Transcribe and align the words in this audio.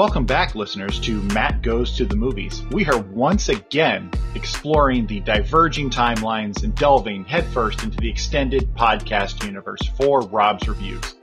Welcome 0.00 0.24
back, 0.24 0.54
listeners, 0.54 0.98
to 1.00 1.20
Matt 1.34 1.60
Goes 1.60 1.94
to 1.98 2.06
the 2.06 2.16
Movies. 2.16 2.62
We 2.70 2.86
are 2.86 2.96
once 2.96 3.50
again 3.50 4.10
exploring 4.34 5.06
the 5.06 5.20
diverging 5.20 5.90
timelines 5.90 6.64
and 6.64 6.74
delving 6.74 7.26
headfirst 7.26 7.82
into 7.82 7.98
the 7.98 8.08
extended 8.08 8.74
podcast 8.74 9.44
universe 9.44 9.82
for 9.98 10.22
Rob's 10.22 10.66
Reviews. 10.66 11.16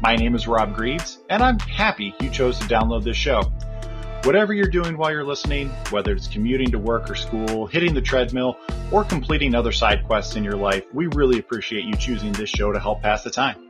My 0.00 0.16
name 0.16 0.34
is 0.34 0.48
Rob 0.48 0.74
Greaves, 0.74 1.18
and 1.30 1.44
I'm 1.44 1.60
happy 1.60 2.12
you 2.20 2.28
chose 2.28 2.58
to 2.58 2.64
download 2.64 3.04
this 3.04 3.16
show. 3.16 3.40
Whatever 4.24 4.52
you're 4.52 4.66
doing 4.66 4.98
while 4.98 5.12
you're 5.12 5.22
listening, 5.22 5.68
whether 5.90 6.12
it's 6.12 6.26
commuting 6.26 6.72
to 6.72 6.78
work 6.80 7.08
or 7.08 7.14
school, 7.14 7.68
hitting 7.68 7.94
the 7.94 8.02
treadmill, 8.02 8.58
or 8.90 9.04
completing 9.04 9.54
other 9.54 9.70
side 9.70 10.02
quests 10.06 10.34
in 10.34 10.42
your 10.42 10.56
life, 10.56 10.82
we 10.92 11.06
really 11.06 11.38
appreciate 11.38 11.84
you 11.84 11.94
choosing 11.94 12.32
this 12.32 12.50
show 12.50 12.72
to 12.72 12.80
help 12.80 13.00
pass 13.00 13.22
the 13.22 13.30
time. 13.30 13.63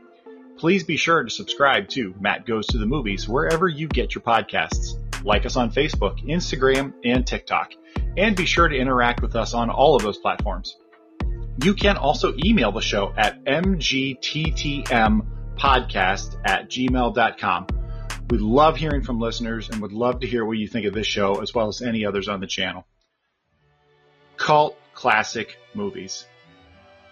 Please 0.56 0.84
be 0.84 0.96
sure 0.96 1.24
to 1.24 1.30
subscribe 1.30 1.88
to 1.90 2.14
Matt 2.20 2.46
Goes 2.46 2.68
to 2.68 2.78
the 2.78 2.86
Movies 2.86 3.28
wherever 3.28 3.66
you 3.66 3.88
get 3.88 4.14
your 4.14 4.22
podcasts. 4.22 4.94
Like 5.24 5.44
us 5.46 5.56
on 5.56 5.72
Facebook, 5.72 6.24
Instagram, 6.24 6.94
and 7.04 7.26
TikTok. 7.26 7.72
And 8.16 8.36
be 8.36 8.46
sure 8.46 8.68
to 8.68 8.76
interact 8.76 9.20
with 9.20 9.34
us 9.34 9.54
on 9.54 9.70
all 9.70 9.96
of 9.96 10.02
those 10.02 10.18
platforms. 10.18 10.76
You 11.62 11.74
can 11.74 11.96
also 11.96 12.34
email 12.44 12.70
the 12.72 12.80
show 12.80 13.12
at 13.16 13.44
mgttmpodcast 13.44 16.36
at 16.44 16.70
gmail.com. 16.70 17.66
We 18.30 18.38
love 18.38 18.76
hearing 18.76 19.02
from 19.02 19.20
listeners 19.20 19.68
and 19.68 19.82
would 19.82 19.92
love 19.92 20.20
to 20.20 20.26
hear 20.26 20.44
what 20.44 20.58
you 20.58 20.68
think 20.68 20.86
of 20.86 20.94
this 20.94 21.06
show 21.06 21.42
as 21.42 21.52
well 21.52 21.68
as 21.68 21.82
any 21.82 22.06
others 22.06 22.28
on 22.28 22.40
the 22.40 22.46
channel. 22.46 22.86
Cult 24.36 24.78
classic 24.94 25.56
movies. 25.74 26.26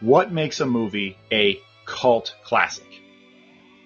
What 0.00 0.32
makes 0.32 0.60
a 0.60 0.66
movie 0.66 1.18
a 1.30 1.60
cult 1.86 2.34
classic? 2.44 2.91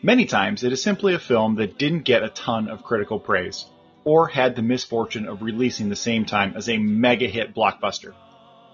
Many 0.02 0.26
times 0.26 0.62
it 0.62 0.72
is 0.72 0.82
simply 0.82 1.14
a 1.14 1.18
film 1.18 1.56
that 1.56 1.78
didn't 1.78 2.04
get 2.04 2.22
a 2.22 2.28
ton 2.28 2.68
of 2.68 2.84
critical 2.84 3.18
praise, 3.18 3.64
or 4.04 4.28
had 4.28 4.54
the 4.54 4.62
misfortune 4.62 5.26
of 5.26 5.42
releasing 5.42 5.88
the 5.88 5.96
same 5.96 6.26
time 6.26 6.52
as 6.54 6.68
a 6.68 6.76
mega 6.76 7.26
hit 7.26 7.54
blockbuster, 7.54 8.12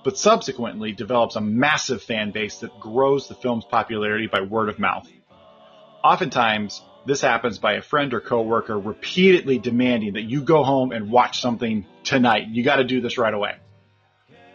but 0.04 0.18
subsequently 0.18 0.92
develops 0.92 1.36
a 1.36 1.40
massive 1.40 2.02
fan 2.02 2.32
base 2.32 2.58
that 2.58 2.80
grows 2.80 3.28
the 3.28 3.36
film's 3.36 3.64
popularity 3.64 4.26
by 4.26 4.40
word 4.40 4.68
of 4.68 4.80
mouth. 4.80 5.08
Oftentimes, 6.02 6.82
this 7.06 7.20
happens 7.20 7.58
by 7.58 7.74
a 7.74 7.82
friend 7.82 8.12
or 8.14 8.20
coworker 8.20 8.78
repeatedly 8.78 9.58
demanding 9.58 10.14
that 10.14 10.22
you 10.22 10.42
go 10.42 10.64
home 10.64 10.90
and 10.90 11.10
watch 11.10 11.40
something 11.40 11.86
tonight. 12.02 12.48
You 12.48 12.64
gotta 12.64 12.84
do 12.84 13.00
this 13.00 13.16
right 13.16 13.32
away. 13.32 13.54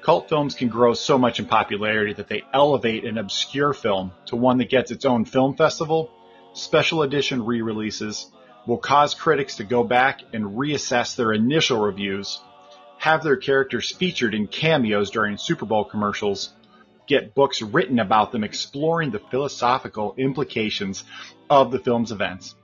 Cult 0.02 0.28
films 0.28 0.54
can 0.54 0.68
grow 0.68 0.94
so 0.94 1.18
much 1.18 1.40
in 1.40 1.46
popularity 1.46 2.14
that 2.14 2.28
they 2.28 2.44
elevate 2.54 3.06
an 3.06 3.18
obscure 3.18 3.74
film 3.74 4.12
to 4.28 4.36
one 4.36 4.58
that 4.58 4.70
gets 4.70 4.92
its 4.92 5.06
own 5.06 5.24
film 5.24 5.56
festival 5.56 6.12
special 6.58 7.04
edition 7.04 7.46
re-releases 7.46 8.32
will 8.66 8.78
cause 8.78 9.14
critics 9.14 9.58
to 9.58 9.64
go 9.64 9.84
back 9.84 10.22
and 10.34 10.58
reassess 10.58 11.16
their 11.16 11.32
initial 11.32 11.80
reviews, 11.80 12.40
have 12.98 13.24
their 13.24 13.38
characters 13.38 13.92
featured 13.92 14.34
in 14.34 14.48
cameos 14.48 15.12
during 15.12 15.38
Super 15.38 15.66
Bowl 15.66 15.86
commercials, 15.86 16.54
get 17.08 17.36
books 17.36 17.62
written 17.62 18.00
about 18.00 18.32
them 18.32 18.44
exploring 18.44 19.12
the 19.12 19.20
philosophical 19.20 20.16
implications 20.18 21.04
of 21.50 21.72
the 21.72 21.80
film's 21.80 22.12
events, 22.12 22.56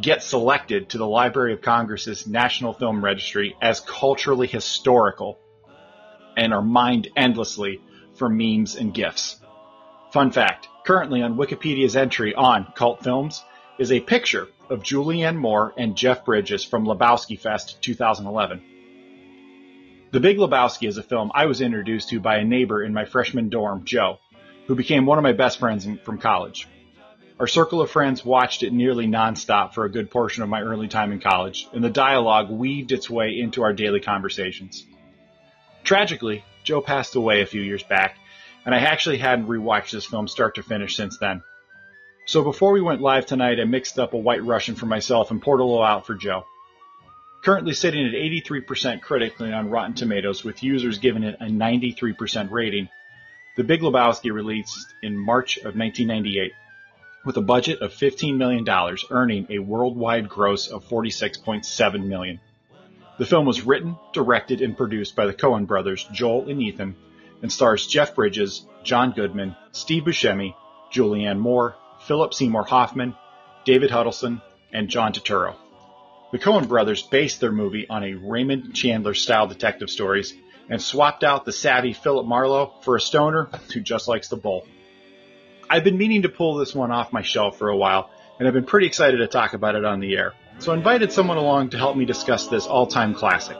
get 0.00 0.22
selected 0.22 0.88
to 0.88 0.98
the 0.98 1.06
Library 1.06 1.52
of 1.52 1.60
Congress's 1.60 2.26
National 2.26 2.72
Film 2.72 3.04
Registry 3.04 3.56
as 3.60 3.80
culturally 3.80 4.46
historical, 4.46 5.38
and 6.36 6.54
are 6.54 6.62
mined 6.62 7.08
endlessly 7.16 7.80
for 8.14 8.28
memes 8.28 8.76
and 8.76 8.94
gifs. 8.94 9.36
Fun 10.10 10.30
fact, 10.30 10.68
currently 10.84 11.20
on 11.20 11.36
Wikipedia's 11.36 11.94
entry 11.94 12.34
on 12.34 12.72
cult 12.74 13.04
films 13.04 13.44
is 13.78 13.92
a 13.92 14.00
picture 14.00 14.48
of 14.70 14.82
Julianne 14.82 15.36
Moore 15.36 15.74
and 15.76 15.96
Jeff 15.96 16.24
Bridges 16.24 16.64
from 16.64 16.86
Lebowski 16.86 17.38
Fest 17.38 17.82
2011. 17.82 18.62
The 20.10 20.20
Big 20.20 20.38
Lebowski 20.38 20.88
is 20.88 20.96
a 20.96 21.02
film 21.02 21.30
I 21.34 21.44
was 21.44 21.60
introduced 21.60 22.08
to 22.08 22.20
by 22.20 22.38
a 22.38 22.44
neighbor 22.44 22.82
in 22.82 22.94
my 22.94 23.04
freshman 23.04 23.50
dorm, 23.50 23.84
Joe, 23.84 24.18
who 24.66 24.74
became 24.74 25.04
one 25.04 25.18
of 25.18 25.24
my 25.24 25.34
best 25.34 25.58
friends 25.58 25.84
in, 25.84 25.98
from 25.98 26.16
college. 26.16 26.66
Our 27.38 27.46
circle 27.46 27.82
of 27.82 27.90
friends 27.90 28.24
watched 28.24 28.62
it 28.62 28.72
nearly 28.72 29.06
nonstop 29.06 29.74
for 29.74 29.84
a 29.84 29.90
good 29.90 30.10
portion 30.10 30.42
of 30.42 30.48
my 30.48 30.62
early 30.62 30.88
time 30.88 31.12
in 31.12 31.20
college, 31.20 31.68
and 31.74 31.84
the 31.84 31.90
dialogue 31.90 32.50
weaved 32.50 32.92
its 32.92 33.10
way 33.10 33.38
into 33.38 33.62
our 33.62 33.74
daily 33.74 34.00
conversations. 34.00 34.86
Tragically, 35.84 36.44
Joe 36.64 36.80
passed 36.80 37.14
away 37.14 37.42
a 37.42 37.46
few 37.46 37.60
years 37.60 37.82
back, 37.82 38.16
and 38.68 38.74
I 38.74 38.80
actually 38.80 39.16
hadn't 39.16 39.46
rewatched 39.46 39.92
this 39.92 40.04
film 40.04 40.28
start 40.28 40.56
to 40.56 40.62
finish 40.62 40.94
since 40.94 41.16
then. 41.16 41.42
So 42.26 42.44
before 42.44 42.72
we 42.72 42.82
went 42.82 43.00
live 43.00 43.24
tonight, 43.24 43.58
I 43.58 43.64
mixed 43.64 43.98
up 43.98 44.12
a 44.12 44.18
White 44.18 44.44
Russian 44.44 44.74
for 44.74 44.84
myself 44.84 45.30
and 45.30 45.40
poured 45.40 45.60
a 45.60 45.64
little 45.64 45.82
out 45.82 46.06
for 46.06 46.14
Joe. 46.14 46.44
Currently 47.42 47.72
sitting 47.72 48.06
at 48.06 48.12
83% 48.12 49.00
critically 49.00 49.54
on 49.54 49.70
Rotten 49.70 49.94
Tomatoes, 49.94 50.44
with 50.44 50.62
users 50.62 50.98
giving 50.98 51.22
it 51.22 51.36
a 51.40 51.46
93% 51.46 52.50
rating, 52.50 52.90
The 53.56 53.64
Big 53.64 53.80
Lebowski 53.80 54.30
released 54.30 54.94
in 55.02 55.16
March 55.16 55.56
of 55.56 55.74
1998 55.74 56.52
with 57.24 57.38
a 57.38 57.40
budget 57.40 57.80
of 57.80 57.94
$15 57.94 58.36
million, 58.36 58.68
earning 59.10 59.46
a 59.48 59.60
worldwide 59.60 60.28
gross 60.28 60.68
of 60.68 60.84
46.7 60.84 62.04
million. 62.06 62.38
The 63.18 63.24
film 63.24 63.46
was 63.46 63.62
written, 63.62 63.96
directed, 64.12 64.60
and 64.60 64.76
produced 64.76 65.16
by 65.16 65.24
the 65.24 65.32
Coen 65.32 65.66
brothers, 65.66 66.06
Joel 66.12 66.50
and 66.50 66.60
Ethan, 66.60 66.96
and 67.42 67.52
stars 67.52 67.86
Jeff 67.86 68.14
Bridges, 68.14 68.66
John 68.82 69.12
Goodman, 69.12 69.56
Steve 69.72 70.04
Buscemi, 70.04 70.54
Julianne 70.92 71.38
Moore, 71.38 71.76
Philip 72.06 72.34
Seymour 72.34 72.64
Hoffman, 72.64 73.14
David 73.64 73.90
Huddleston, 73.90 74.40
and 74.72 74.88
John 74.88 75.12
Turturro. 75.12 75.56
The 76.32 76.38
Coen 76.38 76.68
brothers 76.68 77.02
based 77.02 77.40
their 77.40 77.52
movie 77.52 77.88
on 77.88 78.04
a 78.04 78.14
Raymond 78.14 78.74
Chandler 78.74 79.14
style 79.14 79.46
detective 79.46 79.90
stories 79.90 80.34
and 80.68 80.80
swapped 80.80 81.24
out 81.24 81.44
the 81.44 81.52
savvy 81.52 81.94
Philip 81.94 82.26
Marlowe 82.26 82.74
for 82.82 82.96
a 82.96 83.00
stoner 83.00 83.48
who 83.72 83.80
just 83.80 84.08
likes 84.08 84.28
the 84.28 84.36
bull. 84.36 84.66
I've 85.70 85.84
been 85.84 85.98
meaning 85.98 86.22
to 86.22 86.28
pull 86.28 86.56
this 86.56 86.74
one 86.74 86.90
off 86.90 87.12
my 87.12 87.22
shelf 87.22 87.58
for 87.58 87.68
a 87.68 87.76
while, 87.76 88.10
and 88.38 88.46
I've 88.46 88.54
been 88.54 88.64
pretty 88.64 88.86
excited 88.86 89.18
to 89.18 89.26
talk 89.26 89.54
about 89.54 89.74
it 89.74 89.84
on 89.84 90.00
the 90.00 90.16
air. 90.16 90.34
So 90.58 90.72
I 90.72 90.76
invited 90.76 91.12
someone 91.12 91.36
along 91.36 91.70
to 91.70 91.78
help 91.78 91.96
me 91.96 92.04
discuss 92.04 92.48
this 92.48 92.66
all-time 92.66 93.14
classic. 93.14 93.56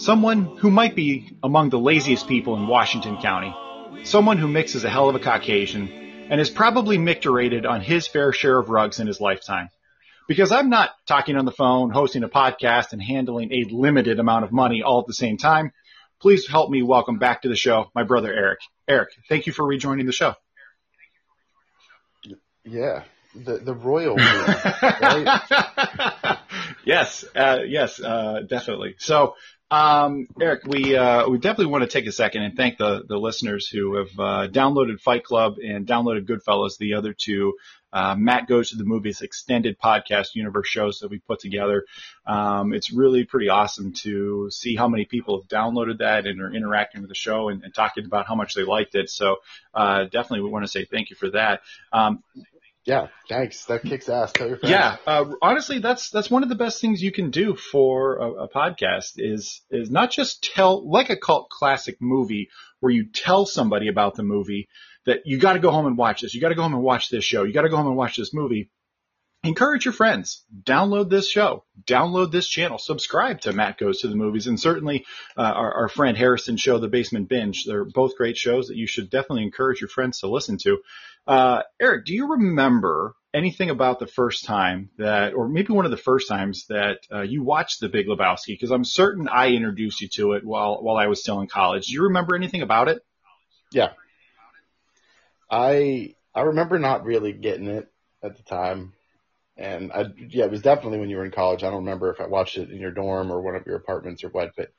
Someone 0.00 0.56
who 0.56 0.70
might 0.70 0.96
be 0.96 1.36
among 1.42 1.68
the 1.68 1.78
laziest 1.78 2.26
people 2.26 2.56
in 2.56 2.66
Washington 2.66 3.18
County. 3.18 3.54
Someone 4.04 4.38
who 4.38 4.48
mixes 4.48 4.82
a 4.82 4.88
hell 4.88 5.10
of 5.10 5.14
a 5.14 5.18
Caucasian 5.18 5.90
and 6.30 6.40
is 6.40 6.48
probably 6.48 6.96
micturated 6.96 7.68
on 7.68 7.82
his 7.82 8.06
fair 8.06 8.32
share 8.32 8.58
of 8.58 8.70
rugs 8.70 8.98
in 8.98 9.06
his 9.06 9.20
lifetime. 9.20 9.68
Because 10.26 10.52
I'm 10.52 10.70
not 10.70 10.92
talking 11.06 11.36
on 11.36 11.44
the 11.44 11.52
phone, 11.52 11.90
hosting 11.90 12.22
a 12.22 12.30
podcast, 12.30 12.94
and 12.94 13.02
handling 13.02 13.52
a 13.52 13.66
limited 13.70 14.18
amount 14.18 14.46
of 14.46 14.52
money 14.52 14.82
all 14.82 15.00
at 15.00 15.06
the 15.06 15.12
same 15.12 15.36
time. 15.36 15.70
Please 16.18 16.48
help 16.48 16.70
me 16.70 16.82
welcome 16.82 17.18
back 17.18 17.42
to 17.42 17.50
the 17.50 17.56
show 17.56 17.90
my 17.94 18.02
brother 18.02 18.32
Eric. 18.32 18.60
Eric, 18.88 19.10
thank 19.28 19.46
you 19.46 19.52
for 19.52 19.66
rejoining 19.66 20.06
the 20.06 20.12
show. 20.12 20.34
Yeah, 22.64 23.02
the 23.34 23.58
the 23.58 23.74
royal 23.74 24.16
right? 24.82 26.38
yes, 26.86 27.22
uh, 27.36 27.58
yes, 27.66 28.00
uh, 28.00 28.40
definitely. 28.48 28.94
So, 28.98 29.34
um, 29.70 30.26
Eric, 30.40 30.64
we 30.66 30.96
uh, 30.96 31.28
we 31.28 31.38
definitely 31.38 31.66
want 31.66 31.84
to 31.84 31.90
take 31.90 32.06
a 32.06 32.12
second 32.12 32.42
and 32.42 32.56
thank 32.56 32.78
the 32.78 33.04
the 33.06 33.16
listeners 33.16 33.68
who 33.68 33.96
have 33.96 34.18
uh, 34.18 34.48
downloaded 34.48 35.00
Fight 35.00 35.24
Club 35.24 35.56
and 35.58 35.86
downloaded 35.86 36.26
Goodfellas, 36.26 36.76
the 36.78 36.94
other 36.94 37.12
two. 37.12 37.54
Uh, 37.92 38.14
Matt 38.16 38.46
goes 38.46 38.70
to 38.70 38.76
the 38.76 38.84
movies 38.84 39.20
extended 39.20 39.78
podcast 39.78 40.34
universe 40.34 40.68
shows 40.68 41.00
that 41.00 41.10
we 41.10 41.18
put 41.18 41.40
together. 41.40 41.84
Um, 42.26 42.72
it's 42.72 42.92
really 42.92 43.24
pretty 43.24 43.48
awesome 43.48 43.92
to 44.02 44.48
see 44.50 44.76
how 44.76 44.86
many 44.88 45.04
people 45.04 45.40
have 45.40 45.48
downloaded 45.48 45.98
that 45.98 46.26
and 46.26 46.40
are 46.40 46.52
interacting 46.52 47.00
with 47.00 47.08
the 47.08 47.16
show 47.16 47.48
and, 47.48 47.64
and 47.64 47.74
talking 47.74 48.04
about 48.04 48.26
how 48.26 48.36
much 48.36 48.54
they 48.54 48.62
liked 48.62 48.94
it. 48.94 49.10
So 49.10 49.36
uh, 49.74 50.04
definitely 50.04 50.42
we 50.42 50.50
want 50.50 50.64
to 50.64 50.70
say 50.70 50.84
thank 50.84 51.10
you 51.10 51.16
for 51.16 51.30
that. 51.30 51.62
Um, 51.92 52.22
yeah, 52.86 53.08
thanks. 53.28 53.66
That 53.66 53.82
kicks 53.82 54.08
ass. 54.08 54.32
Yeah, 54.62 54.96
uh, 55.06 55.26
honestly, 55.42 55.80
that's 55.80 56.10
that's 56.10 56.30
one 56.30 56.42
of 56.42 56.48
the 56.48 56.54
best 56.54 56.80
things 56.80 57.02
you 57.02 57.12
can 57.12 57.30
do 57.30 57.54
for 57.54 58.16
a, 58.16 58.32
a, 58.44 58.48
podcast 58.48 59.12
is 59.16 59.60
is 59.70 59.90
not 59.90 60.10
just 60.10 60.50
tell 60.54 60.88
like 60.90 61.10
a 61.10 61.16
cult 61.16 61.50
classic 61.50 61.98
movie 62.00 62.48
where 62.80 62.92
you 62.92 63.06
tell 63.12 63.44
somebody 63.44 63.88
about 63.88 64.14
the 64.14 64.22
movie 64.22 64.68
that 65.04 65.20
you 65.26 65.38
got 65.38 65.54
to 65.54 65.58
go 65.58 65.70
home 65.70 65.86
and 65.86 65.98
watch 65.98 66.22
this. 66.22 66.34
You 66.34 66.40
got 66.40 66.48
to 66.48 66.54
go 66.54 66.62
home 66.62 66.74
and 66.74 66.82
watch 66.82 67.10
this 67.10 67.24
show. 67.24 67.44
You 67.44 67.52
got 67.52 67.62
to 67.62 67.68
go 67.68 67.76
home 67.76 67.86
and 67.86 67.96
watch 67.96 68.16
this 68.16 68.32
movie. 68.32 68.70
Encourage 69.42 69.86
your 69.86 69.94
friends. 69.94 70.44
Download 70.64 71.08
this 71.08 71.28
show. 71.28 71.64
Download 71.84 72.30
this 72.30 72.46
channel. 72.46 72.76
Subscribe 72.76 73.40
to 73.42 73.54
Matt 73.54 73.78
Goes 73.78 74.00
to 74.00 74.08
the 74.08 74.14
Movies, 74.14 74.46
and 74.46 74.60
certainly 74.60 75.06
uh, 75.34 75.40
our, 75.40 75.74
our 75.74 75.88
friend 75.88 76.16
Harrison 76.16 76.58
show, 76.58 76.78
The 76.78 76.88
Basement 76.88 77.28
Binge. 77.28 77.64
They're 77.64 77.86
both 77.86 78.16
great 78.16 78.36
shows 78.36 78.68
that 78.68 78.76
you 78.76 78.86
should 78.86 79.08
definitely 79.08 79.44
encourage 79.44 79.80
your 79.80 79.88
friends 79.88 80.20
to 80.20 80.28
listen 80.28 80.58
to. 80.64 80.78
Uh, 81.26 81.62
Eric, 81.80 82.04
do 82.04 82.12
you 82.12 82.32
remember 82.32 83.14
anything 83.32 83.70
about 83.70 83.98
the 83.98 84.06
first 84.06 84.44
time 84.44 84.90
that, 84.98 85.32
or 85.32 85.48
maybe 85.48 85.72
one 85.72 85.86
of 85.86 85.90
the 85.90 85.96
first 85.96 86.28
times 86.28 86.66
that 86.68 86.98
uh, 87.10 87.22
you 87.22 87.42
watched 87.42 87.80
The 87.80 87.88
Big 87.88 88.08
Lebowski? 88.08 88.48
Because 88.48 88.70
I'm 88.70 88.84
certain 88.84 89.26
I 89.26 89.52
introduced 89.52 90.02
you 90.02 90.08
to 90.16 90.32
it 90.32 90.44
while 90.44 90.82
while 90.82 90.96
I 90.96 91.06
was 91.06 91.20
still 91.20 91.40
in 91.40 91.46
college. 91.46 91.86
Do 91.86 91.94
you 91.94 92.04
remember 92.04 92.36
anything 92.36 92.60
about 92.60 92.88
it? 92.88 93.02
Yeah, 93.72 93.92
I 95.50 96.14
I 96.34 96.42
remember 96.42 96.78
not 96.78 97.04
really 97.04 97.32
getting 97.32 97.68
it 97.68 97.90
at 98.22 98.36
the 98.36 98.42
time, 98.42 98.92
And 99.60 99.92
I, 99.92 100.06
yeah, 100.16 100.46
it 100.46 100.50
was 100.50 100.62
definitely 100.62 101.00
when 101.00 101.10
you 101.10 101.18
were 101.18 101.24
in 101.26 101.30
college. 101.30 101.62
I 101.62 101.66
don't 101.66 101.84
remember 101.84 102.10
if 102.10 102.20
I 102.20 102.26
watched 102.26 102.56
it 102.56 102.70
in 102.70 102.78
your 102.78 102.92
dorm 102.92 103.30
or 103.30 103.42
one 103.42 103.56
of 103.56 103.66
your 103.66 103.76
apartments 103.76 104.24
or 104.24 104.30
what, 104.30 104.52
but 104.56 104.72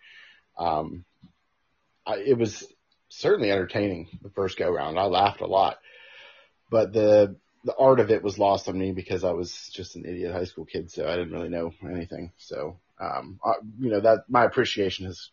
um, 0.58 1.06
I, 2.06 2.16
it 2.16 2.36
was 2.38 2.66
certainly 3.10 3.52
entertaining 3.52 4.10
the 4.24 4.32
first 4.32 4.58
go 4.58 4.72
round. 4.72 4.98
I 4.98 5.04
laughed 5.04 5.42
a 5.42 5.46
lot, 5.46 5.78
but 6.72 6.94
the 6.94 7.36
the 7.64 7.76
art 7.78 8.00
of 8.00 8.10
it 8.10 8.24
was 8.24 8.40
lost 8.40 8.68
on 8.68 8.80
me 8.80 8.92
because 8.92 9.24
I 9.24 9.34
was 9.34 9.70
just 9.72 9.96
an 9.96 10.04
idiot 10.04 10.34
high 10.34 10.46
school 10.46 10.66
kid, 10.66 10.90
so 10.90 11.08
I 11.08 11.16
didn't 11.16 11.34
really 11.34 11.50
know 11.50 11.72
anything. 11.88 12.32
So, 12.38 12.80
um, 13.00 13.40
I, 13.46 13.54
you 13.80 13.92
know, 13.92 14.00
that 14.00 14.24
my 14.30 14.46
appreciation 14.46 15.06
has 15.06 15.30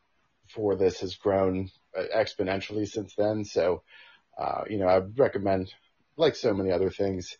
for 0.54 0.76
this 0.76 1.00
has 1.00 1.14
grown 1.14 1.70
uh, 1.96 2.02
exponentially 2.14 2.86
since 2.86 3.14
then. 3.16 3.46
So, 3.46 3.82
uh, 4.38 4.64
you 4.68 4.78
know, 4.78 4.88
I 4.88 4.98
recommend, 4.98 5.72
like 6.18 6.36
so 6.36 6.52
many 6.52 6.70
other 6.70 6.90
things, 6.90 7.34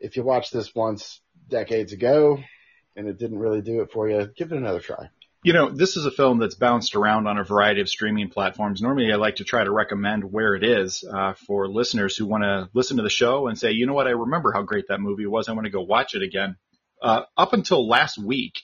if 0.00 0.16
you 0.16 0.24
watch 0.24 0.50
this 0.50 0.74
once 0.74 1.20
decades 1.48 1.92
ago 1.92 2.38
and 2.96 3.06
it 3.06 3.18
didn't 3.18 3.38
really 3.38 3.60
do 3.60 3.82
it 3.82 3.92
for 3.92 4.08
you, 4.08 4.28
give 4.36 4.52
it 4.52 4.58
another 4.58 4.80
try. 4.80 5.10
You 5.42 5.52
know, 5.52 5.70
this 5.70 5.96
is 5.96 6.06
a 6.06 6.10
film 6.10 6.38
that's 6.38 6.56
bounced 6.56 6.96
around 6.96 7.28
on 7.28 7.38
a 7.38 7.44
variety 7.44 7.80
of 7.80 7.88
streaming 7.88 8.30
platforms. 8.30 8.82
Normally, 8.82 9.12
I 9.12 9.16
like 9.16 9.36
to 9.36 9.44
try 9.44 9.62
to 9.62 9.70
recommend 9.70 10.24
where 10.24 10.54
it 10.56 10.64
is 10.64 11.04
uh, 11.04 11.34
for 11.34 11.68
listeners 11.68 12.16
who 12.16 12.26
want 12.26 12.42
to 12.42 12.68
listen 12.74 12.96
to 12.96 13.04
the 13.04 13.10
show 13.10 13.46
and 13.46 13.56
say, 13.56 13.70
you 13.70 13.86
know 13.86 13.92
what, 13.92 14.08
I 14.08 14.10
remember 14.10 14.50
how 14.52 14.62
great 14.62 14.88
that 14.88 15.00
movie 15.00 15.26
was. 15.26 15.48
I 15.48 15.52
want 15.52 15.66
to 15.66 15.70
go 15.70 15.82
watch 15.82 16.14
it 16.14 16.22
again. 16.22 16.56
Uh, 17.00 17.22
up 17.36 17.52
until 17.52 17.86
last 17.86 18.18
week, 18.18 18.54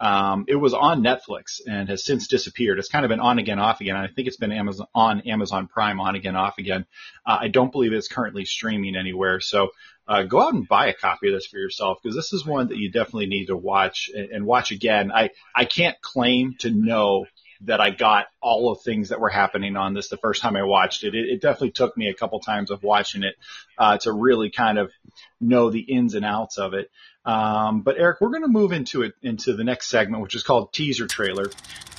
um, 0.00 0.46
it 0.48 0.56
was 0.56 0.74
on 0.74 1.04
Netflix 1.04 1.60
and 1.66 1.88
has 1.88 2.04
since 2.04 2.26
disappeared. 2.26 2.78
It's 2.78 2.88
kind 2.88 3.04
of 3.04 3.10
been 3.10 3.20
on 3.20 3.38
again, 3.38 3.60
off 3.60 3.80
again. 3.80 3.96
I 3.96 4.08
think 4.08 4.26
it's 4.26 4.36
been 4.36 4.50
Amazon 4.50 4.86
on 4.92 5.20
Amazon 5.22 5.68
Prime, 5.68 6.00
on 6.00 6.16
again, 6.16 6.34
off 6.34 6.58
again. 6.58 6.84
Uh, 7.24 7.38
I 7.42 7.48
don't 7.48 7.70
believe 7.70 7.92
it's 7.92 8.08
currently 8.08 8.44
streaming 8.44 8.96
anywhere. 8.96 9.40
So 9.40 9.68
uh, 10.06 10.22
go 10.22 10.40
out 10.40 10.54
and 10.54 10.68
buy 10.68 10.88
a 10.88 10.94
copy 10.94 11.28
of 11.28 11.34
this 11.34 11.46
for 11.46 11.58
yourself 11.58 11.98
because 12.02 12.16
this 12.16 12.32
is 12.32 12.44
one 12.44 12.68
that 12.68 12.76
you 12.76 12.90
definitely 12.90 13.26
need 13.26 13.46
to 13.46 13.56
watch 13.56 14.10
and, 14.14 14.30
and 14.30 14.46
watch 14.46 14.70
again. 14.70 15.10
I 15.12 15.30
I 15.54 15.64
can't 15.64 16.00
claim 16.00 16.54
to 16.60 16.70
know 16.70 17.26
that 17.62 17.80
I 17.80 17.90
got 17.90 18.26
all 18.42 18.70
of 18.70 18.82
things 18.82 19.08
that 19.08 19.20
were 19.20 19.30
happening 19.30 19.76
on 19.76 19.94
this 19.94 20.08
the 20.08 20.16
first 20.16 20.42
time 20.42 20.56
I 20.56 20.64
watched 20.64 21.04
it. 21.04 21.14
It, 21.14 21.28
it 21.28 21.40
definitely 21.40 21.70
took 21.70 21.96
me 21.96 22.08
a 22.08 22.14
couple 22.14 22.40
times 22.40 22.70
of 22.70 22.82
watching 22.82 23.22
it 23.22 23.34
uh, 23.78 23.96
to 23.98 24.12
really 24.12 24.50
kind 24.50 24.78
of 24.78 24.90
know 25.40 25.70
the 25.70 25.80
ins 25.80 26.14
and 26.14 26.24
outs 26.24 26.58
of 26.58 26.74
it. 26.74 26.90
Um, 27.24 27.80
but 27.80 27.96
Eric, 27.98 28.20
we're 28.20 28.30
going 28.30 28.42
to 28.42 28.48
move 28.48 28.72
into 28.72 29.02
it 29.02 29.14
into 29.22 29.54
the 29.54 29.64
next 29.64 29.88
segment, 29.88 30.22
which 30.22 30.34
is 30.34 30.42
called 30.42 30.72
teaser 30.72 31.06
trailer. 31.06 31.46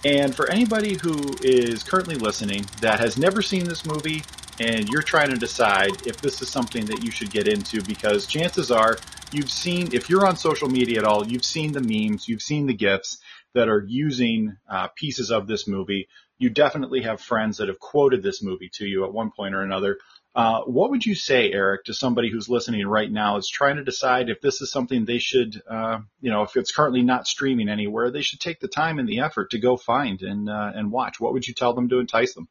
And 0.03 0.35
for 0.35 0.49
anybody 0.51 0.95
who 0.95 1.33
is 1.41 1.81
currently 1.81 2.15
listening 2.15 2.65
that 2.81 2.99
has 2.99 3.17
never 3.17 3.41
seen 3.41 3.63
this 3.63 3.85
movie 3.85 4.23
and 4.59 4.87
you're 4.89 5.01
trying 5.01 5.29
to 5.29 5.37
decide 5.37 6.07
if 6.07 6.17
this 6.21 6.41
is 6.41 6.49
something 6.49 6.85
that 6.85 7.03
you 7.03 7.11
should 7.11 7.31
get 7.31 7.47
into, 7.47 7.81
because 7.83 8.25
chances 8.25 8.71
are 8.71 8.97
you've 9.31 9.51
seen, 9.51 9.93
if 9.93 10.09
you're 10.09 10.25
on 10.25 10.37
social 10.37 10.69
media 10.69 10.99
at 10.99 11.05
all, 11.05 11.27
you've 11.27 11.45
seen 11.45 11.71
the 11.71 11.81
memes, 11.81 12.27
you've 12.27 12.41
seen 12.41 12.65
the 12.65 12.73
gifs 12.73 13.17
that 13.53 13.69
are 13.69 13.83
using 13.87 14.55
uh, 14.69 14.87
pieces 14.95 15.31
of 15.31 15.47
this 15.47 15.67
movie. 15.67 16.07
You 16.37 16.49
definitely 16.49 17.03
have 17.03 17.21
friends 17.21 17.57
that 17.57 17.69
have 17.69 17.79
quoted 17.79 18.21
this 18.21 18.43
movie 18.43 18.69
to 18.73 18.85
you 18.85 19.05
at 19.05 19.13
one 19.13 19.31
point 19.35 19.55
or 19.55 19.61
another. 19.61 19.97
Uh, 20.35 20.61
what 20.63 20.89
would 20.89 21.05
you 21.05 21.15
say, 21.15 21.49
Eric, 21.49 21.85
to 21.85 21.93
somebody 21.93 22.29
who's 22.29 22.49
listening 22.49 22.85
right 22.85 23.09
now 23.09 23.37
is 23.37 23.47
trying 23.47 23.77
to 23.77 23.85
decide 23.85 24.29
if 24.29 24.41
this 24.41 24.59
is 24.59 24.69
something 24.69 25.05
they 25.05 25.17
should, 25.17 25.61
uh, 25.69 25.99
you 26.19 26.29
know, 26.29 26.43
if 26.43 26.57
it's 26.57 26.73
currently 26.73 27.03
not 27.03 27.25
streaming 27.25 27.69
anywhere, 27.69 28.11
they 28.11 28.21
should 28.21 28.41
take 28.41 28.59
the 28.59 28.67
time 28.67 28.99
and 28.99 29.07
the 29.07 29.21
effort 29.21 29.51
to 29.51 29.59
go 29.59 29.77
find 29.77 30.21
and 30.21 30.49
uh, 30.49 30.71
and 30.75 30.91
watch. 30.91 31.21
What 31.21 31.31
would 31.31 31.47
you 31.47 31.53
tell 31.53 31.73
them 31.73 31.87
to 31.87 31.99
entice 31.99 32.33
them? 32.33 32.49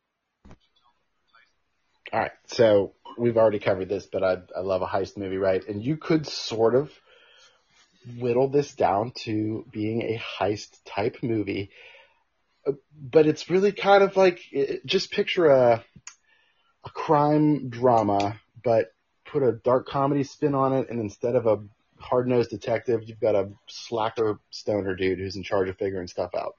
All 2.15 2.21
right, 2.21 2.31
so 2.47 2.93
we've 3.19 3.37
already 3.37 3.59
covered 3.59 3.89
this, 3.89 4.07
but 4.07 4.23
I, 4.23 4.37
I 4.57 4.61
love 4.61 4.83
a 4.83 4.87
heist 4.87 5.17
movie, 5.17 5.37
right? 5.37 5.67
And 5.67 5.83
you 5.83 5.97
could 5.97 6.29
sort 6.29 6.77
of 6.77 6.93
whittle 8.19 8.49
this 8.49 8.73
down 8.73 9.11
to 9.25 9.67
being 9.73 10.03
a 10.03 10.23
heist 10.39 10.79
type 10.85 11.17
movie, 11.25 11.71
but 12.97 13.27
it's 13.27 13.51
really 13.51 13.73
kind 13.73 14.05
of 14.05 14.17
like 14.17 14.41
just 14.87 15.11
picture 15.11 15.47
a 15.47 15.85
a 16.85 16.91
crime 16.91 17.69
drama, 17.69 18.41
but 18.63 18.93
put 19.25 19.43
a 19.43 19.51
dark 19.51 19.89
comedy 19.89 20.23
spin 20.23 20.55
on 20.55 20.73
it, 20.73 20.91
and 20.91 21.01
instead 21.01 21.35
of 21.35 21.47
a 21.47 21.65
hard 21.99 22.29
nosed 22.29 22.51
detective, 22.51 23.03
you've 23.07 23.19
got 23.19 23.35
a 23.35 23.51
slacker 23.67 24.39
stoner 24.51 24.95
dude 24.95 25.19
who's 25.19 25.35
in 25.35 25.43
charge 25.43 25.69
of 25.69 25.79
figuring 25.79 26.07
stuff 26.07 26.31
out. 26.37 26.55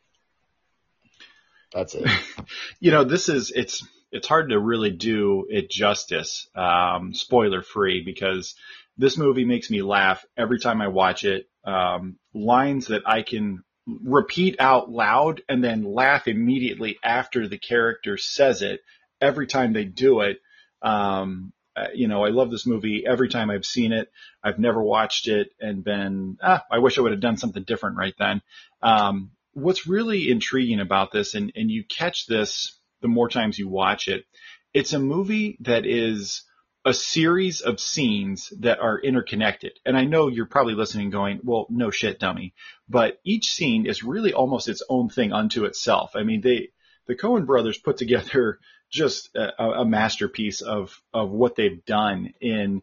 That's 1.72 1.96
it. 1.96 2.10
you 2.82 2.92
know, 2.92 3.06
this 3.06 3.30
is 3.30 3.52
it's 3.56 3.82
it's 4.16 4.28
hard 4.28 4.50
to 4.50 4.60
really 4.60 4.92
do 4.92 5.46
it 5.50 5.70
justice, 5.70 6.48
um, 6.56 7.14
spoiler 7.14 7.62
free, 7.62 8.02
because 8.04 8.56
this 8.98 9.18
movie 9.18 9.44
makes 9.44 9.70
me 9.70 9.82
laugh 9.82 10.24
every 10.38 10.60
time 10.60 10.82
I 10.82 10.88
watch 10.88 11.26
it. 11.26 11.50
Um, 11.66 12.18
lines 12.34 12.88
that 12.88 13.04
I 13.06 13.24
can 13.24 13.64
repeat 13.86 14.56
out 14.60 14.90
loud 14.90 15.42
and 15.50 15.62
then 15.62 15.84
laugh 15.84 16.28
immediately 16.28 16.98
after 17.04 17.48
the 17.48 17.58
character 17.58 18.18
says 18.18 18.62
it 18.62 18.80
every 19.20 19.48
time 19.48 19.74
they 19.74 19.84
do 19.84 20.22
it. 20.22 20.40
Um, 20.82 21.52
uh, 21.76 21.88
you 21.94 22.08
know, 22.08 22.24
I 22.24 22.30
love 22.30 22.52
this 22.52 22.66
movie 22.66 23.04
every 23.06 23.28
time 23.28 23.50
I've 23.50 23.66
seen 23.66 23.92
it. 23.92 24.10
I've 24.42 24.60
never 24.60 24.82
watched 24.82 25.28
it 25.28 25.50
and 25.60 25.84
been, 25.84 26.38
ah, 26.42 26.64
I 26.72 26.80
wish 26.80 26.98
I 26.98 27.02
would 27.02 27.12
have 27.12 27.20
done 27.20 27.38
something 27.38 27.64
different 27.64 27.98
right 27.98 28.16
then. 28.18 28.42
Um, 28.82 29.32
what's 29.52 29.88
really 29.88 30.30
intriguing 30.32 30.80
about 30.80 31.12
this, 31.12 31.36
and, 31.36 31.52
and 31.56 31.70
you 31.70 31.84
catch 31.84 32.28
this 32.28 32.80
the 33.06 33.10
more 33.10 33.30
times 33.30 33.60
you 33.60 33.68
watch 33.68 34.08
it, 34.08 34.26
it's 34.74 34.94
a 34.94 35.00
movie 35.00 35.58
that 35.60 35.86
is 35.86 36.42
a 36.84 36.94
series 36.94 37.62
of 37.62 37.80
scenes 37.80 38.52
that 38.62 38.80
are 38.80 39.00
interconnected. 39.00 39.74
And 39.86 39.96
I 39.96 40.06
know 40.06 40.28
you're 40.28 40.48
probably 40.48 40.74
listening 40.74 41.12
going, 41.12 41.40
well, 41.44 41.68
no 41.70 41.92
shit, 41.92 42.20
dummy. 42.20 42.56
But 42.90 43.20
each 43.24 43.54
scene 43.54 43.86
is 43.86 44.04
really 44.04 44.34
almost 44.34 44.68
its 44.68 44.82
own 44.90 45.10
thing 45.10 45.32
unto 45.32 45.66
itself. 45.66 46.16
I 46.16 46.24
mean, 46.24 46.42
they, 46.42 46.70
the 47.06 47.16
Coen 47.16 47.46
brothers 47.46 47.78
put 47.78 47.98
together 47.98 48.60
just 48.92 49.36
a, 49.36 49.64
a 49.64 49.86
masterpiece 49.86 50.62
of 50.62 51.00
of 51.14 51.30
what 51.30 51.56
they've 51.56 51.84
done 51.86 52.32
in 52.40 52.82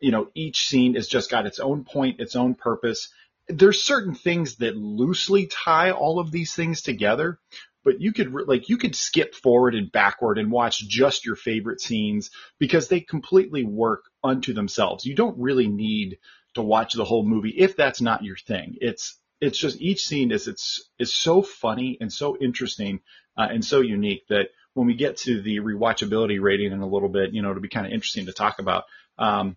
you 0.00 0.10
know 0.10 0.28
each 0.34 0.66
scene 0.66 0.94
has 0.94 1.06
just 1.06 1.30
got 1.30 1.46
its 1.46 1.60
own 1.60 1.84
point 1.84 2.20
its 2.20 2.34
own 2.34 2.54
purpose 2.54 3.08
there's 3.48 3.82
certain 3.82 4.14
things 4.14 4.56
that 4.56 4.76
loosely 4.76 5.46
tie 5.46 5.92
all 5.92 6.18
of 6.18 6.32
these 6.32 6.54
things 6.54 6.82
together 6.82 7.38
but 7.84 8.00
you 8.00 8.12
could 8.12 8.32
like 8.46 8.68
you 8.68 8.76
could 8.76 8.94
skip 8.94 9.34
forward 9.34 9.74
and 9.74 9.92
backward 9.92 10.38
and 10.38 10.50
watch 10.50 10.78
just 10.80 11.24
your 11.24 11.36
favorite 11.36 11.80
scenes 11.80 12.30
because 12.58 12.88
they 12.88 13.00
completely 13.00 13.64
work 13.64 14.04
unto 14.22 14.52
themselves 14.52 15.04
you 15.04 15.14
don't 15.14 15.38
really 15.38 15.68
need 15.68 16.18
to 16.54 16.62
watch 16.62 16.94
the 16.94 17.04
whole 17.04 17.24
movie 17.24 17.54
if 17.56 17.76
that's 17.76 18.00
not 18.00 18.24
your 18.24 18.36
thing 18.36 18.76
it's 18.80 19.18
it's 19.40 19.58
just 19.58 19.80
each 19.80 20.06
scene 20.06 20.30
is 20.30 20.48
it's 20.48 20.88
is 20.98 21.14
so 21.14 21.42
funny 21.42 21.98
and 22.00 22.12
so 22.12 22.36
interesting 22.40 23.00
uh, 23.36 23.48
and 23.50 23.64
so 23.64 23.80
unique 23.80 24.22
that 24.28 24.48
when 24.74 24.86
we 24.86 24.94
get 24.94 25.16
to 25.16 25.40
the 25.40 25.60
rewatchability 25.60 26.40
rating 26.40 26.72
in 26.72 26.80
a 26.80 26.86
little 26.86 27.08
bit, 27.08 27.32
you 27.32 27.42
know, 27.42 27.50
it'll 27.50 27.62
be 27.62 27.68
kind 27.68 27.86
of 27.86 27.92
interesting 27.92 28.26
to 28.26 28.32
talk 28.32 28.58
about. 28.58 28.84
Um, 29.18 29.56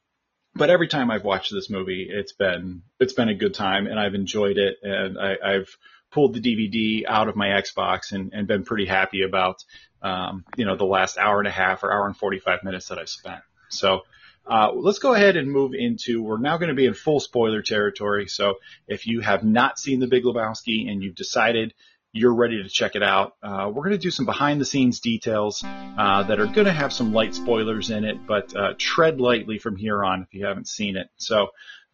but 0.56 0.70
every 0.70 0.88
time 0.88 1.12
I've 1.12 1.24
watched 1.24 1.52
this 1.52 1.70
movie, 1.70 2.08
it's 2.10 2.34
been 2.34 2.84
it's 3.00 3.14
been 3.14 3.30
a 3.30 3.36
good 3.36 3.54
time, 3.54 3.86
and 3.86 4.00
I've 4.00 4.16
enjoyed 4.16 4.58
it, 4.58 4.78
and 4.82 5.18
I, 5.20 5.36
I've 5.44 5.70
pulled 6.12 6.34
the 6.34 6.42
DVD 6.42 7.04
out 7.08 7.28
of 7.28 7.36
my 7.36 7.48
Xbox 7.48 8.12
and, 8.12 8.34
and 8.34 8.48
been 8.48 8.64
pretty 8.64 8.86
happy 8.86 9.24
about 9.24 9.64
um, 10.02 10.46
you 10.56 10.66
know 10.66 10.76
the 10.76 10.86
last 10.86 11.18
hour 11.18 11.40
and 11.40 11.48
a 11.48 11.52
half 11.52 11.84
or 11.84 11.92
hour 11.92 12.06
and 12.06 12.16
45 12.16 12.64
minutes 12.64 12.90
that 12.90 13.00
I 13.00 13.06
spent. 13.06 13.42
So 13.70 14.02
uh, 14.46 14.72
let's 14.74 15.00
go 15.00 15.14
ahead 15.14 15.36
and 15.36 15.52
move 15.52 15.74
into. 15.74 16.22
We're 16.24 16.38
now 16.38 16.58
going 16.58 16.70
to 16.70 16.76
be 16.76 16.86
in 16.86 16.94
full 16.94 17.20
spoiler 17.20 17.62
territory. 17.62 18.28
So 18.28 18.56
if 18.88 19.06
you 19.08 19.20
have 19.22 19.44
not 19.44 19.78
seen 19.78 20.00
The 20.00 20.08
Big 20.08 20.24
Lebowski 20.24 20.90
and 20.90 21.04
you've 21.04 21.16
decided 21.16 21.74
you're 22.14 22.34
ready 22.34 22.64
to 22.64 22.70
check 22.70 22.96
it 22.96 23.04
out. 23.04 23.34
Uh, 23.44 23.70
we're 23.72 23.84
going 23.84 23.92
to 23.92 23.98
do 23.98 24.12
some 24.12 24.26
behind 24.26 24.60
the 24.60 24.66
scenes 24.66 25.00
details 25.00 25.64
uh, 25.64 26.24
that 26.24 26.40
are 26.40 26.48
going 26.48 26.66
to 26.66 26.74
have 26.74 26.92
some 26.94 27.14
light 27.14 27.36
spoilers 27.36 27.90
in 27.90 28.06
it, 28.06 28.26
but 28.26 28.56
uh, 28.56 28.74
tread 28.78 29.20
lightly 29.20 29.60
from 29.60 29.76
here 29.76 30.04
on 30.04 30.24
if 30.24 30.34
you 30.34 30.46
haven't 30.46 30.68
seen 30.68 30.98
it. 30.98 31.08
So 31.18 31.48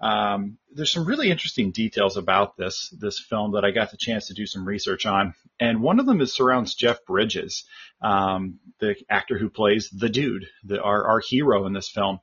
um, 0.04 0.58
there's 0.74 0.92
some 0.92 1.06
really 1.06 1.32
interesting 1.32 1.72
details 1.72 2.18
about 2.18 2.58
this 2.58 2.94
this 3.00 3.20
film 3.20 3.54
that 3.54 3.64
I 3.64 3.72
got 3.72 3.90
the 3.92 3.98
chance 3.98 4.28
to 4.28 4.34
do 4.34 4.46
some 4.46 4.68
research 4.68 5.06
on, 5.06 5.34
and 5.62 5.82
one 5.82 6.02
of 6.02 6.06
them 6.06 6.20
is 6.20 6.34
surrounds 6.34 6.76
Jeff 6.76 7.06
Bridges, 7.06 7.64
um, 8.02 8.60
the 8.80 8.96
actor 9.10 9.38
who 9.38 9.50
plays 9.50 9.90
the 9.90 10.10
dude, 10.10 10.46
the, 10.66 10.82
our 10.82 11.08
our 11.08 11.22
hero 11.26 11.66
in 11.68 11.72
this 11.72 11.90
film. 11.90 12.20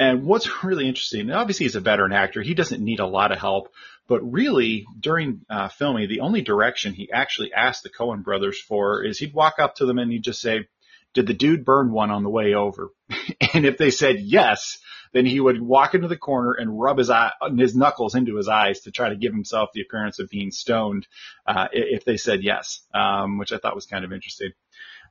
And 0.00 0.24
what's 0.24 0.48
really 0.64 0.88
interesting, 0.88 1.30
obviously 1.30 1.66
he's 1.66 1.76
a 1.76 1.80
veteran 1.80 2.12
actor. 2.12 2.40
He 2.40 2.54
doesn't 2.54 2.82
need 2.82 3.00
a 3.00 3.06
lot 3.06 3.30
of 3.30 3.38
help, 3.38 3.68
but 4.06 4.20
really 4.20 4.86
during 4.98 5.42
uh, 5.50 5.68
filming, 5.68 6.08
the 6.08 6.20
only 6.20 6.40
direction 6.40 6.94
he 6.94 7.12
actually 7.12 7.52
asked 7.52 7.82
the 7.82 7.90
Coen 7.90 8.24
brothers 8.24 8.58
for 8.58 9.04
is 9.04 9.18
he'd 9.18 9.34
walk 9.34 9.56
up 9.58 9.74
to 9.76 9.86
them 9.86 9.98
and 9.98 10.10
he'd 10.10 10.24
just 10.24 10.40
say, 10.40 10.66
did 11.12 11.26
the 11.26 11.34
dude 11.34 11.64
burn 11.64 11.90
one 11.90 12.10
on 12.10 12.22
the 12.22 12.30
way 12.30 12.54
over? 12.54 12.90
and 13.52 13.66
if 13.66 13.76
they 13.76 13.90
said 13.90 14.20
yes, 14.20 14.78
then 15.12 15.26
he 15.26 15.40
would 15.40 15.60
walk 15.60 15.94
into 15.94 16.08
the 16.08 16.16
corner 16.16 16.52
and 16.52 16.80
rub 16.80 16.98
his 16.98 17.10
eye, 17.10 17.32
his 17.56 17.74
knuckles 17.76 18.14
into 18.14 18.36
his 18.36 18.48
eyes 18.48 18.80
to 18.80 18.90
try 18.90 19.08
to 19.08 19.16
give 19.16 19.32
himself 19.32 19.70
the 19.72 19.82
appearance 19.82 20.18
of 20.18 20.28
being 20.30 20.50
stoned, 20.50 21.06
uh, 21.46 21.68
if 21.72 22.04
they 22.04 22.16
said 22.16 22.42
yes, 22.42 22.82
um, 22.94 23.38
which 23.38 23.52
I 23.52 23.58
thought 23.58 23.74
was 23.74 23.86
kind 23.86 24.04
of 24.04 24.12
interesting. 24.12 24.52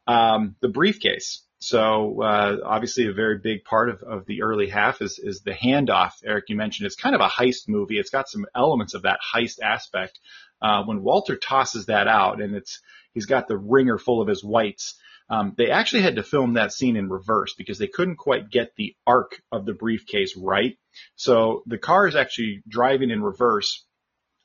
Um, 0.08 0.56
the 0.62 0.70
briefcase 0.70 1.44
So 1.60 2.22
uh, 2.22 2.58
obviously, 2.66 3.08
a 3.08 3.14
very 3.14 3.40
big 3.40 3.64
part 3.64 3.90
of, 3.90 4.04
of 4.04 4.26
the 4.26 4.44
early 4.44 4.70
half 4.70 5.02
is 5.02 5.20
is 5.20 5.42
the 5.42 5.52
handoff. 5.54 6.12
Eric, 6.24 6.46
you 6.50 6.56
mentioned 6.56 6.86
it's 6.86 6.96
kind 6.96 7.16
of 7.16 7.22
a 7.22 7.28
heist 7.28 7.68
movie. 7.68 7.98
It's 7.98 8.12
got 8.12 8.30
some 8.30 8.46
elements 8.56 8.94
of 8.94 9.04
that 9.04 9.20
heist 9.34 9.60
aspect. 9.62 10.20
Uh, 10.62 10.84
when 10.84 11.04
Walter 11.04 11.36
tosses 11.36 11.88
that 11.88 12.08
out, 12.08 12.42
and 12.42 12.56
it's 12.56 12.80
he's 13.14 13.26
got 13.26 13.48
the 13.48 13.58
ringer 13.58 13.98
full 13.98 14.22
of 14.22 14.28
his 14.28 14.44
whites. 14.44 14.96
Um, 15.30 15.54
they 15.58 15.70
actually 15.70 16.04
had 16.04 16.16
to 16.16 16.24
film 16.24 16.54
that 16.54 16.72
scene 16.72 16.96
in 16.96 17.10
reverse 17.10 17.54
because 17.58 17.78
they 17.78 17.88
couldn't 17.88 18.16
quite 18.16 18.50
get 18.50 18.76
the 18.76 18.96
arc 19.06 19.42
of 19.52 19.66
the 19.66 19.74
briefcase 19.74 20.38
right. 20.38 20.78
So 21.16 21.64
the 21.66 21.78
car 21.78 22.08
is 22.08 22.16
actually 22.16 22.64
driving 22.68 23.12
in 23.12 23.22
reverse 23.22 23.84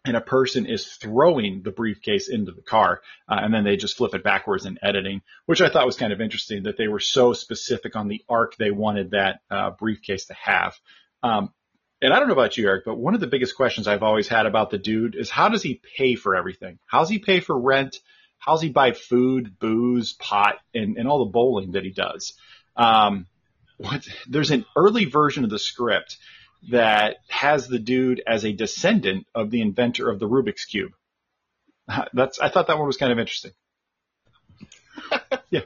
and 0.04 0.16
a 0.16 0.20
person 0.20 0.66
is 0.66 0.86
throwing 0.86 1.62
the 1.62 1.70
briefcase 1.70 2.28
into 2.28 2.50
the 2.50 2.62
car, 2.62 3.02
uh, 3.28 3.38
and 3.40 3.54
then 3.54 3.64
they 3.64 3.76
just 3.76 3.96
flip 3.96 4.14
it 4.14 4.24
backwards 4.24 4.66
in 4.66 4.78
editing, 4.82 5.22
which 5.46 5.60
I 5.60 5.68
thought 5.68 5.86
was 5.86 5.96
kind 5.96 6.12
of 6.12 6.20
interesting 6.20 6.64
that 6.64 6.76
they 6.76 6.88
were 6.88 7.00
so 7.00 7.32
specific 7.32 7.94
on 7.94 8.08
the 8.08 8.22
arc 8.28 8.56
they 8.56 8.72
wanted 8.72 9.12
that 9.12 9.40
uh, 9.50 9.70
briefcase 9.70 10.26
to 10.26 10.34
have. 10.34 10.74
Um, 11.22 11.52
and 12.00 12.12
I 12.12 12.18
don't 12.18 12.26
know 12.26 12.34
about 12.34 12.56
you, 12.56 12.66
Eric, 12.66 12.84
but 12.84 12.98
one 12.98 13.14
of 13.14 13.20
the 13.20 13.28
biggest 13.28 13.54
questions 13.54 13.86
I've 13.86 14.02
always 14.02 14.26
had 14.26 14.46
about 14.46 14.70
the 14.70 14.78
dude 14.78 15.14
is 15.14 15.30
how 15.30 15.48
does 15.48 15.62
he 15.62 15.80
pay 15.96 16.16
for 16.16 16.34
everything? 16.34 16.80
How 16.86 16.98
does 17.00 17.08
he 17.08 17.20
pay 17.20 17.38
for 17.38 17.56
rent? 17.56 18.00
How 18.44 18.52
does 18.52 18.62
he 18.62 18.70
buy 18.70 18.92
food, 18.92 19.58
booze, 19.60 20.14
pot, 20.14 20.56
and, 20.74 20.96
and 20.96 21.08
all 21.08 21.24
the 21.24 21.30
bowling 21.30 21.72
that 21.72 21.84
he 21.84 21.90
does? 21.90 22.34
Um, 22.76 23.26
what, 23.76 24.06
there's 24.28 24.50
an 24.50 24.64
early 24.76 25.04
version 25.04 25.44
of 25.44 25.50
the 25.50 25.60
script 25.60 26.16
that 26.70 27.18
has 27.28 27.68
the 27.68 27.78
dude 27.78 28.20
as 28.26 28.44
a 28.44 28.52
descendant 28.52 29.28
of 29.32 29.50
the 29.50 29.60
inventor 29.60 30.10
of 30.10 30.18
the 30.18 30.28
Rubik's 30.28 30.64
Cube. 30.64 30.92
That's 32.12 32.40
I 32.40 32.48
thought 32.48 32.66
that 32.66 32.78
one 32.78 32.86
was 32.88 32.96
kind 32.96 33.12
of 33.12 33.18
interesting. 33.20 33.52
yeah. 35.50 35.60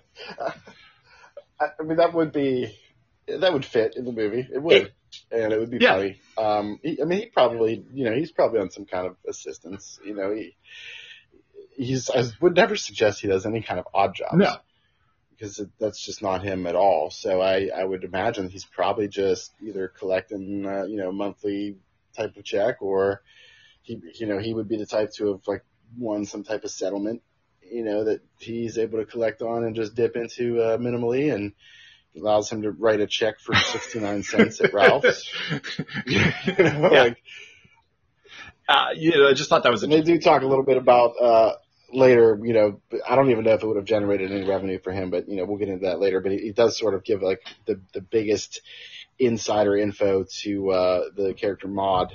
I 1.59 1.83
mean 1.83 1.97
that 1.97 2.13
would 2.13 2.33
be 2.33 2.79
that 3.27 3.53
would 3.55 3.65
fit 3.65 3.97
in 3.97 4.05
the 4.05 4.13
movie. 4.13 4.47
It 4.53 4.63
would. 4.63 4.77
It, 4.77 4.93
and 5.31 5.53
it 5.53 5.59
would 5.59 5.71
be 5.71 5.79
yeah. 5.81 5.95
funny. 5.95 6.21
Um, 6.37 6.79
he, 6.83 7.01
I 7.01 7.07
mean, 7.07 7.21
he 7.21 7.27
probably, 7.27 7.85
you 7.93 8.05
know, 8.05 8.15
he's 8.15 8.33
probably 8.33 8.61
on 8.61 8.71
some 8.71 8.85
kind 8.85 9.07
of 9.07 9.17
assistance. 9.27 9.99
You 10.05 10.15
know, 10.15 10.35
he 10.35 10.57
he's. 11.77 12.11
I 12.11 12.25
would 12.41 12.57
never 12.57 12.77
suggest 12.77 13.21
he 13.21 13.29
does 13.29 13.47
any 13.47 13.63
kind 13.63 13.79
of 13.79 13.87
odd 13.95 14.15
jobs. 14.15 14.37
No, 14.37 14.57
because 15.37 15.63
that's 15.79 16.05
just 16.05 16.23
not 16.23 16.43
him 16.43 16.67
at 16.67 16.77
all. 16.77 17.11
So 17.11 17.41
I, 17.41 17.71
I 17.77 17.85
would 17.85 18.05
imagine 18.05 18.49
he's 18.49 18.65
probably 18.65 19.09
just 19.09 19.53
either 19.63 19.89
collecting, 19.89 20.67
uh, 20.67 20.85
you 20.85 20.97
know, 20.97 21.13
monthly 21.13 21.77
type 22.17 22.37
of 22.37 22.45
check 22.45 22.81
or 22.81 23.23
he, 23.83 24.01
you 24.15 24.27
know, 24.27 24.39
he 24.39 24.55
would 24.55 24.69
be 24.69 24.79
the 24.79 24.87
type 24.87 25.13
to 25.15 25.33
have 25.33 25.47
like 25.47 25.65
won 25.99 26.25
some 26.25 26.43
type 26.43 26.65
of 26.65 26.71
settlement, 26.71 27.23
you 27.63 27.85
know, 27.85 28.05
that 28.05 28.21
he's 28.39 28.79
able 28.79 28.99
to 28.99 29.05
collect 29.05 29.43
on 29.43 29.65
and 29.65 29.77
just 29.77 29.95
dip 29.95 30.17
into, 30.17 30.61
uh, 30.61 30.79
minimally 30.79 31.33
and 31.33 31.53
allows 32.17 32.51
him 32.51 32.63
to 32.63 32.71
write 32.71 33.01
a 33.01 33.07
check 33.07 33.39
for 33.39 33.55
69 33.55 34.23
cents 34.23 34.61
at 34.63 34.73
Ralph's. 34.73 35.31
you 36.07 36.19
know, 36.19 36.91
yeah. 36.91 37.03
like, 37.03 37.23
uh, 38.69 38.89
you 38.97 39.11
know, 39.11 39.29
I 39.29 39.35
just 39.35 39.51
thought 39.51 39.63
that 39.63 39.71
was. 39.71 39.83
They 39.83 40.01
do 40.01 40.19
talk 40.19 40.43
a 40.43 40.47
little 40.47 40.65
bit 40.65 40.77
about 40.77 41.13
uh, 41.21 41.53
later, 41.93 42.39
you 42.43 42.53
know, 42.53 42.81
I 43.09 43.17
don't 43.17 43.31
even 43.31 43.45
know 43.45 43.53
if 43.53 43.63
it 43.63 43.67
would 43.67 43.77
have 43.77 43.85
generated 43.85 44.33
any 44.33 44.45
revenue 44.45 44.79
for 44.83 44.93
him, 44.93 45.11
but 45.11 45.29
you 45.29 45.37
know, 45.37 45.45
we'll 45.45 45.59
get 45.59 45.69
into 45.69 45.87
that 45.87 46.01
later. 46.01 46.21
But 46.21 46.33
he, 46.33 46.53
does 46.53 46.79
sort 46.79 46.95
of 46.95 47.05
give 47.05 47.23
like 47.23 47.41
the 47.67 47.81
the 47.93 48.01
biggest 48.01 48.61
insider 49.19 49.77
info 49.77 50.25
to 50.43 50.71
uh, 50.71 51.05
the 51.17 51.35
character 51.35 51.69
Maud, 51.69 52.15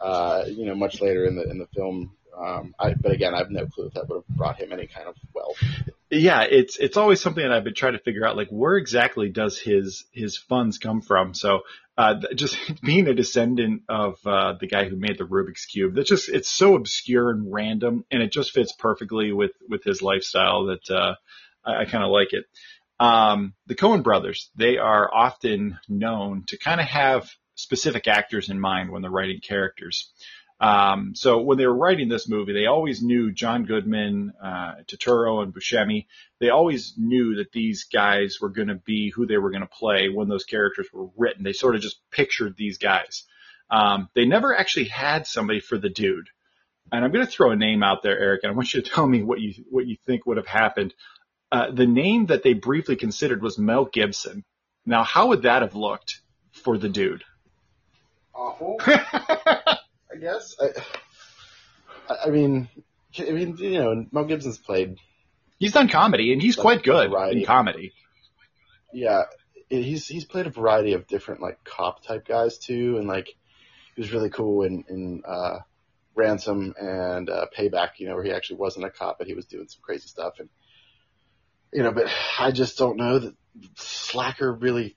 uh, 0.00 0.44
you 0.48 0.66
know, 0.66 0.74
much 0.74 1.00
later 1.00 1.24
in 1.24 1.36
the 1.36 1.48
in 1.48 1.58
the 1.58 1.66
film. 1.74 2.16
Um, 2.36 2.74
I, 2.78 2.94
but 2.94 3.12
again, 3.12 3.34
I 3.34 3.38
have 3.38 3.50
no 3.50 3.66
clue 3.66 3.86
if 3.86 3.94
that 3.94 4.08
would 4.08 4.16
have 4.16 4.36
brought 4.36 4.60
him 4.60 4.72
any 4.72 4.86
kind 4.86 5.08
of 5.08 5.16
wealth. 5.34 5.56
Yeah, 6.10 6.42
it's 6.42 6.76
it's 6.76 6.96
always 6.96 7.20
something 7.20 7.42
that 7.42 7.52
I've 7.52 7.64
been 7.64 7.74
trying 7.74 7.92
to 7.92 7.98
figure 8.00 8.26
out, 8.26 8.36
like 8.36 8.48
where 8.48 8.76
exactly 8.76 9.28
does 9.28 9.58
his 9.58 10.04
his 10.12 10.36
funds 10.36 10.78
come 10.78 11.02
from? 11.02 11.34
So 11.34 11.60
uh, 11.96 12.14
just 12.34 12.56
being 12.82 13.06
a 13.06 13.14
descendant 13.14 13.82
of 13.88 14.16
uh, 14.26 14.54
the 14.58 14.66
guy 14.66 14.88
who 14.88 14.96
made 14.96 15.18
the 15.18 15.24
Rubik's 15.24 15.66
cube. 15.66 15.94
That's 15.94 16.08
just 16.08 16.28
it's 16.28 16.50
so 16.50 16.74
obscure 16.74 17.30
and 17.30 17.52
random, 17.52 18.04
and 18.10 18.22
it 18.22 18.32
just 18.32 18.52
fits 18.52 18.72
perfectly 18.72 19.32
with 19.32 19.52
with 19.68 19.84
his 19.84 20.02
lifestyle 20.02 20.66
that 20.66 20.90
uh, 20.90 21.14
I, 21.64 21.82
I 21.82 21.84
kind 21.84 22.02
of 22.02 22.10
like 22.10 22.32
it. 22.32 22.46
Um, 22.98 23.54
the 23.66 23.74
Coen 23.74 24.02
brothers, 24.02 24.50
they 24.56 24.78
are 24.78 25.12
often 25.12 25.78
known 25.88 26.44
to 26.48 26.58
kind 26.58 26.80
of 26.80 26.86
have 26.86 27.30
specific 27.54 28.08
actors 28.08 28.50
in 28.50 28.58
mind 28.58 28.90
when 28.90 29.02
they're 29.02 29.10
writing 29.10 29.40
characters. 29.40 30.10
Um, 30.60 31.14
so 31.14 31.40
when 31.40 31.56
they 31.56 31.66
were 31.66 31.74
writing 31.74 32.08
this 32.08 32.28
movie, 32.28 32.52
they 32.52 32.66
always 32.66 33.02
knew 33.02 33.32
John 33.32 33.64
Goodman, 33.64 34.34
uh, 34.42 34.74
Turturro, 34.86 35.42
and 35.42 35.54
Buscemi. 35.54 36.06
They 36.38 36.50
always 36.50 36.94
knew 36.98 37.36
that 37.36 37.50
these 37.50 37.84
guys 37.84 38.38
were 38.40 38.50
going 38.50 38.68
to 38.68 38.74
be 38.74 39.10
who 39.10 39.26
they 39.26 39.38
were 39.38 39.50
going 39.50 39.62
to 39.62 39.66
play 39.66 40.10
when 40.10 40.28
those 40.28 40.44
characters 40.44 40.86
were 40.92 41.08
written. 41.16 41.44
They 41.44 41.54
sort 41.54 41.76
of 41.76 41.80
just 41.80 41.98
pictured 42.10 42.56
these 42.56 42.76
guys. 42.76 43.24
Um, 43.70 44.10
they 44.14 44.26
never 44.26 44.54
actually 44.54 44.86
had 44.86 45.26
somebody 45.26 45.60
for 45.60 45.78
the 45.78 45.88
dude. 45.88 46.28
And 46.92 47.04
I'm 47.04 47.12
going 47.12 47.24
to 47.24 47.30
throw 47.30 47.52
a 47.52 47.56
name 47.56 47.82
out 47.82 48.02
there, 48.02 48.18
Eric, 48.18 48.40
and 48.42 48.52
I 48.52 48.54
want 48.54 48.74
you 48.74 48.82
to 48.82 48.90
tell 48.90 49.06
me 49.06 49.22
what 49.22 49.40
you 49.40 49.64
what 49.70 49.86
you 49.86 49.96
think 50.06 50.26
would 50.26 50.36
have 50.36 50.46
happened. 50.46 50.92
Uh, 51.52 51.70
the 51.70 51.86
name 51.86 52.26
that 52.26 52.42
they 52.42 52.52
briefly 52.52 52.96
considered 52.96 53.42
was 53.42 53.58
Mel 53.58 53.86
Gibson. 53.86 54.44
Now, 54.84 55.04
how 55.04 55.28
would 55.28 55.42
that 55.42 55.62
have 55.62 55.74
looked 55.74 56.20
for 56.52 56.76
the 56.76 56.88
dude? 56.88 57.24
Awful. 58.34 58.78
I 60.12 60.18
guess. 60.18 60.56
I, 62.08 62.14
I 62.26 62.30
mean, 62.30 62.68
I 63.18 63.30
mean, 63.30 63.56
you 63.58 63.78
know, 63.78 64.06
Mel 64.12 64.24
Gibson's 64.24 64.58
played. 64.58 64.96
He's 65.58 65.72
done 65.72 65.88
comedy, 65.88 66.32
and 66.32 66.40
he's 66.40 66.56
quite 66.56 66.82
good 66.82 67.12
in 67.32 67.44
comedy. 67.44 67.92
Yeah, 68.92 69.24
he's 69.68 70.06
he's 70.06 70.24
played 70.24 70.46
a 70.46 70.50
variety 70.50 70.94
of 70.94 71.06
different 71.06 71.40
like 71.40 71.62
cop 71.64 72.02
type 72.02 72.26
guys 72.26 72.58
too, 72.58 72.96
and 72.98 73.06
like 73.06 73.28
he 73.94 74.00
was 74.00 74.12
really 74.12 74.30
cool 74.30 74.62
in 74.62 74.84
in 74.88 75.22
uh, 75.26 75.58
Ransom 76.14 76.74
and 76.80 77.28
uh, 77.28 77.46
Payback. 77.56 77.90
You 77.98 78.08
know, 78.08 78.14
where 78.14 78.24
he 78.24 78.32
actually 78.32 78.56
wasn't 78.56 78.86
a 78.86 78.90
cop, 78.90 79.18
but 79.18 79.26
he 79.26 79.34
was 79.34 79.46
doing 79.46 79.68
some 79.68 79.82
crazy 79.82 80.08
stuff, 80.08 80.34
and 80.38 80.48
you 81.72 81.82
know, 81.82 81.92
but 81.92 82.06
I 82.38 82.50
just 82.50 82.78
don't 82.78 82.96
know 82.96 83.18
that 83.18 83.34
Slacker 83.76 84.52
really 84.52 84.96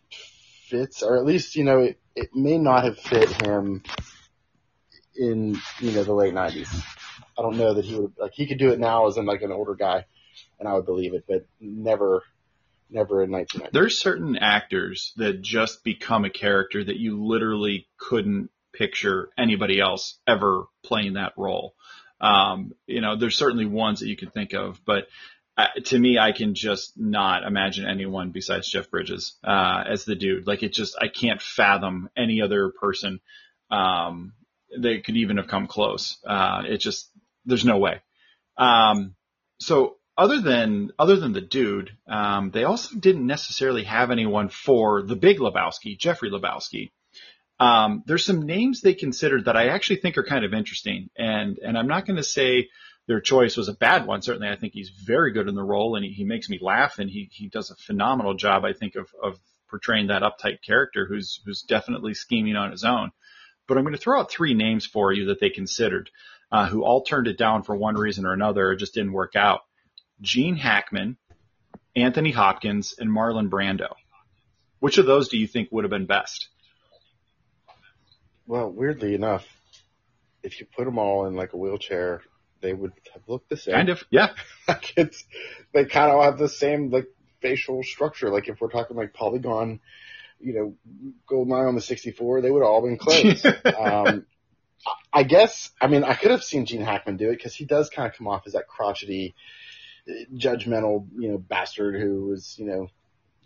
fits, 0.70 1.03
or 1.03 1.17
at 1.17 1.25
least 1.25 1.55
you 1.55 1.65
know, 1.65 1.79
it, 1.79 2.00
it 2.15 2.29
may 2.34 2.58
not 2.58 2.86
have 2.86 2.98
fit 2.98 3.29
him 3.46 3.84
in 5.15 5.60
you 5.79 5.91
know 5.91 6.03
the 6.03 6.13
late 6.13 6.34
'90s. 6.34 6.84
I 7.38 7.41
don't 7.41 7.58
know 7.58 7.74
that 7.74 7.86
he 7.86 7.96
would 7.96 8.13
like 8.17 8.34
he 8.34 8.46
could 8.46 8.60
do 8.60 8.72
it 8.72 8.79
now 8.79 9.08
as 9.08 9.17
in 9.17 9.25
like 9.25 9.41
an 9.41 9.51
older 9.51 9.75
guy, 9.75 10.05
and 10.60 10.67
I 10.67 10.74
would 10.74 10.86
believe 10.86 11.13
it, 11.13 11.25
but 11.27 11.46
never, 11.60 12.24
never 12.89 13.24
in 13.24 13.32
1990. 13.32 13.70
There's 13.72 13.98
certain 13.98 14.38
actors 14.38 15.13
that 15.17 15.41
just 15.41 15.84
become 15.84 16.25
a 16.25 16.29
character 16.29 16.84
that 16.84 16.98
you 16.98 17.24
literally 17.24 17.88
couldn't 17.98 18.50
picture 18.74 19.29
anybody 19.38 19.79
else 19.79 20.20
ever 20.27 20.65
playing 20.84 21.13
that 21.13 21.34
role. 21.38 21.75
Um, 22.22 22.74
you 22.88 23.01
know, 23.01 23.17
there's 23.17 23.36
certainly 23.36 23.65
ones 23.65 24.00
that 24.00 24.08
you 24.08 24.15
can 24.15 24.29
think 24.29 24.53
of, 24.53 24.79
but 24.86 25.08
uh, 25.55 25.67
to 25.86 26.00
me, 26.00 26.17
I 26.17 26.32
can 26.32 26.55
just 26.55 26.98
not 26.98 27.43
imagine 27.43 27.88
anyone 27.88 28.32
besides 28.32 28.67
Jeff 28.67 28.89
Bridges 28.89 29.36
uh, 29.43 29.84
as 29.88 30.05
the 30.05 30.15
dude. 30.15 30.48
Like 30.48 30.63
it 30.63 30.74
just, 30.74 30.96
I 31.00 31.10
can't 31.10 31.41
fathom 31.41 32.10
any 32.17 32.41
other 32.41 32.70
person 32.70 33.20
um, 33.70 34.34
they 34.77 35.00
could 35.00 35.18
even 35.18 35.38
have 35.38 35.48
come 35.48 35.68
close. 35.68 36.18
Uh, 36.25 36.63
it 36.68 36.77
just 36.77 37.10
there's 37.46 37.65
no 37.65 37.77
way. 37.77 38.01
Um, 38.58 39.15
so 39.60 39.98
other 40.18 40.42
than 40.42 40.92
other 41.00 41.15
than 41.15 41.34
the 41.34 41.42
dude, 41.42 41.92
um, 42.08 42.51
they 42.51 42.63
also 42.63 42.96
didn't 42.98 43.25
necessarily 43.25 43.84
have 43.84 44.12
anyone 44.12 44.50
for 44.50 45.01
the 45.01 45.15
big 45.15 45.39
Lebowski, 45.39 45.98
Jeffrey 45.98 46.30
Lebowski. 46.30 46.92
Um, 47.60 48.03
there's 48.06 48.25
some 48.25 48.46
names 48.46 48.82
they 48.82 48.94
considered 48.94 49.46
that 49.46 49.58
I 49.58 49.68
actually 49.68 49.98
think 49.98 50.18
are 50.18 50.24
kind 50.24 50.46
of 50.46 50.53
interesting, 50.53 51.10
and 51.18 51.58
and 51.60 51.77
I'm 51.77 51.88
not 51.88 52.06
going 52.06 52.18
to 52.18 52.24
say 52.24 52.70
their 53.08 53.22
choice 53.22 53.58
was 53.58 53.70
a 53.70 53.74
bad 53.74 54.06
one. 54.06 54.22
Certainly, 54.22 54.50
I 54.50 54.56
think 54.56 54.74
he's 54.74 54.89
very 54.89 55.32
good 55.34 55.48
in 55.48 55.56
the 55.56 55.63
role, 55.63 55.96
and 55.96 56.06
he, 56.06 56.12
he 56.12 56.24
makes 56.24 56.50
me 56.50 56.60
laugh, 56.62 57.00
and 57.00 57.10
he 57.10 57.30
he 57.32 57.50
does 57.50 57.72
a 57.72 57.75
phenomenal 57.75 58.34
job, 58.34 58.65
I 58.65 58.74
think, 58.74 58.96
of 58.96 59.08
of 59.22 59.39
portraying 59.70 60.08
that 60.08 60.22
uptight 60.22 60.62
character 60.65 61.08
who's 61.08 61.42
who's 61.46 61.63
definitely 61.63 62.13
scheming 62.13 62.56
on 62.56 62.72
his 62.72 62.84
own. 62.84 63.12
But 63.67 63.77
I'm 63.77 63.84
going 63.84 63.96
to 63.96 64.01
throw 64.01 64.20
out 64.20 64.32
three 64.32 64.53
names 64.53 64.86
for 64.86 65.12
you 65.12 65.25
that 65.25 65.39
they 65.39 65.50
considered, 65.50 66.10
uh, 66.51 66.67
who 66.67 66.84
all 66.84 67.03
turned 67.03 67.27
it 67.27 67.38
down 67.38 67.63
for 67.63 67.75
one 67.75 67.96
reason 67.96 68.25
or 68.25 68.34
another. 68.34 68.72
It 68.72 68.77
just 68.77 68.93
didn't 68.93 69.13
work 69.13 69.36
out. 69.36 69.62
Gene 70.22 70.55
Hackman, 70.55 71.17
Anthony 71.96 72.32
Hopkins, 72.32 72.96
and 72.98 73.10
Marlon 73.10 73.50
Brando. 73.50 73.93
Which 74.79 74.98
of 74.98 75.05
those 75.05 75.29
do 75.29 75.38
you 75.38 75.48
think 75.48 75.70
would 75.72 75.86
have 75.86 75.91
been 75.91 76.05
best? 76.05 76.50
Well, 78.46 78.70
weirdly 78.70 79.15
enough, 79.15 79.48
if 80.43 80.60
you 80.60 80.65
put 80.65 80.86
them 80.86 80.98
all 80.98 81.25
in 81.25 81.36
like 81.36 81.53
a 81.53 81.58
wheelchair, 81.58 82.22
they 82.62 82.74
would 82.74 82.91
have 83.13 83.24
looked 83.27 83.50
the 83.50 83.58
same. 83.58 83.75
Kind 83.75 83.89
of, 83.89 84.03
yeah. 84.10 84.34
like 84.67 84.93
it's, 84.98 85.24
they 85.74 85.86
kind 85.86 86.12
of 86.12 86.24
have 86.24 86.38
the 86.38 86.50
same 86.50 86.89
like 86.89 87.08
facial 87.41 87.84
structure. 87.84 88.29
Like 88.29 88.50
if 88.50 88.60
we're 88.60 88.70
talking 88.70 88.98
like 88.98 89.13
polygon 89.13 89.79
you 90.43 90.53
know, 90.53 90.75
Goldeneye 91.29 91.67
on 91.67 91.75
the 91.75 91.81
64, 91.81 92.41
they 92.41 92.51
would 92.51 92.62
have 92.62 92.69
all 92.69 92.81
been 92.81 92.97
closed. 92.97 93.45
um, 93.79 94.25
I 95.12 95.23
guess, 95.23 95.71
I 95.79 95.88
mean, 95.88 96.03
I 96.03 96.13
could 96.13 96.31
have 96.31 96.43
seen 96.43 96.65
Gene 96.65 96.81
Hackman 96.81 97.17
do 97.17 97.29
it 97.29 97.38
because 97.38 97.55
he 97.55 97.65
does 97.65 97.89
kind 97.89 98.07
of 98.07 98.17
come 98.17 98.27
off 98.27 98.43
as 98.45 98.53
that 98.53 98.67
crotchety, 98.67 99.35
judgmental, 100.35 101.07
you 101.17 101.29
know, 101.29 101.38
bastard 101.38 101.95
who 102.00 102.25
was, 102.25 102.55
you 102.57 102.65
know, 102.65 102.89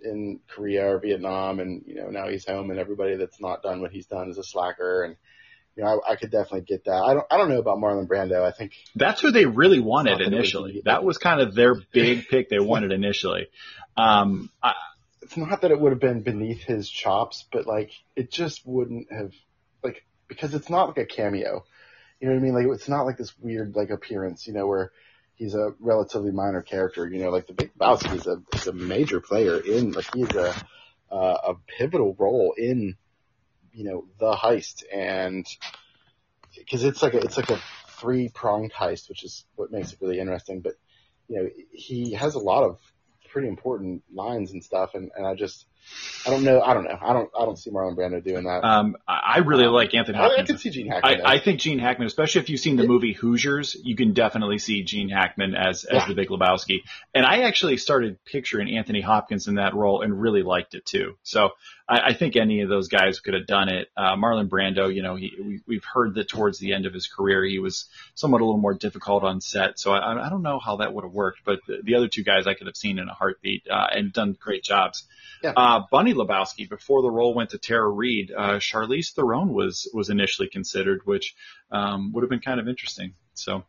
in 0.04 0.39
Korea 0.48 0.94
or 0.94 1.00
Vietnam, 1.00 1.60
and 1.60 1.84
you 1.86 1.96
know 1.96 2.10
now 2.10 2.27
he's 2.27 2.46
home, 2.46 2.70
and 2.70 2.80
everybody 2.80 3.16
that's 3.16 3.39
not 3.39 3.63
done 3.63 3.82
what 3.82 3.92
he's 3.92 4.06
done 4.06 4.30
is 4.30 4.38
a 4.38 4.44
slacker, 4.44 5.04
and 5.04 5.16
you 5.75 5.84
know 5.84 6.01
I, 6.06 6.13
I 6.13 6.16
could 6.16 6.32
definitely 6.32 6.62
get 6.62 6.86
that. 6.86 7.04
I 7.04 7.13
don't 7.13 7.25
I 7.30 7.38
don't 7.38 7.50
know 7.50 7.60
about 7.60 7.77
Marlon 7.77 8.08
Brando. 8.08 8.44
I 8.44 8.51
think 8.51 8.74
That's 8.96 9.22
who 9.22 9.32
they 9.32 9.46
really 9.46 9.80
wanted 9.80 10.12
Not 10.12 10.18
that 10.20 10.24
it 10.24 10.30
would 10.30 10.34
initially. 10.34 10.82
That 10.86 11.04
was 11.04 11.18
kind 11.18 11.42
of 11.42 11.56
their 11.56 11.75
big 11.92 12.27
pick 12.27 12.50
they 12.50 12.60
wanted 12.60 12.92
initially. 12.92 13.48
Um, 13.96 14.51
I, 14.62 14.74
it's 15.28 15.36
not 15.36 15.62
that 15.62 15.72
it 15.72 15.80
would 15.80 15.92
have 15.92 16.00
been 16.00 16.22
beneath 16.22 16.64
his 16.64 16.90
chops, 16.90 17.46
but 17.52 17.68
like 17.68 17.92
it 18.16 18.32
just 18.32 18.66
wouldn't 18.66 19.12
have 19.12 19.34
like 19.84 20.06
because 20.30 20.54
it's 20.54 20.70
not 20.70 20.88
like 20.88 20.98
a 21.00 21.06
cameo. 21.06 21.66
You 22.22 22.28
know 22.28 22.34
what 22.34 22.40
I 22.40 22.44
mean? 22.44 22.54
Like 22.54 22.74
it's 22.74 22.88
not 22.88 23.04
like 23.06 23.18
this 23.18 23.38
weird 23.38 23.76
like 23.76 23.90
appearance, 23.90 24.48
you 24.48 24.54
know, 24.54 24.68
where 24.68 24.94
he's 25.36 25.54
a 25.54 25.74
relatively 25.82 26.32
minor 26.32 26.62
character. 26.62 27.06
You 27.06 27.20
know, 27.20 27.30
like 27.30 27.46
the 27.46 27.54
Big 27.54 27.72
Lebowski 27.78 28.16
is 28.16 28.26
a 28.26 28.42
is 28.54 28.68
a 28.68 28.74
major 28.74 29.20
player 29.20 29.60
in 29.60 29.92
like 29.92 30.14
he's 30.16 30.34
a 30.34 30.56
uh, 31.12 31.38
a 31.50 31.54
pivotal 31.78 32.16
role 32.18 32.54
in 32.58 32.96
you 33.74 33.84
know 33.84 34.06
the 34.20 34.32
heist 34.32 34.84
and 34.94 35.46
because 36.58 36.86
it's 36.86 37.04
like 37.04 37.16
a 37.16 37.18
it's 37.18 37.36
like 37.36 37.50
a 37.50 37.60
three 38.00 38.30
pronged 38.30 38.72
heist, 38.72 39.10
which 39.10 39.26
is 39.26 39.44
what 39.58 39.74
makes 39.74 39.92
it 39.92 40.00
really 40.00 40.20
interesting. 40.20 40.62
But 40.62 40.76
you 41.28 41.44
know, 41.44 41.50
he 41.74 42.14
has 42.14 42.36
a 42.36 42.40
lot 42.40 42.64
of 42.64 42.80
pretty 43.38 43.50
important 43.50 44.01
lines 44.12 44.51
and 44.51 44.63
stuff, 44.63 44.96
and, 44.96 45.12
and 45.15 45.24
I 45.24 45.36
just 45.36 45.67
I 46.26 46.30
don't 46.30 46.44
know 46.44 46.62
I 46.62 46.74
don't 46.74 46.84
know 46.84 46.98
I 47.02 47.14
don't 47.14 47.30
I 47.40 47.46
don't 47.46 47.58
see 47.58 47.72
Marlon 47.72 47.96
Brando 47.96 48.22
doing 48.24 48.44
that. 48.44 48.64
um, 48.64 48.98
I 49.08 49.36
I 49.36 49.38
really 49.40 49.66
like 49.68 49.94
Anthony 49.94 50.18
I, 50.18 50.22
I 50.22 50.28
Hopkins. 50.28 50.48
could 50.50 50.60
see 50.60 50.70
Gene 50.72 50.88
Hackman. 50.88 51.22
I, 51.26 51.36
I 51.36 51.40
think 51.40 51.60
Gene 51.62 51.80
Hackman, 51.80 52.08
especially 52.08 52.42
if 52.42 52.50
you've 52.50 52.60
seen 52.60 52.76
the 52.76 52.86
movie 52.86 53.14
Hoosiers, 53.14 53.78
you 53.82 53.96
can 53.96 54.14
definitely 54.14 54.58
see 54.58 54.84
Gene 54.84 55.10
Hackman 55.10 55.56
as 55.56 55.86
as 55.86 56.02
Yeah. 56.02 56.08
the 56.10 56.16
Big 56.16 56.28
Lebowski. 56.30 56.80
And 57.14 57.26
I 57.26 57.44
actually 57.44 57.78
started 57.78 58.18
picturing 58.26 58.76
Anthony 58.76 59.00
Hopkins 59.02 59.48
in 59.48 59.56
that 59.56 59.74
role 59.74 60.02
and 60.02 60.20
really 60.22 60.44
liked 60.44 60.76
it 60.76 60.86
too. 60.86 61.18
So 61.24 61.52
I, 61.88 62.00
I 62.10 62.14
think 62.14 62.36
any 62.36 62.62
of 62.62 62.68
those 62.70 62.90
guys 62.90 63.22
could 63.22 63.34
have 63.34 63.48
done 63.48 63.70
it. 63.70 63.88
Uh, 63.96 64.18
Marlon 64.18 64.50
Brando, 64.50 64.94
you 64.94 65.04
know, 65.04 65.16
he, 65.16 65.32
we, 65.42 65.62
we've 65.66 65.86
heard 65.86 66.16
that 66.16 66.28
towards 66.28 66.60
the 66.60 66.74
end 66.74 66.86
of 66.86 66.94
his 66.94 67.08
career 67.08 67.46
he 67.46 67.60
was 67.60 67.86
somewhat 68.16 68.42
a 68.42 68.46
little 68.46 68.60
more 68.60 68.74
difficult 68.74 69.24
on 69.24 69.40
set. 69.40 69.80
So 69.80 69.92
I, 69.94 70.26
I 70.26 70.30
don't 70.30 70.42
know 70.44 70.60
how 70.60 70.78
that 70.78 70.94
would 70.94 71.06
have 71.06 71.14
worked, 71.14 71.40
but 71.46 71.60
the, 71.68 71.78
the 71.84 71.96
other 71.96 72.10
two 72.10 72.24
guys 72.24 72.48
I 72.48 72.54
could 72.56 72.68
have 72.68 72.76
seen 72.76 73.00
in 73.00 73.08
a 73.08 73.14
heartbeat 73.14 73.68
uh, 73.72 73.88
and 73.92 74.12
done 74.12 74.36
great 74.38 74.64
jobs. 74.64 75.08
Yeah. 75.44 75.54
Uh, 75.78 75.84
Bunny 75.92 76.14
Lebowski, 76.14 76.68
before 76.70 77.02
the 77.02 77.12
role 77.12 77.34
went 77.34 77.52
to 77.52 77.58
Tara 77.58 77.90
Reid, 77.90 78.32
uh, 78.36 78.60
Charlize 78.60 79.14
Theron 79.14 79.54
was 79.54 79.90
was 79.94 80.10
initially 80.10 80.50
considered, 80.50 81.02
which 81.06 81.36
um, 81.72 82.12
would 82.14 82.24
have 82.24 82.30
been 82.30 82.40
kind 82.40 82.60
of 82.60 82.68
interesting. 82.68 83.14
So 83.34 83.64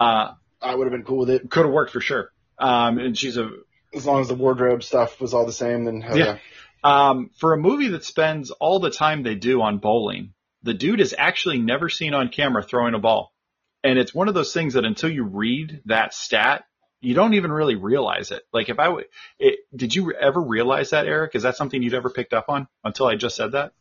uh, 0.00 0.32
I 0.62 0.74
would 0.74 0.86
have 0.86 0.92
been 0.92 1.04
cool 1.04 1.18
with 1.18 1.30
it 1.30 1.50
could 1.50 1.64
have 1.64 1.72
worked 1.72 1.92
for 1.92 2.00
sure. 2.00 2.30
Um, 2.58 2.98
and 2.98 3.16
she's 3.16 3.36
a 3.36 3.50
as 3.94 4.06
long 4.06 4.20
as 4.20 4.28
the 4.28 4.34
wardrobe 4.34 4.82
stuff 4.82 5.20
was 5.20 5.34
all 5.34 5.46
the 5.46 5.52
same. 5.52 5.84
Then 5.84 6.00
Yeah. 6.00 6.14
yeah. 6.14 6.38
um, 6.82 7.30
for 7.38 7.52
a 7.52 7.58
movie 7.58 7.88
that 7.88 8.04
spends 8.04 8.50
all 8.50 8.80
the 8.80 8.90
time 8.90 9.22
they 9.22 9.34
do 9.34 9.60
on 9.62 9.78
bowling. 9.78 10.32
The 10.62 10.74
dude 10.74 11.00
is 11.00 11.14
actually 11.16 11.58
never 11.58 11.90
seen 11.90 12.14
on 12.14 12.30
camera 12.30 12.62
throwing 12.62 12.94
a 12.94 12.98
ball, 12.98 13.34
and 13.82 13.98
it's 13.98 14.14
one 14.14 14.28
of 14.28 14.34
those 14.34 14.54
things 14.54 14.74
that 14.74 14.86
until 14.86 15.10
you 15.10 15.22
read 15.24 15.82
that 15.84 16.14
stat, 16.14 16.64
you 17.04 17.14
don't 17.14 17.34
even 17.34 17.52
really 17.52 17.74
realize 17.76 18.30
it. 18.30 18.42
Like 18.52 18.68
if 18.68 18.78
I 18.78 18.88
would, 18.88 19.06
it, 19.38 19.60
did 19.74 19.94
you 19.94 20.12
ever 20.12 20.40
realize 20.40 20.90
that, 20.90 21.06
Eric? 21.06 21.34
Is 21.34 21.42
that 21.42 21.56
something 21.56 21.82
you'd 21.82 21.94
ever 21.94 22.10
picked 22.10 22.32
up 22.32 22.48
on 22.48 22.66
until 22.82 23.06
I 23.06 23.16
just 23.16 23.36
said 23.36 23.52
that? 23.52 23.72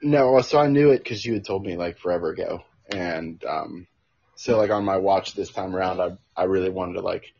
No, 0.00 0.40
so 0.42 0.60
I 0.60 0.68
knew 0.68 0.90
it 0.90 0.98
because 1.02 1.24
you 1.24 1.34
had 1.34 1.44
told 1.44 1.66
me 1.66 1.76
like 1.76 1.98
forever 1.98 2.30
ago, 2.30 2.62
and 2.88 3.42
um, 3.44 3.88
so 4.36 4.56
like 4.56 4.70
on 4.70 4.84
my 4.84 4.98
watch 4.98 5.34
this 5.34 5.50
time 5.50 5.74
around, 5.74 6.00
I 6.00 6.16
I 6.40 6.44
really 6.44 6.70
wanted 6.70 6.94
to 6.94 7.00
like 7.00 7.34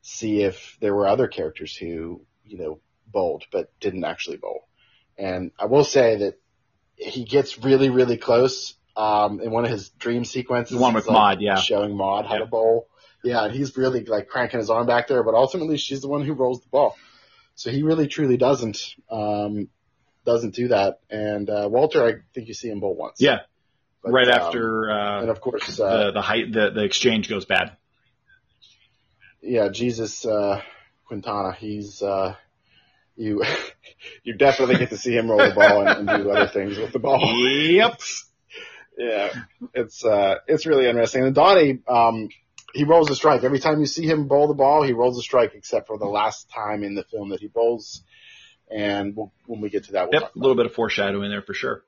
see 0.00 0.42
if 0.42 0.76
there 0.80 0.94
were 0.94 1.06
other 1.06 1.28
characters 1.28 1.76
who 1.76 2.22
you 2.44 2.58
know 2.58 2.80
bowled 3.06 3.44
but 3.52 3.70
didn't 3.78 4.02
actually 4.04 4.38
bowl, 4.38 4.66
and 5.16 5.52
I 5.60 5.66
will 5.66 5.84
say 5.84 6.16
that 6.16 6.40
he 6.96 7.24
gets 7.24 7.58
really 7.62 7.88
really 7.88 8.16
close. 8.16 8.74
Um, 8.96 9.40
in 9.40 9.50
one 9.52 9.64
of 9.64 9.70
his 9.70 9.88
dream 9.90 10.24
sequences, 10.24 10.76
The 10.76 10.82
one 10.82 10.92
with 10.94 11.06
like, 11.06 11.14
Maud, 11.14 11.40
yeah. 11.40 11.54
showing 11.54 11.96
Maud 11.96 12.26
how 12.26 12.34
Yeah. 12.34 12.40
to 12.40 12.46
bowl. 12.46 12.88
Yeah, 13.24 13.44
and 13.44 13.54
he's 13.54 13.76
really 13.76 14.04
like 14.04 14.28
cranking 14.28 14.58
his 14.58 14.70
arm 14.70 14.86
back 14.86 15.08
there, 15.08 15.22
but 15.22 15.34
ultimately 15.34 15.76
she's 15.76 16.00
the 16.00 16.08
one 16.08 16.24
who 16.24 16.32
rolls 16.32 16.60
the 16.60 16.68
ball. 16.68 16.96
So 17.54 17.70
he 17.70 17.82
really 17.82 18.08
truly 18.08 18.36
doesn't 18.36 18.94
um, 19.10 19.68
doesn't 20.24 20.54
do 20.54 20.68
that. 20.68 21.00
And 21.10 21.48
uh, 21.48 21.68
Walter, 21.70 22.04
I 22.04 22.14
think 22.34 22.48
you 22.48 22.54
see 22.54 22.68
him 22.68 22.80
bowl 22.80 22.96
once. 22.96 23.20
Yeah, 23.20 23.40
But, 24.02 24.12
right 24.12 24.28
um, 24.28 24.40
after 24.40 24.90
uh, 24.90 25.20
and 25.22 25.30
of 25.30 25.40
course, 25.40 25.78
uh, 25.78 26.06
the 26.06 26.12
the 26.12 26.22
height 26.22 26.52
the 26.52 26.70
the 26.70 26.84
exchange 26.84 27.28
goes 27.28 27.44
bad. 27.44 27.76
yeah, 29.40 29.68
Jesus 29.68 30.24
uh, 30.24 30.60
Quintana, 31.06 31.52
he's 31.52 32.02
uh, 32.02 32.34
you 33.16 33.44
you 34.24 34.34
definitely 34.34 34.76
get 34.76 34.90
to 34.90 34.98
see 34.98 35.14
him 35.14 35.30
roll 35.30 35.46
the 35.46 35.54
ball 35.54 35.86
and, 35.86 36.08
and 36.08 36.24
do 36.24 36.30
other 36.30 36.48
things 36.48 36.78
with 36.78 36.92
the 36.92 36.98
ball. 36.98 37.20
Yep. 37.20 38.00
yeah, 38.98 39.32
it's 39.74 40.04
uh, 40.04 40.36
it's 40.46 40.66
really 40.66 40.86
interesting. 40.86 41.24
And 41.24 41.34
Donnie, 41.34 41.80
um, 41.86 42.28
he 42.74 42.84
rolls 42.84 43.10
a 43.10 43.14
strike 43.14 43.44
every 43.44 43.58
time 43.58 43.80
you 43.80 43.86
see 43.86 44.06
him 44.06 44.28
bowl 44.28 44.48
the 44.48 44.54
ball. 44.54 44.82
He 44.82 44.92
rolls 44.92 45.18
a 45.18 45.22
strike, 45.22 45.54
except 45.54 45.86
for 45.86 45.98
the 45.98 46.06
last 46.06 46.50
time 46.50 46.82
in 46.82 46.94
the 46.94 47.04
film 47.04 47.30
that 47.30 47.40
he 47.40 47.48
bowls. 47.48 48.02
And 48.70 49.14
we'll, 49.14 49.32
when 49.46 49.60
we 49.60 49.70
get 49.70 49.84
to 49.84 49.92
that, 49.92 50.10
we'll 50.10 50.20
Yep, 50.22 50.34
a 50.34 50.38
little 50.38 50.56
bit 50.56 50.66
of 50.66 50.74
foreshadowing 50.74 51.30
there 51.30 51.42
for 51.42 51.54
sure. 51.54 51.84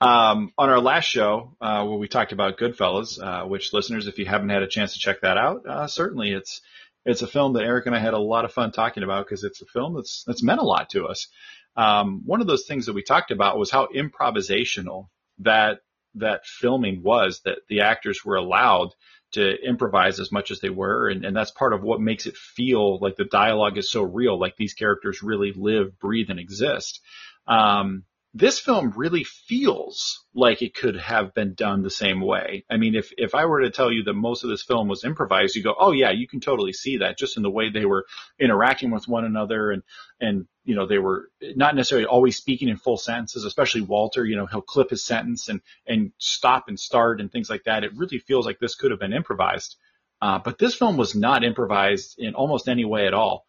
Um, 0.00 0.52
on 0.58 0.68
our 0.68 0.80
last 0.80 1.06
show, 1.06 1.56
uh, 1.60 1.84
where 1.86 1.96
we 1.96 2.06
talked 2.06 2.32
about 2.32 2.58
Goodfellas, 2.58 3.18
uh, 3.18 3.46
which 3.46 3.72
listeners, 3.72 4.06
if 4.06 4.18
you 4.18 4.26
haven't 4.26 4.50
had 4.50 4.62
a 4.62 4.68
chance 4.68 4.92
to 4.92 4.98
check 4.98 5.22
that 5.22 5.38
out, 5.38 5.66
uh, 5.66 5.86
certainly 5.86 6.32
it's 6.32 6.60
it's 7.06 7.22
a 7.22 7.26
film 7.26 7.54
that 7.54 7.62
Eric 7.62 7.86
and 7.86 7.94
I 7.94 8.00
had 8.00 8.14
a 8.14 8.18
lot 8.18 8.44
of 8.44 8.52
fun 8.52 8.72
talking 8.72 9.04
about 9.04 9.24
because 9.24 9.44
it's 9.44 9.62
a 9.62 9.66
film 9.66 9.94
that's 9.94 10.24
that's 10.26 10.42
meant 10.42 10.60
a 10.60 10.64
lot 10.64 10.90
to 10.90 11.06
us. 11.06 11.28
Um, 11.76 12.22
one 12.26 12.40
of 12.40 12.46
those 12.46 12.66
things 12.66 12.86
that 12.86 12.94
we 12.94 13.02
talked 13.02 13.30
about 13.30 13.58
was 13.58 13.70
how 13.70 13.86
improvisational 13.94 15.08
that 15.38 15.80
that 16.16 16.44
filming 16.44 17.02
was. 17.02 17.40
That 17.44 17.58
the 17.68 17.80
actors 17.80 18.22
were 18.22 18.36
allowed 18.36 18.90
to 19.32 19.54
improvise 19.62 20.20
as 20.20 20.32
much 20.32 20.50
as 20.50 20.60
they 20.60 20.70
were, 20.70 21.08
and, 21.08 21.24
and 21.24 21.36
that's 21.36 21.50
part 21.50 21.72
of 21.72 21.82
what 21.82 22.00
makes 22.00 22.26
it 22.26 22.36
feel 22.36 22.98
like 22.98 23.16
the 23.16 23.24
dialogue 23.24 23.78
is 23.78 23.90
so 23.90 24.02
real, 24.02 24.38
like 24.38 24.56
these 24.56 24.74
characters 24.74 25.22
really 25.22 25.52
live, 25.54 25.98
breathe, 25.98 26.30
and 26.30 26.40
exist. 26.40 27.00
Um, 27.46 28.04
this 28.38 28.58
film 28.58 28.92
really 28.96 29.24
feels 29.24 30.24
like 30.34 30.60
it 30.60 30.74
could 30.74 30.96
have 30.96 31.32
been 31.32 31.54
done 31.54 31.82
the 31.82 31.90
same 31.90 32.20
way. 32.20 32.66
I 32.70 32.76
mean, 32.76 32.94
if, 32.94 33.10
if 33.16 33.34
I 33.34 33.46
were 33.46 33.62
to 33.62 33.70
tell 33.70 33.90
you 33.90 34.04
that 34.04 34.12
most 34.12 34.44
of 34.44 34.50
this 34.50 34.62
film 34.62 34.88
was 34.88 35.04
improvised, 35.04 35.56
you 35.56 35.62
go, 35.62 35.74
oh 35.78 35.92
yeah, 35.92 36.10
you 36.10 36.28
can 36.28 36.40
totally 36.40 36.74
see 36.74 36.98
that 36.98 37.16
just 37.16 37.38
in 37.38 37.42
the 37.42 37.50
way 37.50 37.70
they 37.70 37.86
were 37.86 38.04
interacting 38.38 38.90
with 38.90 39.08
one 39.08 39.24
another 39.24 39.70
and, 39.70 39.82
and, 40.20 40.46
you 40.64 40.74
know, 40.74 40.86
they 40.86 40.98
were 40.98 41.30
not 41.54 41.74
necessarily 41.74 42.06
always 42.06 42.36
speaking 42.36 42.68
in 42.68 42.76
full 42.76 42.98
sentences, 42.98 43.44
especially 43.44 43.80
Walter, 43.80 44.22
you 44.26 44.36
know, 44.36 44.44
he'll 44.44 44.60
clip 44.60 44.90
his 44.90 45.02
sentence 45.02 45.48
and, 45.48 45.62
and 45.86 46.12
stop 46.18 46.68
and 46.68 46.78
start 46.78 47.22
and 47.22 47.32
things 47.32 47.48
like 47.48 47.64
that. 47.64 47.84
It 47.84 47.96
really 47.96 48.18
feels 48.18 48.44
like 48.44 48.58
this 48.58 48.74
could 48.74 48.90
have 48.90 49.00
been 49.00 49.14
improvised. 49.14 49.76
Uh, 50.20 50.40
but 50.40 50.58
this 50.58 50.74
film 50.74 50.98
was 50.98 51.14
not 51.14 51.42
improvised 51.42 52.18
in 52.18 52.34
almost 52.34 52.68
any 52.68 52.84
way 52.84 53.06
at 53.06 53.14
all. 53.14 53.46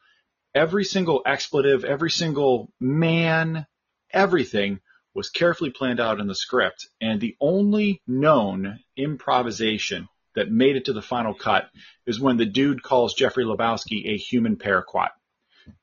Every 0.55 0.85
single 0.85 1.23
expletive, 1.25 1.83
every 1.83 2.09
single 2.09 2.71
man, 2.79 3.67
everything 4.11 4.79
was 5.13 5.29
carefully 5.29 5.71
planned 5.71 5.99
out 5.99 6.19
in 6.19 6.27
the 6.27 6.35
script. 6.35 6.87
And 7.01 7.19
the 7.19 7.35
only 7.41 8.01
known 8.07 8.79
improvisation 8.95 10.07
that 10.35 10.51
made 10.51 10.75
it 10.75 10.85
to 10.85 10.93
the 10.93 11.01
final 11.01 11.33
cut 11.33 11.69
is 12.05 12.19
when 12.19 12.37
the 12.37 12.45
dude 12.45 12.83
calls 12.83 13.15
Jeffrey 13.15 13.43
Lebowski 13.43 14.05
a 14.13 14.17
human 14.17 14.55
paraquat. 14.57 15.09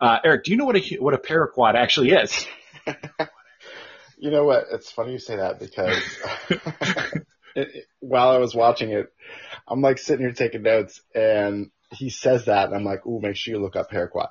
Uh, 0.00 0.18
Eric, 0.24 0.44
do 0.44 0.50
you 0.52 0.56
know 0.56 0.64
what 0.64 0.76
a 0.76 0.96
what 0.96 1.14
a 1.14 1.18
paraquat 1.18 1.74
actually 1.74 2.10
is? 2.10 2.46
You 4.16 4.30
know 4.30 4.44
what? 4.44 4.64
It's 4.72 4.90
funny 4.90 5.12
you 5.12 5.18
say 5.18 5.36
that 5.36 5.58
because 5.58 5.98
it, 6.50 7.24
it- 7.56 7.86
while 8.00 8.28
I 8.30 8.38
was 8.38 8.54
watching 8.54 8.90
it, 8.90 9.12
I'm 9.68 9.80
like 9.82 9.98
sitting 9.98 10.24
here 10.24 10.32
taking 10.32 10.62
notes, 10.62 11.00
and 11.14 11.70
he 11.90 12.10
says 12.10 12.46
that, 12.46 12.66
and 12.66 12.74
I'm 12.74 12.84
like, 12.84 13.04
"Ooh, 13.06 13.20
make 13.20 13.36
sure 13.36 13.54
you 13.54 13.60
look 13.60 13.76
up 13.76 13.90
paraquat." 13.90 14.28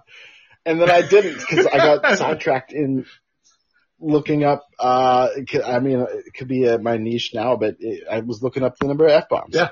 And 0.66 0.80
then 0.82 0.90
I 0.90 1.02
didn't 1.02 1.38
because 1.40 1.68
I 1.68 1.78
got 1.78 2.18
sidetracked 2.18 2.72
in 2.72 3.06
looking 4.04 4.44
up. 4.44 4.66
Uh, 4.80 5.30
I 5.66 5.80
mean, 5.80 6.00
it 6.02 6.34
could 6.36 6.48
be 6.48 6.78
my 6.78 6.98
niche 6.98 7.32
now, 7.34 7.56
but 7.56 7.78
it, 7.80 8.04
I 8.10 8.20
was 8.20 8.44
looking 8.44 8.64
up 8.64 8.78
the 8.78 8.88
number 8.88 9.06
of 9.06 9.12
f 9.12 9.30
bombs. 9.30 9.56
Yeah. 9.56 9.70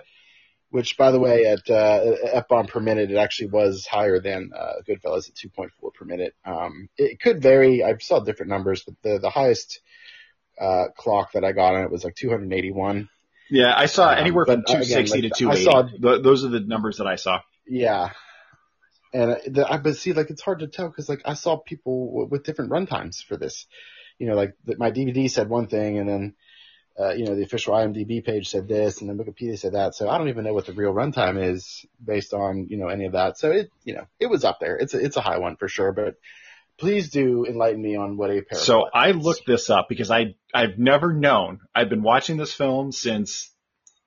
Which, 0.69 0.97
by 0.97 1.11
the 1.11 1.19
way, 1.19 1.45
at 1.47 1.69
uh, 1.69 2.15
f 2.31 2.47
bomb 2.47 2.67
per 2.67 2.79
minute, 2.79 3.11
it 3.11 3.17
actually 3.17 3.49
was 3.49 3.85
higher 3.85 4.21
than 4.21 4.51
uh, 4.57 4.75
Goodfellas 4.87 5.27
at 5.27 5.35
2.4 5.35 5.69
per 5.93 6.05
minute. 6.05 6.33
Um, 6.45 6.87
it 6.97 7.19
could 7.19 7.41
vary. 7.41 7.83
I 7.83 7.97
saw 7.99 8.21
different 8.21 8.51
numbers, 8.51 8.83
but 8.83 8.95
the 9.03 9.19
the 9.19 9.29
highest 9.29 9.81
uh, 10.59 10.85
clock 10.95 11.33
that 11.33 11.43
I 11.43 11.51
got 11.51 11.75
on 11.75 11.81
it 11.83 11.91
was 11.91 12.05
like 12.05 12.15
281. 12.15 13.09
Yeah, 13.49 13.73
I 13.75 13.87
saw 13.87 14.11
Um, 14.11 14.17
anywhere 14.19 14.45
from 14.45 14.61
but, 14.65 14.75
uh, 14.75 14.77
again, 14.77 15.05
260 15.05 15.21
like, 15.21 15.33
to 15.33 15.49
I 15.49 15.63
saw- 15.65 16.17
those 16.21 16.45
are 16.45 16.49
the 16.49 16.61
numbers 16.61 16.97
that 16.99 17.07
I 17.07 17.17
saw. 17.17 17.41
Yeah. 17.67 18.11
And 19.13 19.31
uh, 19.31 19.35
the, 19.47 19.69
I, 19.69 19.75
but 19.77 19.97
see, 19.97 20.13
like, 20.13 20.29
it's 20.29 20.41
hard 20.41 20.59
to 20.59 20.67
tell 20.67 20.87
because, 20.87 21.09
like, 21.09 21.21
I 21.25 21.33
saw 21.33 21.57
people 21.57 22.07
w- 22.07 22.27
with 22.31 22.43
different 22.45 22.71
runtimes 22.71 23.21
for 23.21 23.35
this. 23.35 23.65
You 24.21 24.27
know, 24.27 24.35
like, 24.35 24.53
the, 24.65 24.77
my 24.77 24.91
DVD 24.91 25.29
said 25.29 25.49
one 25.49 25.65
thing 25.67 25.97
and 25.97 26.07
then, 26.07 26.33
uh, 26.99 27.13
you 27.13 27.25
know, 27.25 27.35
the 27.35 27.41
official 27.43 27.73
IMDb 27.73 28.23
page 28.23 28.49
said 28.49 28.67
this 28.67 29.01
and 29.01 29.09
then 29.09 29.17
Wikipedia 29.17 29.57
said 29.57 29.73
that. 29.73 29.95
So 29.95 30.07
I 30.07 30.17
don't 30.19 30.29
even 30.29 30.43
know 30.43 30.53
what 30.53 30.67
the 30.67 30.73
real 30.73 30.93
runtime 30.93 31.41
is 31.51 31.85
based 32.03 32.33
on, 32.33 32.67
you 32.69 32.77
know, 32.77 32.87
any 32.89 33.05
of 33.05 33.13
that. 33.13 33.39
So 33.39 33.51
it, 33.51 33.71
you 33.83 33.95
know, 33.95 34.05
it 34.19 34.27
was 34.27 34.43
up 34.45 34.59
there. 34.59 34.75
It's 34.77 34.93
a, 34.93 34.99
it's 35.03 35.17
a 35.17 35.21
high 35.21 35.39
one 35.39 35.55
for 35.55 35.67
sure, 35.67 35.91
but 35.91 36.15
please 36.77 37.09
do 37.09 37.45
enlighten 37.45 37.81
me 37.81 37.95
on 37.95 38.15
what 38.17 38.29
a 38.29 38.41
paraquat 38.43 38.57
So 38.57 38.85
I 38.93 39.09
is. 39.09 39.15
looked 39.15 39.47
this 39.47 39.71
up 39.71 39.87
because 39.89 40.11
I, 40.11 40.35
I've 40.53 40.77
never 40.77 41.13
known. 41.13 41.61
I've 41.73 41.89
been 41.89 42.03
watching 42.03 42.37
this 42.37 42.53
film 42.53 42.91
since 42.91 43.51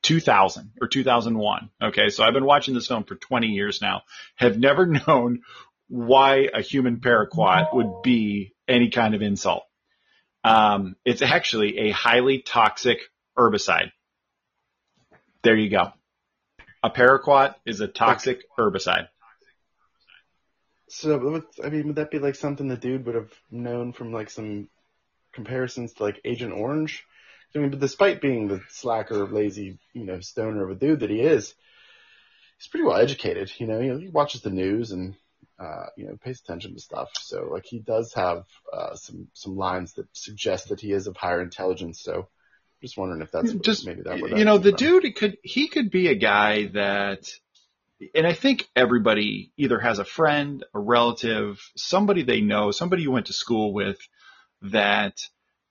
2000 0.03 0.73
or 0.81 0.87
2001. 0.87 1.71
Okay. 1.83 2.09
So 2.11 2.23
I've 2.23 2.35
been 2.35 2.45
watching 2.45 2.75
this 2.75 2.87
film 2.87 3.03
for 3.05 3.17
20 3.17 3.49
years 3.49 3.81
now. 3.83 4.03
Have 4.37 4.59
never 4.59 4.87
known 5.07 5.41
why 5.89 6.49
a 6.55 6.61
human 6.61 7.01
paraquat 7.01 7.75
would 7.75 8.03
be 8.03 8.55
any 8.69 8.91
kind 8.91 9.15
of 9.15 9.23
insult. 9.23 9.65
Um, 10.45 10.97
it's 11.05 11.23
actually 11.23 11.79
a 11.89 11.91
highly 11.91 12.41
toxic 12.41 12.99
herbicide. 13.37 13.93
There 15.43 15.57
you 15.57 15.71
go. 15.71 15.93
A 16.83 16.91
paraquat 16.91 17.55
is 17.65 17.81
a 17.81 17.89
toxic 17.89 18.43
herbicide. 18.59 19.09
So, 20.89 21.43
I 21.65 21.71
mean, 21.71 21.87
would 21.87 21.97
that 21.97 22.11
be 22.11 22.19
like 22.19 22.35
something 22.35 22.69
the 22.69 22.77
dude 22.77 23.07
would 23.07 23.15
have 23.15 23.33
known 23.51 23.93
from 23.93 24.13
like 24.13 24.31
some 24.31 24.69
comparisons 25.33 25.95
to 25.95 26.03
like 26.03 26.21
Agent 26.25 26.53
Orange? 26.53 27.05
I 27.55 27.61
mean, 27.61 27.71
but 27.71 27.81
despite 27.81 28.21
being 28.21 28.49
the 28.49 28.61
slacker, 28.69 29.27
lazy, 29.27 29.79
you 29.93 30.05
know, 30.05 30.21
stoner 30.21 30.65
of 30.65 30.71
a 30.71 30.75
dude 30.75 31.01
that 31.01 31.11
he 31.11 31.21
is, 31.21 31.55
he's 32.59 32.69
pretty 32.69 32.85
well 32.85 32.97
educated. 32.97 33.51
You 33.59 33.67
know, 33.67 33.81
you 33.81 33.93
know 33.93 33.99
he 33.99 34.09
watches 34.09 34.43
the 34.43 34.51
news 34.51 34.91
and 34.93 35.15
uh, 35.59 35.87
you 35.97 36.07
know 36.07 36.17
pays 36.23 36.41
attention 36.41 36.75
to 36.75 36.81
stuff. 36.81 37.11
So, 37.21 37.49
like, 37.51 37.67
he 37.67 37.79
does 37.79 38.13
have 38.15 38.45
uh, 38.73 38.97
some 38.97 39.29
some 39.33 39.57
lines 39.57 39.95
that 39.95 40.07
suggest 40.13 40.69
that 40.69 40.81
he 40.81 40.93
is 40.93 41.07
of 41.07 41.17
higher 41.17 41.41
intelligence. 41.41 42.01
So, 42.03 42.29
just 42.83 42.97
wondering 42.97 43.23
if 43.23 43.31
that's 43.31 43.53
just 43.53 43.87
maybe 43.87 44.03
that. 44.03 44.21
where 44.21 44.37
you 44.37 44.45
know 44.45 44.59
the 44.59 44.71
from. 44.71 45.01
dude 45.01 45.17
could 45.17 45.39
he 45.43 45.69
could 45.69 45.91
be 45.91 46.09
a 46.09 46.15
guy 46.15 46.67
that 46.67 47.31
and 48.15 48.27
i 48.27 48.33
think 48.33 48.69
everybody 48.77 49.53
either 49.57 49.79
has 49.79 49.99
a 49.99 50.05
friend 50.05 50.65
a 50.75 50.79
relative 50.79 51.61
somebody 51.77 52.23
they 52.23 52.41
know 52.41 52.71
somebody 52.71 53.03
you 53.03 53.11
went 53.11 53.27
to 53.27 53.33
school 53.33 53.73
with 53.73 53.99
that 54.61 55.21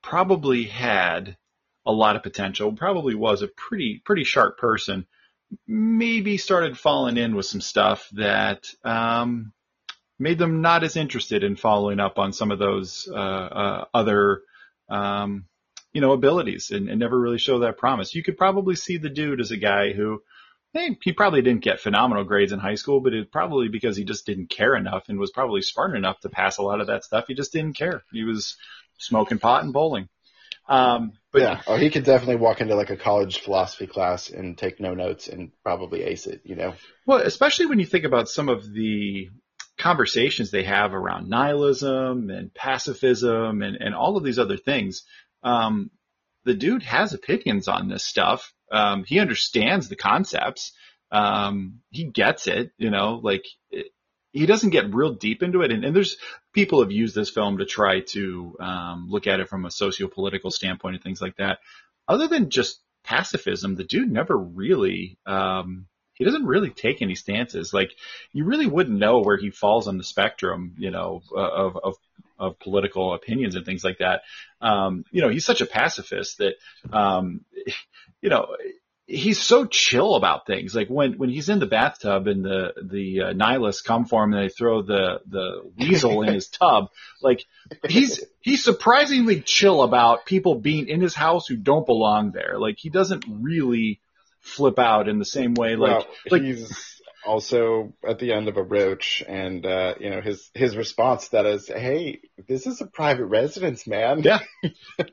probably 0.02 0.64
had 0.64 1.38
a 1.86 1.92
lot 1.92 2.16
of 2.16 2.24
potential 2.24 2.72
probably 2.74 3.14
was 3.14 3.42
a 3.42 3.48
pretty 3.48 4.02
pretty 4.04 4.24
sharp 4.24 4.58
person 4.58 5.06
maybe 5.68 6.38
started 6.38 6.78
falling 6.78 7.18
in 7.18 7.36
with 7.36 7.46
some 7.46 7.62
stuff 7.62 8.10
that 8.14 8.66
um, 8.84 9.54
made 10.24 10.40
them 10.40 10.62
not 10.62 10.84
as 10.84 10.96
interested 10.96 11.44
in 11.44 11.56
following 11.56 12.00
up 12.00 12.18
on 12.18 12.34
some 12.34 12.50
of 12.50 12.58
those 12.58 13.08
uh, 13.12 13.16
uh, 13.16 13.86
other 13.94 14.42
um, 14.90 15.46
you 15.94 16.02
know, 16.02 16.12
abilities 16.12 16.72
and, 16.72 16.90
and 16.90 17.00
never 17.00 17.20
really 17.20 17.38
show 17.38 17.60
that 17.60 17.78
promise. 17.78 18.16
You 18.16 18.24
could 18.24 18.38
probably 18.38 18.76
see 18.76 18.98
the 18.98 19.10
dude 19.10 19.40
as 19.40 19.52
a 19.52 19.58
guy 19.58 19.94
who, 19.94 20.24
hey, 20.74 20.98
he 21.04 21.14
probably 21.14 21.44
didn't 21.44 21.64
get 21.64 21.80
phenomenal 21.80 22.24
grades 22.24 22.52
in 22.52 22.60
high 22.60 22.76
school, 22.76 23.00
but 23.00 23.14
it 23.14 23.32
probably 23.32 23.68
because 23.68 23.96
he 23.96 24.04
just 24.04 24.26
didn't 24.26 24.50
care 24.50 24.76
enough 24.76 25.08
and 25.08 25.20
was 25.20 25.32
probably 25.32 25.62
smart 25.62 25.96
enough 25.96 26.20
to 26.22 26.30
pass 26.30 26.58
a 26.58 26.64
lot 26.64 26.82
of 26.82 26.88
that 26.88 27.04
stuff. 27.04 27.26
He 27.28 27.36
just 27.36 27.54
didn't 27.54 27.78
care. 27.78 28.04
He 28.12 28.24
was 28.24 28.56
smoking 28.98 29.38
pot 29.38 29.64
and 29.64 29.72
bowling. 29.72 30.10
Um, 30.68 31.14
but 31.32 31.42
yeah, 31.42 31.62
oh, 31.68 31.76
he 31.76 31.90
could 31.90 32.06
definitely 32.06 32.38
walk 32.38 32.62
into 32.62 32.76
like 32.76 32.90
a 32.90 32.96
college 32.96 33.40
philosophy 33.40 33.86
class 33.86 34.30
and 34.30 34.58
take 34.58 34.80
no 34.80 34.94
notes 34.94 35.28
and 35.28 35.52
probably 35.62 36.04
ace 36.04 36.26
it. 36.26 36.42
You 36.46 36.56
know, 36.56 36.74
Well, 37.06 37.20
especially 37.20 37.66
when 37.66 37.80
you 37.80 37.86
think 37.86 38.06
about 38.06 38.30
some 38.30 38.48
of 38.48 38.72
the 38.72 39.30
conversations 39.84 40.50
they 40.50 40.64
have 40.64 40.94
around 40.94 41.28
nihilism 41.28 42.30
and 42.30 42.54
pacifism 42.54 43.62
and, 43.62 43.76
and 43.76 43.94
all 43.94 44.16
of 44.16 44.24
these 44.24 44.40
other 44.40 44.56
things. 44.56 45.04
Um, 45.44 45.92
the 46.46 46.54
dude 46.54 46.84
has 46.84 47.14
opinions 47.14 47.68
on 47.68 47.90
this 47.90 48.06
stuff. 48.06 48.54
Um, 48.72 49.04
he 49.04 49.20
understands 49.20 49.90
the 49.90 49.98
concepts. 49.98 50.72
Um, 51.12 51.82
he 51.90 52.06
gets 52.06 52.48
it, 52.48 52.72
you 52.78 52.92
know, 52.92 53.20
like 53.22 53.46
it, 53.72 53.88
he 54.32 54.46
doesn't 54.46 54.70
get 54.70 54.96
real 54.96 55.16
deep 55.16 55.44
into 55.44 55.64
it. 55.64 55.72
And, 55.74 55.84
and 55.84 55.94
there's 55.94 56.16
people 56.54 56.82
have 56.82 56.92
used 56.94 57.14
this 57.14 57.30
film 57.30 57.58
to 57.58 57.66
try 57.66 58.00
to 58.00 58.56
um, 58.62 59.08
look 59.10 59.28
at 59.28 59.42
it 59.42 59.50
from 59.50 59.66
a 59.66 59.72
socio-political 59.72 60.50
standpoint 60.50 60.96
and 60.96 61.04
things 61.04 61.22
like 61.22 61.36
that. 61.38 61.60
Other 62.08 62.30
than 62.30 62.50
just 62.50 62.80
pacifism, 63.04 63.76
the 63.76 63.84
dude 63.84 64.10
never 64.10 64.38
really 64.38 65.18
um, 65.26 65.88
he 66.14 66.24
doesn't 66.24 66.46
really 66.46 66.70
take 66.70 67.02
any 67.02 67.16
stances. 67.16 67.74
Like 67.74 67.92
you 68.32 68.46
really 68.46 68.68
wouldn't 68.68 68.98
know 68.98 69.20
where 69.20 69.38
he 69.38 69.50
falls 69.50 69.88
on 69.88 69.98
the 69.98 70.04
spectrum, 70.04 70.76
you 70.78 70.92
know, 70.92 71.22
of 71.36 71.78
of, 71.78 71.96
of 72.40 72.60
political 72.60 73.14
opinions 73.14 73.56
and 73.56 73.66
things 73.66 73.84
like 73.84 74.00
that. 74.00 74.22
Um, 74.62 75.06
you 75.12 75.22
know, 75.22 75.30
he's 75.30 75.46
such 75.46 75.62
a 75.62 75.66
pacifist 75.66 76.40
that, 76.40 76.56
um, 76.92 77.42
you 78.22 78.30
know, 78.30 78.48
he's 79.06 79.42
so 79.42 79.66
chill 79.66 80.16
about 80.16 80.46
things. 80.46 80.76
Like 80.76 80.88
when 80.88 81.18
when 81.18 81.30
he's 81.30 81.50
in 81.50 81.60
the 81.60 81.66
bathtub 81.66 82.28
and 82.28 82.44
the 82.44 82.74
the 82.82 83.22
uh, 83.22 83.34
nihilists 83.34 83.82
come 83.82 84.06
for 84.06 84.24
him 84.24 84.34
and 84.34 84.44
they 84.44 84.50
throw 84.50 84.82
the 84.82 85.22
the 85.28 85.72
weasel 85.78 86.22
in 86.22 86.34
his 86.34 86.48
tub, 86.50 86.90
like 87.22 87.46
he's 87.88 88.24
he's 88.40 88.64
surprisingly 88.64 89.42
chill 89.42 89.84
about 89.84 90.26
people 90.26 90.56
being 90.56 90.88
in 90.88 91.02
his 91.02 91.16
house 91.16 91.48
who 91.48 91.56
don't 91.56 91.86
belong 91.86 92.32
there. 92.32 92.58
Like 92.60 92.78
he 92.78 92.90
doesn't 92.90 93.26
really 93.28 94.00
flip 94.44 94.78
out 94.78 95.08
in 95.08 95.18
the 95.18 95.26
same 95.26 95.56
way. 95.56 95.76
Like 95.76 95.92
well, 95.92 96.08
like 96.30 96.42
he's 96.44 96.93
also 97.26 97.94
at 98.08 98.20
the 98.20 98.34
end 98.34 98.48
of 98.48 98.58
a 98.58 98.64
roach, 98.64 99.24
and 99.28 99.66
uh, 99.66 99.96
you 100.00 100.10
know 100.10 100.22
his 100.22 100.50
his 100.54 100.76
response 100.76 101.26
to 101.26 101.32
that 101.34 101.46
is, 101.46 101.68
"Hey, 101.68 102.22
this 102.48 102.68
is 102.68 102.82
a 102.82 102.86
private 102.88 103.26
residence, 103.26 103.88
man." 103.88 104.24
Yeah. 104.24 104.40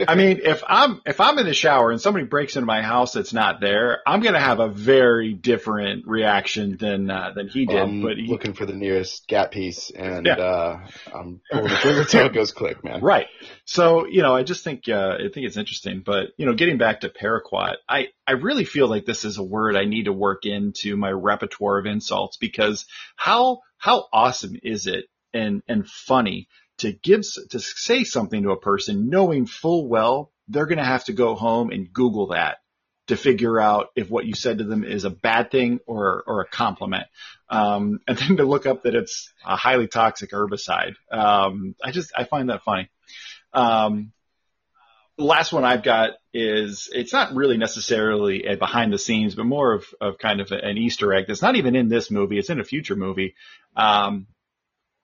I 0.07 0.15
mean, 0.15 0.41
if 0.45 0.63
I'm 0.67 1.01
if 1.07 1.21
I'm 1.21 1.39
in 1.39 1.47
the 1.47 1.55
shower 1.55 1.91
and 1.91 2.01
somebody 2.01 2.25
breaks 2.27 2.57
into 2.57 2.67
my 2.67 2.83
house 2.83 3.13
that's 3.13 3.33
not 3.33 3.61
there, 3.61 4.01
I'm 4.07 4.21
gonna 4.21 4.41
have 4.41 4.61
a 4.61 4.69
very 4.69 5.35
different 5.35 6.07
reaction 6.07 6.77
than 6.79 7.11
uh, 7.11 7.33
than 7.35 7.49
he 7.49 7.67
did. 7.67 7.77
I'm 7.77 8.03
but 8.03 8.17
he, 8.17 8.27
looking 8.27 8.55
for 8.55 8.67
the 8.67 8.75
nearest 8.75 9.27
gap 9.29 9.51
piece, 9.53 9.91
and 9.91 10.27
Yeah. 10.27 10.35
uh, 10.35 10.87
I'm 11.15 11.41
pulling 11.51 11.71
the 11.71 11.77
trigger 11.77 12.05
till 12.05 12.27
it 12.27 12.35
goes 12.35 12.53
click, 12.53 12.83
man. 12.85 13.01
Right. 13.01 13.27
So, 13.65 14.07
you 14.07 14.23
know, 14.23 14.35
I 14.35 14.43
just 14.43 14.65
think, 14.65 14.89
uh, 14.89 15.17
I 15.19 15.29
think 15.33 15.47
it's 15.47 15.57
interesting, 15.57 16.03
but, 16.05 16.29
you 16.37 16.47
know, 16.47 16.55
getting 16.55 16.79
back 16.79 17.01
to 17.01 17.09
paraquat, 17.09 17.77
I, 17.89 18.09
I 18.27 18.33
really 18.33 18.65
feel 18.65 18.89
like 18.89 19.05
this 19.05 19.25
is 19.25 19.39
a 19.39 19.43
word 19.43 19.77
I 19.77 19.85
need 19.85 20.05
to 20.05 20.13
work 20.13 20.45
into 20.45 20.97
my 20.97 21.11
repertoire 21.11 21.79
of 21.79 21.87
insults 22.01 22.37
because 22.37 22.87
how, 23.17 23.61
how 23.79 24.07
awesome 24.13 24.57
is 24.63 24.87
it 24.87 25.07
and, 25.33 25.63
and 25.69 25.89
funny 25.89 26.49
to 26.79 26.93
give, 26.93 27.23
to 27.51 27.61
say 27.61 28.05
something 28.05 28.43
to 28.43 28.51
a 28.51 28.61
person 28.61 29.11
knowing 29.11 29.47
full 29.47 29.89
well 29.89 30.33
they're 30.51 30.67
going 30.67 30.79
to 30.79 30.85
have 30.85 31.05
to 31.05 31.13
go 31.13 31.35
home 31.35 31.71
and 31.71 31.93
Google 31.93 32.29
that 32.29 32.59
to 33.07 33.17
figure 33.17 33.61
out 33.61 33.89
if 33.97 34.11
what 34.11 34.27
you 34.27 34.35
said 34.35 34.59
to 34.59 34.65
them 34.65 34.85
is 34.85 35.05
a 35.05 35.11
bad 35.11 35.51
thing 35.51 35.81
or, 35.87 36.23
or 36.27 36.43
a 36.43 36.47
compliment. 36.49 37.07
Um, 37.49 38.01
and 38.07 38.19
then 38.19 38.37
to 38.37 38.45
look 38.45 38.67
up 38.67 38.85
that 38.85 38.95
it's 38.95 39.33
a 39.45 39.57
highly 39.57 39.89
toxic 39.89 40.31
herbicide. 40.31 40.95
Um, 41.11 41.75
I 41.83 41.91
just, 41.91 42.13
I 42.17 42.25
find 42.25 42.51
that 42.51 42.63
funny. 42.63 42.89
Um, 43.53 44.13
last 45.21 45.53
one 45.53 45.65
I've 45.65 45.83
got 45.83 46.13
is 46.33 46.89
it's 46.93 47.13
not 47.13 47.35
really 47.35 47.57
necessarily 47.57 48.45
a 48.45 48.57
behind 48.57 48.93
the 48.93 48.99
scenes, 48.99 49.35
but 49.35 49.47
more 49.47 49.73
of, 49.73 49.85
of 50.01 50.19
kind 50.19 50.41
of 50.41 50.53
an 50.53 50.79
Easter 50.79 51.13
egg 51.13 51.27
that's 51.27 51.43
not 51.43 51.57
even 51.57 51.77
in 51.77 51.89
this 51.89 52.11
movie. 52.11 52.39
It's 52.39 52.51
in 52.51 52.61
a 52.61 52.65
future 52.65 52.97
movie. 52.97 53.35
Um, 53.77 54.27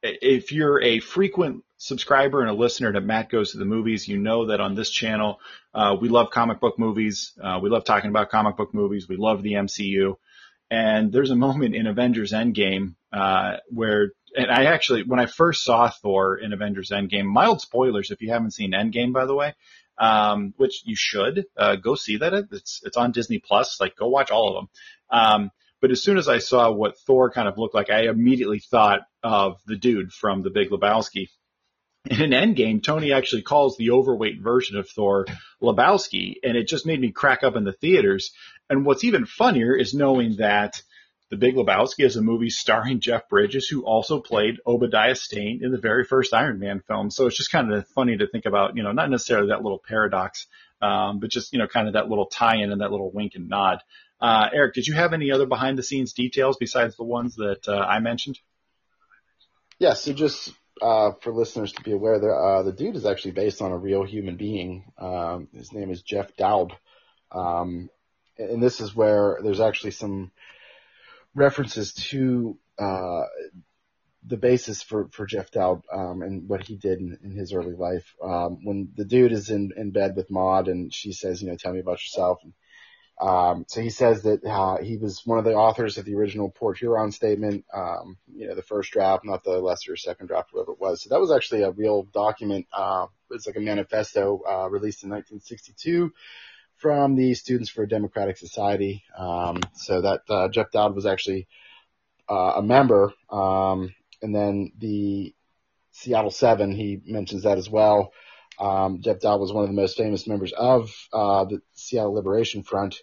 if 0.02 0.52
you're 0.52 0.82
a 0.82 1.00
frequent 1.00 1.64
subscriber 1.78 2.40
and 2.40 2.50
a 2.50 2.54
listener 2.54 2.92
to 2.92 3.00
Matt 3.00 3.28
Goes 3.28 3.52
to 3.52 3.58
the 3.58 3.64
Movies, 3.64 4.06
you 4.06 4.18
know 4.18 4.46
that 4.46 4.60
on 4.60 4.74
this 4.74 4.90
channel, 4.90 5.40
uh, 5.74 5.96
we 6.00 6.08
love 6.08 6.30
comic 6.30 6.60
book 6.60 6.78
movies. 6.78 7.32
Uh, 7.42 7.58
we 7.62 7.70
love 7.70 7.84
talking 7.84 8.10
about 8.10 8.30
comic 8.30 8.56
book 8.56 8.72
movies. 8.72 9.08
We 9.08 9.16
love 9.16 9.42
the 9.42 9.54
MCU. 9.54 10.16
And 10.70 11.12
there's 11.12 11.30
a 11.30 11.36
moment 11.36 11.74
in 11.74 11.86
Avengers 11.86 12.32
Endgame 12.32 12.94
uh, 13.12 13.58
where, 13.68 14.12
and 14.36 14.50
I 14.50 14.64
actually, 14.64 15.04
when 15.04 15.20
I 15.20 15.26
first 15.26 15.64
saw 15.64 15.88
Thor 15.88 16.36
in 16.36 16.52
Avengers 16.52 16.90
Endgame, 16.90 17.24
mild 17.24 17.60
spoilers 17.60 18.10
if 18.10 18.20
you 18.20 18.30
haven't 18.30 18.52
seen 18.52 18.72
Endgame, 18.72 19.12
by 19.12 19.26
the 19.26 19.34
way, 19.34 19.54
um, 19.98 20.54
which 20.56 20.82
you 20.84 20.96
should 20.96 21.46
uh, 21.56 21.76
go 21.76 21.94
see 21.94 22.18
that. 22.18 22.34
It's 22.52 22.80
it's 22.84 22.96
on 22.96 23.12
Disney 23.12 23.38
Plus. 23.38 23.80
Like, 23.80 23.96
go 23.96 24.08
watch 24.08 24.30
all 24.30 24.48
of 24.48 24.54
them. 24.54 24.68
Um, 25.10 25.50
but 25.80 25.90
as 25.90 26.02
soon 26.02 26.18
as 26.18 26.28
I 26.28 26.38
saw 26.38 26.70
what 26.70 26.98
Thor 26.98 27.30
kind 27.30 27.48
of 27.48 27.58
looked 27.58 27.74
like, 27.74 27.90
I 27.90 28.08
immediately 28.08 28.58
thought 28.58 29.00
of 29.22 29.60
the 29.66 29.76
dude 29.76 30.12
from 30.12 30.42
The 30.42 30.50
Big 30.50 30.70
Lebowski. 30.70 31.28
In 32.08 32.32
an 32.32 32.54
Endgame, 32.54 32.82
Tony 32.82 33.12
actually 33.12 33.42
calls 33.42 33.76
the 33.76 33.90
overweight 33.90 34.40
version 34.40 34.76
of 34.78 34.88
Thor 34.88 35.26
Lebowski, 35.60 36.36
and 36.42 36.56
it 36.56 36.68
just 36.68 36.86
made 36.86 37.00
me 37.00 37.10
crack 37.10 37.42
up 37.42 37.56
in 37.56 37.64
the 37.64 37.72
theaters. 37.72 38.32
And 38.70 38.86
what's 38.86 39.04
even 39.04 39.26
funnier 39.26 39.74
is 39.74 39.92
knowing 39.92 40.36
that 40.36 40.82
The 41.28 41.36
Big 41.36 41.56
Lebowski 41.56 42.04
is 42.04 42.16
a 42.16 42.22
movie 42.22 42.50
starring 42.50 43.00
Jeff 43.00 43.28
Bridges, 43.28 43.66
who 43.66 43.84
also 43.84 44.20
played 44.20 44.60
Obadiah 44.64 45.16
Stane 45.16 45.60
in 45.62 45.72
the 45.72 45.78
very 45.78 46.04
first 46.04 46.32
Iron 46.32 46.60
Man 46.60 46.80
film. 46.86 47.10
So 47.10 47.26
it's 47.26 47.36
just 47.36 47.50
kind 47.50 47.72
of 47.72 47.88
funny 47.88 48.16
to 48.16 48.28
think 48.28 48.46
about, 48.46 48.76
you 48.76 48.84
know, 48.84 48.92
not 48.92 49.10
necessarily 49.10 49.48
that 49.48 49.62
little 49.62 49.82
paradox, 49.86 50.46
um, 50.80 51.18
but 51.18 51.30
just, 51.30 51.52
you 51.52 51.58
know, 51.58 51.66
kind 51.66 51.88
of 51.88 51.94
that 51.94 52.08
little 52.08 52.26
tie-in 52.26 52.70
and 52.70 52.80
that 52.80 52.92
little 52.92 53.10
wink 53.10 53.32
and 53.34 53.48
nod. 53.48 53.80
Uh, 54.20 54.48
Eric, 54.52 54.74
did 54.74 54.86
you 54.86 54.94
have 54.94 55.12
any 55.12 55.32
other 55.32 55.46
behind 55.46 55.76
the 55.76 55.82
scenes 55.82 56.12
details 56.12 56.56
besides 56.58 56.96
the 56.96 57.04
ones 57.04 57.34
that 57.36 57.66
uh, 57.66 57.76
I 57.76 57.98
mentioned? 57.98 58.38
Yeah, 59.78 59.94
so 59.94 60.12
just 60.12 60.52
uh, 60.80 61.10
for 61.20 61.32
listeners 61.32 61.72
to 61.72 61.82
be 61.82 61.92
aware, 61.92 62.20
there, 62.20 62.38
uh, 62.38 62.62
the 62.62 62.72
dude 62.72 62.96
is 62.96 63.04
actually 63.04 63.32
based 63.32 63.60
on 63.60 63.72
a 63.72 63.76
real 63.76 64.04
human 64.04 64.36
being. 64.36 64.84
Um, 64.96 65.48
his 65.52 65.72
name 65.72 65.90
is 65.90 66.02
Jeff 66.02 66.36
Dowd. 66.36 66.72
Um, 67.32 67.90
and 68.38 68.62
this 68.62 68.80
is 68.80 68.94
where 68.94 69.38
there's 69.42 69.60
actually 69.60 69.90
some 69.90 70.30
references 71.36 71.92
to 71.92 72.58
uh, 72.78 73.22
the 74.26 74.36
basis 74.36 74.82
for, 74.82 75.08
for 75.12 75.26
Jeff 75.26 75.50
Dowd 75.50 75.82
um, 75.92 76.22
and 76.22 76.48
what 76.48 76.66
he 76.66 76.76
did 76.76 76.98
in, 76.98 77.18
in 77.22 77.30
his 77.30 77.52
early 77.52 77.74
life. 77.74 78.14
Um, 78.22 78.64
when 78.64 78.88
the 78.96 79.04
dude 79.04 79.32
is 79.32 79.50
in, 79.50 79.70
in 79.76 79.92
bed 79.92 80.16
with 80.16 80.30
Maud 80.30 80.66
and 80.66 80.92
she 80.92 81.12
says, 81.12 81.40
you 81.40 81.48
know, 81.48 81.56
tell 81.56 81.72
me 81.72 81.80
about 81.80 82.02
yourself. 82.02 82.38
And, 82.42 82.52
um, 83.20 83.64
so 83.68 83.80
he 83.80 83.90
says 83.90 84.22
that 84.22 84.44
uh, 84.44 84.78
he 84.82 84.96
was 84.96 85.22
one 85.24 85.38
of 85.38 85.44
the 85.44 85.54
authors 85.54 85.96
of 85.96 86.04
the 86.04 86.14
original 86.16 86.50
Port 86.50 86.78
Huron 86.78 87.12
statement, 87.12 87.64
um, 87.72 88.18
you 88.34 88.48
know, 88.48 88.54
the 88.54 88.62
first 88.62 88.90
draft, 88.90 89.24
not 89.24 89.44
the 89.44 89.58
lesser 89.58 89.96
second 89.96 90.26
draft, 90.26 90.52
whatever 90.52 90.72
it 90.72 90.80
was. 90.80 91.02
So 91.02 91.10
that 91.10 91.20
was 91.20 91.30
actually 91.30 91.62
a 91.62 91.70
real 91.70 92.02
document. 92.02 92.66
Uh, 92.72 93.06
it's 93.30 93.46
like 93.46 93.56
a 93.56 93.60
manifesto 93.60 94.42
uh, 94.46 94.68
released 94.68 95.04
in 95.04 95.10
1962 95.10 96.12
from 96.86 97.16
the 97.16 97.34
Students 97.34 97.68
for 97.68 97.82
a 97.82 97.88
Democratic 97.88 98.36
Society. 98.36 99.02
Um, 99.18 99.58
so 99.74 100.02
that 100.02 100.20
uh, 100.28 100.48
Jeff 100.50 100.70
Dowd 100.70 100.94
was 100.94 101.04
actually 101.04 101.48
uh, 102.30 102.52
a 102.58 102.62
member, 102.62 103.12
um, 103.28 103.92
and 104.22 104.32
then 104.32 104.70
the 104.78 105.34
Seattle 105.90 106.30
Seven. 106.30 106.70
He 106.70 107.00
mentions 107.04 107.42
that 107.42 107.58
as 107.58 107.68
well. 107.68 108.12
Um, 108.60 109.00
Jeff 109.00 109.18
Dowd 109.18 109.40
was 109.40 109.52
one 109.52 109.64
of 109.64 109.68
the 109.68 109.74
most 109.74 109.96
famous 109.96 110.28
members 110.28 110.52
of 110.52 110.88
uh, 111.12 111.46
the 111.46 111.60
Seattle 111.72 112.14
Liberation 112.14 112.62
Front, 112.62 112.94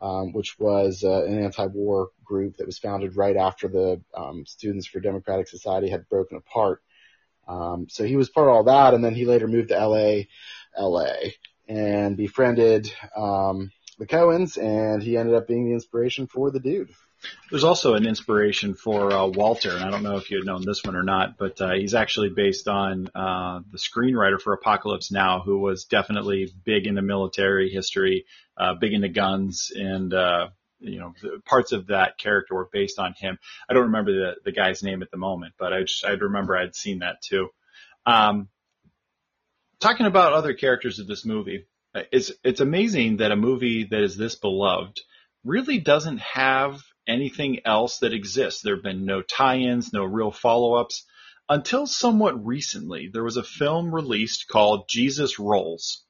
um, 0.00 0.32
which 0.32 0.56
was 0.60 1.02
uh, 1.02 1.24
an 1.24 1.42
anti-war 1.42 2.10
group 2.24 2.58
that 2.58 2.66
was 2.66 2.78
founded 2.78 3.16
right 3.16 3.36
after 3.36 3.66
the 3.66 4.00
um, 4.16 4.46
Students 4.46 4.86
for 4.86 5.00
Democratic 5.00 5.48
Society 5.48 5.88
had 5.88 6.08
broken 6.08 6.36
apart. 6.36 6.84
Um, 7.48 7.88
so 7.90 8.04
he 8.04 8.14
was 8.14 8.30
part 8.30 8.46
of 8.46 8.54
all 8.54 8.64
that, 8.64 8.94
and 8.94 9.04
then 9.04 9.16
he 9.16 9.24
later 9.24 9.48
moved 9.48 9.70
to 9.70 9.76
L.A. 9.76 10.28
L.A 10.78 11.34
and 11.68 12.16
befriended 12.16 12.92
um, 13.16 13.70
the 13.98 14.06
Coens, 14.06 14.56
and 14.56 15.02
he 15.02 15.16
ended 15.16 15.34
up 15.34 15.46
being 15.46 15.66
the 15.66 15.74
inspiration 15.74 16.26
for 16.26 16.50
the 16.50 16.60
dude. 16.60 16.90
There's 17.50 17.64
also 17.64 17.94
an 17.94 18.06
inspiration 18.06 18.74
for 18.74 19.12
uh, 19.12 19.26
Walter, 19.26 19.70
and 19.70 19.82
I 19.82 19.90
don't 19.90 20.02
know 20.02 20.16
if 20.16 20.30
you 20.30 20.38
had 20.38 20.46
known 20.46 20.64
this 20.64 20.84
one 20.84 20.96
or 20.96 21.02
not, 21.02 21.38
but 21.38 21.60
uh, 21.60 21.72
he's 21.72 21.94
actually 21.94 22.30
based 22.30 22.68
on 22.68 23.08
uh, 23.14 23.60
the 23.70 23.78
screenwriter 23.78 24.40
for 24.40 24.52
Apocalypse 24.52 25.10
Now, 25.10 25.40
who 25.40 25.58
was 25.58 25.84
definitely 25.84 26.52
big 26.64 26.86
into 26.86 27.02
military 27.02 27.70
history, 27.70 28.26
uh, 28.56 28.74
big 28.74 28.92
into 28.92 29.08
guns, 29.08 29.72
and 29.74 30.12
uh, 30.12 30.48
you 30.80 30.98
know 30.98 31.14
parts 31.46 31.72
of 31.72 31.86
that 31.86 32.18
character 32.18 32.54
were 32.54 32.68
based 32.70 32.98
on 32.98 33.14
him. 33.14 33.38
I 33.68 33.74
don't 33.74 33.84
remember 33.84 34.12
the 34.12 34.34
the 34.44 34.52
guy's 34.52 34.82
name 34.82 35.02
at 35.02 35.10
the 35.10 35.16
moment, 35.16 35.54
but 35.58 35.72
I 35.72 35.82
just 35.82 36.04
I 36.04 36.10
remember 36.10 36.56
I'd 36.56 36.76
seen 36.76 36.98
that 36.98 37.22
too. 37.22 37.48
Um, 38.06 38.48
talking 39.84 40.06
about 40.06 40.32
other 40.32 40.54
characters 40.54 40.98
of 40.98 41.06
this 41.06 41.26
movie, 41.26 41.66
it's 41.94 42.32
it's 42.42 42.60
amazing 42.60 43.18
that 43.18 43.32
a 43.32 43.36
movie 43.36 43.86
that 43.90 44.02
is 44.02 44.16
this 44.16 44.34
beloved 44.34 44.98
really 45.44 45.78
doesn't 45.78 46.20
have 46.20 46.80
anything 47.06 47.60
else 47.66 47.98
that 47.98 48.14
exists. 48.14 48.62
There 48.62 48.76
have 48.76 48.82
been 48.82 49.04
no 49.04 49.20
tie-ins, 49.20 49.92
no 49.92 50.04
real 50.04 50.32
follow-ups 50.32 51.04
until 51.50 51.86
somewhat 51.86 52.46
recently. 52.46 53.10
There 53.12 53.22
was 53.22 53.36
a 53.36 53.42
film 53.42 53.94
released 53.94 54.48
called 54.48 54.88
Jesus 54.88 55.38
Rolls. 55.38 56.02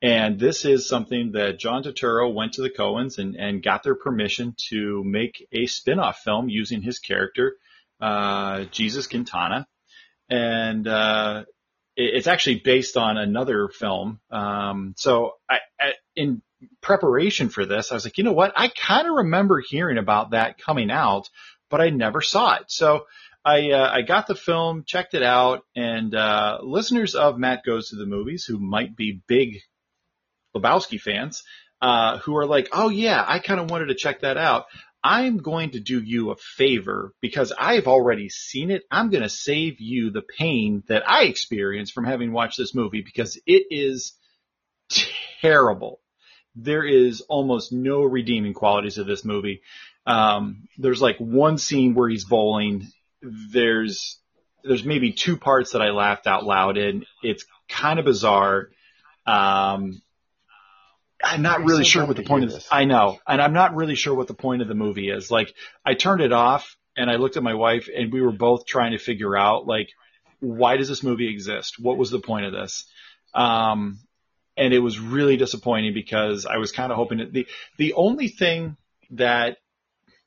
And 0.00 0.40
this 0.40 0.64
is 0.64 0.88
something 0.88 1.32
that 1.32 1.58
John 1.58 1.82
Turturro 1.82 2.32
went 2.32 2.54
to 2.54 2.62
the 2.62 2.70
Coens 2.70 3.18
and, 3.18 3.36
and 3.36 3.62
got 3.62 3.82
their 3.82 3.94
permission 3.94 4.54
to 4.70 5.04
make 5.04 5.46
a 5.52 5.66
spin-off 5.66 6.20
film 6.24 6.48
using 6.48 6.80
his 6.80 6.98
character, 6.98 7.56
uh, 8.00 8.64
Jesus 8.70 9.06
Quintana. 9.06 9.68
And 10.30 10.88
uh, 10.88 11.44
it's 12.04 12.26
actually 12.26 12.56
based 12.56 12.96
on 12.96 13.16
another 13.16 13.68
film. 13.68 14.20
Um, 14.30 14.94
so 14.96 15.32
I, 15.48 15.58
I, 15.78 15.92
in 16.16 16.42
preparation 16.80 17.48
for 17.48 17.64
this, 17.66 17.90
I 17.90 17.94
was 17.94 18.04
like, 18.04 18.18
you 18.18 18.24
know 18.24 18.32
what? 18.32 18.52
I 18.56 18.68
kind 18.68 19.06
of 19.08 19.16
remember 19.16 19.62
hearing 19.66 19.98
about 19.98 20.30
that 20.30 20.58
coming 20.58 20.90
out, 20.90 21.28
but 21.68 21.80
I 21.80 21.90
never 21.90 22.20
saw 22.20 22.56
it. 22.56 22.64
So 22.68 23.06
I, 23.44 23.70
uh, 23.70 23.90
I 23.90 24.02
got 24.02 24.26
the 24.26 24.34
film, 24.34 24.84
checked 24.86 25.14
it 25.14 25.22
out, 25.22 25.64
and 25.74 26.14
uh, 26.14 26.58
listeners 26.62 27.14
of 27.14 27.38
Matt 27.38 27.64
Goes 27.64 27.88
to 27.88 27.96
the 27.96 28.06
Movies 28.06 28.44
who 28.44 28.58
might 28.58 28.96
be 28.96 29.22
big 29.26 29.60
Lebowski 30.54 31.00
fans, 31.00 31.42
uh, 31.80 32.18
who 32.18 32.36
are 32.36 32.46
like, 32.46 32.68
oh 32.72 32.90
yeah, 32.90 33.24
I 33.26 33.38
kind 33.38 33.60
of 33.60 33.70
wanted 33.70 33.86
to 33.86 33.94
check 33.94 34.20
that 34.20 34.36
out. 34.36 34.66
I'm 35.02 35.38
going 35.38 35.70
to 35.70 35.80
do 35.80 36.00
you 36.02 36.30
a 36.30 36.36
favor 36.36 37.14
because 37.20 37.52
I've 37.58 37.86
already 37.86 38.28
seen 38.28 38.70
it. 38.70 38.82
I'm 38.90 39.10
going 39.10 39.22
to 39.22 39.30
save 39.30 39.80
you 39.80 40.10
the 40.10 40.22
pain 40.22 40.82
that 40.88 41.08
I 41.08 41.24
experienced 41.24 41.94
from 41.94 42.04
having 42.04 42.32
watched 42.32 42.58
this 42.58 42.74
movie 42.74 43.02
because 43.02 43.40
it 43.46 43.66
is 43.70 44.12
terrible. 45.40 46.00
There 46.54 46.84
is 46.84 47.22
almost 47.22 47.72
no 47.72 48.02
redeeming 48.02 48.54
qualities 48.54 48.98
of 48.98 49.06
this 49.06 49.24
movie. 49.24 49.62
Um, 50.06 50.68
there's 50.76 51.00
like 51.00 51.18
one 51.18 51.58
scene 51.58 51.94
where 51.94 52.08
he's 52.08 52.24
bowling. 52.24 52.88
There's 53.22 54.18
there's 54.62 54.84
maybe 54.84 55.12
two 55.12 55.36
parts 55.36 55.72
that 55.72 55.82
I 55.82 55.90
laughed 55.90 56.26
out 56.26 56.44
loud 56.44 56.76
in. 56.76 57.06
It's 57.22 57.46
kind 57.68 57.98
of 57.98 58.04
bizarre. 58.04 58.68
Um, 59.26 60.02
I'm 61.22 61.42
not 61.42 61.64
really 61.64 61.84
sure 61.84 62.06
what 62.06 62.16
the 62.16 62.22
point 62.22 62.44
of 62.44 62.52
this. 62.52 62.68
I 62.70 62.84
know, 62.84 63.18
and 63.26 63.40
I'm 63.40 63.52
not 63.52 63.74
really 63.74 63.94
sure 63.94 64.14
what 64.14 64.26
the 64.26 64.34
point 64.34 64.62
of 64.62 64.68
the 64.68 64.74
movie 64.74 65.10
is. 65.10 65.30
Like, 65.30 65.54
I 65.84 65.94
turned 65.94 66.22
it 66.22 66.32
off 66.32 66.76
and 66.96 67.10
I 67.10 67.16
looked 67.16 67.36
at 67.36 67.42
my 67.42 67.54
wife, 67.54 67.88
and 67.94 68.12
we 68.12 68.20
were 68.20 68.32
both 68.32 68.66
trying 68.66 68.92
to 68.92 68.98
figure 68.98 69.36
out 69.36 69.66
like, 69.66 69.90
why 70.40 70.76
does 70.76 70.88
this 70.88 71.02
movie 71.02 71.28
exist? 71.28 71.76
What 71.78 71.98
was 71.98 72.10
the 72.10 72.20
point 72.20 72.46
of 72.46 72.52
this? 72.52 72.84
Um, 73.34 74.00
and 74.56 74.74
it 74.74 74.80
was 74.80 74.98
really 74.98 75.36
disappointing 75.36 75.94
because 75.94 76.46
I 76.46 76.56
was 76.56 76.72
kind 76.72 76.90
of 76.90 76.96
hoping 76.96 77.18
that 77.18 77.32
the 77.32 77.46
the 77.76 77.94
only 77.94 78.28
thing 78.28 78.76
that 79.10 79.58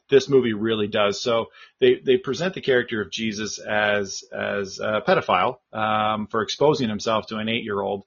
this 0.10 0.30
movie 0.30 0.54
really 0.54 0.88
does. 0.88 1.22
So 1.22 1.48
they, 1.80 1.96
they 1.96 2.18
present 2.18 2.54
the 2.54 2.62
character 2.62 3.02
of 3.02 3.12
Jesus 3.12 3.60
as 3.60 4.24
as 4.32 4.80
a 4.80 5.02
pedophile 5.06 5.58
um, 5.72 6.28
for 6.28 6.42
exposing 6.42 6.90
himself 6.90 7.28
to 7.28 7.38
an 7.38 7.50
eight 7.50 7.64
year 7.64 7.82
old, 7.82 8.04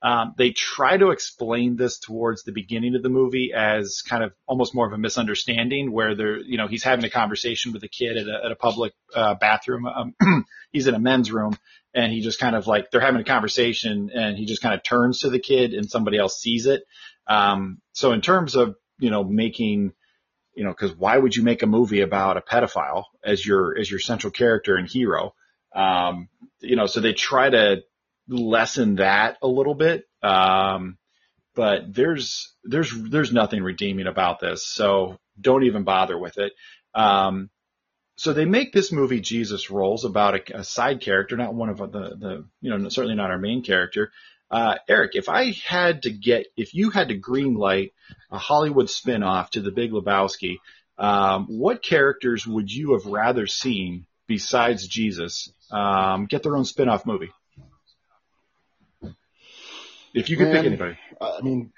um, 0.00 0.34
they 0.38 0.52
try 0.52 0.96
to 0.96 1.10
explain 1.10 1.76
this 1.76 1.98
towards 1.98 2.44
the 2.44 2.52
beginning 2.52 2.94
of 2.94 3.02
the 3.02 3.08
movie 3.08 3.52
as 3.54 4.02
kind 4.08 4.22
of 4.22 4.32
almost 4.46 4.74
more 4.74 4.86
of 4.86 4.92
a 4.92 4.98
misunderstanding 4.98 5.90
where 5.90 6.14
they're, 6.14 6.38
you 6.38 6.56
know, 6.56 6.68
he's 6.68 6.84
having 6.84 7.04
a 7.04 7.10
conversation 7.10 7.72
with 7.72 7.82
a 7.82 7.88
kid 7.88 8.16
at 8.16 8.28
a, 8.28 8.44
at 8.44 8.52
a 8.52 8.56
public 8.56 8.92
uh, 9.14 9.34
bathroom. 9.34 9.86
Um, 9.86 10.14
he's 10.72 10.86
in 10.86 10.94
a 10.94 11.00
men's 11.00 11.32
room 11.32 11.58
and 11.94 12.12
he 12.12 12.20
just 12.20 12.38
kind 12.38 12.54
of 12.54 12.68
like, 12.68 12.90
they're 12.90 13.00
having 13.00 13.20
a 13.20 13.24
conversation 13.24 14.10
and 14.14 14.36
he 14.36 14.46
just 14.46 14.62
kind 14.62 14.74
of 14.74 14.84
turns 14.84 15.20
to 15.20 15.30
the 15.30 15.40
kid 15.40 15.74
and 15.74 15.90
somebody 15.90 16.16
else 16.16 16.40
sees 16.40 16.66
it. 16.66 16.84
Um, 17.26 17.80
so 17.92 18.12
in 18.12 18.20
terms 18.20 18.54
of, 18.54 18.76
you 19.00 19.10
know, 19.10 19.24
making, 19.24 19.94
you 20.54 20.62
know, 20.62 20.74
cause 20.74 20.94
why 20.94 21.18
would 21.18 21.34
you 21.34 21.42
make 21.42 21.64
a 21.64 21.66
movie 21.66 22.02
about 22.02 22.36
a 22.36 22.40
pedophile 22.40 23.04
as 23.24 23.44
your, 23.44 23.76
as 23.76 23.90
your 23.90 24.00
central 24.00 24.30
character 24.30 24.76
and 24.76 24.88
hero? 24.88 25.34
Um, 25.74 26.28
you 26.60 26.76
know, 26.76 26.86
so 26.86 27.00
they 27.00 27.14
try 27.14 27.50
to 27.50 27.82
lessen 28.28 28.96
that 28.96 29.38
a 29.42 29.48
little 29.48 29.74
bit. 29.74 30.04
Um, 30.22 30.98
but 31.54 31.92
there's 31.92 32.54
there's 32.62 32.92
there's 32.92 33.32
nothing 33.32 33.62
redeeming 33.62 34.06
about 34.06 34.38
this, 34.38 34.66
so 34.66 35.18
don't 35.40 35.64
even 35.64 35.82
bother 35.82 36.16
with 36.16 36.38
it. 36.38 36.52
Um, 36.94 37.50
so 38.16 38.32
they 38.32 38.44
make 38.44 38.72
this 38.72 38.92
movie 38.92 39.20
Jesus 39.20 39.70
Rolls 39.70 40.04
about 40.04 40.34
a, 40.34 40.58
a, 40.58 40.64
side 40.64 41.00
character, 41.00 41.36
not 41.36 41.54
one 41.54 41.68
of 41.68 41.78
the 41.78 41.86
the 41.86 42.44
you 42.60 42.70
know 42.70 42.88
certainly 42.88 43.16
not 43.16 43.30
our 43.30 43.38
main 43.38 43.62
character. 43.62 44.12
Uh, 44.50 44.76
Eric, 44.88 45.12
if 45.14 45.28
I 45.28 45.52
had 45.66 46.02
to 46.02 46.10
get 46.10 46.46
if 46.56 46.74
you 46.74 46.90
had 46.90 47.08
to 47.08 47.16
green 47.16 47.54
light 47.54 47.92
a 48.30 48.38
Hollywood 48.38 48.86
spinoff 48.86 49.50
to 49.50 49.60
The 49.60 49.72
Big 49.72 49.92
Lebowski, 49.92 50.58
um, 50.96 51.46
what 51.46 51.82
characters 51.82 52.46
would 52.46 52.72
you 52.72 52.92
have 52.92 53.06
rather 53.06 53.46
seen 53.46 54.06
besides 54.26 54.86
Jesus 54.86 55.52
um, 55.70 56.26
get 56.26 56.42
their 56.42 56.56
own 56.56 56.64
spinoff 56.64 57.06
movie? 57.06 57.30
If 60.18 60.30
you 60.30 60.36
could 60.36 60.52
pick 60.52 60.64
anybody. 60.64 60.98
I 61.20 61.40
mean, 61.42 61.72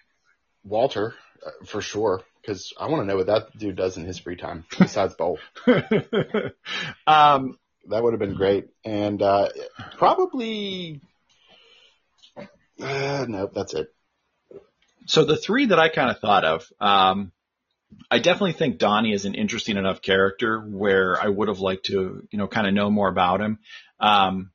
Walter, 0.64 1.14
uh, 1.44 1.64
for 1.66 1.80
sure, 1.80 2.22
because 2.40 2.72
I 2.78 2.88
want 2.88 3.02
to 3.02 3.06
know 3.06 3.16
what 3.16 3.26
that 3.26 3.56
dude 3.56 3.76
does 3.76 3.96
in 3.96 4.04
his 4.04 4.18
free 4.18 4.36
time 4.36 4.64
besides 4.78 5.14
bowl. 5.14 5.38
um, 7.06 7.58
that 7.88 8.02
would 8.02 8.12
have 8.12 8.20
been 8.20 8.34
great. 8.34 8.68
And 8.84 9.20
uh, 9.22 9.48
probably, 9.96 11.00
uh, 12.80 13.26
no, 13.28 13.50
that's 13.52 13.74
it. 13.74 13.92
So 15.06 15.24
the 15.24 15.36
three 15.36 15.66
that 15.66 15.78
I 15.78 15.88
kind 15.88 16.10
of 16.10 16.20
thought 16.20 16.44
of, 16.44 16.72
um, 16.80 17.32
I 18.10 18.18
definitely 18.18 18.52
think 18.52 18.78
Donnie 18.78 19.12
is 19.12 19.24
an 19.24 19.34
interesting 19.34 19.76
enough 19.76 20.02
character 20.02 20.60
where 20.60 21.20
I 21.20 21.28
would 21.28 21.48
have 21.48 21.58
liked 21.58 21.86
to, 21.86 22.26
you 22.30 22.38
know, 22.38 22.46
kind 22.46 22.66
of 22.66 22.74
know 22.74 22.90
more 22.90 23.08
about 23.08 23.40
him. 23.40 23.58
Um, 23.98 24.50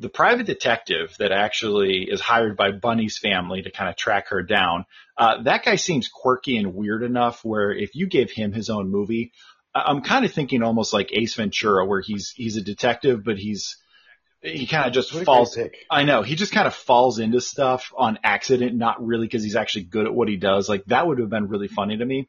the 0.00 0.08
private 0.08 0.46
detective 0.46 1.14
that 1.18 1.30
actually 1.30 2.08
is 2.10 2.22
hired 2.22 2.56
by 2.56 2.72
Bunny's 2.72 3.18
family 3.18 3.60
to 3.62 3.70
kind 3.70 3.90
of 3.90 3.96
track 3.96 4.28
her 4.30 4.42
down, 4.42 4.86
uh, 5.18 5.42
that 5.42 5.62
guy 5.62 5.76
seems 5.76 6.08
quirky 6.08 6.56
and 6.56 6.74
weird 6.74 7.02
enough 7.02 7.44
where 7.44 7.70
if 7.70 7.90
you 7.94 8.08
gave 8.08 8.30
him 8.30 8.52
his 8.52 8.70
own 8.70 8.90
movie, 8.90 9.32
I'm 9.74 10.00
kind 10.00 10.24
of 10.24 10.32
thinking 10.32 10.62
almost 10.62 10.94
like 10.94 11.12
Ace 11.12 11.34
Ventura, 11.34 11.84
where 11.84 12.00
he's 12.00 12.32
he's 12.34 12.56
a 12.56 12.62
detective, 12.62 13.22
but 13.22 13.36
he's 13.36 13.76
he 14.40 14.66
kind 14.66 14.86
of 14.86 14.94
just 14.94 15.12
falls. 15.12 15.56
I 15.90 16.04
know 16.04 16.22
he 16.22 16.34
just 16.34 16.52
kind 16.52 16.66
of 16.66 16.74
falls 16.74 17.18
into 17.18 17.42
stuff 17.42 17.92
on 17.96 18.18
accident, 18.24 18.74
not 18.74 19.04
really 19.04 19.26
because 19.26 19.44
he's 19.44 19.54
actually 19.54 19.84
good 19.84 20.06
at 20.06 20.14
what 20.14 20.28
he 20.28 20.36
does. 20.36 20.68
Like 20.68 20.84
that 20.86 21.06
would 21.06 21.18
have 21.18 21.28
been 21.28 21.48
really 21.48 21.68
funny 21.68 21.98
to 21.98 22.04
me. 22.04 22.28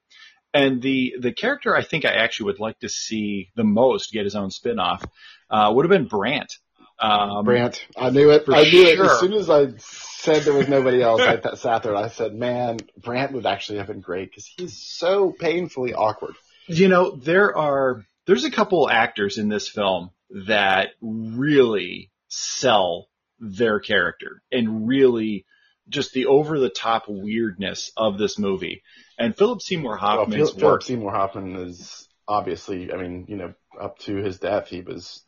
And 0.53 0.81
the 0.81 1.15
the 1.19 1.31
character 1.31 1.73
I 1.73 1.83
think 1.83 2.03
I 2.03 2.11
actually 2.11 2.47
would 2.47 2.59
like 2.59 2.79
to 2.79 2.89
see 2.89 3.49
the 3.55 3.63
most 3.63 4.11
get 4.11 4.25
his 4.25 4.35
own 4.35 4.49
spinoff 4.49 5.03
uh, 5.49 5.71
would 5.73 5.85
have 5.85 5.89
been 5.89 6.09
Brandt. 6.09 6.57
Um, 7.01 7.43
Brandt, 7.45 7.85
I 7.97 8.11
knew 8.11 8.29
it. 8.31 8.45
for 8.45 8.53
I 8.55 8.63
knew 8.63 8.85
it 8.85 8.99
as 8.99 9.19
soon 9.19 9.33
as 9.33 9.49
I 9.49 9.73
said 9.79 10.43
there 10.43 10.53
was 10.53 10.67
nobody 10.67 11.01
else. 11.09 11.21
I 11.21 11.37
th- 11.37 11.55
sat 11.55 11.83
there 11.83 11.95
and 11.95 12.05
I 12.05 12.09
said, 12.09 12.35
"Man, 12.35 12.77
Brandt 12.97 13.31
would 13.33 13.45
actually 13.45 13.79
have 13.79 13.87
been 13.87 14.01
great 14.01 14.29
because 14.29 14.45
he's 14.45 14.77
so 14.77 15.31
painfully 15.31 15.93
awkward." 15.93 16.35
You 16.67 16.87
know, 16.89 17.15
there 17.15 17.57
are 17.57 18.05
there's 18.27 18.43
a 18.43 18.51
couple 18.51 18.89
actors 18.89 19.37
in 19.39 19.49
this 19.49 19.67
film 19.67 20.11
that 20.45 20.89
really 21.01 22.11
sell 22.27 23.07
their 23.39 23.79
character 23.79 24.43
and 24.51 24.87
really 24.87 25.45
just 25.89 26.13
the 26.13 26.27
over 26.27 26.59
the 26.59 26.69
top 26.69 27.05
weirdness 27.07 27.91
of 27.97 28.17
this 28.19 28.37
movie. 28.37 28.83
And 29.17 29.35
Philip 29.35 29.61
Seymour 29.61 29.91
Well, 29.93 29.99
Hoffman's 29.99 30.51
Phil- 30.51 30.59
Philip 30.59 30.71
work. 30.73 30.81
Seymour 30.83 31.11
Hoffman 31.11 31.55
is 31.55 32.07
obviously, 32.27 32.93
I 32.93 32.97
mean, 32.97 33.25
you 33.27 33.35
know, 33.35 33.53
up 33.79 33.97
to 33.99 34.15
his 34.15 34.37
death, 34.39 34.67
he 34.67 34.81
was 34.81 35.23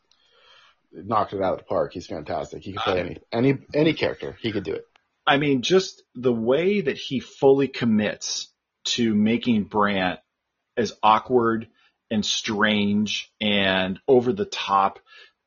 knocked 0.93 1.33
it 1.33 1.41
out 1.41 1.53
of 1.53 1.59
the 1.59 1.65
park. 1.65 1.93
He's 1.93 2.07
fantastic. 2.07 2.63
He 2.63 2.73
could 2.73 2.81
play 2.81 2.99
any 2.99 3.17
any 3.31 3.57
any 3.73 3.93
character. 3.93 4.37
He 4.41 4.51
could 4.51 4.63
do 4.63 4.73
it. 4.73 4.85
I 5.25 5.37
mean, 5.37 5.61
just 5.61 6.03
the 6.15 6.33
way 6.33 6.81
that 6.81 6.97
he 6.97 7.19
fully 7.19 7.67
commits 7.67 8.51
to 8.85 9.15
making 9.15 9.63
Brandt 9.65 10.19
as 10.75 10.93
awkward 11.01 11.67
and 12.11 12.25
strange 12.25 13.31
and 13.39 13.99
over 14.07 14.33
the 14.33 14.45
top, 14.45 14.99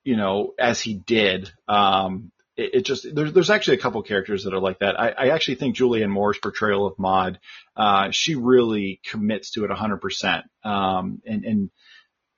you 0.05 0.17
know, 0.17 0.55
as 0.59 0.81
he 0.81 0.95
did. 0.95 1.51
Um, 1.69 2.33
it, 2.57 2.75
it 2.75 2.81
just 2.83 3.07
there's 3.15 3.33
there's 3.33 3.51
actually 3.51 3.77
a 3.77 3.81
couple 3.81 4.03
characters 4.03 4.45
that 4.45 4.55
are 4.55 4.61
like 4.61 4.79
that. 4.79 4.99
I, 4.99 5.11
I 5.11 5.29
actually 5.29 5.57
think 5.57 5.77
Julianne 5.77 6.11
Moore's 6.11 6.39
portrayal 6.39 6.87
of 6.87 6.99
Maude, 6.99 7.39
uh, 7.77 8.11
she 8.11 8.35
really 8.35 9.01
commits 9.05 9.53
to 9.53 9.65
it 9.65 9.71
100%. 9.71 10.43
Um, 10.65 11.21
and 11.27 11.45
and 11.45 11.71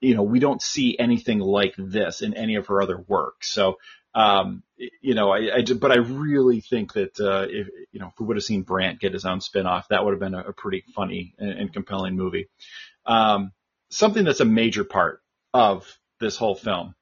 you 0.01 0.15
know, 0.15 0.23
we 0.23 0.39
don't 0.39 0.63
see 0.63 0.97
anything 0.99 1.39
like 1.39 1.75
this 1.77 2.23
in 2.23 2.35
any 2.35 2.57
of 2.57 2.67
her 2.67 2.81
other 2.81 2.99
work. 2.99 3.43
So 3.45 3.79
um, 4.15 4.63
you 5.01 5.15
know, 5.15 5.31
I, 5.31 5.59
I 5.59 5.63
but 5.63 5.93
I 5.93 5.99
really 5.99 6.61
think 6.61 6.95
that 6.95 7.21
uh, 7.21 7.47
if 7.49 7.69
you 7.93 8.01
know 8.01 8.09
if 8.09 8.15
we 8.19 8.27
would 8.27 8.37
have 8.37 8.45
seen 8.45 8.63
Brandt 8.63 9.01
get 9.01 9.13
his 9.13 9.25
own 9.25 9.41
spinoff, 9.41 9.89
that 9.89 10.05
would 10.05 10.13
have 10.13 10.21
been 10.21 10.35
a, 10.35 10.49
a 10.49 10.53
pretty 10.53 10.83
funny 10.95 11.35
and, 11.39 11.51
and 11.51 11.73
compelling 11.73 12.17
movie. 12.17 12.49
Um, 13.07 13.53
something 13.91 14.25
that's 14.25 14.41
a 14.41 14.47
major 14.47 14.85
part 14.85 15.23
of 15.53 15.87
this 16.21 16.37
whole 16.37 16.55
film 16.55 16.95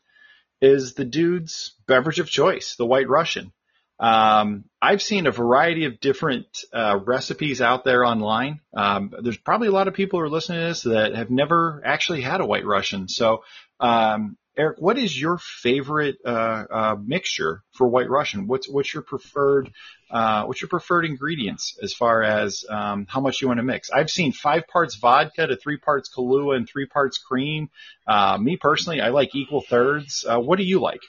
is 0.60 0.94
the 0.94 1.04
dude's 1.04 1.74
beverage 1.86 2.18
of 2.18 2.28
choice, 2.28 2.76
the 2.76 2.86
White 2.86 3.08
Russian. 3.08 3.52
Um, 3.98 4.64
I've 4.80 5.02
seen 5.02 5.26
a 5.26 5.30
variety 5.30 5.86
of 5.86 6.00
different 6.00 6.46
uh, 6.72 6.98
recipes 7.04 7.60
out 7.60 7.84
there 7.84 8.04
online. 8.04 8.60
Um, 8.74 9.12
there's 9.22 9.38
probably 9.38 9.68
a 9.68 9.72
lot 9.72 9.88
of 9.88 9.94
people 9.94 10.18
who 10.18 10.24
are 10.24 10.30
listening 10.30 10.60
to 10.60 10.66
this 10.66 10.82
that 10.82 11.14
have 11.14 11.30
never 11.30 11.82
actually 11.84 12.20
had 12.20 12.40
a 12.40 12.46
White 12.46 12.66
Russian. 12.66 13.08
So, 13.08 13.42
um, 13.80 14.36
Eric, 14.58 14.78
what 14.78 14.96
is 14.96 15.18
your 15.18 15.38
favorite 15.38 16.16
uh, 16.24 16.64
uh, 16.70 16.96
mixture 17.02 17.62
for 17.72 17.86
White 17.86 18.08
Russian? 18.08 18.46
What's 18.46 18.68
what's 18.68 18.92
your 18.92 19.02
preferred 19.02 19.70
uh, 20.10 20.44
what's 20.44 20.62
your 20.62 20.68
preferred 20.68 21.04
ingredients 21.04 21.78
as 21.82 21.92
far 21.92 22.22
as 22.22 22.64
um, 22.70 23.06
how 23.08 23.20
much 23.20 23.42
you 23.42 23.48
want 23.48 23.58
to 23.58 23.64
mix? 23.64 23.90
I've 23.90 24.10
seen 24.10 24.32
five 24.32 24.66
parts 24.66 24.94
vodka 24.94 25.46
to 25.46 25.56
three 25.56 25.76
parts 25.78 26.10
Kahlua 26.14 26.56
and 26.56 26.66
three 26.66 26.86
parts 26.86 27.18
cream. 27.18 27.68
Uh, 28.06 28.38
me 28.38 28.56
personally, 28.56 29.00
I 29.00 29.08
like 29.08 29.34
equal 29.34 29.60
thirds. 29.60 30.24
Uh, 30.26 30.38
what 30.38 30.58
do 30.58 30.64
you 30.64 30.80
like? 30.80 31.00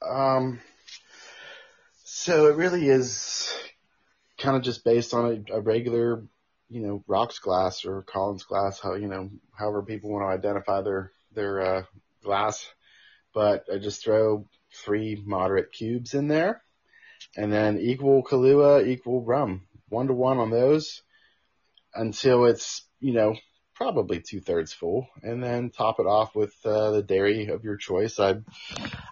Um, 0.00 0.60
so 2.10 2.46
it 2.46 2.56
really 2.56 2.88
is 2.88 3.54
kind 4.38 4.56
of 4.56 4.62
just 4.62 4.82
based 4.82 5.12
on 5.12 5.44
a, 5.50 5.56
a 5.56 5.60
regular, 5.60 6.24
you 6.70 6.80
know, 6.80 7.04
rocks 7.06 7.38
glass 7.38 7.84
or 7.84 8.02
Collins 8.02 8.44
glass, 8.44 8.80
how, 8.80 8.94
you 8.94 9.08
know, 9.08 9.28
however 9.52 9.82
people 9.82 10.10
want 10.10 10.22
to 10.22 10.34
identify 10.34 10.80
their, 10.80 11.12
their, 11.34 11.60
uh, 11.60 11.82
glass. 12.24 12.66
But 13.34 13.66
I 13.70 13.76
just 13.76 14.02
throw 14.02 14.46
three 14.72 15.22
moderate 15.22 15.70
cubes 15.70 16.14
in 16.14 16.28
there 16.28 16.62
and 17.36 17.52
then 17.52 17.78
equal 17.78 18.24
Kahlua, 18.24 18.86
equal 18.86 19.22
rum, 19.22 19.66
one 19.90 20.06
to 20.06 20.14
one 20.14 20.38
on 20.38 20.48
those 20.48 21.02
until 21.94 22.46
it's, 22.46 22.86
you 23.00 23.12
know, 23.12 23.36
probably 23.74 24.22
two 24.22 24.40
thirds 24.40 24.72
full 24.72 25.06
and 25.22 25.44
then 25.44 25.68
top 25.68 26.00
it 26.00 26.06
off 26.06 26.34
with, 26.34 26.54
uh, 26.64 26.90
the 26.90 27.02
dairy 27.02 27.48
of 27.48 27.64
your 27.64 27.76
choice. 27.76 28.18
I've, 28.18 28.44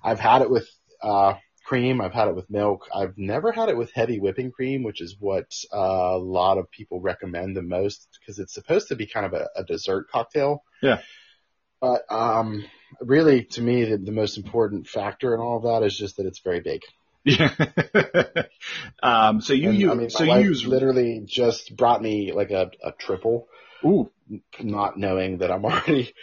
I've 0.03 0.19
had 0.19 0.41
it 0.41 0.51
with, 0.51 0.67
uh, 1.03 1.35
cream. 1.67 2.01
I've 2.01 2.13
had 2.13 2.29
it 2.29 2.37
with 2.37 2.51
milk. 2.51 2.89
I've 2.95 3.19
never 3.19 3.53
had 3.53 3.69
it 3.69 3.77
with 3.77 3.93
heavy 3.93 4.21
whipping 4.21 4.53
cream, 4.53 4.83
which 4.83 5.01
is 5.01 5.17
what 5.19 5.53
uh, 5.73 5.77
a 6.15 6.19
lot 6.19 6.59
of 6.59 6.71
people 6.71 7.01
recommend 7.01 7.57
the 7.57 7.63
most 7.63 8.09
because 8.21 8.39
it's 8.39 8.55
supposed 8.55 8.89
to 8.89 8.97
be 8.97 9.07
kind 9.07 9.27
of 9.27 9.33
a, 9.33 9.49
a 9.57 9.65
dessert 9.65 10.09
cocktail. 10.11 10.63
Yeah. 10.83 11.01
But 11.81 12.03
um, 12.11 12.65
really, 13.01 13.45
to 13.45 13.63
me, 13.63 13.85
the, 13.85 13.99
the 13.99 14.13
most 14.13 14.37
important 14.37 14.87
factor 14.87 15.35
in 15.35 15.41
all 15.41 15.59
of 15.59 15.65
that 15.65 15.87
is 15.87 15.97
just 15.97 16.17
that 16.17 16.27
it's 16.27 16.41
very 16.41 16.61
big. 16.61 16.83
Yeah. 17.25 17.53
um, 19.03 19.41
so 19.41 19.53
you 19.53 19.71
And, 19.71 19.79
use 19.79 19.91
I 19.91 19.95
mean, 19.95 20.11
so 20.11 20.25
you 20.25 20.49
use 20.49 20.65
literally 20.65 21.23
just 21.27 21.77
brought 21.77 22.01
me 22.01 22.33
like 22.33 22.53
a, 22.53 22.71
a 22.83 22.93
triple, 22.93 23.49
ooh 23.85 24.11
not 24.61 24.99
knowing 24.99 25.39
that 25.39 25.51
I'm 25.51 25.65
already 25.65 26.15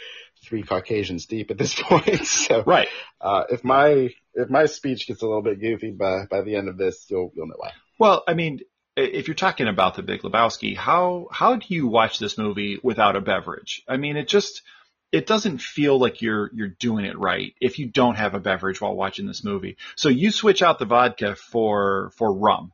three 0.43 0.63
Caucasians 0.63 1.25
deep 1.25 1.51
at 1.51 1.57
this 1.57 1.73
point. 1.81 2.25
So 2.25 2.63
right. 2.63 2.87
uh, 3.21 3.43
if 3.49 3.63
my 3.63 4.09
if 4.33 4.49
my 4.49 4.65
speech 4.65 5.07
gets 5.07 5.21
a 5.21 5.25
little 5.25 5.41
bit 5.41 5.59
goofy 5.59 5.91
by 5.91 6.25
by 6.29 6.41
the 6.41 6.55
end 6.55 6.69
of 6.69 6.77
this, 6.77 7.05
you'll 7.09 7.31
you'll 7.35 7.47
know 7.47 7.55
why. 7.57 7.71
Well, 7.99 8.23
I 8.27 8.33
mean, 8.33 8.61
if 8.95 9.27
you're 9.27 9.35
talking 9.35 9.67
about 9.67 9.95
the 9.95 10.03
Big 10.03 10.21
Lebowski, 10.21 10.75
how 10.75 11.27
how 11.31 11.55
do 11.55 11.65
you 11.69 11.87
watch 11.87 12.19
this 12.19 12.37
movie 12.37 12.79
without 12.83 13.15
a 13.15 13.21
beverage? 13.21 13.83
I 13.87 13.97
mean, 13.97 14.17
it 14.17 14.27
just 14.27 14.61
it 15.11 15.27
doesn't 15.27 15.61
feel 15.61 15.99
like 15.99 16.21
you're 16.21 16.49
you're 16.53 16.67
doing 16.67 17.05
it 17.05 17.17
right 17.17 17.53
if 17.61 17.79
you 17.79 17.87
don't 17.87 18.15
have 18.15 18.33
a 18.33 18.39
beverage 18.39 18.81
while 18.81 18.95
watching 18.95 19.27
this 19.27 19.43
movie. 19.43 19.77
So 19.95 20.09
you 20.09 20.31
switch 20.31 20.61
out 20.61 20.79
the 20.79 20.85
vodka 20.85 21.35
for 21.35 22.11
for 22.17 22.33
rum. 22.33 22.71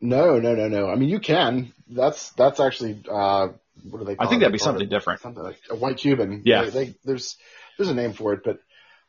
No, 0.00 0.40
no, 0.40 0.56
no, 0.56 0.66
no. 0.66 0.90
I 0.90 0.96
mean, 0.96 1.08
you 1.08 1.20
can. 1.20 1.72
That's 1.88 2.30
that's 2.30 2.58
actually 2.58 3.02
uh, 3.08 3.48
what 3.88 3.98
do 4.00 4.04
they? 4.04 4.16
Call 4.16 4.26
I 4.26 4.28
think 4.28 4.40
that'd 4.40 4.52
be 4.52 4.58
They 4.58 4.64
something 4.64 4.86
it 4.86 4.90
different. 4.90 5.20
Something 5.20 5.44
like 5.44 5.60
a 5.70 5.76
white 5.76 5.98
Cuban. 5.98 6.42
Yeah. 6.44 6.64
They, 6.64 6.70
they, 6.70 6.94
there's 7.04 7.36
there's 7.78 7.88
a 7.88 7.94
name 7.94 8.12
for 8.12 8.32
it, 8.32 8.40
but 8.44 8.58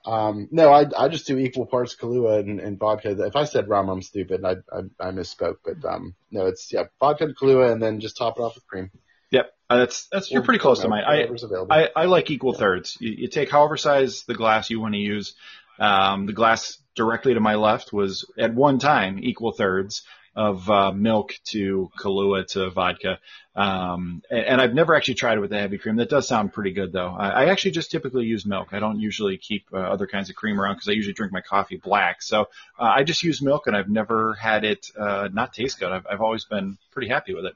um, 0.06 0.50
no, 0.52 0.72
I 0.72 0.86
I 0.98 1.08
just 1.08 1.28
do 1.28 1.38
equal 1.38 1.66
parts 1.66 1.96
Kahlua 1.96 2.40
and, 2.40 2.60
and 2.60 2.78
vodka. 2.78 3.12
If 3.26 3.36
I 3.36 3.46
said 3.46 3.70
rum, 3.70 3.90
I'm 3.90 4.02
stupid. 4.02 4.44
I 4.44 4.56
I, 4.72 5.08
I 5.08 5.12
misspoke, 5.12 5.58
but 5.64 5.84
um, 5.86 6.16
no, 6.32 6.48
it's 6.48 6.72
yeah, 6.74 6.86
vodka 7.00 7.26
and 7.26 7.38
Kahlua, 7.38 7.72
and 7.72 7.82
then 7.82 8.00
just 8.00 8.18
top 8.18 8.38
it 8.38 8.42
off 8.42 8.56
with 8.56 8.68
cream. 8.68 8.92
Yep, 9.32 9.54
uh, 9.70 9.78
that's 9.78 10.08
that's 10.12 10.30
you're 10.32 10.44
pretty 10.44 10.60
close 10.60 10.82
to 10.82 10.90
mine. 10.90 11.04
I. 11.06 11.28
I, 11.70 11.90
I 11.96 12.06
like 12.06 12.30
equal 12.30 12.54
Yeah. 12.54 12.60
thirds. 12.60 12.98
You, 13.00 13.12
you 13.12 13.28
take 13.28 13.50
however 13.50 13.78
size 13.78 14.24
the 14.24 14.36
glass 14.36 14.70
you 14.70 14.80
want 14.80 14.94
to 14.94 15.00
use. 15.00 15.36
Um, 15.80 16.28
the 16.28 16.34
glass 16.34 16.78
directly 16.96 17.34
to 17.34 17.40
my 17.40 17.56
left 17.56 17.92
was 17.92 18.30
at 18.38 18.54
one 18.54 18.78
time 18.80 19.20
equal 19.22 19.52
thirds 19.52 20.04
of 20.36 20.70
uh, 20.70 20.92
milk 20.92 21.36
to 21.46 21.92
Kahlua 21.98 22.48
to 22.48 22.70
vodka. 22.72 23.20
Um, 23.56 24.24
and, 24.32 24.46
and 24.46 24.62
I've 24.62 24.74
never 24.74 24.96
actually 24.96 25.14
tried 25.14 25.38
it 25.38 25.42
with 25.42 25.52
the 25.52 25.60
heavy 25.60 25.78
cream. 25.78 25.98
That 25.98 26.10
does 26.10 26.28
sound 26.28 26.54
pretty 26.54 26.72
good 26.72 26.92
though. 26.92 27.10
I, 27.10 27.30
I 27.30 27.46
actually 27.46 27.72
just 27.72 27.92
typically 27.92 28.26
use 28.26 28.46
milk. 28.46 28.70
I 28.72 28.80
don't 28.80 29.00
usually 29.00 29.38
keep 29.38 29.68
uh, 29.72 29.78
other 29.78 30.08
kinds 30.08 30.30
of 30.30 30.36
cream 30.36 30.60
around 30.60 30.76
because 30.76 30.90
I 30.90 30.94
usually 30.94 31.14
drink 31.14 31.32
my 31.32 31.42
coffee 31.42 31.78
black. 31.78 32.22
So 32.24 32.48
uh, 32.80 32.84
I 32.84 33.04
just 33.04 33.22
use 33.24 33.42
milk 33.42 33.68
and 33.68 33.76
I've 33.76 33.90
never 33.90 34.34
had 34.34 34.64
it 34.64 34.88
uh, 34.98 35.30
not 35.32 35.54
taste 35.54 35.80
good. 35.80 35.92
I've, 35.92 36.08
I've 36.10 36.22
always 36.22 36.46
been 36.46 36.78
pretty 36.92 37.10
happy 37.10 37.36
with 37.36 37.46
it. 37.46 37.56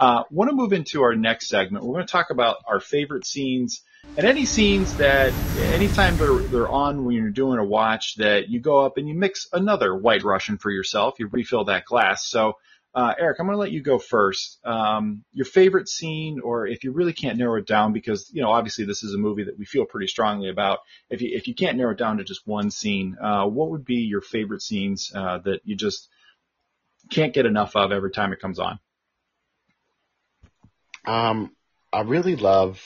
Uh, 0.00 0.24
want 0.30 0.50
to 0.50 0.56
move 0.56 0.72
into 0.72 1.02
our 1.02 1.14
next 1.14 1.48
segment. 1.48 1.84
We're 1.84 1.94
going 1.94 2.06
to 2.06 2.12
talk 2.12 2.30
about 2.30 2.56
our 2.66 2.80
favorite 2.80 3.26
scenes 3.26 3.82
and 4.16 4.26
any 4.26 4.44
scenes 4.44 4.96
that 4.96 5.32
anytime 5.74 6.16
they're, 6.16 6.38
they're 6.50 6.68
on 6.68 7.04
when 7.04 7.14
you're 7.14 7.30
doing 7.30 7.58
a 7.58 7.64
watch 7.64 8.16
that 8.16 8.48
you 8.48 8.58
go 8.58 8.84
up 8.84 8.96
and 8.96 9.08
you 9.08 9.14
mix 9.14 9.46
another 9.52 9.94
white 9.94 10.24
Russian 10.24 10.58
for 10.58 10.70
yourself. 10.70 11.14
You 11.18 11.28
refill 11.28 11.64
that 11.64 11.84
glass. 11.84 12.26
So, 12.26 12.54
uh, 12.94 13.14
Eric, 13.18 13.38
I'm 13.38 13.46
going 13.46 13.54
to 13.54 13.60
let 13.60 13.70
you 13.70 13.80
go 13.80 13.98
first. 13.98 14.58
Um, 14.64 15.24
your 15.32 15.44
favorite 15.44 15.88
scene, 15.88 16.40
or 16.40 16.66
if 16.66 16.82
you 16.82 16.90
really 16.90 17.12
can't 17.12 17.38
narrow 17.38 17.58
it 17.58 17.66
down, 17.66 17.92
because 17.92 18.28
you 18.32 18.42
know 18.42 18.50
obviously 18.50 18.86
this 18.86 19.04
is 19.04 19.14
a 19.14 19.18
movie 19.18 19.44
that 19.44 19.58
we 19.58 19.66
feel 19.66 19.84
pretty 19.84 20.08
strongly 20.08 20.48
about. 20.48 20.80
If 21.10 21.22
you 21.22 21.36
if 21.36 21.46
you 21.46 21.54
can't 21.54 21.76
narrow 21.76 21.92
it 21.92 21.98
down 21.98 22.16
to 22.16 22.24
just 22.24 22.46
one 22.46 22.70
scene, 22.70 23.16
uh, 23.22 23.46
what 23.46 23.70
would 23.70 23.84
be 23.84 23.96
your 23.96 24.20
favorite 24.20 24.62
scenes 24.62 25.12
uh, 25.14 25.38
that 25.44 25.60
you 25.64 25.76
just 25.76 26.08
can't 27.10 27.34
get 27.34 27.46
enough 27.46 27.76
of 27.76 27.92
every 27.92 28.10
time 28.10 28.32
it 28.32 28.40
comes 28.40 28.58
on? 28.58 28.80
Um, 31.04 31.52
I 31.92 32.00
really 32.00 32.36
love. 32.36 32.82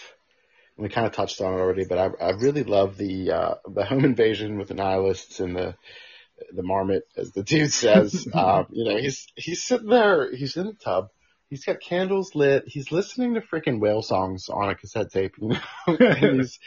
We 0.76 0.88
kind 0.88 1.06
of 1.06 1.12
touched 1.12 1.40
on 1.40 1.52
it 1.52 1.58
already, 1.58 1.84
but 1.84 1.98
I, 1.98 2.24
I 2.24 2.30
really 2.30 2.64
love 2.64 2.96
the 2.96 3.30
uh, 3.30 3.54
the 3.66 3.84
home 3.84 4.04
invasion 4.04 4.58
with 4.58 4.68
the 4.68 4.74
nihilists 4.74 5.40
and 5.40 5.54
the 5.54 5.76
the 6.52 6.62
marmot, 6.62 7.02
as 7.16 7.30
the 7.32 7.42
dude 7.42 7.72
says. 7.72 8.26
um, 8.34 8.66
you 8.70 8.84
know, 8.84 8.96
he's 8.96 9.26
he's 9.36 9.62
sitting 9.62 9.88
there, 9.88 10.34
he's 10.34 10.56
in 10.56 10.66
the 10.66 10.72
tub, 10.72 11.08
he's 11.52 11.66
got 11.66 11.80
candles 11.80 12.34
lit. 12.34 12.64
He's 12.66 12.90
listening 12.90 13.34
to 13.34 13.42
freaking 13.42 13.78
whale 13.78 14.00
songs 14.00 14.48
on 14.48 14.70
a 14.70 14.74
cassette 14.74 15.12
tape, 15.12 15.34
you 15.38 15.48
know. 15.48 15.60
and 15.86 16.40
he's 16.40 16.58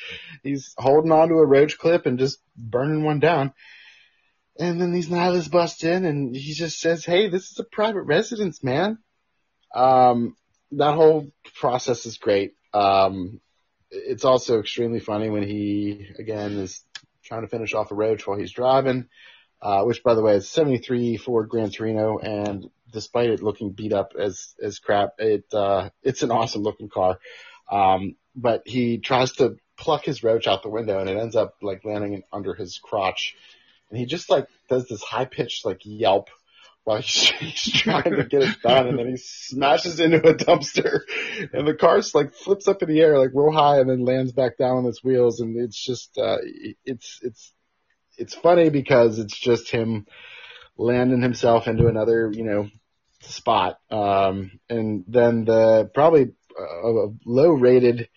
he's 0.44 0.76
holding 0.78 1.12
onto 1.12 1.40
a 1.40 1.46
roach 1.46 1.80
clip 1.80 2.06
and 2.06 2.20
just 2.20 2.38
burning 2.56 3.04
one 3.04 3.20
down. 3.20 3.52
And 4.60 4.80
then 4.80 4.94
these 4.94 5.10
nihilists 5.10 5.50
bust 5.50 5.84
in, 5.84 6.06
and 6.06 6.36
he 6.36 6.54
just 6.54 6.80
says, 6.80 7.04
"Hey, 7.04 7.30
this 7.30 7.52
is 7.52 7.60
a 7.60 7.64
private 7.64 8.04
residence, 8.04 8.64
man." 8.64 9.00
Um, 9.74 10.38
that 10.74 10.94
whole 10.94 11.32
process 11.56 12.06
is 12.06 12.18
great. 12.18 12.54
Um, 12.72 13.42
it's 13.96 14.26
also 14.26 14.60
extremely 14.60 15.00
funny 15.00 15.30
when 15.30 15.44
he 15.44 16.08
again 16.20 16.54
is 16.54 16.84
trying 17.24 17.42
to 17.42 17.48
finish 17.48 17.74
off 17.74 17.92
a 17.92 17.96
roach 17.96 18.28
while 18.28 18.38
he's 18.38 18.52
driving. 18.52 19.08
Uh, 19.62 19.84
which 19.84 20.04
by 20.04 20.14
the 20.14 20.22
way 20.22 20.36
is 20.36 20.48
73 20.50 21.18
Ford 21.18 21.50
Gran 21.50 21.72
Torino 21.72 22.20
and 22.20 22.70
despite 22.92 23.30
it 23.30 23.42
looking 23.42 23.72
beat 23.72 23.94
up 23.94 24.14
as, 24.20 24.54
as 24.62 24.80
crap, 24.80 25.16
it, 25.18 25.46
uh, 25.54 25.90
it's 26.04 26.24
an 26.24 26.32
awesome 26.32 26.62
looking 26.62 26.90
car. 26.90 27.20
Um, 27.72 28.16
but 28.36 28.64
he 28.66 29.00
tries 29.00 29.32
to 29.34 29.58
pluck 29.78 30.06
his 30.06 30.24
roach 30.24 30.46
out 30.48 30.62
the 30.62 30.70
window 30.70 31.00
and 31.00 31.10
it 31.10 31.18
ends 31.18 31.36
up 31.36 31.56
like 31.62 31.84
landing 31.84 32.24
under 32.32 32.54
his 32.54 32.78
crotch. 32.78 33.36
And 33.90 34.00
he 34.00 34.06
just 34.06 34.30
like 34.30 34.48
does 34.70 34.88
this 34.88 35.02
high 35.02 35.26
pitched 35.26 35.66
like 35.66 35.80
yelp 35.84 36.30
while 36.86 37.02
he's, 37.02 37.32
trying 37.74 38.16
to 38.16 38.24
get 38.24 38.44
it 38.44 38.62
done 38.62 38.88
and 38.88 39.00
then 39.00 39.08
he 39.10 39.18
smashes 39.18 40.00
into 40.00 40.18
a 40.18 40.34
dumpster 40.34 41.02
and 41.52 41.68
the 41.68 41.74
car 41.74 42.02
like 42.14 42.34
flips 42.34 42.68
up 42.68 42.82
in 42.82 42.90
the 42.90 43.02
air 43.02 43.20
like 43.20 43.32
real 43.34 43.52
high 43.52 43.80
and 43.80 43.90
then 43.90 44.06
lands 44.06 44.32
back 44.32 44.58
down 44.58 44.78
on 44.78 44.86
its 44.86 45.04
wheels 45.04 45.42
and 45.42 45.58
it's 45.58 45.84
just 45.84 46.18
uh 46.18 46.38
it's 46.86 47.20
it's 47.22 47.54
it's 48.18 48.34
funny 48.34 48.70
because 48.70 49.20
it's 49.20 49.38
just 49.38 49.70
him 49.70 50.06
landing 50.78 51.22
himself 51.22 51.68
into 51.68 51.88
another, 51.88 52.32
you 52.32 52.44
know, 52.44 52.70
spot. 53.22 53.80
Um, 53.90 54.60
and 54.70 55.04
then 55.08 55.46
the 55.46 55.90
probably 55.94 56.34
a 56.58 57.08
low 57.26 57.52
rated 57.52 58.10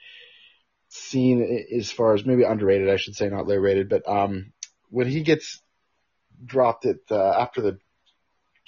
scene 0.89 1.67
as 1.77 1.91
far 1.91 2.15
as 2.15 2.25
maybe 2.25 2.45
underrated, 2.45 2.89
I 2.89 2.97
should 2.97 3.17
say, 3.17 3.29
not 3.29 3.47
low 3.47 3.57
rated, 3.57 3.89
but, 3.89 4.09
um, 4.09 4.53
when 4.91 5.07
he 5.07 5.23
gets 5.23 5.61
dropped 6.45 6.87
at, 6.87 6.97
uh, 7.11 7.35
after 7.39 7.61
the 7.61 7.79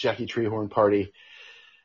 Jackie 0.01 0.27
Treehorn 0.27 0.71
party 0.71 1.13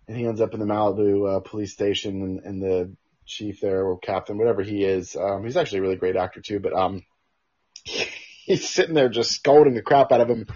and 0.07 0.17
he 0.17 0.25
ends 0.25 0.41
up 0.41 0.53
in 0.53 0.59
the 0.59 0.65
Malibu, 0.65 1.37
uh, 1.37 1.39
police 1.41 1.73
station 1.73 2.21
and, 2.21 2.39
and 2.41 2.61
the 2.61 2.95
chief 3.25 3.59
there 3.61 3.83
or 3.85 3.97
captain, 3.97 4.37
whatever 4.37 4.61
he 4.61 4.83
is, 4.83 5.15
um, 5.15 5.43
he's 5.43 5.57
actually 5.57 5.79
a 5.79 5.81
really 5.81 5.95
great 5.95 6.15
actor 6.15 6.41
too, 6.41 6.59
but, 6.59 6.73
um, 6.73 7.03
he's 7.83 8.69
sitting 8.69 8.93
there 8.95 9.09
just 9.09 9.31
scolding 9.31 9.73
the 9.73 9.81
crap 9.81 10.11
out 10.11 10.21
of 10.21 10.29
him. 10.29 10.47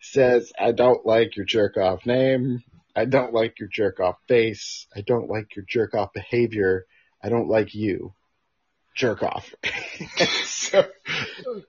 Says, 0.00 0.52
I 0.58 0.70
don't 0.72 1.04
like 1.04 1.36
your 1.36 1.46
jerk 1.46 1.76
off 1.76 2.06
name. 2.06 2.62
I 2.94 3.06
don't 3.06 3.32
like 3.32 3.58
your 3.58 3.68
jerk 3.68 3.98
off 3.98 4.16
face. 4.28 4.86
I 4.94 5.00
don't 5.00 5.28
like 5.28 5.56
your 5.56 5.64
jerk 5.68 5.94
off 5.94 6.12
behavior. 6.12 6.86
I 7.22 7.28
don't 7.28 7.48
like 7.48 7.74
you. 7.74 8.14
Jerk 8.94 9.24
off. 9.24 9.52
so 10.44 10.86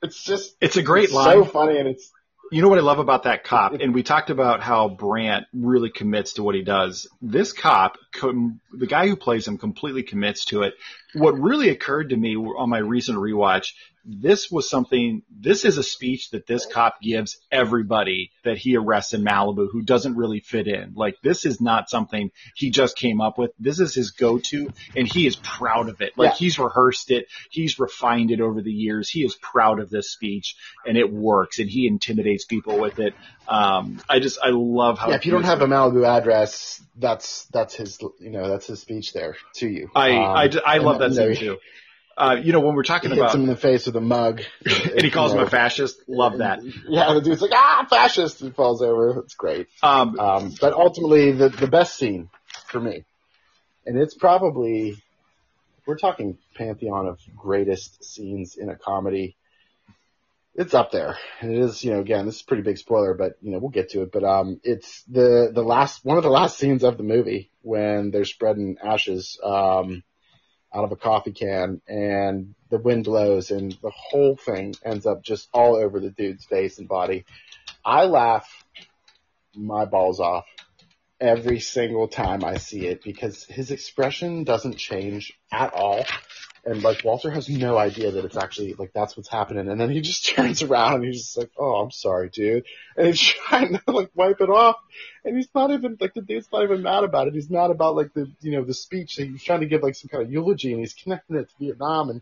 it's 0.04 0.24
just 0.24 0.56
It's 0.62 0.78
a 0.78 0.84
great 0.84 1.06
it's 1.06 1.14
line. 1.14 1.44
so 1.44 1.46
funny 1.46 1.80
and 1.80 1.88
it's 1.88 2.12
You 2.52 2.62
know 2.62 2.70
what 2.70 2.78
I 2.78 2.82
love 2.82 3.00
about 3.00 3.24
that 3.24 3.44
cop, 3.44 3.74
and 3.74 3.94
we 3.94 4.04
talked 4.04 4.30
about 4.30 4.62
how 4.62 4.88
Brandt 4.88 5.48
really 5.52 5.90
commits 5.90 6.34
to 6.34 6.44
what 6.44 6.54
he 6.54 6.62
does. 6.62 7.08
This 7.22 7.54
cop, 7.54 7.98
com- 8.12 8.60
the 8.72 8.88
guy 8.88 9.08
who 9.08 9.16
plays 9.16 9.48
him, 9.48 9.58
completely 9.58 10.04
commits 10.04 10.46
to 10.46 10.62
it. 10.64 10.76
What 11.16 11.40
really 11.40 11.70
occurred 11.70 12.10
to 12.10 12.18
me 12.18 12.36
on 12.36 12.70
my 12.70 12.80
recent 12.80 13.18
rewatch, 13.18 13.74
this 14.06 14.52
was 14.52 14.70
something. 14.70 15.24
This 15.30 15.66
is 15.66 15.78
a 15.78 15.84
speech 15.84 16.30
that 16.30 16.46
this 16.46 16.66
cop 16.68 17.02
gives 17.02 17.38
everybody 17.52 18.32
that 18.44 18.58
he 18.58 18.78
arrests 18.78 19.14
in 19.14 19.24
Malibu 19.24 19.68
who 19.72 19.82
doesn't 19.82 20.16
really 20.16 20.42
fit 20.42 20.68
in. 20.68 20.94
Like 20.96 21.16
this 21.24 21.46
is 21.46 21.60
not 21.60 21.90
something 21.90 22.30
he 22.56 22.70
just 22.70 22.98
came 22.98 23.20
up 23.20 23.38
with. 23.40 23.52
This 23.60 23.80
is 23.80 23.96
his 23.96 24.12
go-to, 24.12 24.72
and 24.96 25.08
he 25.08 25.26
is 25.26 25.36
proud 25.38 25.90
of 25.90 26.02
it. 26.02 26.14
Like 26.18 26.34
Yeah. 26.34 26.38
he's 26.38 26.60
rehearsed 26.60 27.10
it, 27.10 27.28
he's 27.50 27.80
refined 27.80 28.30
it 28.30 28.42
over 28.42 28.62
the 28.62 28.72
years. 28.72 29.10
He 29.10 29.22
is 29.24 29.36
proud 29.36 29.80
of 29.80 29.90
this 29.90 30.12
speech, 30.12 30.56
and 30.86 30.98
it 30.98 31.12
works, 31.12 31.58
and 31.60 31.70
he 31.70 31.88
intimidates 31.88 32.46
people 32.46 32.80
with 32.80 33.00
it. 33.00 33.14
Um, 33.48 34.02
I 34.10 34.20
just 34.20 34.40
I 34.42 34.50
love 34.50 35.00
how 35.00 35.10
yeah, 35.10 35.16
if 35.16 35.26
you 35.26 35.32
don't 35.32 35.44
have 35.44 35.62
a 35.62 35.68
Malibu 35.68 36.06
address, 36.06 36.82
that's 36.98 37.46
that's 37.46 37.76
his 37.76 38.00
you 38.20 38.32
know 38.32 38.50
that's 38.50 38.68
his 38.68 38.80
speech 38.80 39.14
there 39.14 39.36
to 39.56 39.68
you. 39.68 39.90
I 39.96 40.10
Um, 40.12 40.60
I, 40.66 40.76
I 40.76 40.78
love 40.80 41.00
that 41.00 41.05
you 41.12 41.20
know, 41.20 41.34
scene 41.34 41.40
too. 41.40 41.58
Uh, 42.18 42.38
you 42.42 42.54
know 42.54 42.62
when 42.62 42.76
we're 42.76 42.84
He 42.84 42.88
talking 42.88 43.10
hits 43.10 43.20
about 43.20 43.36
him 43.36 43.42
in 43.42 43.48
the 43.48 43.58
face 43.58 43.88
with 43.88 43.96
a 43.98 44.02
mug, 44.02 44.42
and 44.66 45.02
he 45.02 45.12
calls 45.12 45.34
him 45.34 45.40
a 45.40 45.50
fascist. 45.50 45.98
Love 46.08 46.38
that. 46.38 46.60
Yeah, 46.88 47.14
the 47.14 47.22
dude's 47.22 47.42
like 47.42 47.52
ah 47.54 47.86
fascist 47.90 48.42
and 48.42 48.56
falls 48.56 48.82
over. 48.82 49.20
It's 49.20 49.36
great. 49.36 49.68
Um, 49.84 50.18
Um, 50.18 50.54
but 50.62 50.74
ultimately, 50.74 51.34
the 51.34 51.50
the 51.50 51.68
best 51.68 51.98
scene 51.98 52.30
for 52.68 52.80
me, 52.80 53.04
and 53.86 53.98
it's 53.98 54.14
probably 54.14 54.96
we're 55.86 55.98
talking 55.98 56.38
pantheon 56.56 57.08
of 57.08 57.20
greatest 57.36 58.04
scenes 58.04 58.56
in 58.56 58.70
a 58.70 58.76
comedy. 58.78 59.36
It's 60.58 60.74
up 60.74 60.90
there, 60.92 61.18
and 61.42 61.52
it 61.52 61.60
is 61.60 61.84
you 61.84 61.92
know 61.92 62.00
again 62.00 62.26
this 62.26 62.36
is 62.36 62.42
a 62.44 62.46
pretty 62.46 62.64
big 62.64 62.78
spoiler, 62.78 63.14
but 63.14 63.34
you 63.42 63.52
know 63.52 63.60
we'll 63.60 63.72
get 63.72 63.90
to 63.90 64.04
it. 64.04 64.14
But 64.14 64.24
um, 64.24 64.62
it's 64.64 65.04
the 65.04 65.52
the 65.54 65.64
last 65.64 66.06
one 66.06 66.16
of 66.16 66.24
the 66.24 66.30
last 66.30 66.58
scenes 66.58 66.86
of 66.86 66.96
the 66.96 67.04
movie 67.04 67.52
when 67.62 68.12
they're 68.12 68.24
spreading 68.24 68.78
ashes 68.82 69.38
um 69.44 70.02
out 70.76 70.84
of 70.84 70.92
a 70.92 70.98
coffee 70.98 71.32
can, 71.32 71.82
and 71.88 72.54
the 72.70 72.78
wind 72.78 73.06
blows, 73.06 73.50
and 73.50 73.72
the 73.82 73.92
whole 73.92 74.36
thing 74.36 74.76
ends 74.84 75.06
up 75.06 75.24
just 75.24 75.48
all 75.54 75.76
over 75.76 76.00
the 76.00 76.10
dude's 76.10 76.46
face 76.46 76.78
and 76.80 76.88
body. 76.88 77.24
I 77.86 78.06
laugh 78.06 78.48
my 79.56 79.86
balls 79.86 80.20
off 80.20 80.46
every 81.22 81.62
single 81.62 82.10
time 82.10 82.44
I 82.44 82.58
see 82.58 82.88
it 82.88 83.04
because 83.04 83.46
his 83.46 83.72
expression 83.72 84.44
doesn't 84.44 84.78
change 84.78 85.32
at 85.52 85.74
all. 85.74 86.04
And 86.66 86.82
like 86.82 87.04
Walter 87.04 87.30
has 87.30 87.48
no 87.48 87.78
idea 87.78 88.10
that 88.12 88.26
it's 88.26 88.38
actually 88.38 88.74
like 88.74 88.92
that's 88.92 89.16
what's 89.16 89.30
happening. 89.30 89.70
And 89.70 89.80
then 89.80 89.92
he 89.92 90.02
just 90.02 90.26
turns 90.36 90.64
around 90.64 90.96
and 90.96 91.06
he's 91.06 91.24
just 91.24 91.38
like, 91.38 91.52
Oh, 91.58 91.76
I'm 91.76 91.92
sorry, 91.92 92.30
dude. 92.30 92.66
And 92.98 93.08
he's 93.08 93.22
trying 93.48 93.74
to 93.74 93.92
like 93.92 94.10
wipe 94.16 94.42
it 94.42 94.50
off. 94.50 94.78
And 95.24 95.38
he's 95.38 95.50
not 95.54 95.72
even 95.72 95.98
like 96.00 96.14
the 96.16 96.22
dude's 96.22 96.48
not 96.52 96.64
even 96.64 96.82
mad 96.82 97.04
about 97.04 97.28
it. 97.28 97.36
He's 97.36 97.50
mad 97.50 97.70
about 97.70 97.96
like 97.96 98.14
the 98.14 98.32
you 98.42 98.54
know, 98.54 98.64
the 98.64 98.74
speech. 98.74 99.14
He's 99.14 99.44
trying 99.44 99.60
to 99.62 99.68
give 99.68 99.84
like 99.84 99.96
some 99.96 100.10
kind 100.10 100.24
of 100.24 100.32
eulogy 100.32 100.72
and 100.72 100.80
he's 100.80 100.94
connecting 100.94 101.36
it 101.36 101.50
to 101.50 101.56
Vietnam 101.60 102.10
and 102.10 102.22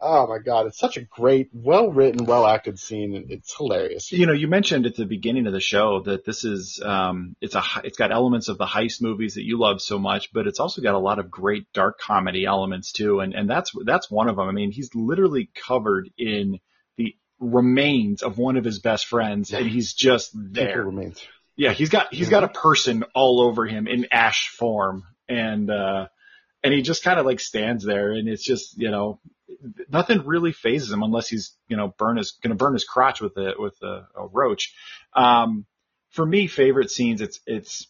oh 0.00 0.26
my 0.26 0.38
god, 0.38 0.66
it's 0.66 0.78
such 0.78 0.96
a 0.96 1.02
great, 1.02 1.50
well 1.52 1.90
written, 1.90 2.26
well 2.26 2.46
acted 2.46 2.78
scene 2.78 3.14
and 3.14 3.30
it's 3.30 3.54
hilarious. 3.56 4.12
you 4.12 4.26
know, 4.26 4.32
you 4.32 4.48
mentioned 4.48 4.86
at 4.86 4.96
the 4.96 5.06
beginning 5.06 5.46
of 5.46 5.52
the 5.52 5.60
show 5.60 6.02
that 6.02 6.24
this 6.24 6.44
is 6.44 6.80
um, 6.84 7.36
it's 7.40 7.54
a 7.54 7.62
it's 7.84 7.98
got 7.98 8.12
elements 8.12 8.48
of 8.48 8.58
the 8.58 8.66
heist 8.66 9.02
movies 9.02 9.34
that 9.34 9.44
you 9.44 9.58
love 9.58 9.80
so 9.80 9.98
much, 9.98 10.32
but 10.32 10.46
it's 10.46 10.60
also 10.60 10.82
got 10.82 10.94
a 10.94 10.98
lot 10.98 11.18
of 11.18 11.30
great 11.30 11.66
dark 11.72 11.98
comedy 11.98 12.44
elements 12.44 12.92
too, 12.92 13.20
and 13.20 13.34
and 13.34 13.48
that's 13.48 13.72
that's 13.84 14.10
one 14.10 14.28
of 14.28 14.36
them. 14.36 14.48
I 14.48 14.52
mean, 14.52 14.70
he's 14.70 14.90
literally 14.94 15.50
covered 15.66 16.10
in 16.16 16.58
the 16.96 17.14
remains 17.40 18.22
of 18.22 18.38
one 18.38 18.56
of 18.56 18.64
his 18.64 18.78
best 18.78 19.06
friends, 19.06 19.52
and 19.52 19.66
he's 19.66 19.92
just 19.92 20.30
there. 20.34 20.84
remains. 20.84 21.26
Yeah, 21.56 21.72
he's 21.72 21.88
got 21.88 22.14
he's 22.14 22.28
got 22.28 22.44
a 22.44 22.48
person 22.48 23.04
all 23.14 23.40
over 23.40 23.66
him 23.66 23.88
in 23.88 24.06
ash 24.12 24.48
form, 24.56 25.02
and 25.28 25.68
uh, 25.68 26.06
and 26.62 26.74
he 26.74 26.82
just 26.82 27.02
kind 27.04 27.18
of 27.18 27.26
like 27.26 27.40
stands 27.40 27.84
there, 27.84 28.12
and 28.12 28.28
it's 28.28 28.44
just 28.44 28.78
you 28.78 28.90
know 28.90 29.20
nothing 29.88 30.24
really 30.26 30.52
phases 30.52 30.92
him 30.92 31.02
unless 31.02 31.28
he's 31.28 31.56
you 31.68 31.76
know 31.76 31.94
burn 31.98 32.16
his 32.16 32.32
gonna 32.42 32.54
burn 32.54 32.74
his 32.74 32.84
crotch 32.84 33.20
with 33.20 33.36
a 33.36 33.54
with 33.58 33.80
a, 33.82 34.06
a 34.16 34.26
roach. 34.26 34.74
Um, 35.14 35.66
for 36.10 36.24
me, 36.24 36.46
favorite 36.46 36.90
scenes, 36.90 37.20
it's 37.20 37.40
it's 37.46 37.86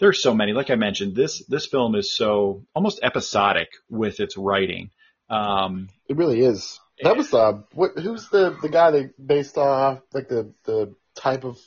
there's 0.00 0.22
so 0.22 0.34
many. 0.34 0.52
Like 0.52 0.70
I 0.70 0.74
mentioned, 0.76 1.14
this 1.14 1.44
this 1.46 1.66
film 1.66 1.94
is 1.94 2.14
so 2.14 2.64
almost 2.74 3.00
episodic 3.02 3.68
with 3.88 4.20
its 4.20 4.36
writing. 4.36 4.90
Um, 5.30 5.88
It 6.08 6.16
really 6.16 6.40
is. 6.40 6.80
That 7.02 7.16
was 7.16 7.32
uh, 7.32 7.60
what? 7.72 7.92
Who's 7.98 8.28
the 8.28 8.56
the 8.60 8.68
guy 8.68 8.90
that 8.92 9.26
based 9.26 9.58
off 9.58 10.00
like 10.12 10.28
the 10.28 10.52
the 10.64 10.94
type 11.16 11.44
of 11.44 11.58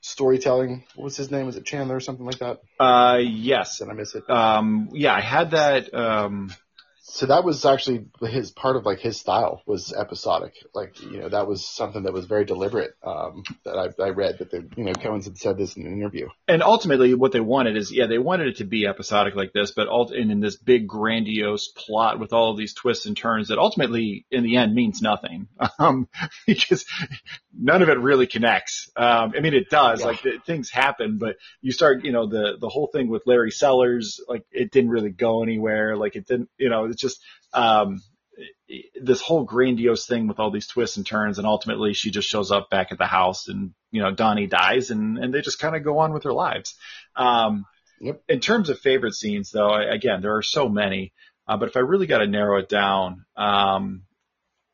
storytelling? 0.00 0.84
What 0.94 1.04
was 1.04 1.16
his 1.16 1.30
name? 1.30 1.46
Was 1.46 1.56
it 1.56 1.64
Chandler 1.64 1.96
or 1.96 2.00
something 2.00 2.24
like 2.26 2.38
that? 2.38 2.60
uh, 2.78 3.18
yes. 3.22 3.78
Did 3.78 3.88
I 3.88 3.92
miss 3.92 4.14
it? 4.14 4.28
Um, 4.28 4.90
yeah, 4.92 5.14
I 5.14 5.20
had 5.20 5.50
that. 5.52 5.92
Um, 5.94 6.52
So 7.12 7.26
that 7.26 7.44
was 7.44 7.64
actually 7.64 8.06
his 8.22 8.50
part 8.52 8.76
of 8.76 8.86
like 8.86 9.00
his 9.00 9.18
style 9.18 9.62
was 9.66 9.92
episodic. 9.92 10.54
Like 10.74 11.00
you 11.02 11.18
know 11.20 11.28
that 11.28 11.46
was 11.48 11.66
something 11.68 12.04
that 12.04 12.12
was 12.12 12.26
very 12.26 12.44
deliberate. 12.44 12.92
Um, 13.02 13.42
that 13.64 13.94
I, 13.98 14.02
I 14.02 14.08
read 14.10 14.38
that 14.38 14.50
the 14.50 14.68
you 14.76 14.84
know 14.84 14.92
Coen's 14.92 15.24
had 15.26 15.36
said 15.36 15.58
this 15.58 15.76
in 15.76 15.86
an 15.86 15.92
interview. 15.92 16.28
and 16.46 16.62
ultimately 16.62 17.14
what 17.14 17.32
they 17.32 17.40
wanted 17.40 17.76
is 17.76 17.92
yeah 17.92 18.06
they 18.06 18.18
wanted 18.18 18.46
it 18.48 18.56
to 18.58 18.64
be 18.64 18.86
episodic 18.86 19.34
like 19.34 19.52
this 19.52 19.72
but 19.72 19.88
ult- 19.88 20.12
and 20.12 20.30
in 20.30 20.40
this 20.40 20.56
big 20.56 20.86
grandiose 20.86 21.68
plot 21.68 22.18
with 22.20 22.32
all 22.32 22.52
of 22.52 22.56
these 22.58 22.74
twists 22.74 23.06
and 23.06 23.16
turns 23.16 23.48
that 23.48 23.58
ultimately 23.58 24.24
in 24.30 24.42
the 24.44 24.56
end 24.56 24.74
means 24.74 25.02
nothing 25.02 25.48
um 25.78 26.08
because 26.46 26.84
none 27.58 27.82
of 27.82 27.88
it 27.88 27.98
really 27.98 28.26
connects 28.26 28.90
um 28.96 29.32
i 29.36 29.40
mean 29.40 29.54
it 29.54 29.68
does 29.70 30.00
Yeah. 30.00 30.06
like 30.06 30.22
the, 30.22 30.38
things 30.46 30.70
happen 30.70 31.18
but 31.18 31.36
you 31.60 31.72
start 31.72 32.04
you 32.04 32.12
know 32.12 32.26
the 32.28 32.56
the 32.60 32.68
whole 32.68 32.88
thing 32.92 33.08
with 33.08 33.22
larry 33.26 33.50
sellers 33.50 34.20
like 34.28 34.44
it 34.52 34.70
didn't 34.70 34.90
really 34.90 35.10
go 35.10 35.42
anywhere 35.42 35.96
like 35.96 36.16
it 36.16 36.26
didn't 36.26 36.48
you 36.58 36.68
know 36.68 36.84
it's 36.86 36.99
just 37.00 37.20
um 37.52 38.00
this 39.02 39.20
whole 39.20 39.44
grandiose 39.44 40.06
thing 40.06 40.26
with 40.26 40.38
all 40.38 40.50
these 40.50 40.66
twists 40.66 40.96
and 40.96 41.06
turns 41.06 41.38
and 41.38 41.46
ultimately 41.46 41.92
she 41.92 42.10
just 42.10 42.28
shows 42.28 42.50
up 42.50 42.70
back 42.70 42.92
at 42.92 42.98
the 42.98 43.06
house 43.06 43.48
and 43.48 43.72
you 43.90 44.00
know 44.00 44.12
Donnie 44.12 44.46
dies 44.46 44.90
and 44.90 45.18
and 45.18 45.34
they 45.34 45.40
just 45.40 45.58
kind 45.58 45.76
of 45.76 45.84
go 45.84 45.98
on 45.98 46.12
with 46.12 46.22
their 46.22 46.32
lives 46.32 46.74
um 47.16 47.66
Yep. 48.00 48.22
In 48.28 48.40
terms 48.40 48.70
of 48.70 48.78
favorite 48.78 49.14
scenes, 49.14 49.50
though, 49.50 49.68
I, 49.68 49.82
again, 49.94 50.22
there 50.22 50.36
are 50.36 50.42
so 50.42 50.68
many. 50.68 51.12
Uh, 51.46 51.56
but 51.58 51.68
if 51.68 51.76
I 51.76 51.80
really 51.80 52.06
got 52.06 52.18
to 52.18 52.26
narrow 52.26 52.58
it 52.58 52.68
down, 52.68 53.24
um, 53.36 54.04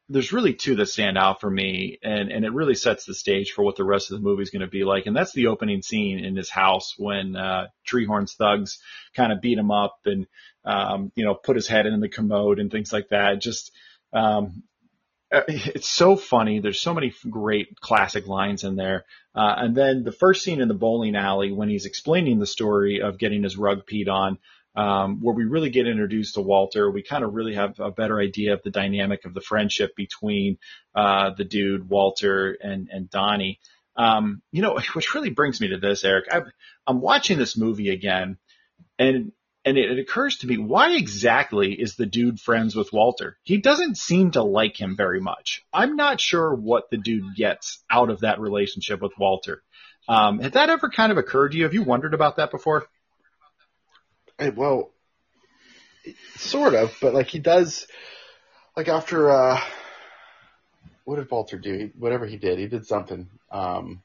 there's 0.08 0.32
really 0.32 0.54
two 0.54 0.76
that 0.76 0.88
stand 0.88 1.18
out 1.18 1.40
for 1.40 1.50
me, 1.50 1.98
and 2.02 2.30
and 2.30 2.44
it 2.44 2.52
really 2.52 2.74
sets 2.74 3.04
the 3.04 3.14
stage 3.14 3.52
for 3.52 3.64
what 3.64 3.76
the 3.76 3.84
rest 3.84 4.10
of 4.10 4.18
the 4.18 4.24
movie 4.24 4.42
is 4.42 4.50
going 4.50 4.60
to 4.60 4.68
be 4.68 4.84
like. 4.84 5.06
And 5.06 5.16
that's 5.16 5.32
the 5.32 5.48
opening 5.48 5.82
scene 5.82 6.24
in 6.24 6.36
his 6.36 6.50
house 6.50 6.94
when 6.96 7.34
uh, 7.34 7.68
Treehorn's 7.86 8.34
thugs 8.34 8.78
kind 9.14 9.32
of 9.32 9.40
beat 9.40 9.58
him 9.58 9.70
up 9.70 9.98
and 10.04 10.26
um, 10.64 11.10
you 11.16 11.24
know 11.24 11.34
put 11.34 11.56
his 11.56 11.66
head 11.66 11.86
in 11.86 12.00
the 12.00 12.08
commode 12.08 12.60
and 12.60 12.70
things 12.70 12.92
like 12.92 13.08
that. 13.08 13.40
Just 13.40 13.72
um, 14.12 14.62
uh, 15.32 15.42
it's 15.48 15.88
so 15.88 16.16
funny. 16.16 16.60
There's 16.60 16.80
so 16.80 16.94
many 16.94 17.12
great 17.28 17.80
classic 17.80 18.26
lines 18.26 18.64
in 18.64 18.76
there. 18.76 19.04
Uh, 19.34 19.54
and 19.58 19.76
then 19.76 20.04
the 20.04 20.12
first 20.12 20.42
scene 20.42 20.60
in 20.60 20.68
the 20.68 20.74
bowling 20.74 21.16
alley 21.16 21.52
when 21.52 21.68
he's 21.68 21.86
explaining 21.86 22.38
the 22.38 22.46
story 22.46 23.00
of 23.02 23.18
getting 23.18 23.42
his 23.42 23.56
rug 23.56 23.86
peed 23.86 24.08
on, 24.08 24.38
um, 24.76 25.22
where 25.22 25.34
we 25.34 25.44
really 25.44 25.70
get 25.70 25.86
introduced 25.86 26.34
to 26.34 26.42
Walter. 26.42 26.90
We 26.90 27.02
kind 27.02 27.24
of 27.24 27.34
really 27.34 27.54
have 27.54 27.80
a 27.80 27.90
better 27.90 28.20
idea 28.20 28.52
of 28.52 28.62
the 28.62 28.70
dynamic 28.70 29.24
of 29.24 29.34
the 29.34 29.40
friendship 29.40 29.96
between 29.96 30.58
uh, 30.94 31.30
the 31.30 31.44
dude 31.44 31.88
Walter 31.88 32.56
and 32.60 32.88
and 32.92 33.10
Donnie. 33.10 33.58
Um, 33.96 34.42
you 34.52 34.62
know, 34.62 34.78
which 34.94 35.14
really 35.14 35.30
brings 35.30 35.60
me 35.60 35.68
to 35.68 35.78
this, 35.78 36.04
Eric. 36.04 36.26
i 36.30 36.42
I'm 36.86 37.00
watching 37.00 37.38
this 37.38 37.56
movie 37.56 37.88
again, 37.88 38.36
and 38.98 39.32
and 39.64 39.76
it, 39.78 39.90
it, 39.90 39.98
occurs 39.98 40.38
to 40.38 40.46
me 40.46 40.58
why 40.58 40.94
exactly 40.94 41.72
is 41.72 41.96
the 41.96 42.06
dude 42.06 42.38
friends 42.38 42.76
with 42.76 42.92
Walter? 42.92 43.36
He 43.42 43.56
doesn't 43.56 43.96
seem 43.96 44.30
to 44.32 44.42
like 44.42 44.80
him 44.80 44.96
very 44.96 45.20
much. 45.20 45.64
I'm 45.72 45.96
not 45.96 46.20
sure 46.20 46.54
what 46.54 46.88
the 46.90 46.98
dude 46.98 47.34
gets 47.34 47.82
out 47.90 48.10
of 48.10 48.20
that 48.20 48.38
relationship 48.38 49.00
with 49.00 49.12
Walter. 49.18 49.64
Um, 50.08 50.38
had 50.38 50.52
that 50.52 50.70
ever 50.70 50.88
kind 50.88 51.10
of 51.10 51.18
occurred 51.18 51.50
to 51.50 51.58
you? 51.58 51.64
Have 51.64 51.74
you 51.74 51.82
wondered 51.82 52.14
about 52.14 52.36
that 52.36 52.52
before? 52.52 52.86
Well, 54.38 54.92
sort 56.36 56.74
of, 56.74 56.96
but 57.00 57.14
like 57.14 57.28
he 57.28 57.38
does, 57.38 57.86
like 58.76 58.88
after 58.88 59.30
uh, 59.30 59.60
what 61.04 61.16
did 61.16 61.30
Walter 61.30 61.58
do? 61.58 61.90
Whatever 61.98 62.26
he 62.26 62.36
did, 62.36 62.58
he 62.58 62.66
did 62.66 62.86
something. 62.86 63.28
Um, 63.50 64.02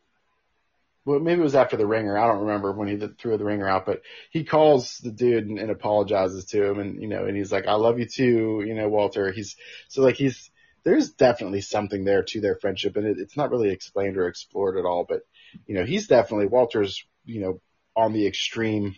well, 1.03 1.19
maybe 1.19 1.41
it 1.41 1.43
was 1.43 1.55
after 1.55 1.77
the 1.77 1.87
ringer. 1.87 2.17
I 2.17 2.27
don't 2.27 2.45
remember 2.45 2.71
when 2.71 2.87
he 2.87 3.07
threw 3.19 3.37
the 3.37 3.43
ringer 3.43 3.67
out, 3.67 3.85
but 3.85 4.03
he 4.29 4.43
calls 4.43 4.99
the 4.99 5.11
dude 5.11 5.47
and, 5.47 5.57
and 5.57 5.71
apologizes 5.71 6.45
to 6.45 6.63
him, 6.63 6.79
and 6.79 7.01
you 7.01 7.07
know, 7.07 7.25
and 7.25 7.35
he's 7.35 7.51
like, 7.51 7.67
"I 7.67 7.73
love 7.73 7.99
you 7.99 8.05
too," 8.05 8.63
you 8.65 8.75
know, 8.75 8.87
Walter. 8.87 9.31
He's 9.31 9.55
so 9.89 10.03
like 10.03 10.15
he's 10.15 10.51
there's 10.83 11.11
definitely 11.11 11.61
something 11.61 12.03
there 12.03 12.23
to 12.23 12.41
their 12.41 12.55
friendship, 12.55 12.95
and 12.97 13.05
it, 13.05 13.17
it's 13.19 13.35
not 13.35 13.49
really 13.51 13.69
explained 13.69 14.17
or 14.17 14.27
explored 14.27 14.77
at 14.77 14.85
all. 14.85 15.05
But 15.07 15.21
you 15.65 15.75
know, 15.75 15.85
he's 15.85 16.07
definitely 16.07 16.47
Walter's, 16.47 17.03
you 17.25 17.41
know, 17.41 17.61
on 17.95 18.13
the 18.13 18.27
extreme, 18.27 18.95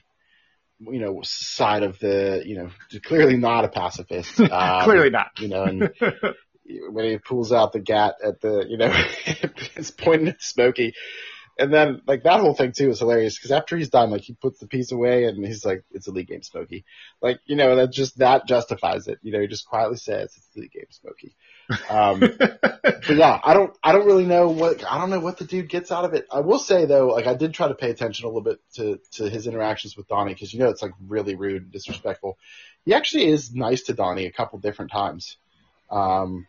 you 0.80 1.00
know, 1.00 1.22
side 1.24 1.84
of 1.84 2.00
the, 2.00 2.44
you 2.46 2.58
know, 2.58 2.70
clearly 3.06 3.38
not 3.38 3.66
a 3.66 3.70
pacifist. 3.70 4.40
Um, 4.52 4.84
clearly 4.84 5.10
not. 5.10 5.40
You 5.40 5.48
know, 5.48 5.64
and 5.64 5.94
when 6.90 7.06
he 7.06 7.18
pulls 7.18 7.52
out 7.52 7.74
the 7.74 7.80
gat 7.80 8.16
at 8.24 8.42
the, 8.42 8.66
you 8.68 8.78
know, 8.78 8.92
it's 9.76 9.92
pointing 9.92 10.30
at 10.30 10.42
Smokey 10.42 10.94
and 11.58 11.74
then 11.74 12.02
like 12.08 12.24
that 12.24 12.40
whole 12.40 12.56
thing 12.56 12.72
too 12.76 12.90
is 12.90 13.00
hilarious 13.00 13.38
because 13.38 13.52
after 13.52 13.78
he's 13.78 13.90
done, 13.90 14.10
like 14.10 14.22
he 14.22 14.34
puts 14.34 14.60
the 14.60 14.68
piece 14.68 14.92
away 14.92 15.26
and 15.26 15.46
he's 15.46 15.66
like, 15.66 15.84
"It's 15.92 16.08
a 16.08 16.12
league 16.12 16.28
game, 16.28 16.42
Smokey." 16.42 16.84
Like 17.22 17.40
you 17.46 17.56
know 17.56 17.76
that 17.76 17.92
just 17.92 18.18
that 18.18 18.48
justifies 18.48 19.08
it. 19.08 19.20
You 19.22 19.34
know, 19.34 19.42
he 19.42 19.48
just 19.48 19.68
quietly 19.68 19.98
says, 19.98 20.34
"It's 20.36 20.50
a 20.56 20.60
league 20.60 20.72
game, 20.72 20.88
Smokey." 20.90 21.36
Um, 21.89 22.20
but 22.20 23.09
yeah, 23.09 23.39
I 23.43 23.53
don't, 23.53 23.76
I 23.84 23.91
don't 23.91 24.05
really 24.05 24.26
know 24.26 24.49
what, 24.49 24.84
I 24.89 24.97
don't 24.99 25.09
know 25.09 25.20
what 25.20 25.38
the 25.38 25.45
dude 25.45 25.70
gets 25.70 25.91
out 25.91 26.05
of 26.05 26.14
it. 26.14 26.28
I 26.32 26.41
will 26.41 26.59
say 26.59 26.86
though, 26.86 27.07
like 27.07 27.28
I 27.28 27.34
did 27.34 27.53
try 27.53 27.68
to 27.68 27.76
pay 27.76 27.89
attention 27.89 28.26
a 28.26 28.28
little 28.28 28.41
bit 28.41 28.59
to 28.76 28.99
to 29.14 29.30
his 29.30 29.47
interactions 29.47 29.95
with 29.95 30.07
Donnie 30.07 30.34
because 30.34 30.53
you 30.53 30.59
know 30.59 30.70
it's 30.70 30.82
like 30.82 30.93
really 31.07 31.36
rude 31.36 31.64
and 31.64 31.72
disrespectful. 31.72 32.38
He 32.86 32.93
actually 32.93 33.28
is 33.28 33.53
nice 33.53 33.84
to 33.84 33.93
Donnie 33.93 34.26
a 34.26 34.32
couple 34.32 34.59
different 34.59 34.91
times. 34.91 35.38
Um, 35.89 36.47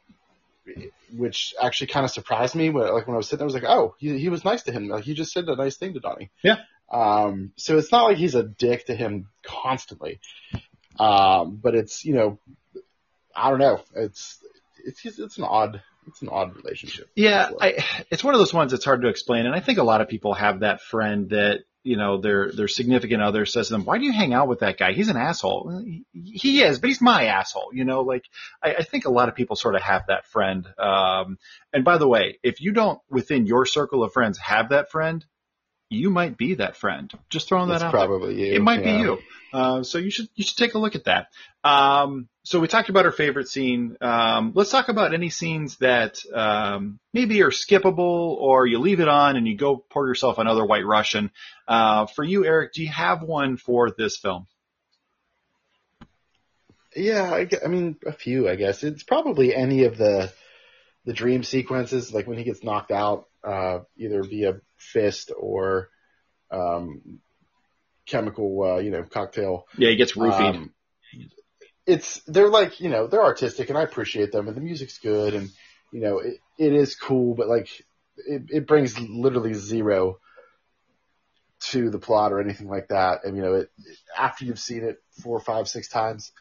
which 1.17 1.55
actually 1.63 1.89
kind 1.89 2.05
of 2.05 2.11
surprised 2.11 2.55
me. 2.55 2.71
When, 2.71 2.93
like 2.93 3.07
when 3.07 3.15
I 3.15 3.19
was 3.19 3.29
sitting 3.29 3.39
there, 3.39 3.45
I 3.45 3.53
was 3.53 3.55
like, 3.55 3.65
oh, 3.65 3.95
he, 3.99 4.19
he 4.19 4.29
was 4.29 4.45
nice 4.45 4.63
to 4.65 4.73
him. 4.73 4.89
Like 4.89 5.05
he 5.05 5.15
just 5.15 5.33
said 5.33 5.49
a 5.49 5.57
nice 5.57 5.77
thing 5.77 5.95
to 5.95 6.01
Donnie. 6.01 6.31
Yeah. 6.43 6.57
Um, 6.91 7.53
so 7.57 7.79
it's 7.79 7.93
not 7.93 8.05
like 8.05 8.17
he's 8.17 8.35
a 8.35 8.43
dick 8.43 8.87
to 8.87 8.95
him 8.95 9.29
constantly. 9.43 10.21
Um, 10.99 11.59
but 11.63 11.75
it's, 11.75 12.05
you 12.05 12.15
know, 12.15 12.39
I 13.35 13.51
don't 13.51 13.59
know. 13.59 13.83
It's, 13.95 14.39
it's, 14.85 15.19
it's 15.19 15.39
an 15.39 15.45
odd, 15.45 15.83
it's 16.07 16.23
an 16.23 16.29
odd 16.29 16.57
relationship. 16.57 17.09
Yeah. 17.15 17.51
I, 17.61 17.85
it's 18.11 18.23
one 18.23 18.35
of 18.35 18.41
those 18.41 18.55
ones 18.55 18.73
that's 18.73 18.85
hard 18.85 19.03
to 19.03 19.09
explain. 19.09 19.47
And 19.47 19.55
I 19.55 19.61
think 19.61 19.79
a 19.79 19.83
lot 19.83 20.01
of 20.01 20.09
people 20.09 20.35
have 20.35 20.61
that 20.61 20.81
friend 20.81 21.31
that 21.31 21.61
you 21.85 21.99
know, 21.99 22.19
their 22.19 22.51
their 22.51 22.67
significant 22.67 23.23
other 23.23 23.45
says 23.45 23.69
to 23.69 23.75
them, 23.75 23.85
"Why 23.85 23.99
do 23.99 24.05
you 24.05 24.13
hang 24.13 24.33
out 24.33 24.49
with 24.49 24.61
that 24.61 24.79
guy? 24.79 24.95
He's 24.95 25.11
an 25.11 25.19
asshole." 25.19 25.85
He 26.13 26.63
is, 26.63 26.79
but 26.79 26.89
he's 26.89 27.03
my 27.03 27.27
asshole. 27.27 27.71
You 27.75 27.85
know, 27.85 28.01
like 28.01 28.25
I, 28.63 28.77
I 28.77 28.83
think 28.83 29.05
a 29.05 29.13
lot 29.13 29.29
of 29.29 29.35
people 29.35 29.55
sort 29.55 29.75
of 29.75 29.83
have 29.83 30.07
that 30.09 30.27
friend. 30.27 30.67
Um, 30.79 31.39
and 31.75 31.85
by 31.85 31.99
the 31.99 32.09
way, 32.09 32.39
if 32.43 32.63
you 32.63 32.73
don't 32.73 33.01
within 33.11 33.47
your 33.47 33.67
circle 33.67 34.03
of 34.03 34.15
friends 34.15 34.39
have 34.39 34.71
that 34.71 34.91
friend, 34.91 35.25
you 35.95 36.11
might 36.11 36.37
be 36.37 36.55
that 36.55 36.77
friend. 36.77 37.13
Just 37.31 37.49
throwing 37.49 37.69
that 37.69 37.81
That's 37.81 37.85
out. 37.85 37.93
Probably 37.93 38.35
there. 38.35 38.47
you. 38.47 38.55
It 38.55 38.63
might 38.63 38.85
yeah. 38.85 38.97
be 38.97 39.03
you. 39.03 39.19
Uh, 39.53 39.83
so 39.85 39.99
you 39.99 40.11
should 40.11 40.29
you 40.35 40.45
should 40.45 40.57
take 40.57 40.75
a 40.75 40.79
look 40.79 40.97
at 40.97 41.05
that. 41.05 41.29
Um, 41.63 42.29
so 42.43 42.61
we 42.61 42.69
talked 42.69 42.89
about 42.89 43.07
our 43.07 43.13
favorite 43.13 43.49
scene. 43.49 43.97
Um, 44.01 44.53
let's 44.55 44.71
talk 44.71 44.89
about 44.89 45.15
any 45.15 45.31
scenes 45.31 45.77
that 45.79 46.19
um, 46.35 46.99
maybe 47.13 47.41
are 47.43 47.51
skippable, 47.51 48.37
or 48.37 48.67
you 48.67 48.79
leave 48.81 49.01
it 49.01 49.09
on 49.09 49.37
and 49.37 49.47
you 49.47 49.57
go 49.57 49.77
pour 49.77 50.09
yourself 50.09 50.39
another 50.39 50.65
White 50.65 50.85
Russian. 50.85 51.31
Uh, 51.69 52.07
for 52.07 52.25
you, 52.25 52.45
Eric, 52.45 52.73
do 52.75 52.83
you 52.83 52.91
have 52.91 53.23
one 53.23 53.57
for 53.57 53.91
this 53.97 54.19
film? 54.19 54.47
Yeah, 56.97 57.23
I, 57.33 57.49
I 57.65 57.69
mean 57.69 57.97
a 58.07 58.13
few. 58.13 58.49
I 58.49 58.57
guess 58.57 58.83
it's 58.85 59.03
probably 59.03 59.55
any 59.55 59.85
of 59.85 59.97
the 59.97 60.33
the 61.05 61.13
dream 61.13 61.45
sequences, 61.45 62.13
like 62.13 62.27
when 62.27 62.39
he 62.39 62.45
gets 62.45 62.63
knocked 62.63 62.91
out, 62.91 63.29
uh, 63.43 63.81
either 63.97 64.23
via 64.23 64.61
fist 64.85 65.33
or 65.37 65.89
um, 66.51 67.21
chemical, 68.07 68.63
uh, 68.63 68.79
you 68.79 68.91
know, 68.91 69.03
cocktail. 69.03 69.67
Yeah, 69.77 69.91
he 69.91 69.97
gets 69.97 70.13
roofied. 70.13 70.57
Um, 70.57 70.75
it's 71.87 72.23
they're 72.27 72.49
like 72.49 72.81
you 72.81 72.89
know 72.89 73.07
they're 73.07 73.23
artistic 73.23 73.69
and 73.69 73.77
I 73.77 73.83
appreciate 73.83 74.33
them 74.33 74.49
and 74.49 74.57
the 74.57 74.63
music's 74.63 74.97
good 74.99 75.35
and 75.35 75.51
you 75.93 76.01
know 76.01 76.19
it, 76.19 76.39
it 76.59 76.73
is 76.73 76.95
cool, 76.95 77.35
but 77.35 77.49
like 77.49 77.69
it, 78.17 78.45
it 78.49 78.67
brings 78.67 78.99
literally 78.99 79.55
zero 79.55 80.19
to 81.71 81.91
the 81.91 81.99
plot 81.99 82.33
or 82.33 82.41
anything 82.41 82.69
like 82.69 82.89
that. 82.89 83.25
And 83.25 83.37
you 83.37 83.43
know, 83.43 83.55
it, 83.55 83.71
after 84.17 84.45
you've 84.45 84.59
seen 84.59 84.85
it 84.85 85.03
four, 85.23 85.41
five, 85.41 85.69
six 85.69 85.89
times, 85.89 86.33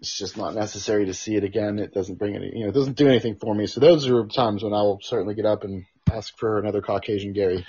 it's 0.00 0.16
just 0.16 0.36
not 0.36 0.54
necessary 0.54 1.06
to 1.06 1.14
see 1.14 1.36
it 1.36 1.44
again. 1.44 1.78
It 1.78 1.92
doesn't 1.92 2.18
bring 2.18 2.36
any, 2.36 2.50
you 2.54 2.64
know, 2.64 2.70
it 2.70 2.74
doesn't 2.74 2.96
do 2.96 3.08
anything 3.08 3.36
for 3.36 3.54
me. 3.54 3.66
So 3.66 3.80
those 3.80 4.08
are 4.08 4.26
times 4.26 4.62
when 4.62 4.72
I 4.72 4.82
will 4.82 5.00
certainly 5.02 5.34
get 5.34 5.46
up 5.46 5.64
and 5.64 5.84
ask 6.12 6.36
for 6.38 6.58
another 6.58 6.80
Caucasian 6.80 7.32
Gary. 7.32 7.64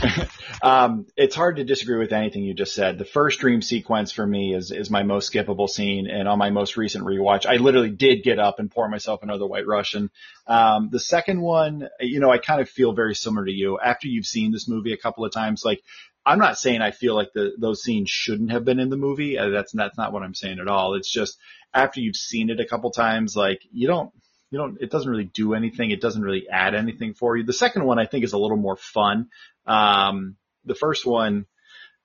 um, 0.62 1.06
it's 1.16 1.34
hard 1.34 1.56
to 1.56 1.64
disagree 1.64 1.98
with 1.98 2.12
anything 2.12 2.42
you 2.42 2.54
just 2.54 2.74
said. 2.74 2.98
The 2.98 3.04
first 3.04 3.40
dream 3.40 3.62
sequence 3.62 4.12
for 4.12 4.26
me 4.26 4.54
is 4.54 4.70
is 4.70 4.90
my 4.90 5.02
most 5.02 5.32
skippable 5.32 5.68
scene, 5.68 6.08
and 6.08 6.28
on 6.28 6.38
my 6.38 6.50
most 6.50 6.76
recent 6.76 7.04
rewatch, 7.04 7.46
I 7.46 7.56
literally 7.56 7.90
did 7.90 8.22
get 8.22 8.38
up 8.38 8.58
and 8.58 8.70
pour 8.70 8.88
myself 8.88 9.22
another 9.22 9.46
White 9.46 9.66
Russian. 9.66 10.10
Um, 10.46 10.88
the 10.90 11.00
second 11.00 11.40
one, 11.40 11.88
you 12.00 12.20
know, 12.20 12.30
I 12.30 12.38
kind 12.38 12.60
of 12.60 12.68
feel 12.68 12.92
very 12.92 13.14
similar 13.14 13.44
to 13.44 13.52
you. 13.52 13.78
After 13.78 14.08
you've 14.08 14.26
seen 14.26 14.52
this 14.52 14.68
movie 14.68 14.92
a 14.92 14.98
couple 14.98 15.24
of 15.24 15.32
times, 15.32 15.62
like 15.64 15.80
I'm 16.24 16.38
not 16.38 16.58
saying 16.58 16.82
I 16.82 16.90
feel 16.90 17.14
like 17.14 17.32
the 17.34 17.52
those 17.58 17.82
scenes 17.82 18.10
shouldn't 18.10 18.52
have 18.52 18.64
been 18.64 18.80
in 18.80 18.90
the 18.90 18.96
movie. 18.96 19.38
Uh, 19.38 19.48
that's 19.50 19.72
that's 19.72 19.98
not 19.98 20.12
what 20.12 20.22
I'm 20.22 20.34
saying 20.34 20.58
at 20.60 20.68
all. 20.68 20.94
It's 20.94 21.10
just 21.10 21.38
after 21.72 22.00
you've 22.00 22.16
seen 22.16 22.50
it 22.50 22.60
a 22.60 22.66
couple 22.66 22.90
times, 22.90 23.34
like 23.36 23.62
you 23.72 23.86
don't 23.86 24.12
you 24.50 24.58
don't, 24.58 24.78
it 24.80 24.90
doesn't 24.90 25.10
really 25.10 25.30
do 25.32 25.54
anything. 25.54 25.90
It 25.90 26.00
doesn't 26.00 26.22
really 26.22 26.48
add 26.48 26.74
anything 26.74 27.14
for 27.14 27.36
you. 27.36 27.44
The 27.44 27.52
second 27.52 27.84
one 27.84 27.98
I 27.98 28.06
think 28.06 28.24
is 28.24 28.32
a 28.32 28.38
little 28.38 28.56
more 28.56 28.76
fun. 28.76 29.28
Um, 29.66 30.36
the 30.64 30.74
first 30.74 31.06
one, 31.06 31.46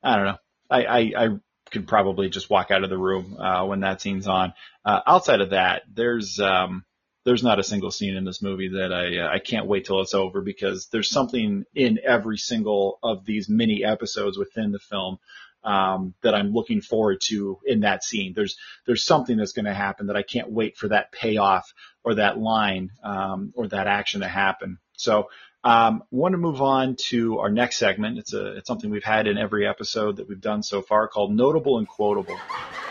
I 0.04 0.16
don't 0.16 0.26
know. 0.26 0.38
I, 0.70 0.86
I, 0.86 1.00
I 1.18 1.28
could 1.72 1.88
probably 1.88 2.30
just 2.30 2.50
walk 2.50 2.72
out 2.72 2.84
of 2.84 2.90
the 2.90 2.98
room, 2.98 3.38
uh, 3.40 3.66
when 3.66 3.82
that 3.82 4.02
scene's 4.02 4.28
on. 4.28 4.54
Uh, 4.84 5.02
outside 5.06 5.42
of 5.42 5.50
that, 5.50 5.84
there's, 5.92 6.40
um, 6.40 6.86
there's 7.26 7.44
not 7.44 7.60
a 7.60 7.64
single 7.64 7.92
scene 7.92 8.16
in 8.16 8.24
this 8.24 8.42
movie 8.42 8.70
that 8.70 8.94
I 8.94 9.18
uh, 9.18 9.34
I 9.34 9.40
can't 9.40 9.66
wait 9.66 9.86
till 9.86 10.00
it's 10.02 10.14
over 10.14 10.42
because 10.42 10.88
there's 10.92 11.10
something 11.10 11.66
in 11.74 12.00
every 12.06 12.38
single 12.38 13.00
of 13.02 13.26
these 13.26 13.50
mini 13.50 13.84
episodes 13.84 14.38
within 14.38 14.72
the 14.72 14.80
film 14.80 15.18
um, 15.66 16.14
that 16.22 16.36
I'm 16.36 16.54
looking 16.54 16.82
forward 16.82 17.20
to 17.26 17.60
in 17.66 17.82
that 17.82 18.04
scene. 18.04 18.34
There's 18.36 18.58
there's 18.86 19.04
something 19.04 19.36
that's 19.36 19.54
going 19.54 19.66
to 19.66 19.74
happen 19.74 20.08
that 20.08 20.16
I 20.16 20.22
can't 20.22 20.52
wait 20.52 20.78
for 20.78 20.90
that 20.90 21.12
payoff 21.12 21.74
or 22.04 22.16
that 22.16 22.38
line 22.38 22.92
um, 23.04 23.52
or 23.56 23.68
that 23.68 23.88
action 23.88 24.22
to 24.22 24.28
happen. 24.28 24.78
So 24.94 25.30
um, 25.64 26.04
want 26.12 26.34
to 26.34 26.38
move 26.38 26.62
on 26.62 26.96
to 27.10 27.40
our 27.40 27.50
next 27.50 27.78
segment. 27.78 28.20
It's 28.20 28.34
a 28.34 28.58
it's 28.58 28.68
something 28.68 28.92
we've 28.92 29.04
had 29.04 29.26
in 29.28 29.38
every 29.38 29.68
episode 29.68 30.18
that 30.18 30.30
we've 30.30 30.40
done 30.40 30.62
so 30.62 30.84
far 30.84 31.08
called 31.08 31.36
notable 31.36 31.80
and 31.80 31.88
quotable, 31.88 32.38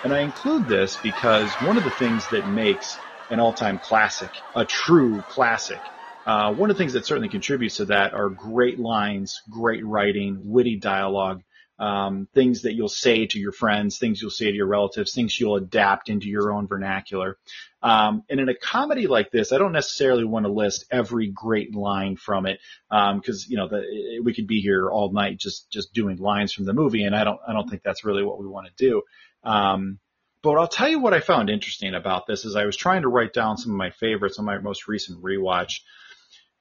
and 0.03 0.13
I 0.13 0.21
include 0.21 0.69
this 0.69 0.97
because 1.03 1.53
one 1.63 1.79
of 1.79 1.85
the 1.85 1.91
things 1.91 2.27
that 2.33 2.49
makes 2.49 2.99
an 3.31 3.41
all-time 3.41 3.79
classic 3.79 4.31
a 4.55 4.65
true 4.65 5.23
classic. 5.31 5.81
Uh, 6.27 6.55
one 6.55 6.71
of 6.71 6.77
the 6.77 6.79
things 6.79 6.95
that 6.95 7.05
certainly 7.05 7.29
contributes 7.29 7.77
to 7.77 7.85
that 7.85 8.15
are 8.15 8.31
great 8.31 8.79
lines, 8.79 9.43
great 9.51 9.85
writing, 9.85 10.41
witty 10.43 10.77
dialogue, 10.77 11.43
um, 11.79 12.29
things 12.35 12.63
that 12.63 12.75
you'll 12.75 12.89
say 12.89 13.27
to 13.27 13.39
your 13.39 13.53
friends, 13.53 13.99
things 13.99 14.23
you'll 14.23 14.31
say 14.31 14.47
to 14.47 14.57
your 14.57 14.67
relatives, 14.67 15.13
things 15.13 15.39
you'll 15.39 15.57
adapt 15.57 16.09
into 16.09 16.29
your 16.29 16.53
own 16.53 16.67
vernacular. 16.67 17.37
Um, 17.83 18.23
and 18.31 18.41
in 18.41 18.49
a 18.49 18.55
comedy 18.55 19.07
like 19.07 19.31
this, 19.31 19.53
I 19.53 19.59
don't 19.59 19.73
necessarily 19.73 20.25
want 20.25 20.47
to 20.47 20.53
list 20.53 20.87
every 20.91 21.29
great 21.29 21.75
line 21.75 22.17
from 22.17 22.47
it 22.47 22.61
because 22.89 23.45
um, 23.45 23.51
you 23.51 23.57
know 23.57 23.69
the, 23.69 24.21
we 24.23 24.35
could 24.35 24.47
be 24.47 24.61
here 24.61 24.89
all 24.89 25.13
night 25.13 25.39
just 25.39 25.71
just 25.71 25.93
doing 25.93 26.17
lines 26.19 26.53
from 26.53 26.65
the 26.65 26.73
movie, 26.73 27.05
and 27.05 27.15
I 27.15 27.25
don't 27.25 27.41
I 27.47 27.53
don't 27.53 27.69
think 27.69 27.83
that's 27.83 28.05
really 28.05 28.23
what 28.23 28.39
we 28.39 28.47
want 28.47 28.69
to 28.69 28.73
do. 28.77 29.03
Um, 29.43 29.99
but 30.43 30.59
I'll 30.59 30.69
tell 30.69 30.89
you 30.89 31.01
what 31.01 31.15
I 31.15 31.21
found 31.21 31.49
interesting 31.49 31.95
about 31.95 32.27
this 32.27 32.45
is 32.45 32.55
I 32.55 32.67
was 32.67 32.77
trying 32.77 33.03
to 33.03 33.09
write 33.09 33.33
down 33.33 33.57
some 33.57 33.73
of 33.73 33.79
my 33.79 33.91
favorites 33.91 34.39
on 34.39 34.45
my 34.45 34.59
most 34.59 34.89
recent 34.89 35.23
rewatch 35.23 35.81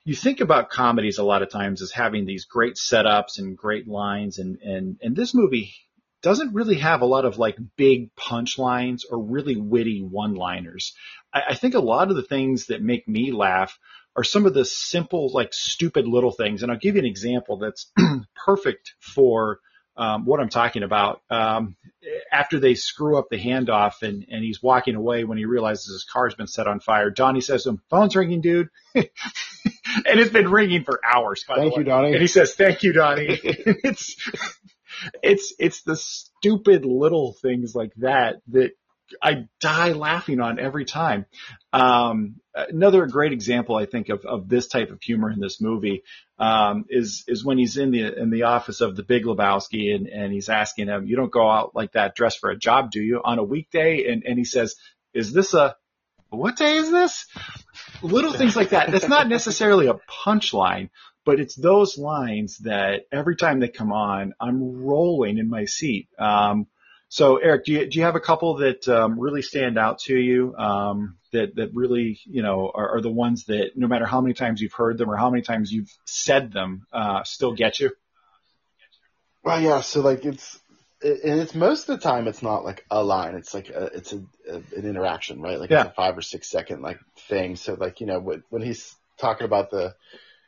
you 0.06 0.16
think 0.16 0.41
about 0.41 0.70
comedies 0.70 1.18
a 1.18 1.24
lot 1.24 1.41
of 1.41 1.49
times 1.49 1.82
as 1.82 1.91
having 1.91 2.26
these 2.26 2.45
great 2.45 2.76
setups 2.76 3.38
and 3.38 3.58
great 3.58 3.88
lines 3.88 4.38
and 4.38 4.58
and 4.62 4.97
and 5.01 5.16
this 5.16 5.34
movie 5.34 5.74
doesn't 6.24 6.54
really 6.54 6.80
have 6.80 7.01
a 7.01 7.06
lot 7.06 7.26
of 7.26 7.38
like 7.38 7.58
big 7.76 8.16
punchlines 8.16 9.01
or 9.12 9.22
really 9.22 9.58
witty 9.58 9.99
one-liners. 10.01 10.93
I, 11.34 11.41
I 11.49 11.56
think 11.56 11.76
a 11.76 11.80
lot 11.80 12.10
of 12.10 12.16
the 12.16 12.24
things 12.24 12.68
that 12.68 12.82
make 12.82 13.08
me 13.08 13.32
laugh 13.32 13.78
are 14.16 14.24
some 14.24 14.45
of 14.45 14.54
the 14.54 14.66
simple, 14.66 15.30
like 15.34 15.54
stupid 15.54 16.08
little 16.08 16.32
things. 16.32 16.64
And 16.64 16.72
I'll 16.72 16.78
give 16.78 16.95
you 16.95 17.01
an 17.01 17.06
example 17.06 17.58
that's 17.58 17.91
perfect 18.45 18.93
for 19.01 19.60
um, 19.97 20.26
what 20.26 20.39
I'm 20.39 20.49
talking 20.49 20.84
about. 20.84 21.22
Um, 21.30 21.76
after 22.32 22.60
they 22.60 22.76
screw 22.76 23.18
up 23.18 23.28
the 23.30 23.38
handoff 23.38 24.01
and, 24.01 24.26
and 24.30 24.43
he's 24.43 24.64
walking 24.64 24.95
away 24.95 25.26
when 25.26 25.38
he 25.38 25.45
realizes 25.45 25.88
his 25.88 26.06
car's 26.12 26.36
been 26.36 26.47
set 26.47 26.68
on 26.68 26.80
fire, 26.80 27.10
Donnie 27.10 27.41
says 27.41 27.64
to 27.64 27.70
him, 27.70 27.82
phone's 27.89 28.16
ringing, 28.16 28.41
dude. 28.41 28.70
and 30.06 30.20
it's 30.20 30.32
been 30.32 30.50
ringing 30.50 30.84
for 30.84 31.00
hours. 31.06 31.44
Thank 31.48 31.78
you, 31.78 31.84
Donnie. 31.84 32.14
And 32.14 32.22
he 32.22 32.28
says, 32.28 32.54
thank 32.56 32.84
you, 32.84 32.94
Donnie. 32.94 33.39
it's, 33.44 34.16
it's, 35.22 35.54
it's 35.60 35.82
the 35.84 35.96
stupid 35.96 36.86
little 36.86 37.34
things 37.41 37.76
like 37.76 37.94
that 37.98 38.41
that 38.50 38.72
I 39.22 39.48
die 39.60 39.91
laughing 39.91 40.39
on 40.39 40.60
every 40.60 40.86
time. 40.86 41.26
Um, 41.72 42.36
another 42.56 43.06
great 43.06 43.34
example, 43.34 43.76
I 43.76 43.86
think, 43.86 44.10
of, 44.10 44.26
of 44.26 44.50
this 44.50 44.68
type 44.68 44.91
of 44.91 45.02
humor 45.02 45.30
in 45.30 45.39
this 45.39 45.62
movie 45.62 46.04
um, 46.39 46.86
is 46.89 47.24
is 47.28 47.44
when 47.44 47.58
he's 47.58 47.78
in 47.78 47.91
the 47.91 48.18
in 48.18 48.30
the 48.30 48.44
office 48.44 48.82
of 48.82 48.96
the 48.96 49.04
Big 49.04 49.26
Lebowski 49.26 49.94
and, 49.94 50.08
and 50.08 50.32
he's 50.32 50.50
asking 50.50 50.88
him, 50.88 51.06
"You 51.06 51.16
don't 51.16 51.32
go 51.32 51.50
out 51.50 51.76
like 51.76 51.91
that 51.94 52.16
dressed 52.16 52.39
for 52.39 52.50
a 52.50 52.58
job, 52.58 52.91
do 52.91 53.02
you, 53.02 53.22
on 53.24 53.39
a 53.39 53.44
weekday?" 53.44 54.12
And 54.12 54.24
and 54.26 54.38
he 54.38 54.46
says, 54.46 54.76
"Is 55.14 55.34
this 55.34 55.54
a 55.54 55.76
what 56.36 56.58
day 56.58 56.78
is 56.78 56.92
this?" 56.92 57.26
Little 58.02 58.34
things 58.34 58.56
like 58.56 58.70
that. 58.70 58.92
That's 58.92 59.08
not 59.08 59.30
necessarily 59.30 59.88
a 59.88 60.00
punchline, 60.26 60.90
but 61.26 61.40
it's 61.40 61.56
those 61.56 61.98
lines 61.98 62.58
that 62.60 63.06
every 63.12 63.36
time 63.36 63.60
they 63.60 63.70
come 63.70 63.94
on, 63.94 64.34
I'm 64.40 64.84
rolling 64.84 65.38
in 65.38 65.50
my 65.50 65.66
seat. 65.66 66.10
Um, 66.20 66.68
so, 67.14 67.38
Eric, 67.38 67.66
do 67.66 67.74
you, 67.74 67.86
do 67.86 68.00
you 68.00 68.06
have 68.06 68.16
a 68.16 68.20
couple 68.20 68.56
that 68.56 68.88
um, 68.88 69.20
really 69.20 69.44
stand 69.44 69.78
out 69.78 70.00
to 70.00 70.18
you 70.18 70.56
um, 70.56 71.18
that 71.32 71.56
that 71.58 71.70
really 71.74 72.20
you 72.26 72.42
know 72.42 72.72
are, 72.74 72.98
are, 72.98 73.02
the 73.02 73.12
ones 73.12 73.46
that 73.46 73.74
no 73.76 73.88
matter 73.88 74.08
how 74.08 74.20
many 74.20 74.34
times 74.34 74.60
you've 74.60 74.74
heard 74.74 74.98
them 74.98 75.12
or 75.12 75.16
how 75.16 75.30
many 75.30 75.44
times 75.44 75.72
you've 75.72 75.96
said 76.06 76.52
them, 76.52 76.88
uh, 76.92 77.24
still 77.24 77.54
get 77.54 77.80
you? 77.80 77.92
Well, 79.44 79.62
yeah. 79.62 79.82
So 79.82 80.02
like 80.02 80.26
it's 80.26 80.60
and 81.04 81.39
it's 81.39 81.54
most 81.54 81.89
of 81.89 81.99
the 81.99 82.04
time 82.04 82.28
it's 82.28 82.41
not 82.41 82.64
like 82.64 82.86
a 82.89 83.04
line. 83.04 83.36
It's 83.36 83.54
like 83.54 83.70
a, 83.70 83.86
it's 83.86 84.14
a, 84.14 84.24
a, 84.49 84.56
an 84.56 84.86
interaction, 84.86 85.41
right? 85.41 85.60
Like 85.60 85.70
yeah. 85.70 85.82
it's 85.82 85.91
a 85.91 85.93
five 85.93 86.18
or 86.18 86.22
six 86.22 86.49
second 86.49 86.82
like 86.82 86.99
thing. 87.28 87.56
So 87.56 87.74
like 87.74 87.99
you 87.99 88.08
know 88.08 88.20
when, 88.20 88.43
when 88.49 88.62
he's 88.62 88.95
talking 89.18 89.45
about 89.45 89.70
the 89.70 89.95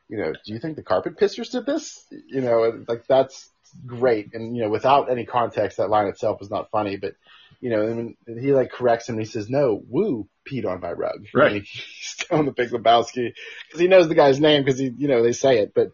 you 0.08 0.18
know, 0.18 0.34
do 0.34 0.54
you 0.54 0.60
think 0.60 0.76
the 0.76 0.84
carpet 0.84 1.18
pissers 1.18 1.52
did 1.52 1.66
this? 1.66 2.06
You 2.28 2.42
know, 2.42 2.84
like 2.88 3.08
that's 3.08 3.50
great. 3.86 4.34
And, 4.34 4.56
you 4.56 4.64
know, 4.64 4.70
without 4.70 5.10
any 5.10 5.26
context, 5.26 5.78
that 5.78 5.90
line 5.90 6.08
itself 6.08 6.40
was 6.40 6.50
not 6.50 6.70
funny, 6.72 6.98
but, 6.98 7.16
you 7.60 7.70
know, 7.70 7.82
and 7.88 8.16
he 8.28 8.54
like 8.54 8.72
corrects 8.72 9.10
him 9.10 9.16
and 9.16 9.26
he 9.26 9.32
says, 9.32 9.50
no, 9.50 9.82
Woo 9.90 10.28
peed 10.50 10.66
on 10.68 10.82
my 10.82 10.92
rug. 10.92 11.26
Right. 11.34 11.64
he's 11.64 12.16
telling 12.20 12.46
the 12.46 12.52
Big 12.52 12.70
Lebowski 12.70 13.34
because 13.68 13.80
he 13.80 13.88
knows 13.88 14.08
the 14.08 14.16
guy's 14.16 14.40
name 14.40 14.64
because 14.64 14.80
he, 14.80 14.94
you 14.96 15.08
know, 15.08 15.24
they 15.24 15.32
say 15.32 15.60
it. 15.60 15.74
But, 15.74 15.92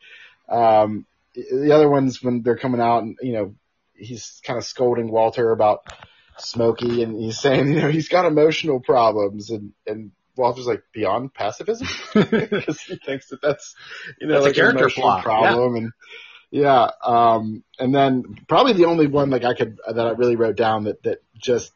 um, 0.50 1.06
the 1.34 1.72
other 1.72 1.90
ones 1.90 2.22
when 2.22 2.42
they're 2.42 2.58
coming 2.58 2.82
out 2.82 3.04
and, 3.04 3.18
you 3.22 3.32
know, 3.32 3.56
he's 4.02 4.42
kind 4.46 4.58
of 4.58 4.66
scolding 4.66 5.12
Walter 5.12 5.52
about 5.52 5.86
Smokey 6.38 7.04
and 7.04 7.16
he's 7.16 7.40
saying, 7.40 7.74
you 7.74 7.82
know, 7.82 7.90
he's 7.90 8.10
got 8.10 8.26
emotional 8.26 8.80
problems 8.80 9.50
and, 9.50 9.74
and 9.86 10.12
Walter's 10.36 10.68
like 10.68 10.84
beyond 10.94 11.34
pacifism 11.34 11.88
because 12.14 12.82
he 12.82 12.98
thinks 12.98 13.30
that 13.30 13.42
that's, 13.42 13.76
you 14.20 14.28
know, 14.28 14.36
that's 14.36 14.46
like 14.46 14.54
a 14.54 14.56
character 14.56 14.90
flaw. 14.90 15.22
problem. 15.22 15.76
Yeah. 15.76 15.82
And, 15.82 15.92
yeah. 16.52 16.90
Um, 17.04 17.64
and 17.80 17.96
then 17.96 18.40
probably 18.48 18.74
the 18.74 18.86
only 18.86 19.08
one 19.08 19.30
like 19.30 19.46
I 19.46 19.54
could 19.54 19.80
that 19.88 20.06
I 20.06 20.12
really 20.12 20.36
wrote 20.36 20.58
down 20.58 20.84
that 20.84 21.04
that 21.04 21.24
just 21.38 21.72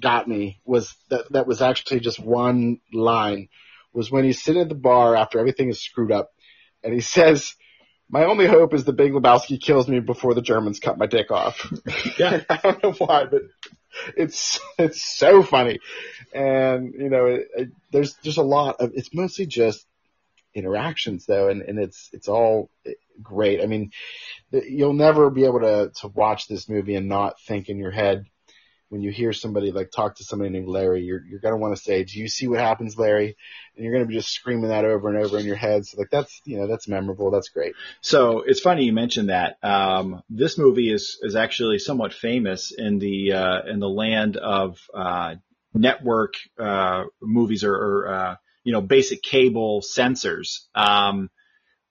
got 0.00 0.26
me 0.26 0.60
was 0.64 0.94
that 1.10 1.30
that 1.32 1.46
was 1.46 1.62
actually 1.62 2.00
just 2.00 2.18
one 2.18 2.80
line 2.92 3.48
was 3.92 4.10
when 4.10 4.24
he's 4.24 4.42
sitting 4.42 4.62
at 4.62 4.68
the 4.68 4.74
bar 4.74 5.14
after 5.14 5.38
everything 5.38 5.68
is 5.68 5.80
screwed 5.80 6.12
up, 6.12 6.32
and 6.82 6.92
he 6.92 7.00
says. 7.16 7.54
My 8.10 8.24
only 8.24 8.46
hope 8.46 8.74
is 8.74 8.84
the 8.84 8.92
Big 8.92 9.12
Lebowski 9.12 9.60
kills 9.60 9.88
me 9.88 10.00
before 10.00 10.34
the 10.34 10.42
Germans 10.42 10.78
cut 10.78 10.98
my 10.98 11.06
dick 11.06 11.30
off. 11.30 11.72
Yeah, 12.18 12.42
I 12.50 12.56
don't 12.56 12.82
know 12.82 12.92
why, 12.92 13.24
but 13.24 13.42
it's 14.16 14.60
it's 14.78 15.02
so 15.02 15.42
funny, 15.42 15.80
and 16.32 16.94
you 16.94 17.08
know, 17.08 17.26
it, 17.26 17.48
it, 17.56 17.68
there's 17.90 18.14
there's 18.22 18.36
a 18.36 18.42
lot 18.42 18.76
of 18.80 18.92
it's 18.94 19.14
mostly 19.14 19.46
just 19.46 19.86
interactions 20.54 21.26
though, 21.26 21.48
and 21.48 21.62
and 21.62 21.78
it's 21.78 22.10
it's 22.12 22.28
all 22.28 22.70
great. 23.22 23.62
I 23.62 23.66
mean, 23.66 23.90
you'll 24.50 24.92
never 24.94 25.30
be 25.30 25.44
able 25.44 25.60
to 25.60 25.92
to 26.00 26.08
watch 26.08 26.46
this 26.46 26.68
movie 26.68 26.96
and 26.96 27.08
not 27.08 27.40
think 27.40 27.68
in 27.68 27.78
your 27.78 27.90
head 27.90 28.26
when 28.88 29.02
you 29.02 29.10
hear 29.10 29.32
somebody 29.32 29.72
like 29.72 29.90
talk 29.90 30.16
to 30.16 30.24
somebody 30.24 30.50
named 30.50 30.68
Larry, 30.68 31.02
you're 31.02 31.24
you're 31.24 31.40
gonna 31.40 31.56
want 31.56 31.76
to 31.76 31.82
say, 31.82 32.04
"Do 32.04 32.18
you 32.18 32.28
see 32.28 32.48
what 32.48 32.60
happens, 32.60 32.96
Larry?" 32.98 33.36
And 33.76 33.84
you're 33.84 33.92
gonna 33.92 34.06
be 34.06 34.14
just 34.14 34.30
screaming 34.30 34.68
that 34.68 34.84
over 34.84 35.08
and 35.08 35.18
over 35.18 35.38
in 35.38 35.46
your 35.46 35.56
head. 35.56 35.86
So 35.86 35.98
like 35.98 36.10
that's 36.10 36.40
you 36.44 36.58
know 36.58 36.66
that's 36.66 36.88
memorable. 36.88 37.30
That's 37.30 37.48
great. 37.48 37.74
So 38.00 38.42
it's 38.42 38.60
funny 38.60 38.84
you 38.84 38.92
mentioned 38.92 39.30
that. 39.30 39.56
Um, 39.62 40.22
this 40.28 40.58
movie 40.58 40.92
is 40.92 41.18
is 41.22 41.36
actually 41.36 41.78
somewhat 41.78 42.12
famous 42.12 42.72
in 42.72 42.98
the 42.98 43.32
uh, 43.32 43.62
in 43.66 43.80
the 43.80 43.88
land 43.88 44.36
of 44.36 44.78
uh, 44.94 45.36
network 45.74 46.34
uh, 46.58 47.04
movies 47.20 47.64
or, 47.64 47.74
or 47.74 48.08
uh, 48.08 48.36
you 48.64 48.72
know 48.72 48.80
basic 48.80 49.22
cable 49.22 49.82
censors. 49.82 50.68
Um, 50.74 51.30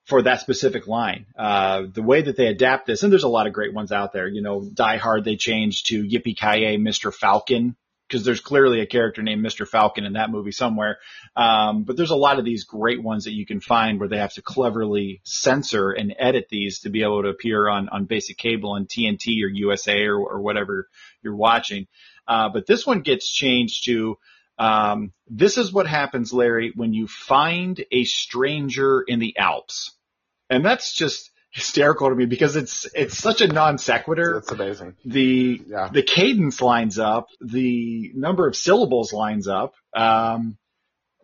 for 0.04 0.22
that 0.22 0.40
specific 0.40 0.86
line. 0.86 1.26
Uh, 1.36 1.84
the 1.92 2.02
way 2.02 2.22
that 2.22 2.36
they 2.36 2.46
adapt 2.46 2.86
this, 2.86 3.02
and 3.02 3.12
there's 3.12 3.24
a 3.24 3.28
lot 3.28 3.46
of 3.46 3.52
great 3.52 3.72
ones 3.72 3.90
out 3.90 4.12
there. 4.12 4.28
You 4.28 4.42
know, 4.42 4.68
Die 4.72 4.96
Hard 4.98 5.24
they 5.24 5.36
changed 5.36 5.88
to 5.88 6.02
Yippee 6.02 6.36
Ki 6.36 6.76
Mr. 6.76 7.12
Falcon 7.12 7.76
because 8.06 8.24
there's 8.24 8.40
clearly 8.40 8.80
a 8.80 8.86
character 8.86 9.22
named 9.22 9.44
Mr. 9.44 9.66
Falcon 9.66 10.04
in 10.04 10.12
that 10.12 10.30
movie 10.30 10.52
somewhere. 10.52 10.98
Um, 11.34 11.84
but 11.84 11.96
there's 11.96 12.10
a 12.10 12.16
lot 12.16 12.38
of 12.38 12.44
these 12.44 12.64
great 12.64 13.02
ones 13.02 13.24
that 13.24 13.32
you 13.32 13.46
can 13.46 13.60
find 13.60 13.98
where 13.98 14.08
they 14.08 14.18
have 14.18 14.34
to 14.34 14.42
cleverly 14.42 15.22
censor 15.24 15.90
and 15.90 16.14
edit 16.18 16.48
these 16.50 16.80
to 16.80 16.90
be 16.90 17.02
able 17.02 17.22
to 17.22 17.30
appear 17.30 17.66
on 17.66 17.88
on 17.88 18.04
basic 18.04 18.36
cable 18.36 18.72
on 18.72 18.86
TNT 18.86 19.42
or 19.42 19.48
USA 19.48 20.04
or, 20.04 20.18
or 20.18 20.40
whatever 20.42 20.88
you're 21.22 21.34
watching. 21.34 21.86
Uh, 22.28 22.50
but 22.50 22.66
this 22.66 22.86
one 22.86 23.00
gets 23.00 23.30
changed 23.30 23.86
to 23.86 24.18
um, 24.58 25.12
this 25.26 25.58
is 25.58 25.72
what 25.72 25.86
happens, 25.86 26.32
Larry, 26.32 26.72
when 26.74 26.92
you 26.92 27.08
find 27.08 27.84
a 27.90 28.04
stranger 28.04 29.02
in 29.06 29.18
the 29.18 29.36
Alps. 29.36 29.92
And 30.50 30.64
that's 30.64 30.92
just 30.92 31.30
hysterical 31.50 32.08
to 32.08 32.14
me 32.14 32.26
because 32.26 32.56
it's 32.56 32.86
it's 32.94 33.16
such 33.16 33.40
a 33.40 33.46
non 33.46 33.78
sequitur. 33.78 34.34
That's 34.34 34.52
amazing. 34.52 34.96
The 35.04 35.62
yeah. 35.66 35.88
the 35.92 36.02
cadence 36.02 36.60
lines 36.60 36.98
up, 36.98 37.28
the 37.40 38.12
number 38.14 38.46
of 38.46 38.56
syllables 38.56 39.12
lines 39.12 39.48
up, 39.48 39.74
um, 39.94 40.58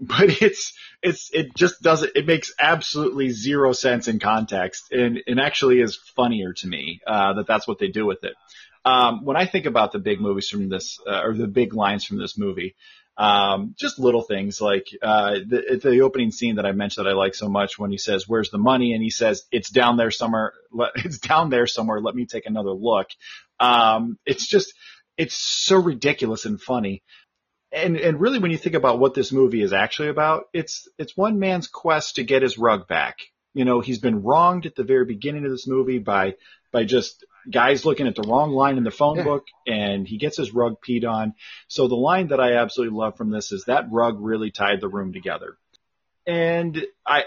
but 0.01 0.43
it's 0.43 0.72
it's 1.03 1.31
it 1.33 1.55
just 1.55 1.83
doesn't 1.83 2.12
it 2.14 2.26
makes 2.26 2.53
absolutely 2.59 3.31
zero 3.31 3.72
sense 3.72 4.09
in 4.09 4.18
context, 4.18 4.91
and 4.93 5.20
and 5.26 5.39
actually 5.39 5.81
is 5.81 5.97
funnier 6.16 6.55
to 6.55 6.66
me 6.66 7.01
uh, 7.07 7.35
that 7.35 7.47
that's 7.47 7.68
what 7.68 7.78
they 7.78 7.89
do 7.89 8.07
with 8.07 8.24
it. 8.24 8.35
Um, 8.85 9.26
when 9.26 9.37
I 9.37 9.45
think 9.47 9.66
about 9.66 9.93
the 9.93 9.99
big 9.99 10.20
movies 10.20 10.49
from 10.49 10.70
this 10.70 10.99
uh, 11.07 11.20
or 11.22 11.35
the 11.35 11.47
big 11.47 11.74
lines 11.74 12.05
from 12.05 12.18
this 12.18 12.39
movie, 12.39 12.76
um, 13.17 13.75
just 13.79 13.99
little 13.99 14.23
things 14.23 14.61
like 14.61 14.87
uh, 15.03 15.35
the, 15.47 15.81
the 15.83 16.01
opening 16.01 16.31
scene 16.31 16.57
that 16.57 16.67
I 16.67 16.73
mentioned 16.73 17.07
that 17.07 17.11
I 17.11 17.15
like 17.15 17.35
so 17.35 17.49
much 17.49 17.79
when 17.79 17.91
he 17.91 17.99
says, 17.99 18.29
"Where's 18.29 18.51
the 18.51 18.59
money?" 18.59 18.95
and 18.95 19.03
he 19.03 19.11
says, 19.11 19.45
"It's 19.53 19.71
down 19.71 19.97
there 19.97 20.11
somewhere. 20.11 20.53
It's 20.97 21.19
down 21.19 21.51
there 21.51 21.67
somewhere. 21.67 22.01
Let 22.01 22.15
me 22.15 22.27
take 22.27 22.47
another 22.47 22.73
look." 22.73 23.09
Um, 23.59 24.19
it's 24.25 24.47
just 24.47 24.73
it's 25.19 25.35
so 25.35 25.77
ridiculous 25.77 26.47
and 26.47 26.61
funny. 26.61 27.03
And 27.73 27.97
and 27.97 28.21
really, 28.21 28.39
when 28.39 28.51
you 28.51 28.59
think 28.59 28.75
about 28.75 28.99
what 28.99 29.15
this 29.15 29.33
movie 29.33 29.63
is 29.63 29.73
actually 29.73 30.09
about, 30.09 30.45
it's 30.53 30.89
it's 30.99 31.17
one 31.17 31.39
man's 31.39 31.69
quest 31.69 32.17
to 32.17 32.25
get 32.25 32.43
his 32.43 32.59
rug 32.59 32.89
back. 32.89 33.19
You 33.53 33.65
know, 33.65 33.81
he's 33.81 33.99
been 33.99 34.23
wronged 34.23 34.67
at 34.67 34.77
the 34.77 34.85
very 34.85 35.05
beginning 35.05 35.45
of 35.45 35.51
this 35.51 35.69
movie 35.69 35.99
by 35.99 36.35
by 36.73 36.85
just 36.85 37.25
guy's 37.51 37.84
looking 37.84 38.07
at 38.07 38.16
the 38.16 38.22
wrong 38.22 38.51
line 38.51 38.76
in 38.76 38.84
the 38.84 38.91
phone 38.91 39.18
yeah. 39.18 39.24
book 39.24 39.45
and 39.66 40.07
he 40.07 40.18
gets 40.18 40.36
his 40.36 40.53
rug 40.53 40.76
peed 40.86 41.09
on. 41.09 41.34
So 41.68 41.88
the 41.88 41.95
line 41.95 42.28
that 42.28 42.41
I 42.41 42.55
absolutely 42.55 42.97
love 42.97 43.16
from 43.16 43.30
this 43.30 43.53
is 43.53 43.64
that 43.66 43.91
rug 43.91 44.16
really 44.18 44.51
tied 44.51 44.80
the 44.80 44.88
room 44.88 45.12
together. 45.12 45.57
And 46.26 46.84
I, 47.07 47.20
I, 47.20 47.24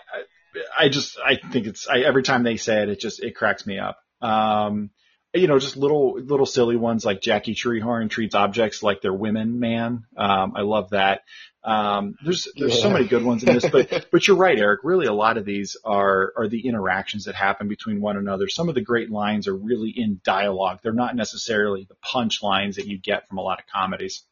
I 0.86 0.89
just, 0.89 1.18
I 1.20 1.38
think 1.51 1.68
it's, 1.68 1.88
I, 1.88 1.99
every 1.99 2.24
time 2.24 2.43
they 2.43 2.57
say 2.57 2.84
it, 2.84 2.89
it 2.89 2.99
just, 2.99 3.24
it 3.24 3.36
cracks 3.36 3.66
me 3.66 3.80
up. 3.80 3.97
Um, 4.22 4.91
you 5.34 5.48
know, 5.48 5.58
just 5.58 5.78
little 5.78 6.20
little 6.20 6.46
silly 6.46 6.76
ones 6.76 7.04
like 7.04 7.22
Jackie 7.22 7.56
Treehorn 7.56 8.10
treats 8.10 8.36
objects 8.36 8.84
like 8.84 9.02
they're 9.02 9.12
women. 9.12 9.60
Man, 9.60 10.06
um, 10.16 10.54
I 10.56 10.62
love 10.62 10.92
that. 10.92 11.22
Um, 11.64 12.16
there's 12.24 12.48
there's 12.56 12.76
yeah. 12.76 12.84
so 12.84 12.90
many 12.92 13.08
good 13.08 13.24
ones 13.24 13.44
in 13.44 13.54
this, 13.54 13.68
but 13.68 14.08
but 14.12 14.28
you're 14.28 14.38
right, 14.38 14.60
Eric. 14.60 14.82
Really, 14.84 15.08
a 15.08 15.14
lot 15.14 15.38
of 15.38 15.46
these 15.46 15.76
are 15.84 16.34
are 16.38 16.48
the 16.48 16.68
interactions 16.68 17.26
that 17.26 17.34
happen 17.34 17.68
between 17.68 18.00
one 18.00 18.18
another. 18.18 18.48
Some 18.48 18.70
of 18.70 18.76
the 18.76 18.82
great 18.82 19.10
lines 19.10 19.48
are 19.48 19.56
really 19.56 19.90
in 19.90 20.22
dialogue. 20.24 20.80
They're 20.84 20.94
not 20.94 21.16
necessarily 21.16 21.86
the 21.90 21.96
punch 21.96 22.44
lines 22.44 22.76
that 22.76 22.86
you 22.86 23.00
get 23.00 23.28
from 23.28 23.40
a 23.40 23.42
lot 23.42 23.60
of 23.60 23.66
comedies. 23.66 24.24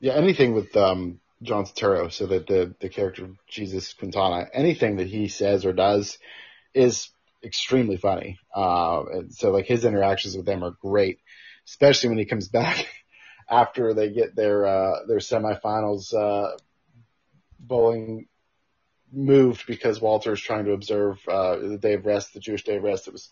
Yeah, 0.00 0.14
anything 0.14 0.54
with 0.54 0.74
um, 0.74 1.20
John 1.42 1.66
Turturro, 1.66 2.10
so 2.10 2.26
that 2.26 2.46
the 2.46 2.74
the 2.80 2.88
character 2.88 3.28
Jesus 3.46 3.92
Quintana, 3.92 4.48
anything 4.54 4.96
that 4.96 5.06
he 5.06 5.28
says 5.28 5.66
or 5.66 5.74
does 5.74 6.18
is 6.72 7.10
extremely 7.44 7.96
funny. 7.96 8.38
Uh, 8.54 9.04
and 9.12 9.34
so 9.34 9.50
like 9.50 9.66
his 9.66 9.84
interactions 9.84 10.36
with 10.36 10.46
them 10.46 10.64
are 10.64 10.76
great, 10.80 11.18
especially 11.66 12.08
when 12.10 12.18
he 12.18 12.24
comes 12.24 12.48
back 12.60 12.86
after 13.48 13.94
they 13.94 14.10
get 14.10 14.34
their 14.34 14.66
uh, 14.66 15.06
their 15.06 15.18
semifinals 15.18 16.14
uh, 16.14 16.56
bowling 17.58 18.26
moved 19.12 19.66
because 19.66 20.00
Walter 20.00 20.32
is 20.32 20.40
trying 20.40 20.64
to 20.64 20.72
observe 20.72 21.18
uh, 21.28 21.56
the 21.56 21.78
day 21.78 21.94
of 21.94 22.06
rest, 22.06 22.34
the 22.34 22.40
Jewish 22.40 22.64
day 22.64 22.76
of 22.76 22.82
rest. 22.82 23.06
It 23.06 23.12
was 23.12 23.30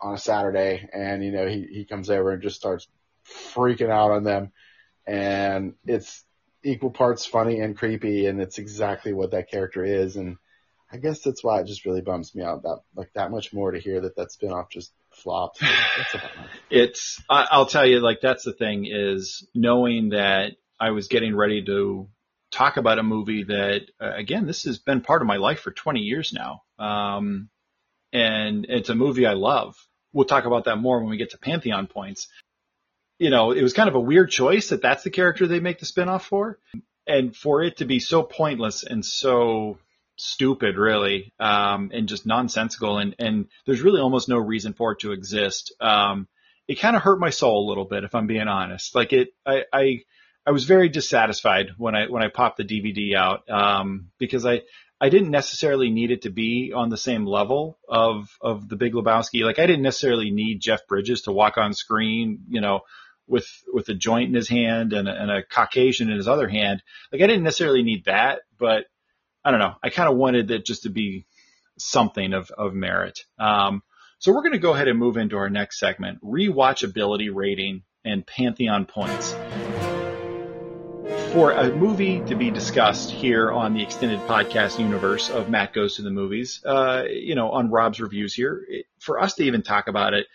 on 0.00 0.14
a 0.14 0.18
Saturday, 0.18 0.88
and 0.92 1.24
you 1.24 1.32
know 1.32 1.46
he 1.46 1.66
he 1.70 1.84
comes 1.84 2.10
over 2.10 2.32
and 2.32 2.42
just 2.42 2.56
starts 2.56 2.86
freaking 3.52 3.90
out 3.90 4.10
on 4.10 4.24
them, 4.24 4.52
and 5.06 5.74
it's 5.86 6.24
equal 6.64 6.90
parts 6.90 7.24
funny 7.24 7.60
and 7.60 7.76
creepy, 7.76 8.26
and 8.26 8.40
it's 8.40 8.58
exactly 8.58 9.12
what 9.12 9.30
that 9.32 9.50
character 9.50 9.84
is, 9.84 10.16
and 10.16 10.36
I 10.90 10.96
guess 10.96 11.20
that's 11.20 11.44
why 11.44 11.60
it 11.60 11.66
just 11.66 11.84
really 11.84 12.00
bums 12.00 12.34
me 12.34 12.42
out 12.42 12.62
that 12.62 12.80
like 12.94 13.12
that 13.14 13.30
much 13.30 13.52
more 13.52 13.72
to 13.72 13.78
hear 13.78 14.00
that 14.00 14.16
that 14.16 14.30
spinoff 14.30 14.70
just 14.70 14.92
flopped. 15.10 15.62
it's 16.70 17.22
I'll 17.28 17.66
tell 17.66 17.86
you 17.86 18.00
like 18.00 18.20
that's 18.20 18.44
the 18.44 18.52
thing 18.52 18.86
is 18.90 19.46
knowing 19.54 20.10
that 20.10 20.52
I 20.80 20.90
was 20.90 21.08
getting 21.08 21.36
ready 21.36 21.64
to 21.64 22.08
talk 22.50 22.78
about 22.78 22.98
a 22.98 23.02
movie 23.02 23.44
that 23.44 23.82
uh, 24.00 24.12
again 24.14 24.46
this 24.46 24.64
has 24.64 24.78
been 24.78 25.02
part 25.02 25.20
of 25.20 25.28
my 25.28 25.36
life 25.36 25.60
for 25.60 25.70
20 25.70 26.00
years 26.00 26.32
now. 26.32 26.62
Um, 26.78 27.50
and 28.12 28.64
it's 28.66 28.88
a 28.88 28.94
movie 28.94 29.26
I 29.26 29.34
love. 29.34 29.76
We'll 30.14 30.24
talk 30.24 30.46
about 30.46 30.64
that 30.64 30.76
more 30.76 31.00
when 31.00 31.10
we 31.10 31.18
get 31.18 31.30
to 31.30 31.38
Pantheon 31.38 31.86
points. 31.86 32.28
You 33.18 33.28
know, 33.28 33.52
it 33.52 33.62
was 33.62 33.74
kind 33.74 33.88
of 33.88 33.94
a 33.94 34.00
weird 34.00 34.30
choice 34.30 34.70
that 34.70 34.80
that's 34.80 35.02
the 35.02 35.10
character 35.10 35.46
they 35.46 35.60
make 35.60 35.80
the 35.80 35.86
spinoff 35.86 36.22
for. 36.22 36.58
And 37.06 37.36
for 37.36 37.62
it 37.62 37.78
to 37.78 37.84
be 37.84 37.98
so 37.98 38.22
pointless 38.22 38.84
and 38.84 39.04
so 39.04 39.78
stupid, 40.18 40.76
really, 40.76 41.32
um, 41.38 41.90
and 41.92 42.08
just 42.08 42.26
nonsensical. 42.26 42.98
And, 42.98 43.14
and 43.18 43.46
there's 43.66 43.82
really 43.82 44.00
almost 44.00 44.28
no 44.28 44.36
reason 44.36 44.74
for 44.74 44.92
it 44.92 45.00
to 45.00 45.12
exist. 45.12 45.72
Um, 45.80 46.28
it 46.66 46.80
kind 46.80 46.96
of 46.96 47.02
hurt 47.02 47.20
my 47.20 47.30
soul 47.30 47.66
a 47.66 47.68
little 47.68 47.84
bit, 47.84 48.04
if 48.04 48.14
I'm 48.14 48.26
being 48.26 48.48
honest. 48.48 48.94
Like 48.94 49.12
it, 49.12 49.28
I, 49.46 49.64
I, 49.72 50.00
I 50.46 50.50
was 50.50 50.64
very 50.64 50.88
dissatisfied 50.88 51.70
when 51.78 51.94
I, 51.94 52.06
when 52.08 52.22
I 52.22 52.28
popped 52.28 52.58
the 52.58 52.64
DVD 52.64 53.14
out, 53.14 53.48
um, 53.48 54.10
because 54.18 54.44
I, 54.44 54.62
I 55.00 55.08
didn't 55.08 55.30
necessarily 55.30 55.90
need 55.90 56.10
it 56.10 56.22
to 56.22 56.30
be 56.30 56.72
on 56.74 56.88
the 56.88 56.96
same 56.96 57.24
level 57.24 57.78
of, 57.88 58.36
of 58.40 58.68
the 58.68 58.76
Big 58.76 58.94
Lebowski. 58.94 59.44
Like 59.44 59.58
I 59.58 59.66
didn't 59.66 59.82
necessarily 59.82 60.30
need 60.30 60.60
Jeff 60.60 60.86
Bridges 60.88 61.22
to 61.22 61.32
walk 61.32 61.56
on 61.56 61.72
screen, 61.72 62.40
you 62.48 62.60
know, 62.60 62.80
with, 63.28 63.46
with 63.72 63.88
a 63.90 63.94
joint 63.94 64.28
in 64.28 64.34
his 64.34 64.48
hand 64.48 64.92
and 64.92 65.08
a, 65.08 65.12
and 65.12 65.30
a 65.30 65.42
Caucasian 65.44 66.10
in 66.10 66.16
his 66.16 66.26
other 66.26 66.48
hand. 66.48 66.82
Like 67.12 67.22
I 67.22 67.26
didn't 67.26 67.44
necessarily 67.44 67.82
need 67.82 68.06
that, 68.06 68.40
but 68.58 68.86
I 69.48 69.50
don't 69.50 69.60
know. 69.60 69.76
I 69.82 69.88
kind 69.88 70.10
of 70.10 70.18
wanted 70.18 70.50
it 70.50 70.66
just 70.66 70.82
to 70.82 70.90
be 70.90 71.24
something 71.78 72.34
of, 72.34 72.50
of 72.50 72.74
merit. 72.74 73.20
Um, 73.38 73.82
so 74.18 74.30
we're 74.30 74.42
going 74.42 74.52
to 74.52 74.58
go 74.58 74.74
ahead 74.74 74.88
and 74.88 74.98
move 74.98 75.16
into 75.16 75.38
our 75.38 75.48
next 75.48 75.78
segment, 75.78 76.22
rewatchability 76.22 77.34
rating 77.34 77.84
and 78.04 78.26
Pantheon 78.26 78.84
points. 78.84 79.32
For 81.32 81.52
a 81.52 81.74
movie 81.74 82.20
to 82.26 82.34
be 82.34 82.50
discussed 82.50 83.10
here 83.10 83.50
on 83.50 83.72
the 83.72 83.82
extended 83.82 84.20
podcast 84.28 84.78
universe 84.78 85.30
of 85.30 85.48
Matt 85.48 85.72
Goes 85.72 85.96
to 85.96 86.02
the 86.02 86.10
Movies, 86.10 86.62
uh, 86.66 87.04
you 87.08 87.34
know, 87.34 87.48
on 87.48 87.70
Rob's 87.70 88.00
reviews 88.00 88.34
here, 88.34 88.62
it, 88.68 88.84
for 88.98 89.18
us 89.18 89.36
to 89.36 89.44
even 89.44 89.62
talk 89.62 89.88
about 89.88 90.12
it, 90.12 90.26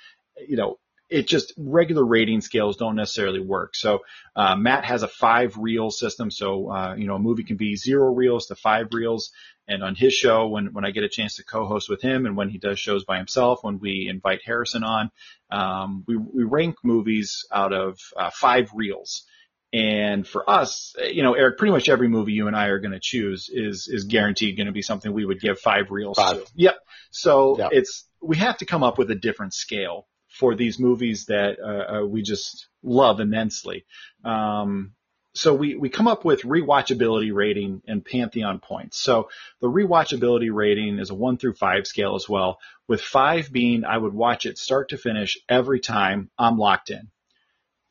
you 0.47 0.57
know, 0.57 0.79
it 1.13 1.27
just 1.27 1.53
regular 1.57 2.03
rating 2.03 2.41
scales 2.41 2.75
don't 2.75 2.95
necessarily 2.95 3.39
work. 3.39 3.75
So 3.75 3.99
uh, 4.35 4.55
Matt 4.55 4.83
has 4.83 5.03
a 5.03 5.07
five 5.07 5.55
reel 5.57 5.91
system. 5.91 6.31
So 6.31 6.71
uh, 6.71 6.95
you 6.95 7.05
know 7.05 7.15
a 7.15 7.19
movie 7.19 7.43
can 7.43 7.55
be 7.55 7.75
zero 7.75 8.11
reels 8.11 8.47
to 8.47 8.55
five 8.55 8.87
reels. 8.91 9.31
And 9.67 9.83
on 9.83 9.95
his 9.95 10.13
show, 10.13 10.47
when 10.47 10.73
when 10.73 10.85
I 10.85 10.91
get 10.91 11.03
a 11.03 11.09
chance 11.09 11.35
to 11.35 11.43
co-host 11.43 11.87
with 11.87 12.01
him, 12.01 12.25
and 12.25 12.35
when 12.35 12.49
he 12.49 12.57
does 12.57 12.79
shows 12.79 13.05
by 13.05 13.17
himself, 13.17 13.59
when 13.61 13.79
we 13.79 14.07
invite 14.09 14.41
Harrison 14.43 14.83
on, 14.83 15.11
um, 15.51 16.03
we 16.07 16.17
we 16.17 16.43
rank 16.43 16.77
movies 16.83 17.45
out 17.51 17.73
of 17.73 17.99
uh, 18.17 18.31
five 18.31 18.71
reels. 18.73 19.23
And 19.71 20.27
for 20.27 20.47
us, 20.47 20.95
you 21.11 21.23
know, 21.23 21.33
Eric, 21.33 21.57
pretty 21.57 21.71
much 21.71 21.89
every 21.89 22.07
movie 22.07 22.33
you 22.33 22.47
and 22.47 22.55
I 22.55 22.67
are 22.67 22.79
going 22.79 22.91
to 22.91 22.99
choose 22.99 23.49
is 23.53 23.87
is 23.87 24.05
guaranteed 24.05 24.57
going 24.57 24.67
to 24.67 24.73
be 24.73 24.81
something 24.81 25.13
we 25.13 25.25
would 25.25 25.39
give 25.39 25.59
five 25.59 25.91
reels 25.91 26.17
five. 26.17 26.43
to. 26.43 26.51
Yep. 26.55 26.75
So 27.11 27.57
yep. 27.59 27.69
it's 27.71 28.05
we 28.21 28.37
have 28.37 28.57
to 28.57 28.65
come 28.65 28.83
up 28.83 28.97
with 28.97 29.11
a 29.11 29.15
different 29.15 29.53
scale 29.53 30.07
for 30.33 30.55
these 30.55 30.79
movies 30.79 31.25
that 31.27 31.59
uh, 31.59 31.97
uh, 31.97 32.05
we 32.05 32.23
just 32.23 32.67
love 32.81 33.19
immensely. 33.19 33.85
Um, 34.25 34.93
so 35.35 35.53
we, 35.53 35.75
we 35.75 35.89
come 35.89 36.07
up 36.07 36.25
with 36.25 36.41
rewatchability 36.41 37.33
rating 37.33 37.81
and 37.87 38.03
Pantheon 38.03 38.59
points. 38.59 38.99
So 38.99 39.29
the 39.61 39.69
rewatchability 39.69 40.51
rating 40.51 40.99
is 40.99 41.11
a 41.11 41.15
one 41.15 41.37
through 41.37 41.53
five 41.53 41.87
scale 41.87 42.15
as 42.15 42.27
well, 42.27 42.59
with 42.87 43.01
five 43.01 43.51
being 43.51 43.85
I 43.85 43.97
would 43.97 44.13
watch 44.13 44.45
it 44.45 44.57
start 44.57 44.89
to 44.89 44.97
finish 44.97 45.37
every 45.47 45.79
time 45.79 46.29
I'm 46.37 46.57
locked 46.57 46.89
in. 46.89 47.09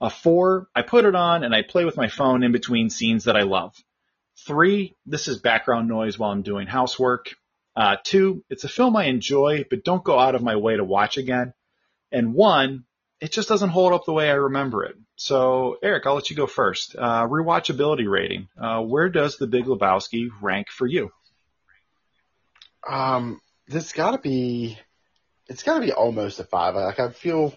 A 0.00 0.10
four, 0.10 0.66
I 0.74 0.82
put 0.82 1.04
it 1.04 1.14
on 1.14 1.44
and 1.44 1.54
I 1.54 1.62
play 1.62 1.84
with 1.84 1.96
my 1.96 2.08
phone 2.08 2.42
in 2.42 2.50
between 2.50 2.90
scenes 2.90 3.24
that 3.24 3.36
I 3.36 3.42
love. 3.42 3.74
Three, 4.46 4.96
this 5.06 5.28
is 5.28 5.38
background 5.38 5.88
noise 5.88 6.18
while 6.18 6.32
I'm 6.32 6.42
doing 6.42 6.66
housework. 6.66 7.34
Uh, 7.76 7.96
two, 8.02 8.44
it's 8.50 8.64
a 8.64 8.68
film 8.68 8.96
I 8.96 9.04
enjoy, 9.04 9.64
but 9.70 9.84
don't 9.84 10.04
go 10.04 10.18
out 10.18 10.34
of 10.34 10.42
my 10.42 10.56
way 10.56 10.76
to 10.76 10.84
watch 10.84 11.18
again. 11.18 11.54
And 12.12 12.34
one, 12.34 12.84
it 13.20 13.32
just 13.32 13.48
doesn't 13.48 13.70
hold 13.70 13.92
up 13.92 14.04
the 14.04 14.12
way 14.12 14.28
I 14.28 14.34
remember 14.34 14.84
it. 14.84 14.96
So, 15.16 15.78
Eric, 15.82 16.06
I'll 16.06 16.14
let 16.14 16.30
you 16.30 16.36
go 16.36 16.46
first. 16.46 16.96
Uh, 16.96 17.26
rewatchability 17.26 18.10
rating. 18.10 18.48
Uh, 18.60 18.82
where 18.82 19.08
does 19.08 19.38
The 19.38 19.46
Big 19.46 19.64
Lebowski 19.64 20.28
rank 20.40 20.68
for 20.68 20.86
you? 20.86 21.10
Um, 22.88 23.40
this 23.68 23.92
got 23.92 24.12
to 24.12 24.18
be, 24.18 24.78
it's 25.48 25.62
got 25.62 25.74
to 25.74 25.86
be 25.86 25.92
almost 25.92 26.40
a 26.40 26.44
five. 26.44 26.74
Like 26.74 27.00
I 27.00 27.10
feel 27.10 27.54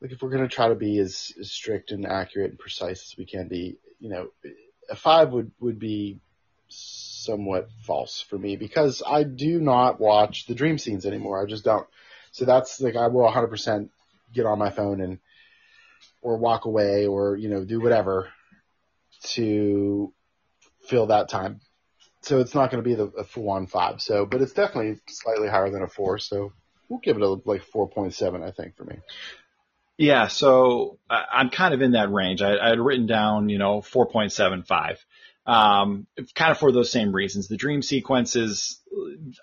like 0.00 0.12
if 0.12 0.22
we're 0.22 0.30
gonna 0.30 0.48
try 0.48 0.68
to 0.68 0.74
be 0.74 0.98
as, 0.98 1.32
as 1.38 1.50
strict 1.50 1.90
and 1.90 2.06
accurate 2.06 2.50
and 2.50 2.58
precise 2.58 3.02
as 3.02 3.14
we 3.18 3.26
can 3.26 3.48
be, 3.48 3.76
you 3.98 4.08
know, 4.08 4.28
a 4.88 4.96
five 4.96 5.30
would 5.30 5.52
would 5.60 5.78
be 5.78 6.20
somewhat 6.68 7.68
false 7.82 8.20
for 8.20 8.38
me 8.38 8.56
because 8.56 9.02
I 9.06 9.24
do 9.24 9.60
not 9.60 10.00
watch 10.00 10.46
the 10.46 10.54
dream 10.54 10.78
scenes 10.78 11.04
anymore. 11.04 11.42
I 11.42 11.48
just 11.48 11.64
don't. 11.64 11.86
So 12.32 12.44
that's 12.44 12.80
like 12.80 12.96
I 12.96 13.08
will 13.08 13.30
100% 13.30 13.88
get 14.32 14.46
on 14.46 14.58
my 14.58 14.70
phone 14.70 15.00
and 15.00 15.18
or 16.22 16.36
walk 16.36 16.64
away 16.64 17.06
or 17.06 17.36
you 17.36 17.48
know 17.48 17.64
do 17.64 17.80
whatever 17.80 18.28
to 19.22 20.12
fill 20.86 21.06
that 21.06 21.28
time. 21.28 21.60
So 22.22 22.40
it's 22.40 22.54
not 22.54 22.70
going 22.70 22.82
to 22.82 22.88
be 22.88 22.94
the 22.94 23.06
a 23.18 23.24
full 23.24 23.50
on 23.50 23.66
five. 23.66 24.00
So, 24.00 24.26
but 24.26 24.42
it's 24.42 24.52
definitely 24.52 25.00
slightly 25.08 25.48
higher 25.48 25.70
than 25.70 25.82
a 25.82 25.88
four. 25.88 26.18
So 26.18 26.52
we'll 26.88 27.00
give 27.00 27.16
it 27.16 27.22
a 27.22 27.28
like 27.28 27.62
4.7, 27.74 28.42
I 28.42 28.50
think, 28.50 28.76
for 28.76 28.84
me. 28.84 28.96
Yeah, 29.96 30.28
so 30.28 30.98
I'm 31.08 31.50
kind 31.50 31.74
of 31.74 31.82
in 31.82 31.92
that 31.92 32.10
range. 32.10 32.40
I, 32.40 32.56
I 32.56 32.68
had 32.70 32.80
written 32.80 33.06
down, 33.06 33.48
you 33.48 33.58
know, 33.58 33.80
4.75. 33.80 34.96
Um, 35.46 36.06
kind 36.34 36.50
of 36.50 36.58
for 36.58 36.70
those 36.70 36.92
same 36.92 37.12
reasons. 37.12 37.48
The 37.48 37.56
dream 37.56 37.82
sequences, 37.82 38.80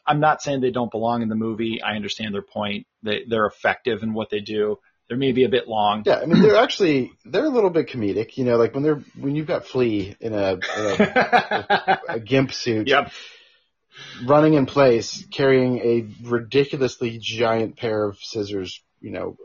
I'm 0.06 0.20
not 0.20 0.42
saying 0.42 0.62
they 0.62 0.72
don't 0.72 0.92
belong 0.92 1.22
in 1.22 1.30
the 1.30 1.36
movie. 1.36 1.82
I 1.82 1.96
understand 1.96 2.34
their 2.34 2.44
point. 2.44 2.88
They, 3.04 3.24
they're 3.28 3.46
effective 3.48 4.04
in 4.04 4.14
what 4.14 4.30
they 4.30 4.40
do. 4.40 4.78
They're 5.08 5.18
maybe 5.18 5.46
a 5.46 5.50
bit 5.50 5.68
long. 5.68 6.04
Yeah, 6.06 6.20
I 6.20 6.26
mean 6.26 6.42
they're 6.42 6.58
actually 6.58 7.14
they're 7.24 7.46
a 7.46 7.50
little 7.50 7.70
bit 7.70 7.88
comedic. 7.88 8.36
You 8.36 8.44
know, 8.44 8.58
like 8.58 8.74
when 8.74 8.84
they're 8.84 9.02
when 9.18 9.36
you've 9.38 9.48
got 9.48 9.66
Flea 9.66 10.16
in 10.20 10.34
a, 10.34 10.54
in 10.54 10.60
a, 10.76 11.62
a, 11.70 12.00
a 12.16 12.20
gimp 12.20 12.52
suit. 12.52 12.88
Yep. 12.88 13.12
Running 14.26 14.54
in 14.54 14.66
place, 14.66 15.26
carrying 15.32 15.80
a 15.80 16.08
ridiculously 16.28 17.18
giant 17.20 17.78
pair 17.78 18.04
of 18.04 18.18
scissors, 18.20 18.84
you 19.00 19.12
know, 19.12 19.38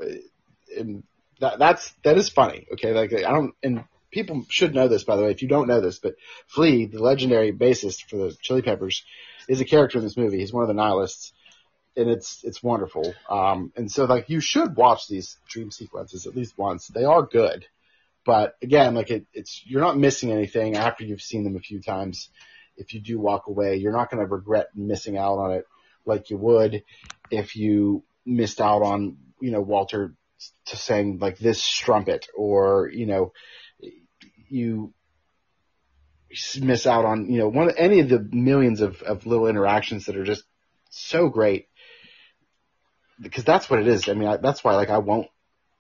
and 0.77 1.05
that 1.41 1.59
that's 1.59 1.93
that 2.05 2.19
is 2.19 2.29
funny. 2.29 2.67
Okay, 2.73 2.93
like 2.93 3.13
I 3.13 3.31
don't, 3.31 3.55
and 3.63 3.85
people 4.13 4.45
should 4.49 4.75
know 4.75 4.87
this, 4.87 5.05
by 5.05 5.17
the 5.17 5.23
way, 5.23 5.31
if 5.31 5.43
you 5.43 5.49
don't 5.49 5.67
know 5.67 5.81
this, 5.81 5.99
but 5.99 6.15
Flea, 6.47 6.87
the 6.87 7.03
legendary 7.03 7.53
bassist 7.53 8.09
for 8.09 8.17
the 8.17 8.37
Chili 8.41 8.63
Peppers, 8.63 9.05
is 9.49 9.61
a 9.61 9.65
character 9.65 9.99
in 9.99 10.05
this 10.05 10.17
movie. 10.17 10.39
He's 10.39 10.53
one 10.53 10.63
of 10.63 10.69
the 10.69 10.75
nihilists, 10.75 11.33
and 11.97 12.09
it's 12.09 12.45
it's 12.45 12.63
wonderful. 12.63 13.15
Um, 13.29 13.73
and 13.77 13.91
so 13.91 14.05
like 14.05 14.29
you 14.29 14.41
should 14.41 14.77
watch 14.77 15.09
these 15.09 15.37
dream 15.49 15.71
sequences 15.71 16.27
at 16.27 16.37
least 16.37 16.57
once. 16.57 16.87
They 16.87 17.05
are 17.05 17.23
good, 17.23 17.67
but 18.25 18.55
again, 18.63 18.95
like 18.95 19.11
it, 19.11 19.27
it's 19.33 19.63
you're 19.65 19.81
not 19.81 19.99
missing 19.99 20.31
anything 20.31 20.77
after 20.77 21.05
you've 21.05 21.23
seen 21.23 21.43
them 21.43 21.57
a 21.57 21.61
few 21.61 21.81
times. 21.83 22.29
If 22.77 22.95
you 22.95 23.01
do 23.01 23.19
walk 23.19 23.49
away, 23.49 23.77
you're 23.77 23.93
not 23.93 24.11
going 24.11 24.25
to 24.25 24.33
regret 24.33 24.69
missing 24.75 25.19
out 25.19 25.39
on 25.39 25.53
it 25.53 25.67
like 26.05 26.31
you 26.31 26.37
would 26.37 26.83
if 27.31 27.57
you 27.57 28.03
missed 28.25 28.61
out 28.61 28.83
on, 28.83 29.17
you 29.41 29.51
know, 29.51 29.61
Walter 29.61 30.15
to 30.67 30.77
saying 30.77 31.19
like 31.19 31.39
this 31.39 31.63
strumpet 31.63 32.29
or, 32.37 32.91
you 32.93 33.07
know, 33.07 33.33
you 34.53 34.93
miss 36.61 36.87
out 36.87 37.05
on, 37.05 37.31
you 37.31 37.39
know, 37.39 37.49
one 37.49 37.71
any 37.77 38.01
of 38.01 38.09
the 38.09 38.21
millions 38.31 38.81
of, 38.81 39.03
of 39.03 39.27
little 39.27 39.47
interactions 39.47 40.07
that 40.07 40.17
are 40.17 40.25
just 40.25 40.45
so 40.91 41.29
great 41.29 41.69
because 43.21 43.45
that's 43.45 43.69
what 43.69 43.81
it 43.81 43.89
is. 43.89 44.09
I 44.09 44.15
mean, 44.15 44.29
I, 44.29 44.37
that's 44.37 44.65
why 44.65 44.75
like 44.75 44.91
I 44.91 44.99
won't 44.99 45.29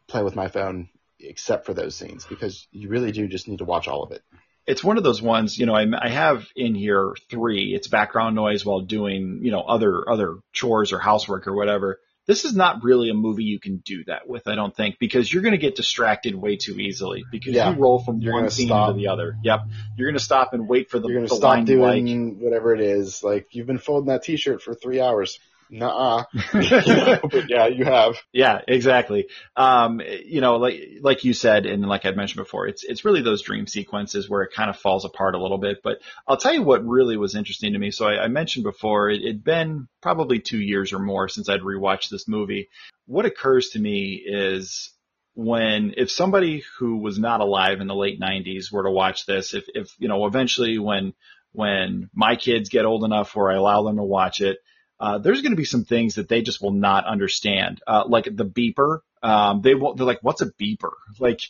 play 0.06 0.22
with 0.22 0.36
my 0.36 0.48
phone 0.48 0.88
except 1.18 1.66
for 1.66 1.74
those 1.74 1.94
scenes 1.94 2.24
because 2.24 2.66
you 2.70 2.88
really 2.88 3.12
do 3.12 3.28
just 3.28 3.48
need 3.48 3.58
to 3.58 3.64
watch 3.64 3.88
all 3.88 4.02
of 4.02 4.12
it. 4.12 4.22
It's 4.66 4.84
one 4.84 4.96
of 4.96 5.02
those 5.02 5.20
ones, 5.20 5.58
you 5.58 5.66
know, 5.66 5.74
I, 5.74 5.86
I 6.00 6.08
have 6.08 6.46
in 6.54 6.74
here 6.74 7.14
three. 7.30 7.74
It's 7.74 7.88
background 7.88 8.36
noise 8.36 8.64
while 8.64 8.80
doing, 8.80 9.40
you 9.42 9.50
know, 9.50 9.60
other 9.60 10.08
other 10.08 10.36
chores 10.52 10.92
or 10.92 11.00
housework 11.00 11.46
or 11.48 11.54
whatever. 11.54 11.98
This 12.26 12.44
is 12.44 12.54
not 12.54 12.84
really 12.84 13.10
a 13.10 13.14
movie 13.14 13.42
you 13.42 13.58
can 13.58 13.78
do 13.78 14.04
that 14.04 14.28
with, 14.28 14.46
I 14.46 14.54
don't 14.54 14.74
think, 14.74 14.98
because 15.00 15.32
you're 15.32 15.42
going 15.42 15.52
to 15.52 15.58
get 15.58 15.74
distracted 15.74 16.34
way 16.36 16.56
too 16.56 16.78
easily 16.78 17.24
because 17.32 17.52
Yeah. 17.54 17.70
you 17.70 17.76
roll 17.80 17.98
from 17.98 18.20
You're 18.20 18.32
one 18.32 18.42
gonna 18.42 18.50
scene 18.52 18.68
stop. 18.68 18.90
to 18.90 18.96
the 18.96 19.08
other. 19.08 19.36
Yep. 19.42 19.60
You're 19.96 20.06
going 20.08 20.18
to 20.18 20.24
stop 20.24 20.52
and 20.54 20.68
wait 20.68 20.88
for 20.88 21.00
the, 21.00 21.08
You're 21.08 21.16
going 21.18 21.24
the 21.24 21.30
to 21.30 21.36
stop 21.36 21.48
line 21.48 21.66
you 21.66 21.80
like. 21.82 21.94
doing 22.04 22.38
whatever 22.40 22.72
it 22.74 22.80
is. 22.80 23.24
Like 23.24 23.48
you've 23.50 23.66
been 23.66 23.78
folding 23.78 24.06
that 24.08 24.22
t-shirt 24.22 24.62
for 24.62 24.72
three 24.74 25.00
hours. 25.00 25.40
Nuh-uh. 25.72 26.24
You 26.52 26.60
know, 26.60 27.20
yeah, 27.48 27.66
you 27.66 27.86
have. 27.86 28.16
Yeah, 28.30 28.60
exactly. 28.68 29.28
Um, 29.56 30.02
you 30.02 30.42
know, 30.42 30.56
like 30.56 30.78
like 31.00 31.24
you 31.24 31.32
said, 31.32 31.64
and 31.64 31.82
like 31.88 32.04
I'd 32.04 32.14
mentioned 32.16 32.44
before, 32.44 32.68
it's 32.68 32.84
it's 32.84 33.06
really 33.06 33.22
those 33.22 33.40
dream 33.40 33.66
sequences 33.66 34.28
where 34.28 34.42
it 34.42 34.52
kind 34.54 34.68
of 34.68 34.76
falls 34.76 35.06
apart 35.06 35.34
a 35.34 35.40
little 35.40 35.56
bit. 35.56 35.78
But 35.82 36.00
I'll 36.28 36.36
tell 36.36 36.52
you 36.52 36.62
what 36.62 36.86
really 36.86 37.16
was 37.16 37.34
interesting 37.34 37.72
to 37.72 37.78
me. 37.78 37.90
So 37.90 38.06
I, 38.06 38.24
I 38.24 38.28
mentioned 38.28 38.64
before, 38.64 39.08
it 39.08 39.24
had 39.24 39.42
been 39.42 39.88
probably 40.02 40.40
two 40.40 40.60
years 40.60 40.92
or 40.92 40.98
more 40.98 41.26
since 41.30 41.48
I'd 41.48 41.60
rewatched 41.60 42.10
this 42.10 42.28
movie. 42.28 42.68
What 43.06 43.24
occurs 43.24 43.70
to 43.70 43.78
me 43.80 44.22
is 44.26 44.90
when 45.32 45.94
if 45.96 46.10
somebody 46.10 46.64
who 46.78 46.98
was 46.98 47.18
not 47.18 47.40
alive 47.40 47.80
in 47.80 47.86
the 47.86 47.94
late 47.94 48.20
'90s 48.20 48.70
were 48.70 48.82
to 48.82 48.90
watch 48.90 49.24
this, 49.24 49.54
if 49.54 49.64
if 49.74 49.90
you 49.98 50.08
know, 50.08 50.26
eventually 50.26 50.78
when 50.78 51.14
when 51.52 52.10
my 52.14 52.36
kids 52.36 52.68
get 52.68 52.84
old 52.84 53.04
enough 53.04 53.34
where 53.34 53.50
I 53.50 53.56
allow 53.56 53.84
them 53.84 53.96
to 53.96 54.02
watch 54.02 54.42
it, 54.42 54.58
uh, 55.02 55.18
there's 55.18 55.42
going 55.42 55.52
to 55.52 55.56
be 55.56 55.64
some 55.64 55.84
things 55.84 56.14
that 56.14 56.28
they 56.28 56.40
just 56.42 56.62
will 56.62 56.70
not 56.88 57.04
understand, 57.06 57.80
uh, 57.86 58.04
like 58.06 58.24
the 58.24 58.46
beeper. 58.46 59.00
Um, 59.22 59.60
they 59.60 59.74
won't. 59.74 59.96
They're 59.96 60.06
like, 60.06 60.20
"What's 60.22 60.40
a 60.42 60.46
beeper?" 60.52 60.92
Like, 61.18 61.40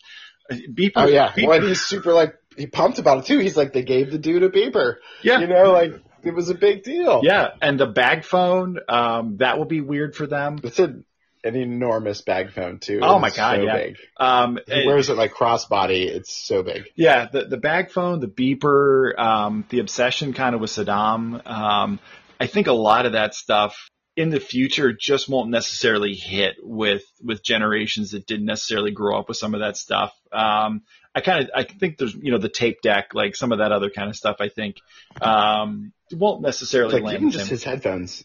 beeper. 0.50 0.92
Oh 0.96 1.06
yeah. 1.06 1.28
beeper- 1.32 1.48
Well, 1.48 1.60
he's 1.66 1.80
super 1.82 2.12
like, 2.12 2.34
he 2.56 2.66
pumped 2.66 2.98
about 2.98 3.18
it 3.18 3.26
too. 3.26 3.38
He's 3.38 3.56
like, 3.56 3.72
they 3.72 3.82
gave 3.82 4.10
the 4.10 4.18
dude 4.18 4.42
a 4.42 4.48
beeper. 4.50 4.96
yeah, 5.22 5.40
You 5.40 5.46
know, 5.46 5.72
like 5.72 5.92
it 6.22 6.34
was 6.34 6.50
a 6.50 6.54
big 6.54 6.82
deal. 6.84 7.20
yeah. 7.22 7.48
And 7.60 7.78
the 7.80 7.86
bag 7.86 8.24
phone, 8.24 8.78
um, 8.88 9.36
that 9.38 9.58
will 9.58 9.64
be 9.66 9.80
weird 9.80 10.14
for 10.14 10.26
them. 10.26 10.58
It's 10.62 10.78
a, 10.78 10.94
an 11.44 11.56
enormous 11.56 12.20
bag 12.20 12.52
phone 12.52 12.78
too. 12.78 13.00
Oh 13.02 13.18
my 13.18 13.30
God, 13.30 13.56
so 13.56 13.62
yeah. 13.64 13.76
big. 13.76 13.96
Um, 14.16 14.58
He 14.68 14.86
wears 14.86 15.08
it 15.10 15.16
like 15.16 15.32
crossbody. 15.32 16.06
It's 16.06 16.32
so 16.46 16.62
big. 16.62 16.84
Yeah, 16.94 17.26
the 17.32 17.46
the 17.46 17.56
bag 17.56 17.90
phone, 17.90 18.20
the 18.20 18.28
beeper, 18.28 19.18
um, 19.18 19.64
the 19.70 19.80
obsession 19.80 20.32
kind 20.34 20.54
of 20.54 20.60
with 20.60 20.70
Saddam. 20.70 21.44
Um, 21.46 21.98
I 22.42 22.46
think 22.46 22.66
a 22.66 22.72
lot 22.72 23.06
of 23.06 23.12
that 23.12 23.34
stuff 23.34 23.88
in 24.16 24.30
the 24.30 24.40
future 24.40 24.92
just 24.92 25.28
won't 25.28 25.48
necessarily 25.50 26.12
hit 26.14 26.56
with 26.62 27.04
with 27.22 27.42
generations 27.42 28.10
that 28.10 28.26
didn't 28.26 28.46
necessarily 28.46 28.90
grow 28.90 29.18
up 29.18 29.28
with 29.28 29.36
some 29.36 29.54
of 29.54 29.60
that 29.60 29.76
stuff. 29.76 30.12
Um, 30.32 30.82
I 31.14 31.20
kind 31.20 31.44
of 31.44 31.50
I 31.54 31.62
think 31.62 31.98
there's 31.98 32.14
you 32.14 32.32
know 32.32 32.38
the 32.38 32.48
tape 32.48 32.82
deck, 32.82 33.14
like 33.14 33.36
some 33.36 33.52
of 33.52 33.58
that 33.58 33.70
other 33.72 33.90
kind 33.90 34.08
of 34.10 34.16
stuff. 34.16 34.36
I 34.40 34.48
think 34.48 34.76
um, 35.20 35.92
won't 36.10 36.42
necessarily 36.42 36.94
Like 36.94 37.02
land 37.04 37.16
even 37.18 37.30
just 37.30 37.44
him. 37.44 37.50
his 37.50 37.64
headphones. 37.64 38.24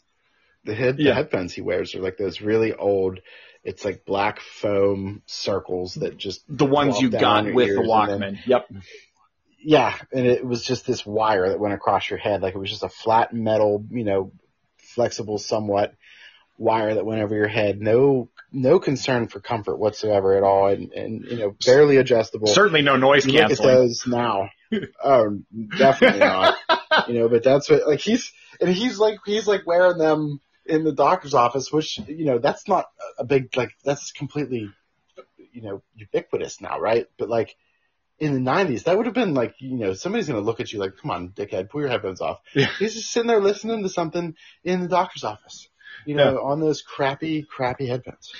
The 0.63 0.73
head, 0.75 0.97
Yeah. 0.99 1.11
the 1.11 1.15
headphones 1.15 1.53
he 1.53 1.61
wears 1.61 1.95
are 1.95 2.01
like 2.01 2.17
those 2.17 2.41
really 2.41 2.73
old. 2.73 3.19
It's 3.63 3.83
like 3.85 4.03
black 4.05 4.39
foam 4.39 5.21
circles 5.25 5.95
that 5.95 6.17
just 6.17 6.43
the 6.49 6.65
ones 6.65 6.99
you 7.01 7.09
got 7.09 7.53
with 7.53 7.67
the 7.69 7.81
Walkman. 7.81 8.19
then- 8.19 8.39
Yep. 8.45 8.67
Yeah, 9.59 9.95
and 10.11 10.25
it 10.25 10.45
was 10.45 10.63
just 10.63 10.85
this 10.85 11.05
wire 11.05 11.49
that 11.49 11.59
went 11.59 11.73
across 11.73 12.09
your 12.09 12.19
head, 12.19 12.41
like 12.41 12.55
it 12.55 12.59
was 12.59 12.69
just 12.69 12.83
a 12.83 12.89
flat 12.89 13.33
metal, 13.33 13.83
you 13.89 14.03
know, 14.03 14.31
flexible 14.77 15.37
somewhat 15.37 15.93
wire 16.57 16.93
that 16.93 17.05
went 17.05 17.21
over 17.21 17.35
your 17.35 17.47
head. 17.47 17.81
No, 17.81 18.29
no 18.51 18.79
concern 18.79 19.27
for 19.27 19.39
comfort 19.39 19.77
whatsoever 19.77 20.35
at 20.35 20.43
all, 20.43 20.67
and 20.67 20.91
and 20.93 21.25
you 21.25 21.37
know, 21.37 21.55
barely 21.65 21.97
adjustable. 21.97 22.47
Certainly 22.47 22.81
no 22.83 22.95
noise 22.97 23.25
you 23.25 23.33
look 23.33 23.41
at 23.41 23.47
canceling. 23.49 23.75
those 23.75 24.07
now. 24.07 24.49
Oh, 25.03 25.39
definitely 25.77 26.19
not. 26.19 26.57
You 27.07 27.19
know, 27.19 27.29
but 27.29 27.43
that's 27.43 27.69
what 27.69 27.87
like 27.87 27.99
he's 27.99 28.33
and 28.59 28.69
he's 28.69 28.99
like 28.99 29.19
he's 29.25 29.47
like 29.47 29.65
wearing 29.65 29.97
them 29.97 30.41
in 30.65 30.83
the 30.83 30.91
doctor's 30.91 31.33
office, 31.33 31.71
which 31.71 31.99
you 32.07 32.25
know 32.25 32.39
that's 32.39 32.67
not 32.67 32.85
a 33.17 33.23
big 33.23 33.55
like 33.55 33.71
that's 33.83 34.11
completely 34.11 34.69
you 35.53 35.61
know 35.61 35.81
ubiquitous 35.95 36.59
now, 36.59 36.79
right? 36.79 37.07
But 37.17 37.29
like 37.29 37.55
in 38.19 38.33
the 38.33 38.51
'90s, 38.51 38.83
that 38.83 38.97
would 38.97 39.05
have 39.05 39.15
been 39.15 39.33
like 39.33 39.55
you 39.59 39.77
know 39.77 39.93
somebody's 39.93 40.27
gonna 40.27 40.41
look 40.41 40.59
at 40.59 40.71
you 40.71 40.79
like, 40.79 40.97
come 40.97 41.11
on, 41.11 41.29
dickhead, 41.29 41.69
pull 41.69 41.81
your 41.81 41.89
headphones 41.89 42.21
off. 42.21 42.39
Yeah. 42.53 42.69
He's 42.79 42.95
just 42.95 43.11
sitting 43.11 43.27
there 43.27 43.41
listening 43.41 43.83
to 43.83 43.89
something 43.89 44.35
in 44.63 44.81
the 44.81 44.87
doctor's 44.87 45.23
office, 45.23 45.69
you 46.05 46.15
know, 46.15 46.41
on 46.43 46.59
those 46.59 46.81
crappy, 46.81 47.43
crappy 47.43 47.87
headphones. 47.87 48.31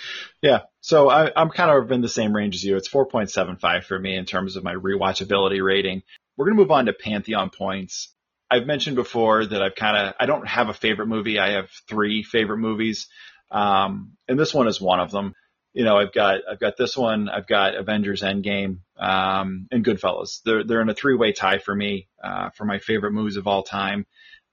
Yeah. 0.41 0.61
So 0.81 1.09
I, 1.09 1.31
I'm 1.35 1.49
kind 1.49 1.71
of 1.71 1.91
in 1.91 2.01
the 2.01 2.09
same 2.09 2.33
range 2.33 2.55
as 2.55 2.63
you. 2.63 2.77
It's 2.77 2.89
4.75 2.89 3.83
for 3.83 3.99
me 3.99 4.15
in 4.15 4.25
terms 4.25 4.55
of 4.55 4.63
my 4.63 4.73
rewatchability 4.73 5.63
rating. 5.63 6.03
We're 6.35 6.45
going 6.45 6.55
to 6.55 6.61
move 6.61 6.71
on 6.71 6.85
to 6.85 6.93
Pantheon 6.93 7.49
points. 7.49 8.13
I've 8.49 8.65
mentioned 8.65 8.95
before 8.95 9.45
that 9.45 9.61
I've 9.61 9.75
kind 9.75 9.97
of, 9.97 10.13
I 10.19 10.25
don't 10.25 10.47
have 10.47 10.69
a 10.69 10.73
favorite 10.73 11.07
movie. 11.07 11.39
I 11.39 11.53
have 11.53 11.69
three 11.89 12.23
favorite 12.23 12.59
movies. 12.59 13.07
Um, 13.51 14.13
and 14.27 14.39
this 14.39 14.53
one 14.53 14.67
is 14.67 14.79
one 14.79 14.99
of 14.99 15.11
them. 15.11 15.33
You 15.77 15.83
know, 15.83 15.97
I've 15.97 16.11
got, 16.11 16.41
I've 16.49 16.59
got 16.59 16.75
this 16.75 16.97
one, 16.97 17.29
I've 17.29 17.47
got 17.47 17.75
Avengers 17.75 18.21
Endgame, 18.23 18.79
um, 18.97 19.67
and 19.71 19.85
Goodfellas. 19.85 20.41
They're, 20.43 20.63
they're 20.63 20.81
in 20.81 20.89
a 20.89 20.95
three 20.95 21.15
way 21.15 21.33
tie 21.33 21.59
for 21.59 21.75
me, 21.75 22.07
uh, 22.23 22.49
for 22.49 22.65
my 22.65 22.79
favorite 22.79 23.11
movies 23.11 23.37
of 23.37 23.47
all 23.47 23.63
time. 23.63 24.05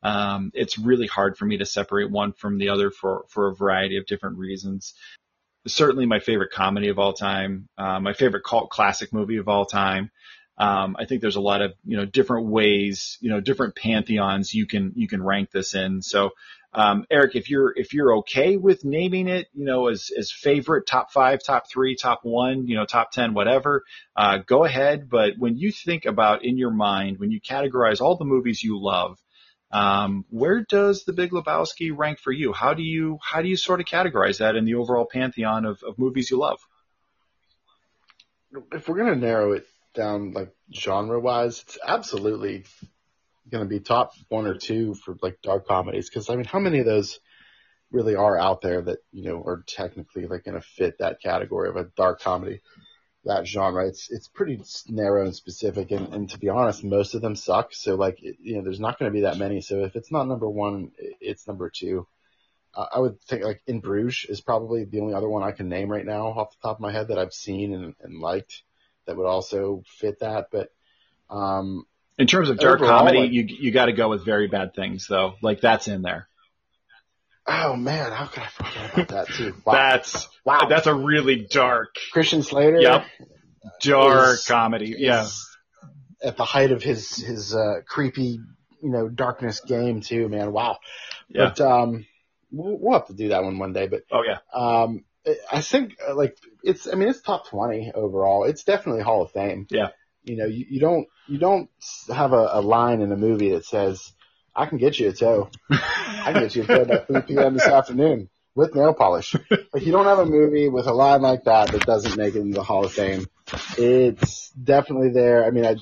Um, 0.02 0.50
it's 0.52 0.78
really 0.78 1.06
hard 1.06 1.38
for 1.38 1.46
me 1.46 1.56
to 1.58 1.64
separate 1.64 2.10
one 2.10 2.34
from 2.34 2.58
the 2.58 2.68
other 2.68 2.90
for, 2.90 3.24
for 3.28 3.48
a 3.48 3.54
variety 3.54 3.96
of 3.96 4.06
different 4.06 4.36
reasons 4.36 4.94
certainly 5.66 6.06
my 6.06 6.20
favorite 6.20 6.50
comedy 6.52 6.88
of 6.88 6.98
all 6.98 7.12
time, 7.12 7.68
uh, 7.78 8.00
my 8.00 8.12
favorite 8.12 8.44
cult 8.44 8.70
classic 8.70 9.12
movie 9.12 9.38
of 9.38 9.48
all 9.48 9.64
time. 9.64 10.10
Um, 10.56 10.96
I 10.98 11.04
think 11.04 11.20
there's 11.20 11.36
a 11.36 11.40
lot 11.40 11.62
of 11.62 11.74
you 11.84 11.96
know 11.96 12.04
different 12.04 12.46
ways, 12.46 13.18
you 13.20 13.30
know, 13.30 13.40
different 13.40 13.74
pantheons 13.74 14.54
you 14.54 14.66
can 14.66 14.92
you 14.94 15.08
can 15.08 15.22
rank 15.22 15.50
this 15.50 15.74
in. 15.74 16.00
So, 16.00 16.30
um, 16.74 17.06
Eric, 17.10 17.36
if 17.36 17.50
you're 17.50 17.72
if 17.76 17.94
you're 17.94 18.16
okay 18.18 18.56
with 18.56 18.84
naming 18.84 19.28
it, 19.28 19.48
you 19.54 19.64
know, 19.64 19.88
as 19.88 20.10
as 20.18 20.32
favorite, 20.32 20.86
top 20.86 21.12
five, 21.12 21.42
top 21.42 21.70
three, 21.70 21.94
top 21.94 22.20
one, 22.24 22.66
you 22.66 22.76
know, 22.76 22.84
top 22.84 23.12
ten, 23.12 23.32
whatever, 23.32 23.84
uh, 24.16 24.38
go 24.38 24.64
ahead. 24.64 25.08
But 25.08 25.34
when 25.38 25.56
you 25.56 25.70
think 25.70 26.04
about 26.04 26.44
in 26.44 26.58
your 26.58 26.72
mind, 26.72 27.18
when 27.18 27.30
you 27.30 27.40
categorize 27.40 28.00
all 28.00 28.16
the 28.16 28.24
movies 28.24 28.62
you 28.62 28.82
love, 28.82 29.18
um, 29.70 30.24
where 30.30 30.64
does 30.68 31.04
The 31.04 31.12
Big 31.12 31.30
Lebowski 31.30 31.96
rank 31.96 32.18
for 32.18 32.32
you? 32.32 32.52
How 32.52 32.74
do 32.74 32.82
you 32.82 33.18
how 33.22 33.40
do 33.40 33.48
you 33.48 33.56
sort 33.56 33.80
of 33.80 33.86
categorize 33.86 34.38
that 34.38 34.56
in 34.56 34.64
the 34.64 34.74
overall 34.74 35.06
pantheon 35.10 35.64
of, 35.64 35.82
of 35.82 35.98
movies 35.98 36.30
you 36.30 36.38
love? 36.38 36.58
if 38.72 38.88
we're 38.88 38.96
gonna 38.96 39.16
narrow 39.16 39.52
it 39.52 39.66
down 39.94 40.32
like 40.32 40.54
genre 40.72 41.20
wise, 41.20 41.62
it's 41.62 41.78
absolutely 41.86 42.64
gonna 43.54 43.68
be 43.68 43.80
top 43.80 44.12
one 44.28 44.46
or 44.46 44.54
two 44.54 44.94
for 44.94 45.16
like 45.22 45.38
dark 45.42 45.66
comedies. 45.66 46.08
Because 46.08 46.28
I 46.28 46.36
mean, 46.36 46.44
how 46.44 46.58
many 46.58 46.80
of 46.80 46.86
those 46.86 47.20
really 47.90 48.16
are 48.16 48.38
out 48.38 48.60
there 48.60 48.82
that 48.82 48.98
you 49.12 49.24
know 49.24 49.42
are 49.42 49.64
technically 49.66 50.26
like 50.26 50.44
gonna 50.44 50.60
fit 50.60 50.98
that 50.98 51.22
category 51.22 51.68
of 51.68 51.76
a 51.76 51.84
dark 51.96 52.20
comedy? 52.20 52.60
That 53.24 53.46
genre, 53.46 53.86
it's 53.86 54.10
it's 54.10 54.28
pretty 54.28 54.62
narrow 54.86 55.24
and 55.24 55.34
specific, 55.34 55.90
and, 55.92 56.12
and 56.12 56.30
to 56.30 56.38
be 56.38 56.50
honest, 56.50 56.84
most 56.84 57.14
of 57.14 57.22
them 57.22 57.36
suck. 57.36 57.72
So 57.72 57.94
like, 57.94 58.18
you 58.20 58.56
know, 58.56 58.62
there's 58.62 58.80
not 58.80 58.98
going 58.98 59.10
to 59.10 59.14
be 59.14 59.22
that 59.22 59.38
many. 59.38 59.62
So 59.62 59.82
if 59.84 59.96
it's 59.96 60.12
not 60.12 60.28
number 60.28 60.46
one, 60.46 60.90
it's 60.98 61.46
number 61.46 61.70
two. 61.70 62.06
Uh, 62.74 62.86
I 62.94 62.98
would 62.98 63.22
think 63.22 63.42
like 63.42 63.62
In 63.66 63.80
Bruges 63.80 64.28
is 64.28 64.42
probably 64.42 64.84
the 64.84 65.00
only 65.00 65.14
other 65.14 65.28
one 65.28 65.42
I 65.42 65.52
can 65.52 65.70
name 65.70 65.90
right 65.90 66.04
now 66.04 66.26
off 66.26 66.50
the 66.50 66.68
top 66.68 66.76
of 66.76 66.80
my 66.80 66.92
head 66.92 67.08
that 67.08 67.18
I've 67.18 67.32
seen 67.32 67.72
and, 67.72 67.94
and 68.02 68.20
liked 68.20 68.62
that 69.06 69.16
would 69.16 69.26
also 69.26 69.84
fit 69.86 70.20
that. 70.20 70.48
But 70.50 70.68
um, 71.30 71.86
In 72.18 72.26
terms 72.26 72.48
of 72.48 72.58
dark 72.58 72.80
Overall, 72.80 72.98
comedy, 73.00 73.18
like- 73.20 73.32
you 73.32 73.46
you 73.48 73.70
got 73.72 73.86
to 73.86 73.92
go 73.92 74.08
with 74.08 74.24
very 74.24 74.46
bad 74.48 74.74
things 74.74 75.06
though. 75.08 75.34
Like 75.42 75.60
that's 75.60 75.88
in 75.88 76.02
there. 76.02 76.28
oh 77.46 77.76
man, 77.76 78.12
how 78.12 78.26
could 78.26 78.42
I 78.44 78.46
forget 78.48 78.92
about 78.94 79.08
that 79.08 79.26
too? 79.28 79.54
Wow, 79.64 79.72
That's 79.72 80.28
wow. 80.44 80.66
that's 80.68 80.86
a 80.86 80.94
really 80.94 81.46
dark, 81.50 81.94
Christian 82.12 82.42
Slater. 82.42 82.80
Yep. 82.80 83.04
dark 83.82 84.34
Is- 84.38 84.44
comedy. 84.46 84.94
Yeah. 84.98 85.26
At 86.22 86.36
the 86.38 86.44
height 86.44 86.70
of 86.72 86.82
his 86.82 87.16
his 87.16 87.54
uh, 87.54 87.80
creepy, 87.86 88.38
you 88.82 88.90
know, 88.90 89.08
darkness 89.08 89.60
game 89.60 90.00
too, 90.00 90.28
man. 90.28 90.52
Wow. 90.52 90.78
Yeah. 91.28 91.50
But 91.54 91.60
um, 91.60 92.06
we'll, 92.50 92.78
we'll 92.78 92.92
have 92.98 93.08
to 93.08 93.12
do 93.14 93.28
that 93.28 93.42
one 93.44 93.58
one 93.58 93.72
day. 93.74 93.88
But 93.88 94.04
Oh 94.10 94.22
yeah. 94.26 94.38
Um, 94.54 95.04
I 95.50 95.60
think 95.60 95.96
uh, 96.06 96.14
like 96.14 96.38
it's, 96.62 96.86
I 96.90 96.94
mean, 96.94 97.08
it's 97.08 97.20
top 97.20 97.48
20 97.48 97.92
overall. 97.94 98.44
It's 98.44 98.64
definitely 98.64 99.02
Hall 99.02 99.22
of 99.22 99.32
Fame. 99.32 99.66
Yeah. 99.70 99.88
You 100.24 100.36
know, 100.36 100.46
you, 100.46 100.66
you 100.68 100.80
don't, 100.80 101.06
you 101.28 101.38
don't 101.38 101.68
have 102.12 102.32
a, 102.32 102.48
a 102.52 102.60
line 102.60 103.00
in 103.00 103.12
a 103.12 103.16
movie 103.16 103.50
that 103.50 103.64
says, 103.64 104.12
I 104.56 104.66
can 104.66 104.78
get 104.78 104.98
you 104.98 105.08
a 105.08 105.12
toe. 105.12 105.50
I 105.70 106.32
can 106.32 106.42
get 106.42 106.56
you 106.56 106.62
a 106.62 106.66
toe 106.66 106.84
by 106.84 106.98
3 106.98 107.20
p.m. 107.22 107.54
this 107.54 107.66
afternoon. 107.66 108.28
with 108.54 108.74
nail 108.74 108.94
polish. 108.94 109.34
like 109.50 109.84
you 109.84 109.92
don't 109.92 110.06
have 110.06 110.18
a 110.18 110.26
movie 110.26 110.68
with 110.68 110.86
a 110.86 110.92
line 110.92 111.22
like 111.22 111.44
that 111.44 111.72
that 111.72 111.86
doesn't 111.86 112.16
make 112.16 112.34
it 112.34 112.40
into 112.40 112.54
the 112.54 112.62
Hall 112.62 112.84
of 112.84 112.92
Fame. 112.92 113.26
It's 113.76 114.50
definitely 114.50 115.10
there. 115.10 115.44
I 115.44 115.50
mean, 115.50 115.64
I, 115.64 115.76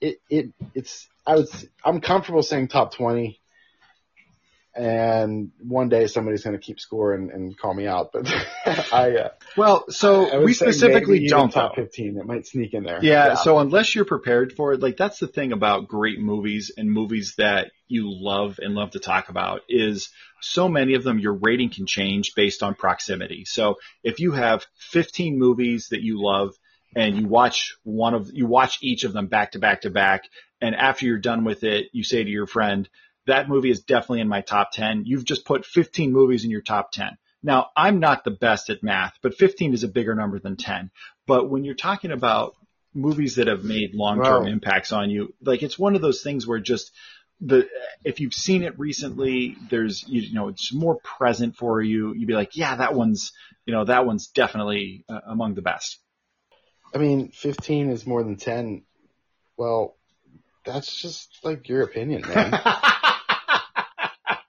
it, 0.00 0.18
it, 0.28 0.50
it's, 0.74 1.08
I 1.26 1.36
was, 1.36 1.66
I'm 1.84 2.00
comfortable 2.00 2.42
saying 2.42 2.68
top 2.68 2.94
20 2.94 3.40
and 4.76 5.52
one 5.58 5.88
day 5.88 6.06
somebody's 6.06 6.42
going 6.42 6.56
to 6.56 6.62
keep 6.62 6.80
score 6.80 7.14
and, 7.14 7.30
and 7.30 7.56
call 7.56 7.74
me 7.74 7.86
out. 7.86 8.10
But 8.12 8.28
I, 8.92 9.16
uh, 9.16 9.28
well, 9.56 9.84
so 9.88 10.30
I 10.30 10.38
we 10.44 10.54
specifically 10.54 11.26
don't 11.28 11.50
top 11.50 11.76
15. 11.76 12.18
It 12.18 12.26
might 12.26 12.46
sneak 12.46 12.74
in 12.74 12.84
there. 12.84 12.98
Yeah, 13.02 13.34
so 13.34 13.58
unless 13.58 13.94
you're 13.94 14.04
prepared 14.04 14.52
for 14.52 14.72
it, 14.72 14.80
like 14.80 14.96
that's 14.96 15.18
the 15.18 15.28
thing 15.28 15.52
about 15.52 15.88
great 15.88 16.18
movies 16.18 16.72
and 16.76 16.90
movies 16.90 17.34
that 17.38 17.70
you 17.86 18.04
love 18.06 18.58
and 18.60 18.74
love 18.74 18.92
to 18.92 18.98
talk 18.98 19.28
about 19.28 19.60
is 19.68 20.10
so 20.40 20.68
many 20.68 20.94
of 20.94 21.04
them 21.04 21.18
your 21.18 21.34
rating 21.34 21.70
can 21.70 21.86
change 21.86 22.34
based 22.34 22.62
on 22.62 22.74
proximity. 22.74 23.44
So 23.44 23.76
if 24.02 24.18
you 24.18 24.32
have 24.32 24.66
15 24.90 25.38
movies 25.38 25.88
that 25.90 26.02
you 26.02 26.22
love 26.22 26.54
and 26.96 27.16
you 27.16 27.28
watch 27.28 27.76
one 27.82 28.14
of 28.14 28.30
you 28.32 28.46
watch 28.46 28.78
each 28.82 29.04
of 29.04 29.12
them 29.12 29.26
back 29.26 29.52
to 29.52 29.58
back 29.58 29.82
to 29.82 29.90
back 29.90 30.24
and 30.60 30.74
after 30.74 31.06
you're 31.06 31.18
done 31.18 31.44
with 31.44 31.62
it, 31.62 31.86
you 31.92 32.04
say 32.04 32.24
to 32.24 32.30
your 32.30 32.46
friend, 32.46 32.88
that 33.26 33.48
movie 33.48 33.70
is 33.70 33.82
definitely 33.82 34.20
in 34.20 34.28
my 34.28 34.40
top 34.40 34.72
10. 34.72 35.04
You've 35.06 35.24
just 35.24 35.44
put 35.44 35.64
15 35.64 36.12
movies 36.12 36.44
in 36.44 36.50
your 36.50 36.60
top 36.62 36.92
10. 36.92 37.16
Now, 37.42 37.68
I'm 37.76 38.00
not 38.00 38.24
the 38.24 38.30
best 38.30 38.70
at 38.70 38.82
math, 38.82 39.14
but 39.22 39.34
15 39.34 39.74
is 39.74 39.84
a 39.84 39.88
bigger 39.88 40.14
number 40.14 40.38
than 40.38 40.56
10. 40.56 40.90
But 41.26 41.50
when 41.50 41.64
you're 41.64 41.74
talking 41.74 42.10
about 42.10 42.54
movies 42.94 43.36
that 43.36 43.48
have 43.48 43.64
made 43.64 43.94
long-term 43.94 44.44
Wow. 44.44 44.48
impacts 44.48 44.92
on 44.92 45.10
you, 45.10 45.34
like 45.42 45.62
it's 45.62 45.78
one 45.78 45.94
of 45.94 46.02
those 46.02 46.22
things 46.22 46.46
where 46.46 46.60
just 46.60 46.92
the 47.40 47.68
if 48.04 48.20
you've 48.20 48.32
seen 48.32 48.62
it 48.62 48.78
recently, 48.78 49.56
there's 49.68 50.04
you, 50.06 50.32
know 50.32 50.48
it's 50.48 50.72
more 50.72 50.96
present 51.02 51.56
for 51.56 51.82
you. 51.82 52.14
You'd 52.14 52.28
be 52.28 52.34
like, 52.34 52.56
yeah, 52.56 52.76
that 52.76 52.94
one's 52.94 53.32
you 53.66 53.74
know 53.74 53.84
that 53.84 54.06
one's 54.06 54.28
definitely 54.28 55.04
uh, 55.08 55.20
among 55.26 55.54
the 55.54 55.62
best. 55.62 55.98
I 56.94 56.98
mean, 56.98 57.30
15 57.32 57.90
is 57.90 58.06
more 58.06 58.22
than 58.22 58.36
10. 58.36 58.84
Well, 59.56 59.96
that's 60.64 60.94
just 61.02 61.40
like 61.42 61.68
your 61.68 61.82
opinion, 61.82 62.22
man. 62.22 62.52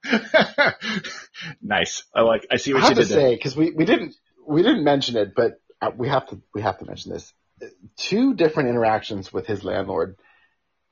nice. 1.62 2.03
I 2.14 2.22
like. 2.22 2.47
I 2.51 2.58
see 2.58 2.72
I 2.72 2.76
what 2.76 2.84
have 2.84 2.89
you 2.91 2.95
to 2.95 3.08
did 3.08 3.18
there. 3.18 3.30
say, 3.30 3.38
cause 3.38 3.56
we, 3.56 3.72
we 3.72 3.86
didn't, 3.86 4.16
we 4.47 4.64
didn't 4.64 4.84
mention 4.84 5.18
it, 5.18 5.34
but 5.36 5.60
uh, 5.82 5.91
we 5.95 6.08
have 6.10 6.28
to, 6.30 6.41
we 6.53 6.62
have 6.62 6.80
to 6.80 6.86
mention 6.86 7.12
this. 7.12 7.34
Two 7.97 8.34
different 8.34 8.70
interactions 8.70 9.32
with 9.32 9.47
his 9.47 9.64
landlord. 9.64 10.18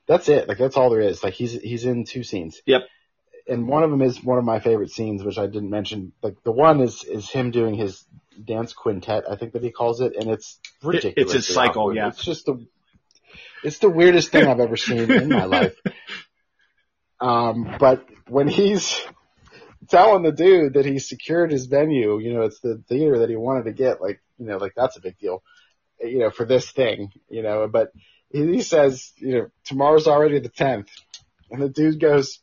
That's 0.07 0.29
it. 0.29 0.47
Like 0.47 0.57
that's 0.57 0.77
all 0.77 0.89
there 0.89 1.01
is. 1.01 1.23
Like 1.23 1.33
he's, 1.33 1.53
he's 1.53 1.85
in 1.85 2.05
two 2.05 2.23
scenes. 2.23 2.61
Yep. 2.65 2.81
And 3.47 3.67
one 3.67 3.83
of 3.83 3.91
them 3.91 4.01
is 4.01 4.23
one 4.23 4.37
of 4.37 4.45
my 4.45 4.59
favorite 4.59 4.91
scenes, 4.91 5.23
which 5.23 5.37
I 5.37 5.47
didn't 5.47 5.69
mention. 5.69 6.13
Like 6.21 6.41
the 6.43 6.51
one 6.51 6.81
is, 6.81 7.03
is 7.03 7.29
him 7.29 7.51
doing 7.51 7.75
his 7.75 8.05
dance 8.43 8.73
quintet, 8.73 9.25
I 9.29 9.35
think 9.35 9.53
that 9.53 9.63
he 9.63 9.71
calls 9.71 10.01
it. 10.01 10.15
And 10.17 10.29
it's 10.29 10.59
ridiculous. 10.81 11.13
it's 11.17 11.47
his 11.47 11.53
cycle, 11.53 11.93
yeah. 11.93 12.07
It's 12.07 12.23
just 12.23 12.45
the, 12.45 12.65
it's 13.63 13.79
the 13.79 13.89
weirdest 13.89 14.31
thing 14.31 14.47
I've 14.47 14.59
ever 14.59 14.77
seen 14.77 15.09
in 15.11 15.29
my 15.29 15.45
life. 15.45 15.75
Um, 17.23 17.77
but 17.79 18.05
when 18.27 18.49
he's 18.49 19.01
telling 19.89 20.23
the 20.23 20.31
dude 20.33 20.73
that 20.73 20.85
he 20.85 20.99
secured 20.99 21.51
his 21.51 21.67
venue, 21.67 22.19
you 22.19 22.33
know, 22.33 22.41
it's 22.41 22.59
the 22.59 22.83
theater 22.89 23.19
that 23.19 23.29
he 23.29 23.37
wanted 23.37 23.65
to 23.65 23.71
get, 23.71 24.01
like, 24.01 24.21
you 24.37 24.45
know, 24.45 24.57
like 24.57 24.73
that's 24.75 24.97
a 24.97 25.01
big 25.01 25.17
deal, 25.17 25.41
you 26.01 26.19
know, 26.19 26.31
for 26.31 26.45
this 26.45 26.69
thing, 26.69 27.11
you 27.29 27.41
know, 27.41 27.67
but 27.69 27.91
he, 28.29 28.45
he 28.55 28.61
says, 28.61 29.13
you 29.17 29.37
know, 29.37 29.47
tomorrow's 29.63 30.07
already 30.07 30.39
the 30.39 30.49
10th. 30.49 30.89
And 31.49 31.61
the 31.61 31.69
dude 31.69 32.01
goes, 32.01 32.39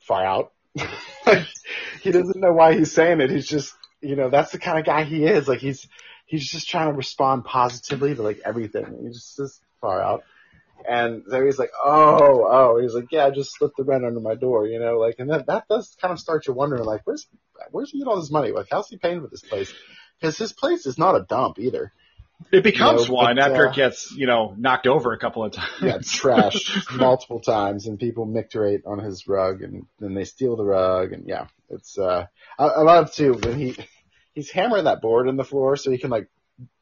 far 0.00 0.24
out. 0.24 0.52
he 2.02 2.10
doesn't 2.10 2.40
know 2.40 2.52
why 2.52 2.74
he's 2.74 2.92
saying 2.92 3.20
it. 3.20 3.30
He's 3.30 3.46
just, 3.46 3.72
you 4.00 4.16
know, 4.16 4.30
that's 4.30 4.50
the 4.50 4.58
kind 4.58 4.78
of 4.78 4.84
guy 4.84 5.04
he 5.04 5.24
is. 5.24 5.46
Like 5.46 5.60
he's, 5.60 5.86
he's 6.24 6.50
just 6.50 6.68
trying 6.68 6.88
to 6.88 6.96
respond 6.96 7.44
positively 7.44 8.16
to 8.16 8.22
like 8.22 8.40
everything. 8.44 8.98
He 9.02 9.08
just 9.08 9.36
says 9.36 9.60
far 9.80 10.02
out. 10.02 10.24
And 10.88 11.24
so 11.28 11.44
he's 11.44 11.58
like, 11.58 11.70
oh, 11.82 12.46
oh, 12.48 12.80
he's 12.80 12.94
like, 12.94 13.06
yeah, 13.10 13.26
I 13.26 13.30
just 13.30 13.56
slipped 13.56 13.76
the 13.76 13.84
rent 13.84 14.04
under 14.04 14.20
my 14.20 14.34
door, 14.34 14.66
you 14.66 14.78
know, 14.78 14.98
like, 14.98 15.16
and 15.18 15.30
that, 15.30 15.46
that 15.46 15.68
does 15.68 15.96
kind 16.00 16.12
of 16.12 16.20
start 16.20 16.46
you 16.46 16.52
wondering, 16.52 16.84
like, 16.84 17.02
where's, 17.04 17.26
where's 17.70 17.90
he 17.90 17.98
get 17.98 18.08
all 18.08 18.20
this 18.20 18.30
money? 18.30 18.52
Like, 18.52 18.68
how's 18.70 18.88
he 18.88 18.96
paying 18.96 19.20
for 19.20 19.28
this 19.28 19.42
place? 19.42 19.72
Because 20.20 20.38
his 20.38 20.52
place 20.52 20.86
is 20.86 20.98
not 20.98 21.16
a 21.16 21.24
dump 21.28 21.58
either. 21.58 21.92
It 22.52 22.62
becomes 22.62 23.08
No, 23.08 23.14
one 23.14 23.36
but, 23.36 23.50
after 23.50 23.66
uh, 23.66 23.70
it 23.70 23.76
gets 23.76 24.12
you 24.12 24.26
know 24.26 24.54
knocked 24.56 24.86
over 24.86 25.12
a 25.12 25.18
couple 25.18 25.44
of 25.44 25.52
times. 25.52 25.72
Yeah, 25.80 25.98
trashed 25.98 26.96
multiple 26.96 27.40
times, 27.40 27.86
and 27.86 27.98
people 27.98 28.26
micturate 28.26 28.82
on 28.86 28.98
his 28.98 29.26
rug, 29.26 29.62
and 29.62 29.86
then 29.98 30.14
they 30.14 30.24
steal 30.24 30.54
the 30.56 30.64
rug, 30.64 31.12
and 31.12 31.26
yeah, 31.26 31.46
it's, 31.70 31.98
uh, 31.98 32.26
I, 32.58 32.64
I 32.64 32.82
love 32.82 33.12
too 33.12 33.34
when 33.34 33.58
he, 33.58 33.76
he's 34.34 34.50
hammering 34.50 34.84
that 34.84 35.00
board 35.00 35.28
in 35.28 35.36
the 35.36 35.44
floor 35.44 35.76
so 35.76 35.90
he 35.90 35.98
can 35.98 36.10
like 36.10 36.28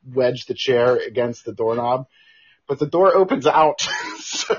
wedge 0.05 0.47
the 0.47 0.55
chair 0.55 0.97
against 0.97 1.45
the 1.45 1.53
doorknob, 1.53 2.07
but 2.69 2.79
the 2.79 2.87
door 2.87 3.15
opens 3.15 3.47
out. 3.47 3.81
so 4.19 4.55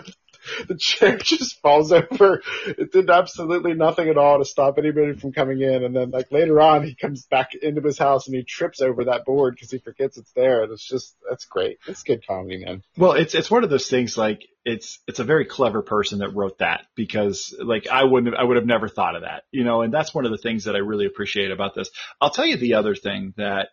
the 0.67 0.75
chair 0.75 1.17
just 1.17 1.59
falls 1.61 1.91
over. 1.91 2.41
It 2.67 2.91
did 2.91 3.09
absolutely 3.09 3.73
nothing 3.73 4.09
at 4.09 4.17
all 4.17 4.39
to 4.39 4.45
stop 4.45 4.77
anybody 4.77 5.13
from 5.13 5.31
coming 5.31 5.61
in. 5.61 5.83
And 5.83 5.95
then 5.95 6.11
like 6.11 6.31
later 6.31 6.61
on, 6.61 6.83
he 6.83 6.95
comes 6.95 7.25
back 7.25 7.55
into 7.55 7.81
his 7.81 7.97
house 7.97 8.27
and 8.27 8.35
he 8.35 8.43
trips 8.43 8.81
over 8.81 9.05
that 9.05 9.25
board 9.25 9.55
because 9.55 9.71
he 9.71 9.79
forgets 9.79 10.17
it's 10.17 10.31
there. 10.33 10.63
And 10.63 10.71
it's 10.71 10.87
just, 10.87 11.15
that's 11.29 11.45
great. 11.45 11.79
It's 11.87 12.03
good 12.03 12.25
comedy, 12.25 12.63
man. 12.63 12.83
Well, 12.97 13.13
it's 13.13 13.35
it's 13.35 13.51
one 13.51 13.63
of 13.63 13.69
those 13.69 13.87
things 13.87 14.17
like 14.17 14.47
it's 14.63 14.99
it's 15.07 15.19
a 15.19 15.23
very 15.23 15.45
clever 15.45 15.81
person 15.81 16.19
that 16.19 16.35
wrote 16.35 16.59
that 16.59 16.85
because 16.95 17.55
like 17.59 17.87
I 17.87 18.03
wouldn't 18.03 18.33
have, 18.33 18.41
I 18.41 18.43
would 18.43 18.57
have 18.57 18.65
never 18.65 18.87
thought 18.87 19.15
of 19.15 19.21
that, 19.23 19.43
you 19.51 19.63
know, 19.63 19.81
and 19.81 19.93
that's 19.93 20.13
one 20.13 20.25
of 20.25 20.31
the 20.31 20.37
things 20.37 20.65
that 20.65 20.75
I 20.75 20.79
really 20.79 21.05
appreciate 21.05 21.51
about 21.51 21.75
this. 21.75 21.89
I'll 22.19 22.31
tell 22.31 22.45
you 22.45 22.57
the 22.57 22.75
other 22.75 22.95
thing 22.95 23.33
that 23.37 23.69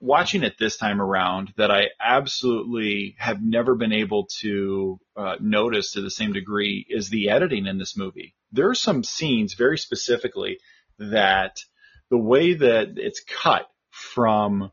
watching 0.00 0.44
it 0.44 0.56
this 0.58 0.76
time 0.76 1.00
around 1.00 1.52
that 1.56 1.70
I 1.70 1.88
absolutely 2.00 3.16
have 3.18 3.42
never 3.42 3.74
been 3.74 3.92
able 3.92 4.26
to 4.40 5.00
uh, 5.16 5.36
notice 5.40 5.92
to 5.92 6.00
the 6.00 6.10
same 6.10 6.32
degree 6.32 6.86
is 6.88 7.08
the 7.08 7.30
editing 7.30 7.66
in 7.66 7.78
this 7.78 7.96
movie. 7.96 8.34
There 8.52 8.68
are 8.68 8.74
some 8.74 9.02
scenes 9.02 9.54
very 9.54 9.78
specifically 9.78 10.58
that 10.98 11.60
the 12.10 12.18
way 12.18 12.54
that 12.54 12.94
it's 12.96 13.20
cut 13.20 13.68
from 13.90 14.70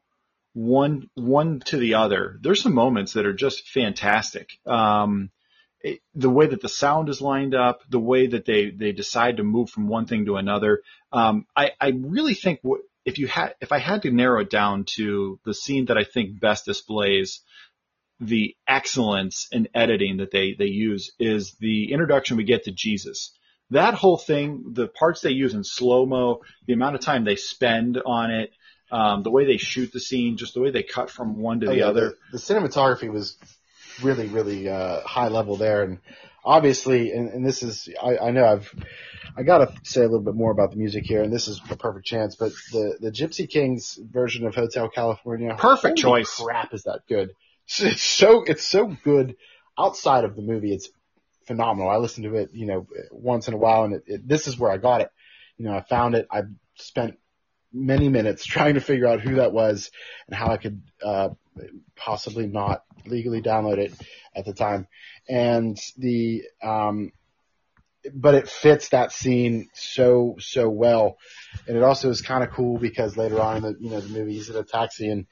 one 0.53 1.09
one 1.15 1.59
to 1.65 1.77
the 1.77 1.95
other. 1.95 2.37
There's 2.41 2.61
some 2.61 2.73
moments 2.73 3.13
that 3.13 3.25
are 3.25 3.33
just 3.33 3.67
fantastic. 3.67 4.51
Um, 4.65 5.31
it, 5.81 5.99
the 6.13 6.29
way 6.29 6.47
that 6.47 6.61
the 6.61 6.69
sound 6.69 7.09
is 7.09 7.21
lined 7.21 7.53
up, 7.53 7.81
the 7.89 7.99
way 7.99 8.27
that 8.27 8.45
they 8.45 8.69
they 8.69 8.91
decide 8.93 9.37
to 9.37 9.43
move 9.43 9.69
from 9.69 9.87
one 9.87 10.05
thing 10.05 10.25
to 10.25 10.37
another. 10.37 10.81
Um, 11.11 11.45
I 11.55 11.71
I 11.79 11.89
really 11.89 12.35
think 12.35 12.59
what 12.61 12.81
if 13.05 13.19
you 13.19 13.27
had 13.27 13.55
if 13.61 13.71
I 13.71 13.79
had 13.79 14.01
to 14.01 14.11
narrow 14.11 14.41
it 14.41 14.49
down 14.49 14.85
to 14.95 15.39
the 15.45 15.53
scene 15.53 15.85
that 15.85 15.97
I 15.97 16.03
think 16.03 16.39
best 16.39 16.65
displays 16.65 17.41
the 18.19 18.55
excellence 18.67 19.47
in 19.51 19.67
editing 19.73 20.17
that 20.17 20.31
they 20.31 20.55
they 20.57 20.65
use 20.65 21.11
is 21.19 21.55
the 21.59 21.91
introduction 21.91 22.37
we 22.37 22.43
get 22.43 22.63
to 22.65 22.71
Jesus. 22.71 23.31
That 23.71 23.95
whole 23.95 24.17
thing, 24.17 24.73
the 24.73 24.87
parts 24.87 25.21
they 25.21 25.31
use 25.31 25.53
in 25.53 25.63
slow 25.63 26.05
mo, 26.05 26.41
the 26.67 26.73
amount 26.73 26.95
of 26.95 27.01
time 27.01 27.25
they 27.25 27.35
spend 27.35 27.99
on 28.05 28.31
it, 28.31 28.51
um, 28.91 29.23
the 29.23 29.31
way 29.31 29.45
they 29.45 29.57
shoot 29.57 29.91
the 29.91 29.99
scene, 29.99 30.37
just 30.37 30.53
the 30.53 30.61
way 30.61 30.69
they 30.69 30.83
cut 30.83 31.09
from 31.09 31.37
one 31.37 31.59
to 31.61 31.67
Oh, 31.67 31.71
the 31.71 31.77
yeah, 31.77 31.87
other. 31.87 32.15
The, 32.31 32.37
the 32.37 32.43
cinematography 32.43 33.11
was 33.11 33.37
really, 34.03 34.27
really 34.27 34.69
uh, 34.69 35.01
high 35.01 35.29
level 35.29 35.55
there, 35.55 35.83
and 35.83 35.99
obviously, 36.45 37.11
and, 37.11 37.29
and 37.29 37.45
this 37.45 37.63
is, 37.63 37.89
I, 38.01 38.17
I 38.17 38.31
know 38.31 38.45
I've, 38.45 38.73
I 39.35 39.43
gotta 39.43 39.73
say 39.83 40.01
a 40.01 40.03
little 40.03 40.21
bit 40.21 40.35
more 40.35 40.51
about 40.51 40.71
the 40.71 40.77
music 40.77 41.03
here, 41.05 41.21
and 41.21 41.33
this 41.33 41.47
is 41.47 41.59
a 41.69 41.75
perfect 41.75 42.05
chance. 42.05 42.35
But 42.35 42.53
the 42.71 42.97
the 43.01 43.11
Gypsy 43.11 43.49
Kings 43.49 43.99
version 44.01 44.45
of 44.45 44.55
Hotel 44.55 44.87
California, 44.87 45.55
Perfect 45.57 45.97
choice. 45.97 46.33
Crap, 46.35 46.73
is 46.73 46.83
that 46.83 47.01
good? 47.09 47.31
It's 47.79 48.03
so 48.03 48.43
it's 48.43 48.63
so 48.63 48.95
good 49.03 49.35
outside 49.77 50.23
of 50.23 50.35
the 50.35 50.41
movie. 50.41 50.71
It's 50.71 50.89
phenomenal. 51.47 51.89
I 51.89 51.97
listen 51.97 52.23
to 52.23 52.35
it, 52.35 52.51
you 52.53 52.65
know, 52.65 52.87
once 53.11 53.47
in 53.47 53.53
a 53.53 53.57
while, 53.57 53.83
and 53.83 53.95
it, 53.95 54.03
it, 54.07 54.27
this 54.27 54.47
is 54.47 54.57
where 54.57 54.71
I 54.71 54.77
got 54.77 55.01
it. 55.01 55.09
You 55.57 55.65
know, 55.65 55.75
I 55.75 55.81
found 55.81 56.15
it. 56.15 56.27
I 56.31 56.43
spent 56.75 57.17
many 57.73 58.07
minutes 58.07 58.45
trying 58.45 58.75
to 58.75 58.81
figure 58.81 59.07
out 59.07 59.21
who 59.21 59.35
that 59.35 59.51
was 59.51 59.91
and 60.27 60.35
how 60.35 60.47
I 60.51 60.57
could 60.57 60.81
uh, 61.03 61.29
possibly 61.95 62.47
not 62.47 62.83
legally 63.05 63.41
download 63.41 63.77
it 63.77 63.93
at 64.35 64.45
the 64.45 64.53
time. 64.53 64.87
And 65.27 65.77
the 65.97 66.43
um, 66.61 67.11
but 68.13 68.35
it 68.35 68.47
fits 68.47 68.89
that 68.89 69.11
scene 69.11 69.69
so 69.73 70.35
so 70.39 70.69
well, 70.69 71.17
and 71.67 71.75
it 71.75 71.83
also 71.83 72.09
is 72.09 72.21
kind 72.21 72.43
of 72.43 72.51
cool 72.51 72.77
because 72.77 73.17
later 73.17 73.39
on 73.41 73.57
in 73.57 73.63
the 73.63 73.75
you 73.79 73.89
know 73.89 73.99
the 73.99 74.09
movie 74.09 74.33
he's 74.33 74.49
in 74.49 74.55
a 74.55 74.63
taxi 74.63 75.09
and 75.09 75.25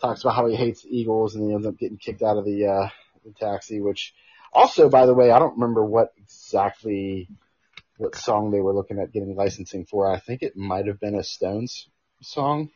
talks 0.00 0.22
about 0.22 0.34
how 0.34 0.46
he 0.46 0.56
hates 0.56 0.84
eagles 0.88 1.34
and 1.34 1.46
he 1.46 1.54
ends 1.54 1.66
up 1.66 1.78
getting 1.78 1.98
kicked 1.98 2.22
out 2.22 2.36
of 2.36 2.44
the 2.44 2.66
uh, 2.66 2.88
the 3.24 3.32
taxi, 3.38 3.80
which 3.80 4.14
also 4.52 4.88
by 4.88 5.06
the 5.06 5.14
way 5.14 5.30
I 5.30 5.38
don't 5.38 5.54
remember 5.54 5.84
what 5.84 6.12
exactly 6.16 7.28
what 7.96 8.14
song 8.14 8.50
they 8.50 8.60
were 8.60 8.74
looking 8.74 8.98
at 8.98 9.12
getting 9.12 9.34
licensing 9.34 9.84
for. 9.84 10.10
I 10.10 10.18
think 10.18 10.42
it 10.42 10.56
might 10.56 10.86
have 10.86 11.00
been 11.00 11.16
a 11.16 11.24
Stones 11.24 11.88
song. 12.22 12.70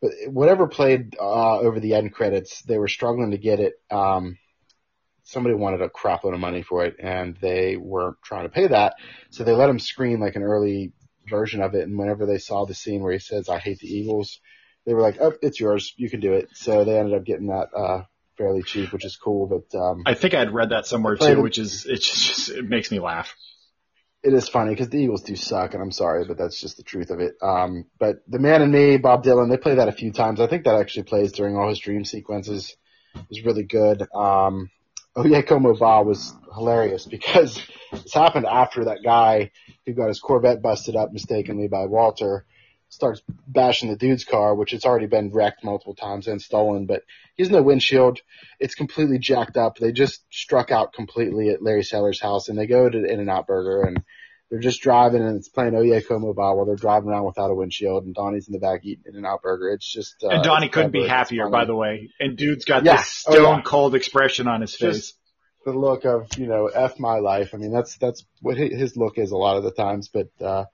But 0.00 0.12
whatever 0.26 0.66
played 0.66 1.16
uh, 1.20 1.58
over 1.58 1.78
the 1.78 1.94
end 1.94 2.12
credits, 2.14 2.62
they 2.62 2.78
were 2.78 2.88
struggling 2.88 3.32
to 3.32 3.38
get 3.38 3.60
it. 3.60 3.74
Um, 3.90 4.38
somebody 5.24 5.54
wanted 5.54 5.82
a 5.82 5.90
crap 5.90 6.24
load 6.24 6.34
of 6.34 6.40
money 6.40 6.62
for 6.62 6.84
it, 6.84 6.96
and 6.98 7.36
they 7.40 7.76
weren't 7.76 8.16
trying 8.24 8.44
to 8.44 8.48
pay 8.48 8.66
that, 8.66 8.94
so 9.30 9.44
they 9.44 9.52
let 9.52 9.68
him 9.70 9.78
screen 9.78 10.18
like 10.18 10.36
an 10.36 10.42
early 10.42 10.92
version 11.28 11.62
of 11.62 11.74
it. 11.74 11.86
And 11.86 11.98
whenever 11.98 12.26
they 12.26 12.38
saw 12.38 12.64
the 12.64 12.74
scene 12.74 13.02
where 13.02 13.12
he 13.12 13.18
says, 13.18 13.48
I 13.48 13.58
hate 13.58 13.78
the 13.78 13.86
Eagles, 13.86 14.40
they 14.86 14.94
were 14.94 15.02
like, 15.02 15.18
oh, 15.20 15.34
it's 15.42 15.60
yours. 15.60 15.92
You 15.96 16.10
can 16.10 16.20
do 16.20 16.32
it. 16.32 16.48
So 16.54 16.84
they 16.84 16.98
ended 16.98 17.14
up 17.14 17.24
getting 17.24 17.48
that, 17.48 17.68
uh, 17.76 18.02
fairly 18.38 18.62
cheap, 18.62 18.92
which 18.92 19.04
is 19.04 19.16
cool. 19.16 19.46
But, 19.46 19.78
um, 19.78 20.02
I 20.06 20.14
think 20.14 20.34
I'd 20.34 20.52
read 20.52 20.70
that 20.70 20.86
somewhere 20.86 21.16
too, 21.16 21.42
which 21.42 21.58
is, 21.58 21.84
it 21.84 22.00
just, 22.00 22.26
just, 22.26 22.48
it 22.50 22.64
makes 22.64 22.90
me 22.90 22.98
laugh. 22.98 23.34
It 24.22 24.34
is 24.34 24.48
funny 24.48 24.70
because 24.70 24.90
the 24.90 24.98
Eagles 24.98 25.22
do 25.22 25.34
suck, 25.34 25.72
and 25.72 25.82
I'm 25.82 25.92
sorry, 25.92 26.26
but 26.26 26.36
that's 26.36 26.60
just 26.60 26.76
the 26.76 26.82
truth 26.82 27.10
of 27.10 27.20
it. 27.20 27.36
Um, 27.40 27.86
but 27.98 28.16
The 28.28 28.38
Man 28.38 28.60
in 28.60 28.70
Me, 28.70 28.98
Bob 28.98 29.24
Dylan, 29.24 29.48
they 29.48 29.56
play 29.56 29.76
that 29.76 29.88
a 29.88 29.92
few 29.92 30.12
times. 30.12 30.40
I 30.40 30.46
think 30.46 30.64
that 30.64 30.74
actually 30.74 31.04
plays 31.04 31.32
during 31.32 31.56
all 31.56 31.70
his 31.70 31.78
dream 31.78 32.04
sequences. 32.04 32.76
Was 33.28 33.44
really 33.44 33.64
good. 33.64 34.06
Um, 34.14 34.70
Oye 35.16 35.42
Como 35.42 35.74
Va 35.74 36.02
was 36.02 36.32
hilarious 36.54 37.06
because 37.06 37.60
this 37.92 38.14
happened 38.14 38.46
after 38.46 38.84
that 38.84 39.02
guy 39.02 39.50
who 39.86 39.94
got 39.94 40.08
his 40.08 40.20
Corvette 40.20 40.62
busted 40.62 40.96
up 40.96 41.12
mistakenly 41.12 41.68
by 41.68 41.86
Walter 41.86 42.44
starts 42.90 43.22
bashing 43.46 43.88
the 43.88 43.96
dude's 43.96 44.24
car, 44.24 44.54
which 44.54 44.72
has 44.72 44.84
already 44.84 45.06
been 45.06 45.30
wrecked 45.30 45.64
multiple 45.64 45.94
times 45.94 46.26
and 46.26 46.42
stolen, 46.42 46.86
but 46.86 47.04
he's 47.36 47.46
has 47.46 47.52
no 47.52 47.62
windshield. 47.62 48.20
It's 48.58 48.74
completely 48.74 49.18
jacked 49.18 49.56
up. 49.56 49.78
They 49.78 49.92
just 49.92 50.22
struck 50.30 50.70
out 50.70 50.92
completely 50.92 51.50
at 51.50 51.62
Larry 51.62 51.84
Sellers' 51.84 52.20
house 52.20 52.48
and 52.48 52.58
they 52.58 52.66
go 52.66 52.90
to 52.90 53.04
In-N-Out 53.04 53.46
Burger 53.46 53.82
and 53.82 54.02
they're 54.50 54.58
just 54.58 54.82
driving 54.82 55.22
and 55.22 55.36
it's 55.36 55.48
playing 55.48 55.76
Oye 55.76 56.02
Como 56.02 56.32
Va 56.32 56.54
while 56.54 56.66
they're 56.66 56.74
driving 56.74 57.08
around 57.08 57.26
without 57.26 57.52
a 57.52 57.54
windshield 57.54 58.04
and 58.04 58.14
Donny's 58.14 58.48
in 58.48 58.52
the 58.52 58.58
back 58.58 58.80
eating 58.82 59.04
In-N-Out 59.06 59.42
Burger. 59.42 59.70
It's 59.70 59.90
just, 59.90 60.16
uh, 60.24 60.30
and 60.30 60.42
Donny 60.42 60.68
couldn't 60.68 60.90
be 60.90 61.06
happier, 61.06 61.48
by 61.48 61.66
the 61.66 61.76
way. 61.76 62.10
And 62.18 62.36
dude's 62.36 62.64
got 62.64 62.84
yeah. 62.84 62.96
this 62.96 63.08
stone 63.08 63.36
oh, 63.36 63.56
yeah. 63.56 63.62
cold 63.64 63.94
expression 63.94 64.48
on 64.48 64.62
his 64.62 64.74
face. 64.74 64.96
Just 64.96 65.18
the 65.64 65.72
look 65.72 66.04
of, 66.04 66.36
you 66.36 66.48
know, 66.48 66.66
F 66.66 66.98
my 66.98 67.20
life. 67.20 67.54
I 67.54 67.58
mean, 67.58 67.72
that's, 67.72 67.96
that's 67.98 68.26
what 68.42 68.56
his 68.56 68.96
look 68.96 69.16
is 69.16 69.30
a 69.30 69.36
lot 69.36 69.56
of 69.56 69.62
the 69.62 69.70
times, 69.70 70.08
but, 70.08 70.30
uh, 70.40 70.64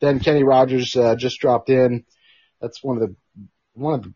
then 0.00 0.20
Kenny 0.20 0.44
Rogers 0.44 0.96
uh, 0.96 1.16
just 1.16 1.40
dropped 1.40 1.70
in. 1.70 2.04
That's 2.60 2.82
one 2.82 3.00
of 3.00 3.08
the 3.08 3.16
one 3.74 3.94
of 3.94 4.02
the 4.02 4.14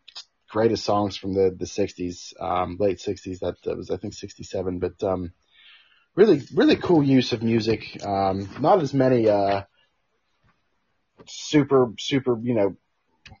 greatest 0.49 0.83
songs 0.83 1.17
from 1.17 1.33
the 1.33 1.55
the 1.57 1.65
60s, 1.65 2.33
um, 2.41 2.77
late 2.79 2.99
60s. 2.99 3.39
That, 3.39 3.55
that 3.63 3.77
was 3.77 3.89
I 3.89 3.97
think 3.97 4.13
67, 4.13 4.79
but 4.79 5.01
um, 5.03 5.31
really 6.15 6.41
really 6.53 6.75
cool 6.75 7.03
use 7.03 7.33
of 7.33 7.43
music. 7.43 8.03
Um, 8.05 8.49
not 8.59 8.81
as 8.81 8.93
many 8.93 9.29
uh, 9.29 9.63
super 11.27 11.93
super 11.97 12.37
you 12.41 12.53
know 12.53 12.75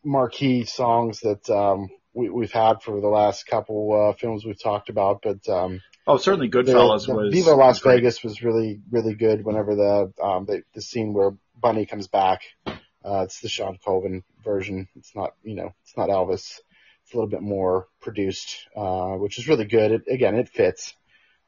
marquee 0.03 0.65
songs 0.65 1.19
that 1.21 1.49
um, 1.49 1.89
we, 2.13 2.29
we've 2.29 2.51
had 2.51 2.81
for 2.81 2.99
the 3.01 3.07
last 3.07 3.45
couple 3.47 4.09
uh, 4.09 4.13
films 4.13 4.45
we've 4.45 4.61
talked 4.61 4.89
about, 4.89 5.21
but 5.21 5.47
um, 5.49 5.81
Oh, 6.05 6.17
certainly 6.17 6.49
Goodfellas 6.49 7.05
the, 7.05 7.13
the 7.13 7.17
was. 7.17 7.33
Viva 7.33 7.51
Las 7.51 7.79
great. 7.79 7.97
Vegas 7.97 8.23
was 8.23 8.43
really, 8.43 8.81
really 8.91 9.15
good. 9.15 9.45
Whenever 9.45 9.75
the 9.75 10.13
um 10.21 10.45
the, 10.45 10.63
the 10.73 10.81
scene 10.81 11.13
where 11.13 11.31
Bunny 11.63 11.85
comes 11.85 12.07
back, 12.07 12.41
uh, 12.67 13.23
it's 13.23 13.39
the 13.39 13.47
Shawn 13.47 13.79
Colvin 13.83 14.23
version. 14.43 14.89
It's 14.97 15.15
not, 15.15 15.31
you 15.43 15.55
know, 15.55 15.73
it's 15.81 15.95
not 15.95 16.09
Elvis. 16.09 16.59
It's 17.01 17.13
a 17.13 17.15
little 17.15 17.29
bit 17.29 17.41
more 17.41 17.87
produced, 18.01 18.67
uh, 18.75 19.13
which 19.13 19.39
is 19.39 19.47
really 19.47 19.65
good. 19.65 19.91
It, 19.91 20.03
again, 20.09 20.35
it 20.35 20.49
fits. 20.49 20.93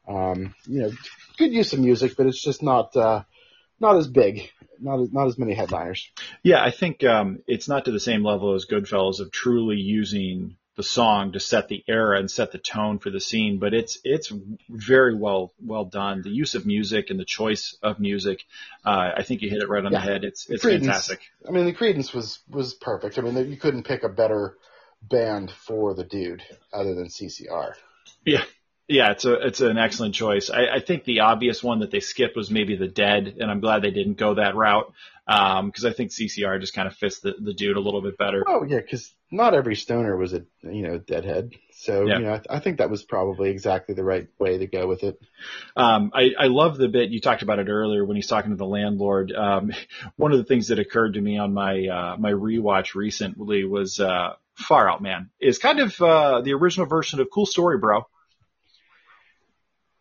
Um, 0.08 0.54
you 0.66 0.80
know, 0.80 0.90
good 1.36 1.52
use 1.52 1.72
of 1.74 1.80
music, 1.80 2.16
but 2.16 2.26
it's 2.26 2.42
just 2.42 2.62
not, 2.62 2.96
uh, 2.96 3.24
not 3.78 3.96
as 3.96 4.08
big, 4.08 4.50
not 4.80 5.00
as, 5.00 5.12
not 5.12 5.26
as 5.26 5.38
many 5.38 5.54
headliners. 5.54 6.10
Yeah, 6.42 6.64
I 6.64 6.70
think, 6.70 7.04
um, 7.04 7.40
it's 7.46 7.68
not 7.68 7.84
to 7.84 7.92
the 7.92 8.00
same 8.00 8.24
level 8.24 8.54
as 8.54 8.66
Goodfellas 8.66 9.20
of 9.20 9.30
truly 9.30 9.76
using 9.76 10.56
the 10.76 10.82
song 10.82 11.32
to 11.32 11.40
set 11.40 11.68
the 11.68 11.82
era 11.88 12.18
and 12.18 12.30
set 12.30 12.52
the 12.52 12.58
tone 12.58 12.98
for 12.98 13.10
the 13.10 13.20
scene, 13.20 13.58
but 13.58 13.72
it's 13.72 13.98
it's 14.04 14.30
very 14.68 15.14
well 15.14 15.52
well 15.60 15.86
done. 15.86 16.22
The 16.22 16.30
use 16.30 16.54
of 16.54 16.66
music 16.66 17.10
and 17.10 17.18
the 17.18 17.24
choice 17.24 17.76
of 17.82 17.98
music, 17.98 18.44
uh, 18.84 19.12
I 19.16 19.22
think 19.22 19.42
you 19.42 19.50
hit 19.50 19.62
it 19.62 19.68
right 19.68 19.84
on 19.84 19.92
yeah. 19.92 19.98
the 19.98 20.04
head. 20.04 20.24
It's 20.24 20.48
it's 20.48 20.64
Creedence, 20.64 20.80
fantastic. 20.80 21.20
I 21.48 21.50
mean, 21.50 21.64
the 21.64 21.72
Creedence 21.72 22.14
was 22.14 22.40
was 22.48 22.74
perfect. 22.74 23.18
I 23.18 23.22
mean, 23.22 23.50
you 23.50 23.56
couldn't 23.56 23.84
pick 23.84 24.02
a 24.02 24.08
better 24.08 24.56
band 25.02 25.50
for 25.50 25.94
the 25.94 26.04
dude 26.04 26.42
other 26.72 26.94
than 26.94 27.06
CCR. 27.06 27.72
Yeah, 28.24 28.44
yeah, 28.88 29.10
it's 29.10 29.24
a 29.24 29.34
it's 29.46 29.60
an 29.60 29.78
excellent 29.78 30.14
choice. 30.14 30.48
I, 30.48 30.76
I 30.76 30.80
think 30.80 31.04
the 31.04 31.20
obvious 31.20 31.62
one 31.62 31.80
that 31.80 31.90
they 31.90 32.00
skipped 32.00 32.36
was 32.36 32.50
maybe 32.50 32.76
the 32.76 32.86
Dead, 32.86 33.36
and 33.40 33.50
I'm 33.50 33.60
glad 33.60 33.82
they 33.82 33.90
didn't 33.90 34.14
go 34.14 34.34
that 34.34 34.54
route 34.54 34.92
because 35.26 35.84
um, 35.84 35.90
I 35.90 35.92
think 35.92 36.12
CCR 36.12 36.60
just 36.60 36.72
kind 36.72 36.86
of 36.86 36.94
fits 36.94 37.18
the, 37.18 37.34
the 37.40 37.52
dude 37.52 37.76
a 37.76 37.80
little 37.80 38.00
bit 38.00 38.16
better. 38.16 38.44
Oh 38.46 38.62
yeah, 38.62 38.78
because 38.78 39.12
not 39.32 39.54
every 39.54 39.74
stoner 39.74 40.16
was 40.16 40.34
a 40.34 40.44
you 40.62 40.82
know 40.82 40.98
deadhead, 40.98 41.54
so 41.72 42.06
yeah. 42.06 42.18
you 42.18 42.24
know 42.24 42.34
I, 42.34 42.36
th- 42.36 42.46
I, 42.48 42.60
think 42.60 42.78
that 42.78 42.88
was 42.88 43.02
probably 43.02 43.50
exactly 43.50 43.96
the 43.96 44.04
right 44.04 44.28
way 44.38 44.58
to 44.58 44.68
go 44.68 44.86
with 44.86 45.02
it. 45.02 45.20
Um, 45.74 46.12
I, 46.14 46.30
I 46.38 46.46
love 46.46 46.78
the 46.78 46.86
bit 46.86 47.10
you 47.10 47.20
talked 47.20 47.42
about 47.42 47.58
it 47.58 47.68
earlier 47.68 48.04
when 48.04 48.14
he's 48.14 48.28
talking 48.28 48.52
to 48.52 48.56
the 48.56 48.66
landlord. 48.66 49.32
Um, 49.32 49.72
one 50.16 50.30
of 50.30 50.38
the 50.38 50.44
things 50.44 50.68
that 50.68 50.78
occurred 50.78 51.14
to 51.14 51.20
me 51.20 51.38
on 51.38 51.52
my 51.52 51.86
uh, 51.88 52.16
my 52.18 52.30
rewatch 52.30 52.94
recently 52.94 53.64
was 53.64 53.98
uh, 53.98 54.34
Far 54.54 54.88
Out 54.88 55.02
Man 55.02 55.30
is 55.40 55.58
kind 55.58 55.80
of 55.80 56.00
uh, 56.00 56.40
the 56.42 56.52
original 56.52 56.86
version 56.86 57.18
of 57.18 57.26
Cool 57.32 57.46
Story 57.46 57.78
Bro. 57.78 58.06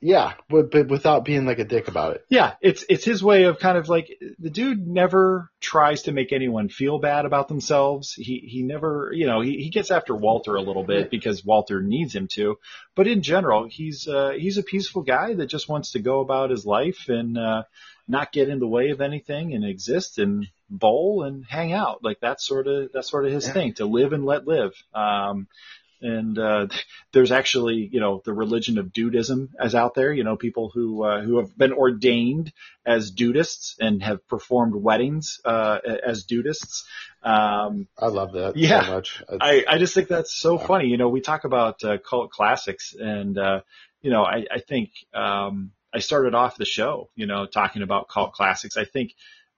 Yeah, 0.01 0.33
but, 0.49 0.71
but 0.71 0.87
without 0.87 1.25
being 1.25 1.45
like 1.45 1.59
a 1.59 1.63
dick 1.63 1.87
about 1.87 2.15
it. 2.15 2.25
Yeah, 2.29 2.53
it's 2.61 2.85
it's 2.89 3.05
his 3.05 3.23
way 3.23 3.43
of 3.43 3.59
kind 3.59 3.77
of 3.77 3.89
like 3.89 4.15
the 4.37 4.49
dude 4.49 4.85
never 4.85 5.49
tries 5.61 6.03
to 6.03 6.11
make 6.11 6.31
anyone 6.31 6.69
feel 6.69 6.99
bad 6.99 7.25
about 7.25 7.47
themselves. 7.47 8.13
He 8.13 8.39
he 8.39 8.61
never, 8.61 9.11
you 9.13 9.25
know, 9.25 9.41
he, 9.41 9.63
he 9.63 9.69
gets 9.69 9.91
after 9.91 10.15
Walter 10.15 10.55
a 10.55 10.61
little 10.61 10.83
bit 10.83 11.09
because 11.09 11.45
Walter 11.45 11.81
needs 11.81 12.13
him 12.13 12.27
to, 12.33 12.59
but 12.95 13.07
in 13.07 13.21
general, 13.21 13.67
he's 13.67 14.07
uh, 14.07 14.33
he's 14.37 14.57
a 14.57 14.63
peaceful 14.63 15.01
guy 15.01 15.33
that 15.33 15.47
just 15.47 15.69
wants 15.69 15.93
to 15.93 15.99
go 15.99 16.19
about 16.19 16.51
his 16.51 16.65
life 16.65 17.05
and 17.07 17.37
uh, 17.37 17.63
not 18.07 18.31
get 18.31 18.49
in 18.49 18.59
the 18.59 18.67
way 18.67 18.89
of 18.89 19.01
anything 19.01 19.53
and 19.53 19.65
exist 19.65 20.19
and 20.19 20.47
bowl 20.69 21.23
and 21.23 21.45
hang 21.45 21.73
out. 21.73 22.03
Like 22.03 22.19
that's 22.19 22.45
sort 22.45 22.67
of 22.67 22.91
that's 22.93 23.09
sort 23.09 23.25
of 23.25 23.31
his 23.31 23.47
yeah. 23.47 23.53
thing 23.53 23.73
to 23.75 23.85
live 23.85 24.13
and 24.13 24.25
let 24.25 24.47
live. 24.47 24.73
Um, 24.93 25.47
and 26.05 26.37
uh, 26.37 26.67
there's 27.13 27.31
actually 27.31 27.89
you 27.91 27.99
know 27.99 28.21
the 28.25 28.33
religion 28.33 28.77
of 28.77 28.87
dudeism 28.87 29.49
as 29.59 29.75
out 29.75 29.95
there 29.95 30.13
you 30.13 30.23
know 30.23 30.37
people 30.37 30.71
who 30.73 31.03
uh, 31.03 31.21
who 31.21 31.37
have 31.37 31.57
been 31.57 31.73
ordained 31.73 32.53
as 32.85 33.11
dudeists 33.11 33.75
and 33.79 34.03
have 34.03 34.27
performed 34.27 34.75
weddings 34.75 35.39
uh, 35.45 35.79
as 36.05 36.25
dudeists 36.25 36.83
um, 37.25 37.87
I 37.97 38.07
love 38.07 38.33
that 38.33 38.55
yeah, 38.55 38.85
so 38.85 38.93
much. 38.93 39.23
I, 39.41 39.65
I 39.67 39.77
just 39.79 39.95
think 39.95 40.09
that's 40.09 40.31
so 40.31 40.59
funny. 40.59 40.89
You 40.89 40.97
know, 40.97 41.09
we 41.09 41.21
talk 41.21 41.43
about 41.43 41.83
uh, 41.83 41.97
cult 41.97 42.29
classics, 42.29 42.93
and 42.93 43.35
uh, 43.35 43.61
you 44.03 44.11
know, 44.11 44.23
I, 44.23 44.45
I 44.51 44.59
think 44.59 44.91
um, 45.11 45.71
I 45.91 45.99
started 45.99 46.35
off 46.35 46.57
the 46.57 46.65
show, 46.65 47.09
you 47.15 47.25
know, 47.25 47.47
talking 47.47 47.81
about 47.81 48.09
cult 48.09 48.33
classics. 48.33 48.77
I 48.77 48.85
think 48.85 49.13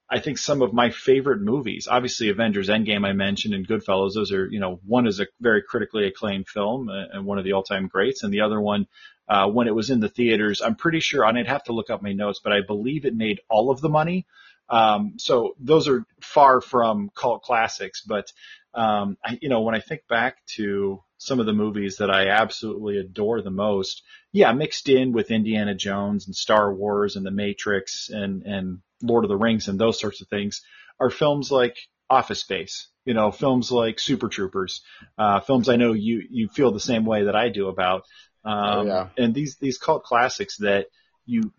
I 0.09 0.19
think 0.19 0.37
some 0.37 0.61
of 0.61 0.71
my 0.71 0.89
favorite 0.89 1.41
movies, 1.41 1.87
obviously 1.89 2.29
Avengers 2.29 2.69
Endgame 2.69 3.05
I 3.05 3.11
mentioned 3.11 3.53
and 3.53 3.67
Goodfellas, 3.67 4.13
those 4.13 4.31
are, 4.31 4.47
you 4.47 4.59
know, 4.59 4.79
one 4.85 5.05
is 5.05 5.19
a 5.19 5.27
very 5.41 5.61
critically 5.61 6.07
acclaimed 6.07 6.47
film 6.47 6.87
uh, 6.87 7.07
and 7.11 7.25
one 7.25 7.37
of 7.37 7.43
the 7.43 7.51
all-time 7.51 7.87
greats 7.87 8.23
and 8.23 8.33
the 8.33 8.41
other 8.41 8.61
one, 8.61 8.87
uh, 9.27 9.49
when 9.49 9.67
it 9.67 9.75
was 9.75 9.89
in 9.89 9.99
the 9.99 10.07
theaters, 10.07 10.61
I'm 10.61 10.75
pretty 10.75 11.01
sure, 11.01 11.25
and 11.25 11.37
I'd 11.37 11.47
have 11.47 11.65
to 11.65 11.73
look 11.73 11.89
up 11.89 12.01
my 12.01 12.13
notes, 12.13 12.39
but 12.41 12.53
I 12.53 12.61
believe 12.61 13.03
it 13.03 13.15
made 13.15 13.41
all 13.49 13.69
of 13.69 13.81
the 13.81 13.89
money. 13.89 14.25
Um, 14.69 15.15
so 15.17 15.55
those 15.59 15.89
are 15.89 16.05
far 16.21 16.61
from 16.61 17.09
cult 17.13 17.43
classics, 17.43 18.01
but, 18.01 18.31
um, 18.73 19.17
I, 19.23 19.37
you 19.41 19.49
know, 19.49 19.61
when 19.61 19.75
I 19.75 19.81
think 19.81 20.07
back 20.07 20.37
to 20.55 21.03
some 21.17 21.41
of 21.41 21.45
the 21.45 21.53
movies 21.53 21.97
that 21.97 22.09
I 22.09 22.29
absolutely 22.29 22.97
adore 22.97 23.41
the 23.41 23.49
most, 23.49 24.03
yeah, 24.31 24.53
mixed 24.53 24.87
in 24.87 25.11
with 25.11 25.31
Indiana 25.31 25.75
Jones 25.75 26.27
and 26.27 26.35
Star 26.35 26.73
Wars 26.73 27.15
and 27.17 27.25
The 27.25 27.31
Matrix 27.31 28.09
and, 28.09 28.43
and 28.43 28.79
Lord 29.01 29.25
of 29.25 29.29
the 29.29 29.37
Rings 29.37 29.67
and 29.67 29.79
those 29.79 29.99
sorts 29.99 30.21
of 30.21 30.27
things 30.27 30.61
are 30.99 31.09
films 31.09 31.51
like 31.51 31.77
Office 32.09 32.39
Space, 32.39 32.87
you 33.05 33.13
know, 33.13 33.31
films 33.31 33.71
like 33.71 33.99
Super 33.99 34.29
Troopers, 34.29 34.81
uh, 35.17 35.39
films 35.39 35.69
I 35.69 35.75
know 35.75 35.93
you, 35.93 36.23
you 36.29 36.47
feel 36.47 36.71
the 36.71 36.79
same 36.79 37.05
way 37.05 37.23
that 37.23 37.35
I 37.35 37.49
do 37.49 37.67
about. 37.67 38.03
Um, 38.43 38.55
oh, 38.55 38.85
yeah. 38.85 39.07
and 39.17 39.33
these, 39.33 39.57
these 39.57 39.77
cult 39.77 40.03
classics 40.03 40.57
that 40.57 40.87
you, 41.25 41.51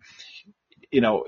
you 0.91 1.01
know, 1.01 1.25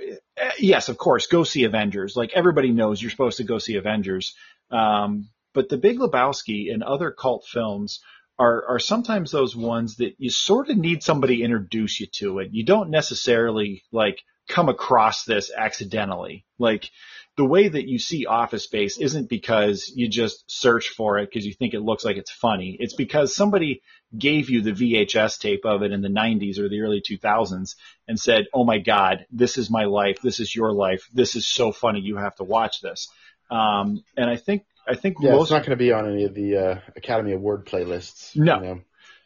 yes, 0.58 0.90
of 0.90 0.98
course, 0.98 1.28
go 1.28 1.44
see 1.44 1.66
Avengers. 1.66 2.16
Like 2.16 2.32
everybody 2.34 2.72
knows 2.72 3.02
you're 3.02 3.12
supposed 3.12 3.38
to 3.38 3.44
go 3.44 3.60
see 3.60 3.76
Avengers. 3.76 4.36
Um, 4.72 5.30
but 5.54 5.70
The 5.70 5.78
Big 5.78 6.00
Lebowski 6.00 6.74
and 6.74 6.82
other 6.82 7.12
cult 7.12 7.46
films 7.46 8.00
are, 8.40 8.66
are 8.68 8.80
sometimes 8.80 9.32
those 9.32 9.56
ones 9.56 9.98
that 9.98 10.16
you 10.18 10.32
sort 10.32 10.70
of 10.70 10.78
need 10.78 11.04
somebody 11.04 11.44
introduce 11.44 12.00
you 12.00 12.08
to 12.14 12.40
it. 12.40 12.50
You 12.52 12.66
don't 12.66 12.90
necessarily 12.90 13.84
like 13.92 14.24
come 14.52 14.70
across 14.70 15.24
this 15.24 15.52
accidentally. 15.56 16.46
Like 16.60 16.90
the 17.38 17.46
way 17.46 17.68
that 17.68 17.88
you 17.88 17.98
see 17.98 18.26
Office 18.26 18.66
Space 18.66 19.00
isn't 19.00 19.30
because 19.30 19.92
you 19.96 20.10
just 20.10 20.44
search 20.48 20.90
for 20.90 21.18
it 21.18 21.30
because 21.30 21.46
you 21.46 21.54
think 21.54 21.74
it 21.74 21.80
looks 21.80 22.04
like 22.04 22.18
it's 22.18 22.32
funny. 22.32 22.76
It's 22.80 22.94
because 22.94 23.36
somebody 23.36 23.82
gave 24.16 24.50
you 24.50 24.62
the 24.62 24.74
VHS 24.74 25.40
tape 25.40 25.66
of 25.66 25.82
it 25.82 25.92
in 25.92 26.02
the 26.02 26.10
90s 26.10 26.60
or 26.60 26.68
the 26.68 26.82
early 26.82 27.02
2000s 27.02 27.76
and 28.08 28.20
said, 28.20 28.46
"Oh 28.54 28.66
my 28.66 28.80
God, 28.80 29.26
this 29.32 29.58
is 29.58 29.70
my 29.70 29.86
life. 29.86 30.20
This 30.22 30.40
is 30.40 30.54
your 30.54 30.74
life. 30.74 31.08
This 31.14 31.36
is 31.36 31.48
so 31.48 31.72
funny. 31.72 32.02
You 32.02 32.18
have 32.18 32.36
to 32.36 32.44
watch 32.44 32.82
this." 32.82 33.08
Um, 33.50 34.04
and 34.18 34.30
I 34.30 34.36
think 34.36 34.66
I 34.88 34.96
think 34.96 35.18
yeah, 35.22 35.32
most, 35.32 35.44
it's 35.44 35.52
not 35.52 35.62
going 35.62 35.72
to 35.72 35.76
be 35.78 35.94
on 35.94 36.12
any 36.12 36.26
of 36.26 36.34
the 36.34 36.58
uh, 36.58 36.80
Academy 36.96 37.32
Award 37.32 37.66
playlists. 37.66 38.36
No, 38.36 38.56
you 38.56 38.62
know? 38.66 38.82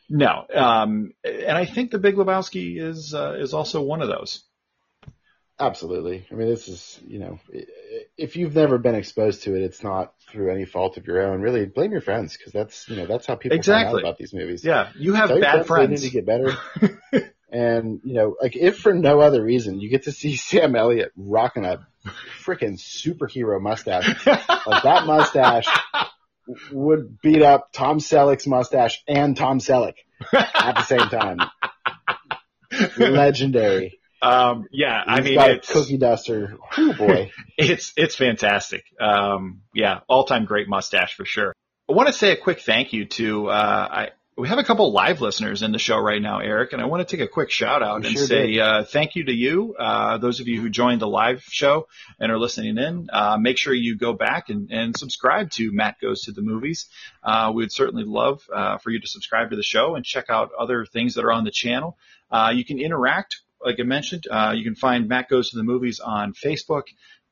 no. 0.09 0.45
Um, 0.53 1.13
and 1.23 1.57
I 1.57 1.65
think 1.65 1.91
The 1.91 1.97
Big 1.97 2.15
Lebowski 2.15 2.79
is 2.79 3.13
uh, 3.13 3.35
is 3.39 3.53
also 3.53 3.81
one 3.81 4.01
of 4.01 4.09
those. 4.09 4.43
Absolutely. 5.57 6.25
I 6.29 6.35
mean, 6.35 6.49
this 6.49 6.67
is, 6.67 6.99
you 7.07 7.19
know, 7.19 7.39
if 8.17 8.35
you've 8.35 8.55
never 8.55 8.77
been 8.77 8.95
exposed 8.95 9.43
to 9.43 9.55
it, 9.55 9.61
it's 9.61 9.81
not 9.81 10.13
through 10.29 10.51
any 10.51 10.65
fault 10.65 10.97
of 10.97 11.07
your 11.07 11.21
own. 11.21 11.41
Really, 11.41 11.65
blame 11.65 11.93
your 11.93 12.01
friends 12.01 12.35
because 12.35 12.51
that's, 12.51 12.89
you 12.89 12.97
know, 12.97 13.05
that's 13.05 13.25
how 13.25 13.35
people 13.35 13.57
exactly. 13.57 13.85
find 13.85 13.95
out 13.95 14.09
about 14.09 14.17
these 14.17 14.33
movies. 14.33 14.65
Yeah, 14.65 14.89
you 14.97 15.13
have 15.13 15.29
bad 15.29 15.65
friends. 15.65 15.67
friends. 15.67 15.89
They 15.89 16.07
need 16.07 16.11
to 16.11 16.13
get 16.13 16.25
better. 16.25 17.31
and 17.51 18.01
you 18.03 18.15
know, 18.15 18.35
like 18.41 18.57
if 18.57 18.79
for 18.79 18.93
no 18.93 19.21
other 19.21 19.41
reason, 19.41 19.79
you 19.79 19.89
get 19.89 20.03
to 20.03 20.11
see 20.11 20.35
Sam 20.35 20.75
Elliott 20.75 21.11
rocking 21.15 21.63
a 21.63 21.87
freaking 22.43 22.77
superhero 22.77 23.61
mustache. 23.61 24.07
Like 24.25 24.83
that 24.83 25.05
mustache 25.05 25.67
would 26.71 27.21
beat 27.21 27.41
up 27.41 27.69
Tom 27.71 27.99
Selleck's 27.99 28.45
mustache 28.45 29.01
and 29.07 29.37
Tom 29.37 29.59
Selleck 29.59 29.95
at 30.33 30.75
the 30.75 30.83
same 30.83 31.07
time. 31.09 31.39
Legendary. 32.97 33.99
Um, 34.25 34.67
yeah, 34.71 35.03
I 35.05 35.21
mean, 35.21 35.39
it's, 35.39 35.71
cookie 35.71 35.97
duster. 35.97 36.57
Oh 36.77 36.93
boy. 36.93 37.31
it's 37.57 37.93
it's 37.95 38.15
fantastic. 38.15 38.83
Um, 38.99 39.61
yeah, 39.73 39.99
all 40.07 40.23
time 40.23 40.45
great 40.45 40.67
mustache 40.67 41.15
for 41.15 41.25
sure. 41.25 41.53
I 41.87 41.93
want 41.93 42.07
to 42.07 42.13
say 42.13 42.31
a 42.31 42.35
quick 42.35 42.61
thank 42.61 42.93
you 42.93 43.05
to 43.05 43.49
uh, 43.49 43.87
I. 43.91 44.09
We 44.37 44.49
have 44.49 44.57
a 44.57 44.65
couple 44.65 44.91
live 44.91 45.21
listeners 45.21 45.61
in 45.61 45.71
the 45.71 45.79
show 45.79 45.97
right 45.97 46.21
now, 46.21 46.39
Eric, 46.39 46.73
and 46.73 46.81
I 46.81 46.87
want 46.87 47.07
to 47.07 47.15
take 47.15 47.23
a 47.25 47.29
quick 47.29 47.49
shout 47.49 47.81
out 47.81 48.01
We 48.01 48.07
and 48.07 48.17
sure 48.17 48.27
say 48.27 48.59
uh, 48.59 48.83
thank 48.83 49.15
you 49.15 49.23
to 49.23 49.31
you, 49.31 49.75
uh, 49.79 50.17
those 50.17 50.41
of 50.41 50.49
you 50.49 50.59
who 50.59 50.69
joined 50.69 50.99
the 50.99 51.07
live 51.07 51.41
show 51.43 51.87
and 52.19 52.29
are 52.29 52.37
listening 52.37 52.77
in. 52.77 53.07
Uh, 53.13 53.37
make 53.37 53.57
sure 53.57 53.73
you 53.73 53.97
go 53.97 54.11
back 54.11 54.49
and, 54.49 54.69
and 54.71 54.97
subscribe 54.97 55.51
to 55.51 55.71
Matt 55.71 56.01
Goes 56.01 56.23
to 56.23 56.33
the 56.33 56.41
Movies. 56.41 56.87
Uh, 57.23 57.53
we 57.55 57.63
would 57.63 57.71
certainly 57.71 58.03
love 58.03 58.41
uh, 58.53 58.77
for 58.79 58.89
you 58.89 58.99
to 58.99 59.07
subscribe 59.07 59.51
to 59.51 59.55
the 59.55 59.63
show 59.63 59.95
and 59.95 60.03
check 60.03 60.25
out 60.27 60.49
other 60.59 60.85
things 60.85 61.13
that 61.13 61.23
are 61.23 61.31
on 61.31 61.45
the 61.45 61.51
channel. 61.51 61.97
Uh, 62.29 62.51
you 62.53 62.65
can 62.65 62.77
interact, 62.77 63.37
like 63.63 63.79
I 63.79 63.83
mentioned. 63.83 64.25
Uh, 64.29 64.53
you 64.55 64.63
can 64.63 64.75
find 64.75 65.07
Matt 65.07 65.29
Goes 65.29 65.51
to 65.51 65.57
the 65.57 65.63
Movies 65.63 65.99
on 65.99 66.33
Facebook, 66.33 66.83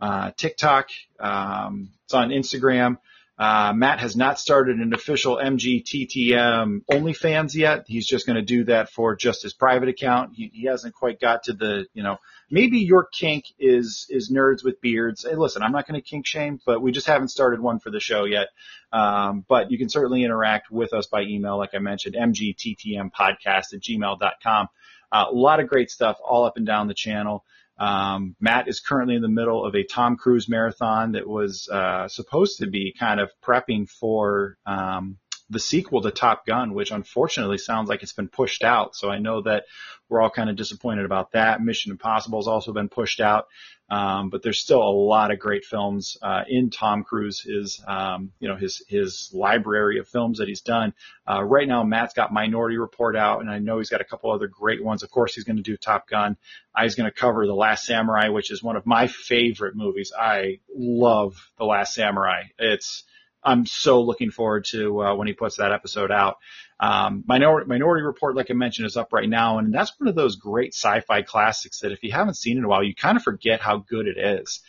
uh, 0.01 0.31
TikTok. 0.37 0.89
Um, 1.19 1.89
it's 2.05 2.13
on 2.13 2.29
Instagram. 2.29 2.97
Uh, 3.37 3.73
Matt 3.75 3.99
has 3.99 4.15
not 4.15 4.39
started 4.39 4.77
an 4.77 4.93
official 4.93 5.37
MGTTM 5.37 6.81
OnlyFans 6.89 7.55
yet. 7.55 7.85
He's 7.87 8.05
just 8.05 8.27
going 8.27 8.35
to 8.35 8.43
do 8.43 8.65
that 8.65 8.91
for 8.91 9.15
just 9.15 9.41
his 9.41 9.53
private 9.53 9.89
account. 9.89 10.35
He, 10.35 10.51
he 10.53 10.67
hasn't 10.67 10.93
quite 10.93 11.19
got 11.19 11.43
to 11.43 11.53
the, 11.53 11.87
you 11.95 12.03
know, 12.03 12.19
maybe 12.51 12.79
your 12.79 13.07
kink 13.11 13.45
is 13.57 14.05
is 14.09 14.31
nerds 14.31 14.63
with 14.63 14.79
beards. 14.81 15.25
Hey, 15.27 15.35
listen, 15.35 15.63
I'm 15.63 15.71
not 15.71 15.87
going 15.87 15.99
to 15.99 16.07
kink 16.07 16.27
shame, 16.27 16.59
but 16.63 16.81
we 16.81 16.91
just 16.91 17.07
haven't 17.07 17.29
started 17.29 17.59
one 17.59 17.79
for 17.79 17.89
the 17.89 17.99
show 17.99 18.25
yet. 18.25 18.49
Um, 18.91 19.43
but 19.49 19.71
you 19.71 19.79
can 19.79 19.89
certainly 19.89 20.23
interact 20.23 20.69
with 20.69 20.93
us 20.93 21.07
by 21.07 21.23
email, 21.23 21.57
like 21.57 21.73
I 21.73 21.79
mentioned, 21.79 22.15
mgttmpodcast 22.15 23.73
at 23.73 23.81
gmail.com. 23.81 24.67
Uh, 25.13 25.27
a 25.29 25.35
lot 25.35 25.59
of 25.59 25.67
great 25.67 25.91
stuff 25.91 26.17
all 26.25 26.43
up 26.43 26.57
and 26.57 26.65
down 26.65 26.87
the 26.87 26.93
channel. 26.95 27.45
Um, 27.77 28.35
Matt 28.39 28.67
is 28.67 28.79
currently 28.79 29.15
in 29.15 29.21
the 29.21 29.29
middle 29.29 29.63
of 29.65 29.75
a 29.75 29.83
Tom 29.83 30.17
Cruise 30.17 30.49
marathon 30.49 31.13
that 31.13 31.27
was 31.27 31.69
uh, 31.71 32.07
supposed 32.07 32.59
to 32.59 32.67
be 32.67 32.95
kind 32.97 33.19
of 33.19 33.31
prepping 33.43 33.89
for 33.89 34.57
um, 34.65 35.17
the 35.49 35.59
sequel 35.59 36.01
to 36.01 36.11
Top 36.11 36.45
Gun, 36.45 36.73
which 36.73 36.91
unfortunately 36.91 37.57
sounds 37.57 37.89
like 37.89 38.03
it's 38.03 38.13
been 38.13 38.27
pushed 38.27 38.63
out. 38.63 38.95
So 38.95 39.09
I 39.09 39.19
know 39.19 39.41
that 39.41 39.65
we're 40.09 40.21
all 40.21 40.29
kind 40.29 40.49
of 40.49 40.55
disappointed 40.55 41.05
about 41.05 41.31
that. 41.33 41.61
Mission 41.61 41.91
Impossible 41.91 42.39
has 42.39 42.47
also 42.47 42.73
been 42.73 42.89
pushed 42.89 43.19
out. 43.19 43.45
Um, 43.93 44.29
but 44.29 44.41
there's 44.41 44.59
still 44.59 44.81
a 44.81 44.89
lot 44.89 45.29
of 45.29 45.37
great 45.37 45.65
films 45.65 46.17
uh, 46.23 46.41
in 46.47 46.71
Tom 46.71 47.03
Cruise's, 47.03 47.79
um, 47.87 48.31
you 48.39 48.47
know, 48.47 48.55
his 48.55 48.83
his 48.87 49.29
library 49.33 49.99
of 49.99 50.07
films 50.07 50.39
that 50.39 50.47
he's 50.47 50.61
done. 50.61 50.95
Uh, 51.29 51.43
right 51.43 51.67
now, 51.67 51.83
Matt's 51.83 52.15
got 52.15 52.33
Minority 52.33 52.77
Report 52.77 53.15
out, 53.15 53.41
and 53.41 53.51
I 53.51 53.59
know 53.59 53.77
he's 53.77 53.91
got 53.91 54.01
a 54.01 54.05
couple 54.05 54.31
other 54.31 54.47
great 54.47 54.83
ones. 54.83 55.03
Of 55.03 55.11
course, 55.11 55.35
he's 55.35 55.43
going 55.43 55.57
to 55.57 55.61
do 55.61 55.77
Top 55.77 56.09
Gun. 56.09 56.37
Uh, 56.75 56.83
he's 56.83 56.95
going 56.95 57.11
to 57.11 57.15
cover 57.15 57.45
The 57.45 57.53
Last 57.53 57.85
Samurai, 57.85 58.29
which 58.29 58.49
is 58.49 58.63
one 58.63 58.77
of 58.77 58.87
my 58.87 59.05
favorite 59.05 59.75
movies. 59.75 60.11
I 60.17 60.59
love 60.75 61.35
The 61.59 61.65
Last 61.65 61.93
Samurai. 61.93 62.45
It's 62.57 63.03
I'm 63.45 63.65
so 63.65 64.01
looking 64.01 64.31
forward 64.31 64.65
to 64.71 65.01
uh, 65.01 65.15
when 65.15 65.27
he 65.27 65.33
puts 65.33 65.57
that 65.57 65.71
episode 65.71 66.11
out. 66.11 66.37
Um, 66.79 67.23
Minority, 67.27 67.67
Minority 67.67 68.03
Report, 68.03 68.35
like 68.35 68.49
I 68.51 68.53
mentioned, 68.53 68.85
is 68.87 68.97
up 68.97 69.13
right 69.13 69.29
now, 69.29 69.57
and 69.59 69.73
that's 69.73 69.93
one 69.99 70.07
of 70.07 70.15
those 70.15 70.35
great 70.35 70.73
sci-fi 70.73 71.21
classics 71.21 71.79
that 71.79 71.91
if 71.91 72.03
you 72.03 72.11
haven't 72.11 72.35
seen 72.35 72.57
it 72.57 72.59
in 72.59 72.65
a 72.65 72.67
while, 72.67 72.83
you 72.83 72.93
kind 72.95 73.17
of 73.17 73.23
forget 73.23 73.61
how 73.61 73.77
good 73.77 74.07
it 74.07 74.17
is. 74.17 74.61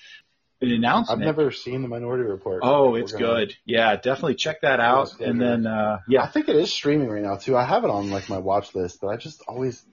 An 0.61 0.71
announcement. 0.71 1.21
I've 1.21 1.27
never 1.27 1.51
seen 1.51 1.83
the 1.83 1.89
Minority 1.89 2.25
Report. 2.25 2.61
Oh, 2.63 2.95
it's 2.95 3.13
gonna- 3.13 3.25
good. 3.25 3.57
Yeah, 3.67 3.97
definitely 3.97 4.37
check 4.37 4.61
that 4.63 4.81
out. 4.81 5.09
Yes, 5.19 5.29
And 5.29 5.41
then, 5.41 5.67
uh, 5.67 5.99
I 6.19 6.27
think 6.29 6.49
it 6.49 6.57
is 6.57 6.73
streaming 6.73 7.09
right 7.09 7.23
now 7.23 7.37
too. 7.37 7.57
I 7.57 7.65
have 7.65 7.85
it 7.85 7.91
on 7.91 8.11
like 8.11 8.29
my 8.29 8.39
watch 8.39 8.75
list, 8.75 9.01
but 9.01 9.09
I 9.09 9.17
just 9.17 9.43
always, 9.49 9.85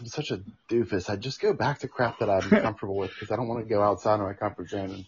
I'm 0.00 0.06
such 0.06 0.32
a 0.32 0.40
doofus. 0.68 1.08
I 1.08 1.16
just 1.16 1.40
go 1.40 1.54
back 1.54 1.78
to 1.80 1.88
crap 1.88 2.18
that 2.18 2.28
I'm 2.28 2.40
comfortable 2.62 2.96
with 2.96 3.10
because 3.10 3.30
I 3.30 3.36
don't 3.36 3.48
want 3.48 3.66
to 3.66 3.72
go 3.72 3.80
outside 3.82 4.14
of 4.14 4.26
my 4.26 4.34
comfort 4.34 4.68
zone. 4.68 4.90
And 4.90 5.04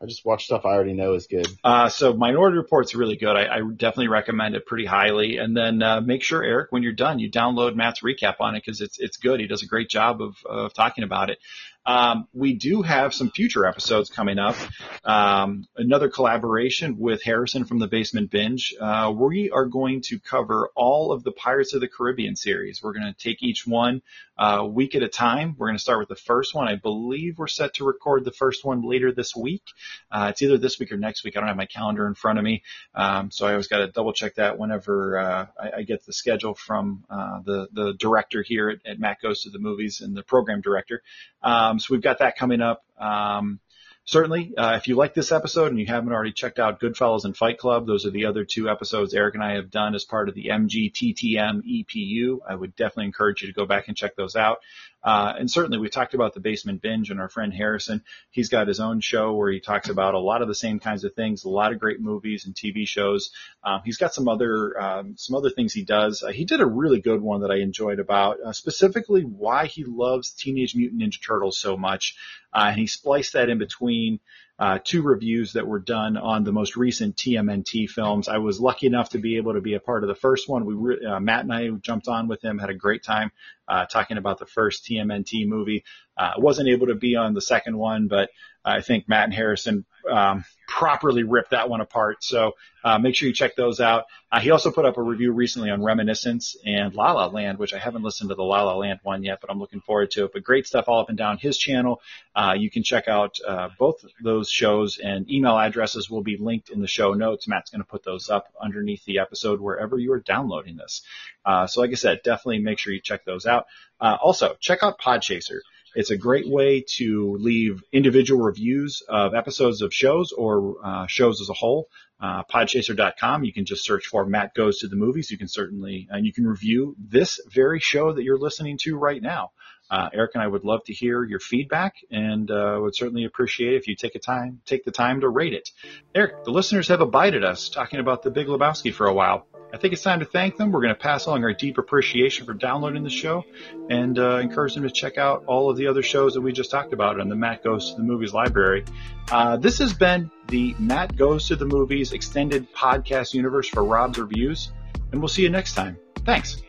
I 0.00 0.06
just 0.06 0.26
watch 0.26 0.44
stuff 0.44 0.66
I 0.66 0.70
already 0.70 0.92
know 0.92 1.14
is 1.14 1.26
good. 1.26 1.46
Uh, 1.64 1.88
so 1.88 2.12
Minority 2.12 2.58
Report's 2.58 2.94
really 2.94 3.16
good. 3.16 3.34
I, 3.34 3.56
I 3.56 3.60
definitely 3.60 4.08
recommend 4.08 4.54
it 4.54 4.66
pretty 4.66 4.84
highly. 4.84 5.38
And 5.38 5.56
then 5.56 5.82
uh, 5.82 6.02
make 6.02 6.22
sure, 6.22 6.42
Eric, 6.42 6.70
when 6.70 6.82
you're 6.82 6.92
done, 6.92 7.18
you 7.18 7.30
download 7.30 7.74
Matt's 7.74 8.00
recap 8.02 8.36
on 8.40 8.54
it 8.56 8.62
because 8.64 8.82
it's 8.82 8.98
it's 8.98 9.16
good. 9.16 9.40
He 9.40 9.46
does 9.46 9.62
a 9.62 9.66
great 9.66 9.88
job 9.88 10.20
of, 10.20 10.36
of 10.44 10.74
talking 10.74 11.02
about 11.02 11.30
it. 11.30 11.38
Um, 11.86 12.26
we 12.32 12.54
do 12.54 12.82
have 12.82 13.14
some 13.14 13.30
future 13.30 13.64
episodes 13.64 14.10
coming 14.10 14.38
up. 14.38 14.56
Um, 15.04 15.68
another 15.76 16.08
collaboration 16.08 16.98
with 16.98 17.22
Harrison 17.22 17.64
from 17.64 17.78
the 17.78 17.86
Basement 17.86 18.30
Binge. 18.30 18.74
Uh, 18.80 19.12
we 19.14 19.50
are 19.50 19.66
going 19.66 20.02
to 20.06 20.18
cover 20.18 20.70
all 20.74 21.12
of 21.12 21.22
the 21.22 21.30
Pirates 21.30 21.74
of 21.74 21.80
the 21.80 21.88
Caribbean 21.88 22.34
series. 22.34 22.82
We're 22.82 22.92
going 22.92 23.06
to 23.06 23.14
take 23.14 23.42
each 23.42 23.66
one 23.66 24.02
uh, 24.36 24.58
a 24.60 24.66
week 24.66 24.94
at 24.94 25.02
a 25.02 25.08
time. 25.08 25.54
We're 25.56 25.68
going 25.68 25.76
to 25.76 25.82
start 25.82 26.00
with 26.00 26.08
the 26.08 26.16
first 26.16 26.54
one. 26.54 26.68
I 26.68 26.74
believe 26.74 27.38
we're 27.38 27.46
set 27.46 27.74
to 27.74 27.84
record 27.84 28.24
the 28.24 28.32
first 28.32 28.64
one 28.64 28.82
later 28.82 29.12
this 29.12 29.34
week. 29.34 29.62
Uh, 30.10 30.28
it's 30.30 30.42
either 30.42 30.58
this 30.58 30.78
week 30.78 30.92
or 30.92 30.96
next 30.96 31.24
week. 31.24 31.36
I 31.36 31.40
don't 31.40 31.48
have 31.48 31.56
my 31.56 31.66
calendar 31.66 32.06
in 32.06 32.14
front 32.14 32.38
of 32.38 32.44
me, 32.44 32.62
um, 32.94 33.30
so 33.30 33.46
I 33.46 33.52
always 33.52 33.68
got 33.68 33.78
to 33.78 33.88
double 33.88 34.12
check 34.12 34.34
that 34.34 34.58
whenever 34.58 35.18
uh, 35.18 35.46
I, 35.58 35.70
I 35.78 35.82
get 35.82 36.04
the 36.04 36.12
schedule 36.12 36.54
from 36.54 37.04
uh, 37.08 37.40
the 37.44 37.68
the 37.72 37.94
director 37.94 38.42
here 38.42 38.70
at, 38.70 38.78
at 38.90 38.98
Matt 38.98 39.20
Goes 39.22 39.42
to 39.42 39.50
the 39.50 39.58
Movies 39.58 40.00
and 40.00 40.16
the 40.16 40.22
program 40.22 40.60
director. 40.60 41.02
Um, 41.42 41.75
so 41.78 41.94
we've 41.94 42.02
got 42.02 42.18
that 42.18 42.36
coming 42.36 42.60
up. 42.60 42.84
Um, 42.98 43.60
certainly, 44.04 44.54
uh, 44.56 44.76
if 44.76 44.88
you 44.88 44.96
like 44.96 45.14
this 45.14 45.32
episode 45.32 45.68
and 45.68 45.78
you 45.78 45.86
haven't 45.86 46.12
already 46.12 46.32
checked 46.32 46.58
out 46.58 46.80
Goodfellas 46.80 47.24
and 47.24 47.36
Fight 47.36 47.58
Club, 47.58 47.86
those 47.86 48.06
are 48.06 48.10
the 48.10 48.26
other 48.26 48.44
two 48.44 48.68
episodes 48.68 49.14
Eric 49.14 49.34
and 49.34 49.44
I 49.44 49.54
have 49.54 49.70
done 49.70 49.94
as 49.94 50.04
part 50.04 50.28
of 50.28 50.34
the 50.34 50.48
MGTTM 50.48 51.62
EPU. 51.62 52.38
I 52.48 52.54
would 52.54 52.74
definitely 52.76 53.06
encourage 53.06 53.42
you 53.42 53.48
to 53.48 53.54
go 53.54 53.66
back 53.66 53.88
and 53.88 53.96
check 53.96 54.16
those 54.16 54.36
out. 54.36 54.58
Uh, 55.06 55.32
and 55.38 55.48
certainly, 55.48 55.78
we 55.78 55.88
talked 55.88 56.14
about 56.14 56.34
the 56.34 56.40
Basement 56.40 56.82
Binge 56.82 57.10
and 57.10 57.20
our 57.20 57.28
friend 57.28 57.54
Harrison. 57.54 58.02
He's 58.32 58.48
got 58.48 58.66
his 58.66 58.80
own 58.80 59.00
show 59.00 59.34
where 59.34 59.52
he 59.52 59.60
talks 59.60 59.88
about 59.88 60.14
a 60.14 60.18
lot 60.18 60.42
of 60.42 60.48
the 60.48 60.54
same 60.54 60.80
kinds 60.80 61.04
of 61.04 61.14
things, 61.14 61.44
a 61.44 61.48
lot 61.48 61.72
of 61.72 61.78
great 61.78 62.00
movies 62.00 62.44
and 62.44 62.56
TV 62.56 62.88
shows. 62.88 63.30
Um, 63.62 63.82
he's 63.84 63.98
got 63.98 64.12
some 64.12 64.26
other 64.26 64.78
um, 64.80 65.14
some 65.16 65.36
other 65.36 65.50
things 65.50 65.72
he 65.72 65.84
does. 65.84 66.24
Uh, 66.24 66.32
he 66.32 66.44
did 66.44 66.60
a 66.60 66.66
really 66.66 67.00
good 67.00 67.20
one 67.20 67.42
that 67.42 67.52
I 67.52 67.58
enjoyed 67.58 68.00
about 68.00 68.38
uh, 68.44 68.52
specifically 68.52 69.22
why 69.22 69.66
he 69.66 69.84
loves 69.84 70.32
Teenage 70.32 70.74
Mutant 70.74 71.00
Ninja 71.00 71.24
Turtles 71.24 71.56
so 71.56 71.76
much. 71.76 72.16
Uh, 72.52 72.66
and 72.70 72.78
he 72.80 72.88
spliced 72.88 73.34
that 73.34 73.48
in 73.48 73.58
between 73.58 74.18
uh, 74.58 74.78
two 74.82 75.02
reviews 75.02 75.52
that 75.52 75.66
were 75.66 75.78
done 75.78 76.16
on 76.16 76.42
the 76.42 76.52
most 76.52 76.76
recent 76.76 77.14
TMNT 77.16 77.88
films. 77.90 78.26
I 78.26 78.38
was 78.38 78.58
lucky 78.58 78.86
enough 78.86 79.10
to 79.10 79.18
be 79.18 79.36
able 79.36 79.52
to 79.52 79.60
be 79.60 79.74
a 79.74 79.80
part 79.80 80.02
of 80.02 80.08
the 80.08 80.14
first 80.14 80.48
one. 80.48 80.64
We 80.64 80.74
re- 80.74 81.04
uh, 81.04 81.20
Matt 81.20 81.44
and 81.44 81.52
I 81.52 81.68
jumped 81.68 82.08
on 82.08 82.26
with 82.26 82.42
him, 82.42 82.58
had 82.58 82.70
a 82.70 82.74
great 82.74 83.04
time 83.04 83.30
uh, 83.68 83.86
talking 83.86 84.16
about 84.16 84.38
the 84.38 84.46
first 84.46 84.84
TMNT 84.84 85.46
movie. 85.46 85.84
Uh, 86.16 86.32
wasn't 86.38 86.68
able 86.68 86.86
to 86.86 86.94
be 86.94 87.16
on 87.16 87.34
the 87.34 87.42
second 87.42 87.76
one, 87.76 88.08
but 88.08 88.30
I 88.64 88.80
think 88.80 89.08
Matt 89.08 89.24
and 89.24 89.34
Harrison 89.34 89.84
um, 90.10 90.44
properly 90.66 91.22
ripped 91.22 91.50
that 91.50 91.68
one 91.68 91.80
apart. 91.80 92.24
So 92.24 92.52
uh, 92.82 92.98
make 92.98 93.14
sure 93.14 93.28
you 93.28 93.34
check 93.34 93.54
those 93.54 93.80
out. 93.80 94.04
Uh, 94.30 94.40
he 94.40 94.50
also 94.50 94.70
put 94.70 94.84
up 94.84 94.96
a 94.96 95.02
review 95.02 95.32
recently 95.32 95.70
on 95.70 95.82
Reminiscence 95.82 96.56
and 96.64 96.92
La 96.94 97.12
La 97.12 97.26
Land, 97.26 97.58
which 97.58 97.72
I 97.72 97.78
haven't 97.78 98.02
listened 98.02 98.30
to 98.30 98.34
the 98.34 98.42
La 98.42 98.62
La 98.62 98.76
Land 98.76 99.00
one 99.02 99.22
yet, 99.22 99.40
but 99.40 99.50
I'm 99.50 99.60
looking 99.60 99.80
forward 99.80 100.10
to 100.12 100.24
it. 100.24 100.32
But 100.32 100.42
great 100.42 100.66
stuff 100.66 100.86
all 100.88 101.00
up 101.00 101.08
and 101.08 101.18
down 101.18 101.38
his 101.38 101.56
channel. 101.56 102.00
Uh, 102.34 102.54
you 102.56 102.70
can 102.70 102.82
check 102.82 103.08
out 103.08 103.38
uh, 103.46 103.68
both 103.78 104.04
those 104.22 104.50
shows, 104.50 104.98
and 104.98 105.30
email 105.30 105.58
addresses 105.58 106.10
will 106.10 106.22
be 106.22 106.36
linked 106.36 106.70
in 106.70 106.80
the 106.80 106.88
show 106.88 107.14
notes. 107.14 107.46
Matt's 107.46 107.70
going 107.70 107.82
to 107.82 107.88
put 107.88 108.04
those 108.04 108.28
up 108.28 108.52
underneath 108.60 109.04
the 109.04 109.20
episode 109.20 109.60
wherever 109.60 109.98
you 109.98 110.12
are 110.12 110.20
downloading 110.20 110.76
this. 110.76 111.02
Uh, 111.46 111.66
so, 111.66 111.80
like 111.80 111.90
I 111.90 111.94
said, 111.94 112.20
definitely 112.24 112.58
make 112.58 112.78
sure 112.78 112.92
you 112.92 113.00
check 113.00 113.24
those 113.24 113.46
out. 113.46 113.66
Uh, 114.00 114.16
also, 114.20 114.56
check 114.60 114.82
out 114.82 114.98
Podchaser. 114.98 115.60
It's 115.94 116.10
a 116.10 116.16
great 116.16 116.46
way 116.46 116.84
to 116.96 117.38
leave 117.40 117.82
individual 117.90 118.42
reviews 118.42 119.02
of 119.08 119.34
episodes 119.34 119.80
of 119.80 119.94
shows 119.94 120.32
or 120.32 120.76
uh, 120.84 121.06
shows 121.06 121.40
as 121.40 121.48
a 121.48 121.54
whole. 121.54 121.88
Uh, 122.20 122.42
podchaser.com. 122.44 123.44
You 123.44 123.52
can 123.52 123.64
just 123.64 123.84
search 123.84 124.06
for 124.06 124.26
Matt 124.26 124.54
Goes 124.54 124.80
to 124.80 124.88
the 124.88 124.96
Movies. 124.96 125.30
You 125.30 125.38
can 125.38 125.48
certainly, 125.48 126.06
and 126.10 126.26
you 126.26 126.32
can 126.32 126.46
review 126.46 126.96
this 126.98 127.40
very 127.50 127.78
show 127.80 128.12
that 128.12 128.24
you're 128.24 128.38
listening 128.38 128.78
to 128.82 128.96
right 128.96 129.22
now. 129.22 129.52
Uh, 129.90 130.08
Eric 130.12 130.32
and 130.34 130.42
I 130.42 130.46
would 130.46 130.64
love 130.64 130.84
to 130.84 130.92
hear 130.92 131.22
your 131.24 131.40
feedback 131.40 131.94
and 132.10 132.50
uh, 132.50 132.78
would 132.80 132.96
certainly 132.96 133.24
appreciate 133.24 133.74
if 133.74 133.88
you 133.88 133.96
take 133.96 134.14
a 134.14 134.18
time, 134.18 134.60
take 134.66 134.84
the 134.84 134.90
time 134.90 135.20
to 135.20 135.28
rate 135.28 135.54
it. 135.54 135.70
Eric, 136.14 136.44
the 136.44 136.50
listeners 136.50 136.88
have 136.88 137.00
abided 137.00 137.44
us 137.44 137.68
talking 137.68 138.00
about 138.00 138.22
the 138.22 138.30
Big 138.30 138.46
Lebowski 138.46 138.92
for 138.92 139.06
a 139.06 139.14
while. 139.14 139.46
I 139.72 139.78
think 139.78 139.92
it's 139.92 140.02
time 140.02 140.20
to 140.20 140.24
thank 140.24 140.56
them. 140.56 140.70
We're 140.70 140.80
going 140.80 140.94
to 140.94 141.00
pass 141.00 141.26
along 141.26 141.44
our 141.44 141.52
deep 141.52 141.76
appreciation 141.76 142.46
for 142.46 142.54
downloading 142.54 143.02
the 143.02 143.10
show 143.10 143.44
and 143.90 144.18
uh, 144.18 144.36
encourage 144.36 144.74
them 144.74 144.84
to 144.84 144.90
check 144.90 145.18
out 145.18 145.44
all 145.46 145.70
of 145.70 145.76
the 145.76 145.88
other 145.88 146.02
shows 146.02 146.34
that 146.34 146.40
we 146.40 146.52
just 146.52 146.70
talked 146.70 146.92
about 146.92 147.20
on 147.20 147.28
the 147.28 147.34
Matt 147.34 147.64
Goes 147.64 147.90
to 147.90 147.96
the 147.96 148.02
Movies 148.02 148.32
library. 148.32 148.84
Uh, 149.30 149.56
this 149.56 149.78
has 149.78 149.92
been 149.92 150.30
the 150.48 150.74
Matt 150.78 151.16
Goes 151.16 151.48
to 151.48 151.56
the 151.56 151.66
Movies 151.66 152.12
extended 152.12 152.72
podcast 152.72 153.34
universe 153.34 153.68
for 153.68 153.84
Rob's 153.84 154.18
Reviews, 154.18 154.72
and 155.12 155.20
we'll 155.20 155.28
see 155.28 155.42
you 155.42 155.50
next 155.50 155.74
time. 155.74 155.98
Thanks. 156.24 156.62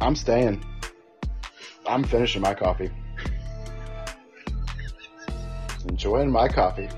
I'm 0.00 0.14
staying. 0.14 0.64
I'm 1.88 2.04
finishing 2.04 2.42
my 2.42 2.52
coffee. 2.52 2.90
Enjoying 5.88 6.30
my 6.30 6.46
coffee. 6.46 6.88